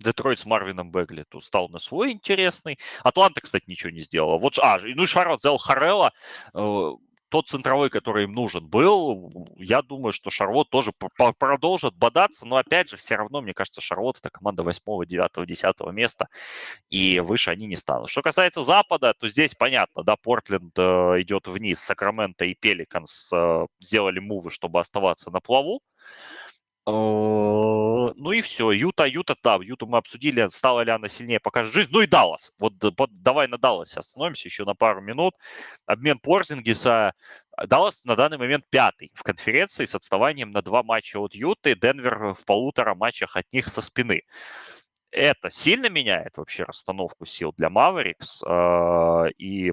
Детройт 0.00 0.38
с 0.38 0.46
Марвином 0.46 0.90
Бегли 0.90 1.26
тут 1.28 1.44
стал 1.44 1.68
на 1.68 1.78
свой 1.78 2.12
интересный. 2.12 2.78
Атланта, 3.02 3.42
кстати, 3.42 3.64
ничего 3.68 3.90
не 3.90 4.00
сделала. 4.00 4.38
Вот, 4.38 4.58
а, 4.60 4.78
ну 4.82 5.02
и 5.02 5.06
Шарлот 5.06 5.40
взял 5.40 5.58
Харелла, 5.58 6.14
э, 6.54 6.90
тот 7.28 7.48
центровой, 7.48 7.90
который 7.90 8.24
им 8.24 8.32
нужен 8.32 8.66
был. 8.66 9.48
Я 9.56 9.82
думаю, 9.82 10.12
что 10.12 10.30
Шарлот 10.30 10.70
тоже 10.70 10.92
продолжит 11.38 11.94
бодаться, 11.94 12.46
но 12.46 12.56
опять 12.56 12.90
же, 12.90 12.96
все 12.96 13.16
равно, 13.16 13.40
мне 13.40 13.54
кажется, 13.54 13.80
Шарлот 13.80 14.18
это 14.18 14.30
команда 14.30 14.62
8, 14.62 15.06
9, 15.06 15.46
10 15.46 15.80
места, 15.92 16.28
и 16.90 17.20
выше 17.20 17.50
они 17.50 17.66
не 17.66 17.76
станут. 17.76 18.10
Что 18.10 18.22
касается 18.22 18.64
Запада, 18.64 19.14
то 19.18 19.28
здесь 19.28 19.54
понятно, 19.54 20.02
да, 20.02 20.16
Портленд 20.16 20.72
э, 20.78 20.82
идет 21.20 21.46
вниз, 21.46 21.80
Сакраменто 21.80 22.44
и 22.44 22.54
Пеликанс 22.54 23.30
э, 23.32 23.66
сделали 23.80 24.18
мувы, 24.18 24.50
чтобы 24.50 24.80
оставаться 24.80 25.30
на 25.30 25.40
плаву. 25.40 25.82
Э, 26.88 28.12
ну 28.16 28.32
и 28.32 28.40
все. 28.40 28.70
Юта, 28.72 29.04
Юта, 29.04 29.36
да, 29.42 29.58
Юту 29.60 29.86
мы 29.86 29.98
обсудили, 29.98 30.48
стала 30.48 30.80
ли 30.80 30.90
она 30.90 31.08
сильнее, 31.08 31.38
покажет 31.40 31.74
жизнь. 31.74 31.90
Ну 31.92 32.00
и 32.00 32.06
Даллас. 32.06 32.52
Вот 32.58 32.74
давай 32.78 33.46
на 33.48 33.58
Далласе 33.58 34.00
остановимся 34.00 34.48
еще 34.48 34.64
на 34.64 34.74
пару 34.74 35.02
минут. 35.02 35.34
Обмен 35.86 36.18
Порзингиса. 36.18 37.12
Даллас 37.66 38.04
на 38.04 38.16
данный 38.16 38.38
момент 38.38 38.64
пятый 38.70 39.10
в 39.14 39.22
конференции 39.22 39.84
с 39.84 39.94
отставанием 39.94 40.50
на 40.50 40.62
два 40.62 40.82
матча 40.82 41.18
от 41.18 41.34
Юты. 41.34 41.74
Денвер 41.74 42.34
в 42.34 42.44
полутора 42.46 42.94
матчах 42.94 43.36
от 43.36 43.44
них 43.52 43.68
со 43.68 43.82
спины. 43.82 44.22
Это 45.10 45.50
сильно 45.50 45.88
меняет 45.90 46.36
вообще 46.38 46.64
расстановку 46.64 47.26
сил 47.26 47.52
для 47.56 47.68
Маверикс. 47.68 48.42
Э, 48.46 49.30
и 49.36 49.72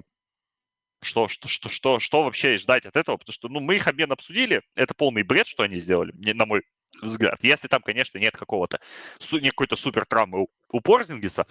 что, 1.02 1.28
что, 1.28 1.48
что, 1.48 1.68
что, 1.70 1.98
что 1.98 2.24
вообще 2.24 2.58
ждать 2.58 2.84
от 2.84 2.96
этого? 2.96 3.16
Потому 3.16 3.32
что 3.32 3.48
ну, 3.48 3.60
мы 3.60 3.76
их 3.76 3.86
обмен 3.86 4.12
обсудили. 4.12 4.60
Это 4.74 4.92
полный 4.94 5.22
бред, 5.22 5.46
что 5.46 5.62
они 5.62 5.76
сделали, 5.76 6.12
на 6.32 6.46
мой 6.46 6.62
взгляд. 7.02 7.38
Если 7.42 7.68
там, 7.68 7.82
конечно, 7.82 8.18
нет 8.18 8.36
какого-то, 8.36 8.80
какой-то 9.30 9.76
супер 9.76 10.06
травмы 10.06 10.42
у, 10.42 10.48
у 10.70 10.80
Порзингиса, 10.80 11.46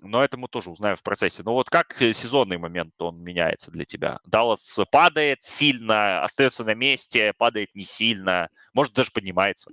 но 0.00 0.22
это 0.22 0.36
мы 0.36 0.48
тоже 0.48 0.70
узнаем 0.70 0.96
в 0.96 1.02
процессе. 1.02 1.42
Но 1.42 1.54
вот 1.54 1.70
как 1.70 2.00
э, 2.00 2.12
сезонный 2.12 2.58
момент 2.58 2.94
он 2.98 3.22
меняется 3.22 3.70
для 3.70 3.84
тебя? 3.84 4.20
Даллас 4.26 4.78
падает 4.90 5.42
сильно, 5.42 6.22
остается 6.22 6.64
на 6.64 6.74
месте, 6.74 7.32
падает 7.36 7.74
не 7.74 7.84
сильно, 7.84 8.48
может 8.74 8.92
даже 8.92 9.10
поднимается. 9.12 9.70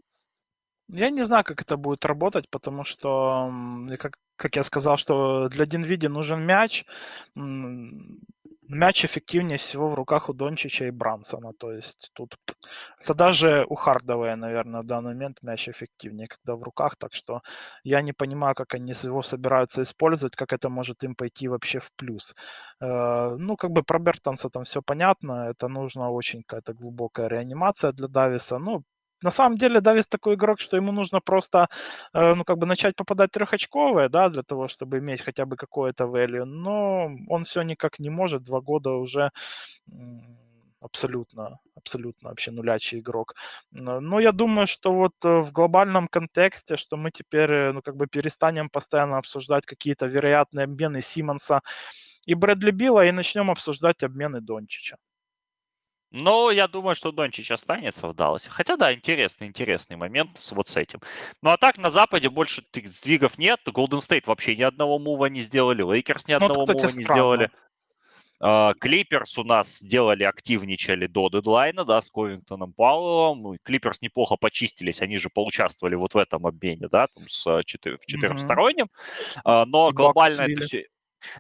Я 0.88 1.10
не 1.10 1.24
знаю, 1.24 1.44
как 1.44 1.62
это 1.62 1.78
будет 1.78 2.06
работать, 2.06 2.50
потому 2.50 2.84
что, 2.84 3.52
как, 4.00 4.18
как 4.36 4.56
я 4.56 4.64
сказал, 4.64 4.98
что 4.98 5.50
для 5.50 5.66
Динвиди 5.66 6.08
нужен 6.08 6.46
мяч 6.46 6.86
мяч 8.70 9.06
эффективнее 9.06 9.58
всего 9.58 9.90
в 9.90 9.94
руках 9.96 10.30
у 10.30 10.34
Дончича 10.34 10.86
и 10.86 10.92
Брансона. 10.92 11.54
То 11.54 11.72
есть 11.72 12.12
тут 12.14 12.36
это 13.00 13.14
даже 13.14 13.66
у 13.70 13.76
Хардовая, 13.76 14.36
наверное, 14.36 14.82
в 14.82 14.86
данный 14.86 15.14
момент 15.14 15.44
мяч 15.44 15.70
эффективнее, 15.70 16.28
когда 16.28 16.56
в 16.56 16.64
руках. 16.64 16.96
Так 16.98 17.14
что 17.14 17.42
я 17.84 18.02
не 18.02 18.14
понимаю, 18.14 18.56
как 18.56 18.74
они 18.76 18.94
его 19.04 19.22
собираются 19.24 19.82
использовать, 19.82 20.36
как 20.36 20.54
это 20.54 20.70
может 20.70 21.04
им 21.04 21.16
пойти 21.16 21.48
вообще 21.48 21.80
в 21.80 21.92
плюс. 21.96 22.36
Э, 22.82 23.36
ну, 23.38 23.56
как 23.56 23.72
бы 23.72 23.84
про 23.84 24.00
Бертонса 24.00 24.50
там 24.50 24.64
все 24.64 24.82
понятно. 24.82 25.50
Это 25.50 25.68
нужна 25.68 26.10
очень 26.10 26.44
какая-то 26.44 26.74
глубокая 26.74 27.28
реанимация 27.28 27.92
для 27.92 28.08
Дависа. 28.08 28.58
Ну, 28.60 28.84
на 29.26 29.32
самом 29.32 29.58
деле 29.58 29.82
Давис 29.82 30.08
такой 30.08 30.36
игрок, 30.36 30.60
что 30.60 30.78
ему 30.78 30.92
нужно 30.92 31.20
просто, 31.22 31.68
э, 32.14 32.36
ну, 32.36 32.44
как 32.44 32.58
бы 32.58 32.66
начать 32.68 32.96
попадать 32.96 33.32
трехочковые, 33.32 34.10
да, 34.10 34.30
для 34.30 34.44
того, 34.44 34.68
чтобы 34.68 35.00
иметь 35.00 35.22
хотя 35.22 35.46
бы 35.46 35.56
какое-то 35.58 36.06
value, 36.06 36.46
но 36.46 37.10
он 37.28 37.44
все 37.44 37.64
никак 37.64 38.00
не 38.00 38.10
может, 38.10 38.44
два 38.44 38.62
года 38.62 38.92
уже 38.92 39.32
абсолютно, 40.80 41.58
абсолютно 41.76 42.30
вообще 42.30 42.52
нулячий 42.52 43.00
игрок. 43.00 43.34
Но 43.72 44.20
я 44.20 44.32
думаю, 44.32 44.68
что 44.68 44.94
вот 44.94 45.14
э, 45.24 45.40
в 45.42 45.52
глобальном 45.52 46.08
контексте, 46.08 46.78
что 46.78 46.98
мы 46.98 47.10
теперь, 47.12 47.52
э, 47.52 47.72
ну, 47.74 47.82
как 47.82 47.96
бы 47.96 48.08
перестанем 48.08 48.70
постоянно 48.70 49.18
обсуждать 49.18 49.66
какие-то 49.66 50.06
вероятные 50.06 50.66
обмены 50.66 51.02
Симонса 51.02 51.62
и 52.28 52.36
Брэдли 52.36 52.72
Билла 52.72 53.06
и 53.06 53.12
начнем 53.12 53.50
обсуждать 53.50 54.04
обмены 54.04 54.42
Дончича. 54.42 54.98
Но 56.16 56.50
я 56.50 56.70
думаю, 56.70 56.96
что 56.96 57.12
Дончич 57.12 57.52
останется 57.52 58.08
в 58.08 58.14
Далласе. 58.14 58.50
Хотя, 58.50 58.78
да, 58.78 58.94
интересный, 58.94 59.48
интересный 59.48 59.98
момент 59.98 60.32
с 60.40 60.54
вот 60.54 60.70
с 60.70 60.78
этим. 60.78 61.02
Ну, 61.42 61.50
а 61.50 61.58
так 61.58 61.78
на 61.78 61.90
Западе 61.90 62.30
больше 62.30 62.64
сдвигов 62.74 63.38
нет. 63.38 63.60
Голден 63.66 64.00
Стейт 64.00 64.26
вообще 64.26 64.56
ни 64.56 64.62
одного 64.62 64.98
мува 64.98 65.26
не 65.26 65.42
сделали. 65.42 65.82
Лейкерс 65.82 66.30
ни 66.30 66.32
ну, 66.32 66.38
одного 66.38 66.66
ну, 66.66 66.74
кстати, 66.74 66.84
мува 66.84 66.98
не 66.98 67.04
сделали. 67.04 67.52
Клиперс 68.80 69.38
у 69.38 69.44
нас 69.44 69.78
сделали, 69.78 70.24
активничали 70.24 71.08
до 71.08 71.30
дедлайна, 71.30 71.84
да, 71.84 72.00
с 72.00 72.10
Ковингтоном 72.10 72.72
Пауэллом. 72.74 73.58
Клиперс 73.64 74.02
неплохо 74.02 74.38
почистились, 74.38 75.02
они 75.02 75.18
же 75.18 75.30
поучаствовали 75.30 75.96
вот 75.96 76.14
в 76.14 76.18
этом 76.18 76.46
обмене, 76.46 76.88
да, 76.90 77.08
там 77.08 77.28
с 77.28 77.46
четыр- 77.64 77.98
в 77.98 78.06
четырехстороннем. 78.06 78.88
Mm-hmm. 79.46 79.66
Но 79.66 79.90
И 79.90 79.94
глобально 79.94 80.42
это 80.44 80.66
все, 80.66 80.86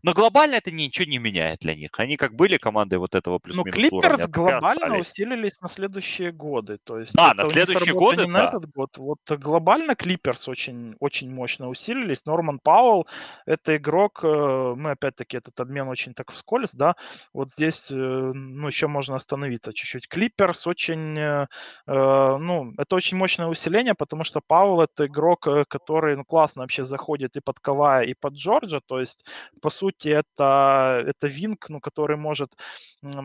но 0.03 0.13
глобально 0.13 0.55
это 0.55 0.71
ничего 0.71 1.09
не 1.09 1.17
меняет 1.17 1.59
для 1.59 1.75
них. 1.75 1.89
Они 1.97 2.17
как 2.17 2.35
были 2.35 2.57
командой 2.57 2.95
вот 2.99 3.15
этого 3.15 3.39
плюс-минус 3.39 3.65
Ну, 3.67 3.71
Клиперс 3.71 4.27
глобально 4.27 4.97
усилились 4.97 5.61
на 5.61 5.69
следующие 5.69 6.31
годы. 6.31 6.77
То 6.83 6.99
есть 6.99 7.13
да, 7.13 7.33
на 7.33 7.45
следующие 7.45 7.93
годы, 7.93 8.25
не 8.25 8.31
да. 8.31 8.43
на 8.43 8.47
этот 8.49 8.71
год. 8.71 8.97
Вот 8.97 9.19
глобально 9.27 9.95
Клиперс 9.95 10.47
очень, 10.47 10.95
очень 10.99 11.31
мощно 11.31 11.69
усилились. 11.69 12.25
Норман 12.25 12.59
Пауэлл– 12.59 13.07
это 13.45 13.77
игрок, 13.77 14.21
э, 14.23 14.73
мы 14.75 14.91
опять-таки 14.91 15.37
этот 15.37 15.59
обмен 15.59 15.87
очень 15.87 16.13
так 16.13 16.31
вскользь, 16.31 16.73
да, 16.73 16.95
вот 17.33 17.51
здесь, 17.51 17.91
э, 17.91 17.95
ну, 17.95 18.67
еще 18.67 18.87
можно 18.87 19.15
остановиться 19.15 19.73
чуть-чуть. 19.73 20.07
Клиперс 20.07 20.67
очень, 20.67 21.17
э, 21.17 21.47
ну, 21.87 22.73
это 22.77 22.95
очень 22.95 23.17
мощное 23.17 23.47
усиление, 23.47 23.93
потому 23.93 24.23
что 24.23 24.41
Пауэлл– 24.41 24.81
это 24.81 25.05
игрок, 25.05 25.47
который, 25.67 26.15
ну, 26.15 26.23
классно 26.23 26.61
вообще 26.61 26.83
заходит 26.83 27.37
и 27.37 27.41
под 27.41 27.59
Кавая, 27.59 28.03
и 28.05 28.13
под 28.13 28.33
Джорджа, 28.33 28.79
то 28.85 28.99
есть, 28.99 29.25
по 29.61 29.69
сути, 29.75 30.09
это, 30.09 31.03
это 31.07 31.27
винг, 31.27 31.69
ну, 31.69 31.79
который 31.79 32.17
может 32.17 32.51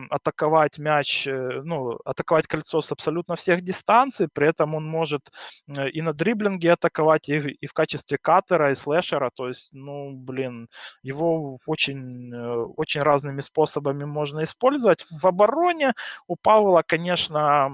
атаковать 0.09 0.79
мяч, 0.79 1.27
э, 1.27 1.61
ну, 1.63 1.99
атаковать 2.05 2.47
кольцо 2.47 2.81
с 2.81 2.91
абсолютно 2.91 3.35
всех 3.35 3.61
дистанций, 3.61 4.27
при 4.33 4.47
этом 4.49 4.75
он 4.75 4.85
может 4.85 5.21
э, 5.67 5.89
и 5.89 6.01
на 6.01 6.13
дриблинге 6.13 6.73
атаковать, 6.73 7.29
и, 7.29 7.37
и 7.37 7.67
в 7.67 7.73
качестве 7.73 8.17
катера, 8.21 8.71
и 8.71 8.75
слэшера, 8.75 9.31
то 9.35 9.47
есть, 9.47 9.69
ну, 9.73 10.11
блин, 10.13 10.67
его 11.03 11.59
очень, 11.65 12.33
э, 12.33 12.55
очень 12.77 13.01
разными 13.01 13.41
способами 13.41 14.05
можно 14.05 14.43
использовать. 14.43 15.05
В 15.09 15.25
обороне 15.27 15.93
у 16.27 16.35
Павла, 16.35 16.83
конечно, 16.85 17.71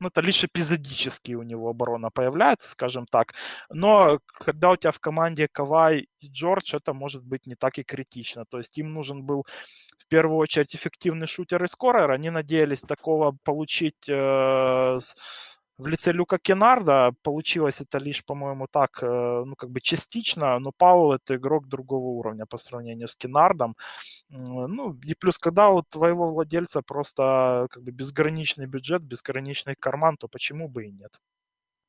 ну, 0.00 0.08
это 0.08 0.20
лишь 0.20 0.44
эпизодически 0.44 1.32
у 1.32 1.42
него 1.42 1.70
оборона 1.70 2.10
появляется, 2.10 2.68
скажем 2.68 3.06
так. 3.06 3.34
Но 3.70 4.18
когда 4.32 4.70
у 4.70 4.76
тебя 4.76 4.92
в 4.92 5.00
команде 5.00 5.48
Кавай 5.48 6.08
и 6.20 6.28
Джордж, 6.28 6.74
это 6.74 6.92
может 6.92 7.24
быть 7.24 7.46
не 7.46 7.54
так 7.54 7.78
и 7.78 7.84
критично. 7.84 8.44
То 8.46 8.58
есть 8.58 8.76
им 8.78 8.92
нужен 8.92 9.22
был 9.22 9.46
в 9.98 10.06
первую 10.08 10.38
очередь 10.38 10.74
эффективный 10.74 11.26
шутер 11.26 11.64
и 11.64 11.68
скорер. 11.68 12.10
Они 12.10 12.30
надеялись 12.30 12.80
такого 12.80 13.36
получить 13.44 14.08
э, 14.08 14.98
в 15.78 15.86
лице 15.86 16.12
Люка 16.12 16.38
Кенарда. 16.38 17.12
Получилось 17.22 17.80
это 17.80 17.98
лишь, 17.98 18.24
по-моему, 18.24 18.66
так, 18.70 19.02
э, 19.02 19.44
ну, 19.46 19.54
как 19.56 19.70
бы 19.70 19.80
частично, 19.80 20.58
но 20.58 20.72
Паул 20.72 21.12
это 21.12 21.36
игрок 21.36 21.66
другого 21.68 22.08
уровня 22.18 22.46
по 22.46 22.58
сравнению 22.58 23.08
с 23.08 23.16
Кенардом. 23.16 23.76
Ну, 24.28 24.94
и 25.04 25.14
плюс, 25.14 25.38
когда 25.38 25.70
у 25.70 25.82
твоего 25.82 26.32
владельца 26.32 26.82
просто 26.82 27.66
как 27.70 27.82
бы 27.82 27.90
безграничный 27.92 28.66
бюджет, 28.66 29.02
безграничный 29.02 29.74
карман, 29.78 30.16
то 30.16 30.28
почему 30.28 30.68
бы 30.68 30.86
и 30.86 30.92
нет? 30.92 31.12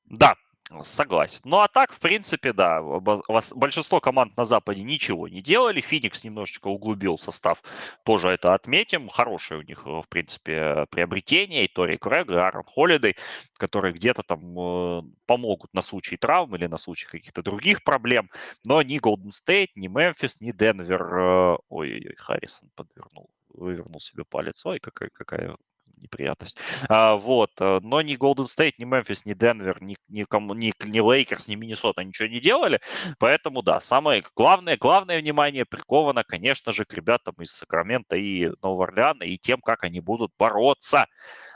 Да, 0.05 0.35
Согласен. 0.81 1.41
Ну 1.43 1.59
а 1.59 1.67
так, 1.67 1.93
в 1.93 1.99
принципе, 1.99 2.51
да, 2.51 2.81
большинство 2.81 3.99
команд 3.99 4.35
на 4.35 4.45
Западе 4.45 4.81
ничего 4.81 5.27
не 5.27 5.43
делали. 5.43 5.79
Феникс 5.79 6.23
немножечко 6.23 6.69
углубил 6.69 7.19
состав, 7.19 7.61
тоже 8.03 8.29
это 8.29 8.55
отметим. 8.55 9.07
Хорошее 9.09 9.59
у 9.59 9.63
них, 9.63 9.83
э, 9.85 9.89
в 10.01 10.07
принципе, 10.09 10.87
приобретение. 10.89 11.65
И 11.65 11.67
Тори 11.67 11.97
Крэг, 11.97 12.31
и 12.31 12.33
Аарон 12.33 12.63
Холлидей, 12.63 13.15
которые 13.57 13.93
где-то 13.93 14.23
там 14.23 14.39
э, 14.59 15.01
помогут 15.27 15.71
на 15.73 15.81
случай 15.81 16.17
травм 16.17 16.55
или 16.55 16.65
на 16.65 16.77
случай 16.77 17.07
каких-то 17.07 17.43
других 17.43 17.83
проблем. 17.83 18.31
Но 18.65 18.81
ни 18.81 18.97
Голден 18.97 19.31
Стейт, 19.31 19.69
ни 19.75 19.87
Мемфис, 19.87 20.41
ни 20.41 20.51
Денвер... 20.51 21.01
Э, 21.01 21.57
ой-ой-ой, 21.69 22.15
Харрисон 22.17 22.71
подвернул, 22.75 23.29
вывернул 23.49 23.99
себе 23.99 24.23
палец. 24.25 24.65
Ой, 24.65 24.79
какая, 24.79 25.09
какая 25.13 25.57
неприятность. 26.05 26.57
А, 26.89 27.15
вот. 27.15 27.51
Э, 27.59 27.79
но 27.81 28.01
ни 28.01 28.15
Golden 28.15 28.45
State, 28.45 28.73
ни 28.77 28.85
Мемфис, 28.85 29.25
ни 29.25 29.33
Денвер, 29.33 29.81
ни, 29.81 29.97
ни, 30.07 30.25
ни, 30.29 30.73
ни 30.85 30.99
Лейкерс, 30.99 31.47
ни 31.47 31.55
Миннесота 31.55 32.03
ничего 32.03 32.27
не 32.27 32.39
делали. 32.39 32.79
Поэтому, 33.19 33.61
да, 33.61 33.79
самое 33.79 34.23
главное, 34.35 34.77
главное 34.77 35.19
внимание 35.19 35.65
приковано, 35.65 36.23
конечно 36.23 36.71
же, 36.71 36.85
к 36.85 36.93
ребятам 36.93 37.35
из 37.39 37.51
Сакрамента 37.51 38.15
и 38.15 38.51
Нового 38.61 38.85
Орлеана 38.85 39.23
и 39.23 39.37
тем, 39.37 39.61
как 39.61 39.83
они 39.83 39.99
будут 39.99 40.31
бороться, 40.37 41.07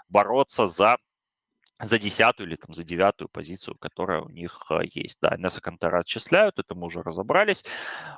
бороться 0.10 0.66
за 0.66 0.98
за 1.80 1.98
десятую 1.98 2.48
или 2.48 2.56
там 2.56 2.74
за 2.74 2.83
девятую 2.83 3.30
позицию, 3.30 3.75
которая 3.80 4.22
у 4.22 4.30
них 4.30 4.66
э, 4.69 4.82
есть. 4.93 5.19
Да, 5.22 5.35
Энеса 5.38 5.61
Кантера 5.61 5.99
отчисляют, 5.99 6.59
это 6.59 6.75
мы 6.75 6.88
уже 6.88 7.01
разобрались. 7.01 7.64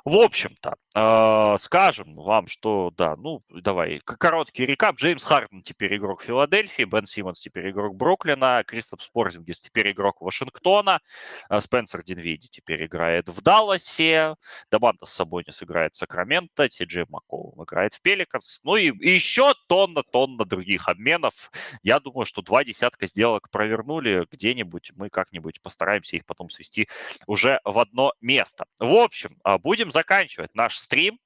В 0.04 0.16
общем-то, 0.16 0.74
э, 0.94 1.56
скажем 1.58 2.16
вам, 2.16 2.48
что, 2.48 2.92
да, 2.96 3.14
ну, 3.16 3.42
давай, 3.50 4.00
короткий 4.00 4.66
recap. 4.66 4.96
Джеймс 4.96 5.22
Харден 5.22 5.62
теперь 5.62 5.96
игрок 5.96 6.22
Филадельфии, 6.22 6.84
Бен 6.84 7.06
Симмонс 7.06 7.40
теперь 7.40 7.70
игрок 7.70 7.94
Бруклина, 7.96 8.64
Кристапс 8.66 9.00
Порзингис 9.00 9.60
теперь 9.60 9.92
игрок 9.92 10.20
Вашингтона, 10.20 11.00
э, 11.48 11.60
Спенсер 11.60 12.02
Динвиди 12.02 12.48
теперь 12.48 12.84
играет 12.86 13.28
в 13.28 13.40
Далласе, 13.42 14.34
Дамантас 14.70 15.12
Сабонис 15.12 15.62
играет 15.62 15.94
в 15.94 15.98
Сакраменто, 15.98 16.68
Ти 16.68 16.84
Джей 16.84 17.04
Макколум 17.08 17.62
играет 17.62 17.94
в 17.94 18.02
Пеликанс, 18.02 18.60
ну 18.64 18.76
и 18.76 18.86
еще 18.86 19.54
тонна-тонна 19.68 20.44
других 20.44 20.88
обменов. 20.88 21.34
Я 21.82 22.00
думаю, 22.00 22.24
что 22.24 22.42
два 22.42 22.64
десятка 22.64 23.06
сделок 23.06 23.48
провернули 23.52 24.26
где-нибудь, 24.30 24.92
мы 24.96 25.10
как-нибудь 25.10 25.62
постараемся 25.62 26.16
их 26.16 26.26
потом 26.26 26.50
свести 26.50 26.88
уже 27.26 27.60
в 27.64 27.78
одно 27.78 28.12
место. 28.20 28.64
В 28.80 28.94
общем, 28.96 29.36
а, 29.44 29.58
будем 29.58 29.92
заканчивать 29.92 30.54
наш 30.54 30.76
стрим. 30.76 31.18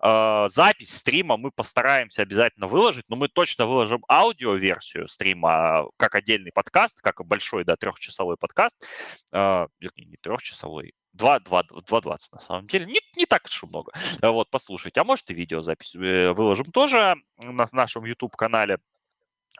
А, 0.00 0.48
запись 0.48 0.96
стрима 0.96 1.36
мы 1.36 1.50
постараемся 1.50 2.22
обязательно 2.22 2.66
выложить, 2.66 3.04
но 3.08 3.16
мы 3.16 3.28
точно 3.28 3.66
выложим 3.66 4.04
аудиоверсию 4.08 5.08
стрима 5.08 5.86
как 5.96 6.14
отдельный 6.14 6.52
подкаст, 6.52 7.00
как 7.00 7.24
большой, 7.24 7.64
да, 7.64 7.76
трехчасовой 7.76 8.36
подкаст. 8.36 8.76
А, 9.32 9.68
вернее, 9.80 10.06
не 10.06 10.16
трехчасовой, 10.16 10.94
2.20 11.16 12.18
на 12.32 12.38
самом 12.38 12.66
деле. 12.66 12.86
Не, 12.86 13.00
не 13.16 13.26
так 13.26 13.44
уж 13.46 13.62
много. 13.64 13.92
Вот, 14.22 14.50
послушайте. 14.50 15.00
А 15.00 15.04
может 15.04 15.30
и 15.30 15.34
видеозапись 15.34 15.94
э, 15.96 16.32
выложим 16.32 16.66
тоже 16.66 17.16
на 17.38 17.68
нашем 17.72 18.04
YouTube-канале. 18.04 18.78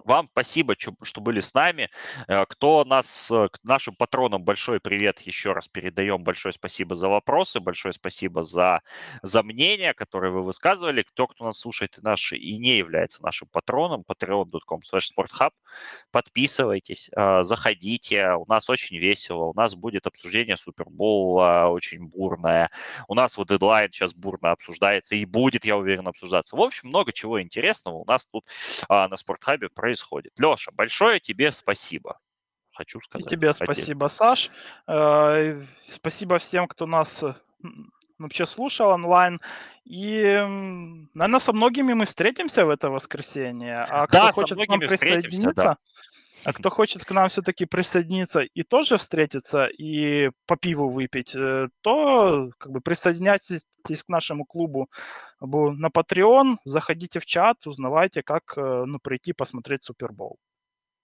Вам 0.05 0.28
спасибо, 0.31 0.75
что 0.78 1.20
были 1.20 1.41
с 1.41 1.55
нами. 1.55 1.91
Э, 2.27 2.44
кто 2.47 2.85
нас, 2.85 3.31
э, 3.31 3.49
к 3.51 3.59
нашим 3.65 3.94
патронам 3.94 4.44
большой 4.44 4.81
привет 4.81 5.20
еще 5.20 5.52
раз 5.52 5.68
передаем. 5.68 6.23
Большое 6.23 6.52
спасибо 6.52 6.94
за 6.94 7.09
вопросы, 7.09 7.60
большое 7.60 7.93
спасибо 7.93 8.43
за, 8.43 8.81
за 9.23 9.43
мнения, 9.43 9.94
которые 9.94 10.33
вы 10.33 10.43
высказывали. 10.43 11.02
Кто, 11.02 11.27
кто 11.27 11.44
нас 11.44 11.59
слушает 11.59 11.99
наши 12.02 12.36
и 12.36 12.59
не 12.59 12.77
является 12.77 13.23
нашим 13.23 13.49
патроном, 13.49 14.05
patreon.com 14.07 14.81
sporthub, 14.81 15.51
подписывайтесь, 16.10 17.10
э, 17.17 17.43
заходите. 17.43 18.33
У 18.33 18.47
нас 18.47 18.70
очень 18.70 18.99
весело. 18.99 19.44
У 19.44 19.55
нас 19.55 19.75
будет 19.75 20.07
обсуждение 20.07 20.57
Супербола 20.57 21.67
очень 21.68 22.07
бурное. 22.07 22.70
У 23.09 23.15
нас 23.15 23.36
вот 23.36 23.49
дедлайн 23.49 23.91
сейчас 23.93 24.15
бурно 24.15 24.52
обсуждается 24.52 25.15
и 25.15 25.25
будет, 25.25 25.65
я 25.65 25.77
уверен, 25.77 26.07
обсуждаться. 26.09 26.57
В 26.57 26.60
общем, 26.60 26.89
много 26.89 27.12
чего 27.12 27.41
интересного 27.43 27.97
у 27.97 28.05
нас 28.05 28.27
тут 28.27 28.44
а, 28.89 29.09
на 29.09 29.17
Спортхабе 29.17 29.68
про 29.68 29.88
происходит. 29.89 30.33
Леша, 30.36 30.70
большое 30.73 31.18
тебе 31.18 31.50
спасибо. 31.50 32.18
Хочу 32.73 33.00
сказать. 33.00 33.26
И 33.26 33.31
тебе 33.31 33.50
отдельно. 33.50 33.75
спасибо, 33.75 34.08
Саш. 34.08 34.50
Э, 34.86 35.62
спасибо 35.83 36.36
всем, 36.36 36.68
кто 36.68 36.86
нас 36.86 37.25
вообще 38.18 38.47
слушал 38.47 38.91
онлайн. 38.91 39.41
И, 39.84 40.23
наверное, 41.15 41.41
со 41.41 41.52
многими 41.52 41.94
мы 41.94 42.05
встретимся 42.05 42.67
в 42.67 42.70
это 42.70 42.91
воскресенье. 42.91 43.86
А 43.89 44.07
да, 44.08 44.31
кто 44.31 44.42
хочет 44.42 44.58
к 44.58 44.68
нам 44.68 44.81
присоединиться, 44.81 45.52
да. 45.55 45.78
А 46.44 46.52
кто 46.52 46.70
хочет 46.70 47.05
к 47.05 47.10
нам 47.10 47.28
все-таки 47.28 47.65
присоединиться 47.65 48.41
и 48.41 48.62
тоже 48.62 48.97
встретиться 48.97 49.67
и 49.67 50.31
по 50.47 50.57
пиву 50.57 50.89
выпить, 50.89 51.34
э, 51.34 51.68
то 51.81 52.50
как 52.58 52.73
бы 52.73 52.81
присоединяйтесь 52.81 53.62
к 53.84 54.08
нашему 54.08 54.44
клубу 54.44 54.89
на 55.41 55.89
Patreon, 55.89 56.57
заходите 56.65 57.20
в 57.20 57.26
чат, 57.26 57.67
узнавайте, 57.67 58.23
как 58.23 58.55
э, 58.57 58.84
ну, 58.86 58.99
прийти 58.99 59.33
посмотреть 59.33 59.83
Супербол. 59.83 60.39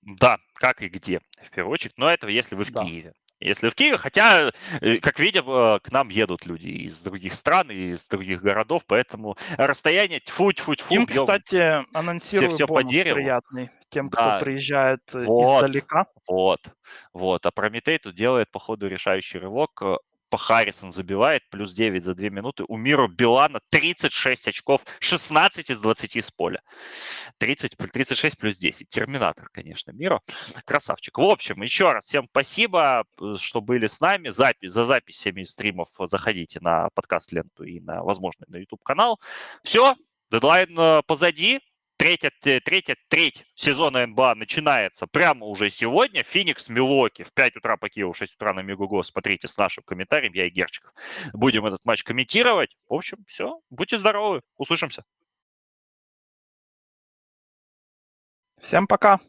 Да, 0.02 0.38
как 0.54 0.82
и 0.82 0.88
где, 0.88 1.20
в 1.42 1.50
первую 1.50 1.72
очередь. 1.72 1.94
Но 1.96 2.10
это 2.10 2.28
если 2.28 2.54
вы 2.54 2.64
в 2.64 2.70
да. 2.70 2.84
Киеве. 2.84 3.14
Если 3.40 3.68
в 3.68 3.74
Киеве, 3.74 3.98
хотя, 3.98 4.52
э, 4.80 4.98
как 4.98 5.18
видим, 5.18 5.44
к 5.80 5.90
нам 5.90 6.08
едут 6.08 6.46
люди 6.46 6.68
из 6.68 7.02
других 7.02 7.34
стран, 7.34 7.70
из 7.70 8.06
других 8.06 8.40
городов, 8.40 8.82
поэтому 8.86 9.36
расстояние 9.56 10.20
тьфу 10.20 10.52
тьфу 10.52 10.74
тьфу 10.76 10.94
Им, 10.94 11.06
кстати, 11.06 11.84
анонсирую 11.96 12.50
все, 12.50 12.56
все 12.56 12.66
бонус 12.66 12.90
по 12.92 13.14
приятный 13.14 13.70
тем, 13.94 14.08
да. 14.10 14.36
кто 14.36 14.44
приезжает 14.44 15.00
вот, 15.12 15.64
издалека. 15.64 16.06
Вот, 16.28 16.60
вот. 17.12 17.46
А 17.46 17.50
Прометей 17.50 17.98
тут 17.98 18.14
делает, 18.14 18.50
походу, 18.50 18.86
решающий 18.88 19.38
рывок 19.38 19.82
по 20.34 20.38
Харрисон 20.38 20.90
забивает, 20.90 21.48
плюс 21.48 21.72
9 21.72 22.02
за 22.02 22.12
2 22.12 22.28
минуты. 22.28 22.64
У 22.66 22.76
Миру 22.76 23.06
Билана 23.06 23.60
36 23.70 24.48
очков, 24.48 24.84
16 24.98 25.70
из 25.70 25.78
20 25.78 26.16
с 26.16 26.30
поля. 26.32 26.60
30, 27.38 27.76
36 27.76 28.36
плюс 28.36 28.58
10. 28.58 28.88
Терминатор, 28.88 29.48
конечно, 29.52 29.92
Миро. 29.92 30.20
Красавчик. 30.64 31.18
В 31.18 31.22
общем, 31.22 31.62
еще 31.62 31.92
раз 31.92 32.06
всем 32.06 32.26
спасибо, 32.28 33.04
что 33.36 33.60
были 33.60 33.86
с 33.86 34.00
нами. 34.00 34.30
Запись, 34.30 34.72
за 34.72 34.84
записями 34.84 35.44
стримов 35.44 35.90
заходите 36.00 36.58
на 36.58 36.88
подкаст-ленту 36.94 37.62
и, 37.62 37.78
на, 37.78 38.02
возможно, 38.02 38.44
на 38.48 38.56
YouTube-канал. 38.56 39.20
Все, 39.62 39.94
дедлайн 40.32 40.76
э, 40.76 41.02
позади 41.06 41.60
третья, 41.96 42.30
третья 42.40 42.96
треть 43.08 43.44
сезона 43.54 44.06
НБА 44.06 44.34
начинается 44.34 45.06
прямо 45.06 45.46
уже 45.46 45.70
сегодня. 45.70 46.22
Феникс 46.22 46.68
Милоки 46.68 47.22
в 47.22 47.32
5 47.32 47.56
утра 47.56 47.76
по 47.76 47.88
Киеву, 47.88 48.12
в 48.12 48.16
6 48.16 48.34
утра 48.34 48.52
на 48.52 48.60
Мегуго. 48.60 49.02
Смотрите 49.02 49.48
с 49.48 49.56
нашим 49.56 49.84
комментарием, 49.84 50.32
я 50.32 50.46
и 50.46 50.50
Герчиков. 50.50 50.92
Будем 51.32 51.66
этот 51.66 51.84
матч 51.84 52.02
комментировать. 52.04 52.76
В 52.88 52.94
общем, 52.94 53.18
все. 53.26 53.60
Будьте 53.70 53.98
здоровы. 53.98 54.42
Услышимся. 54.56 55.04
Всем 58.60 58.86
пока. 58.86 59.20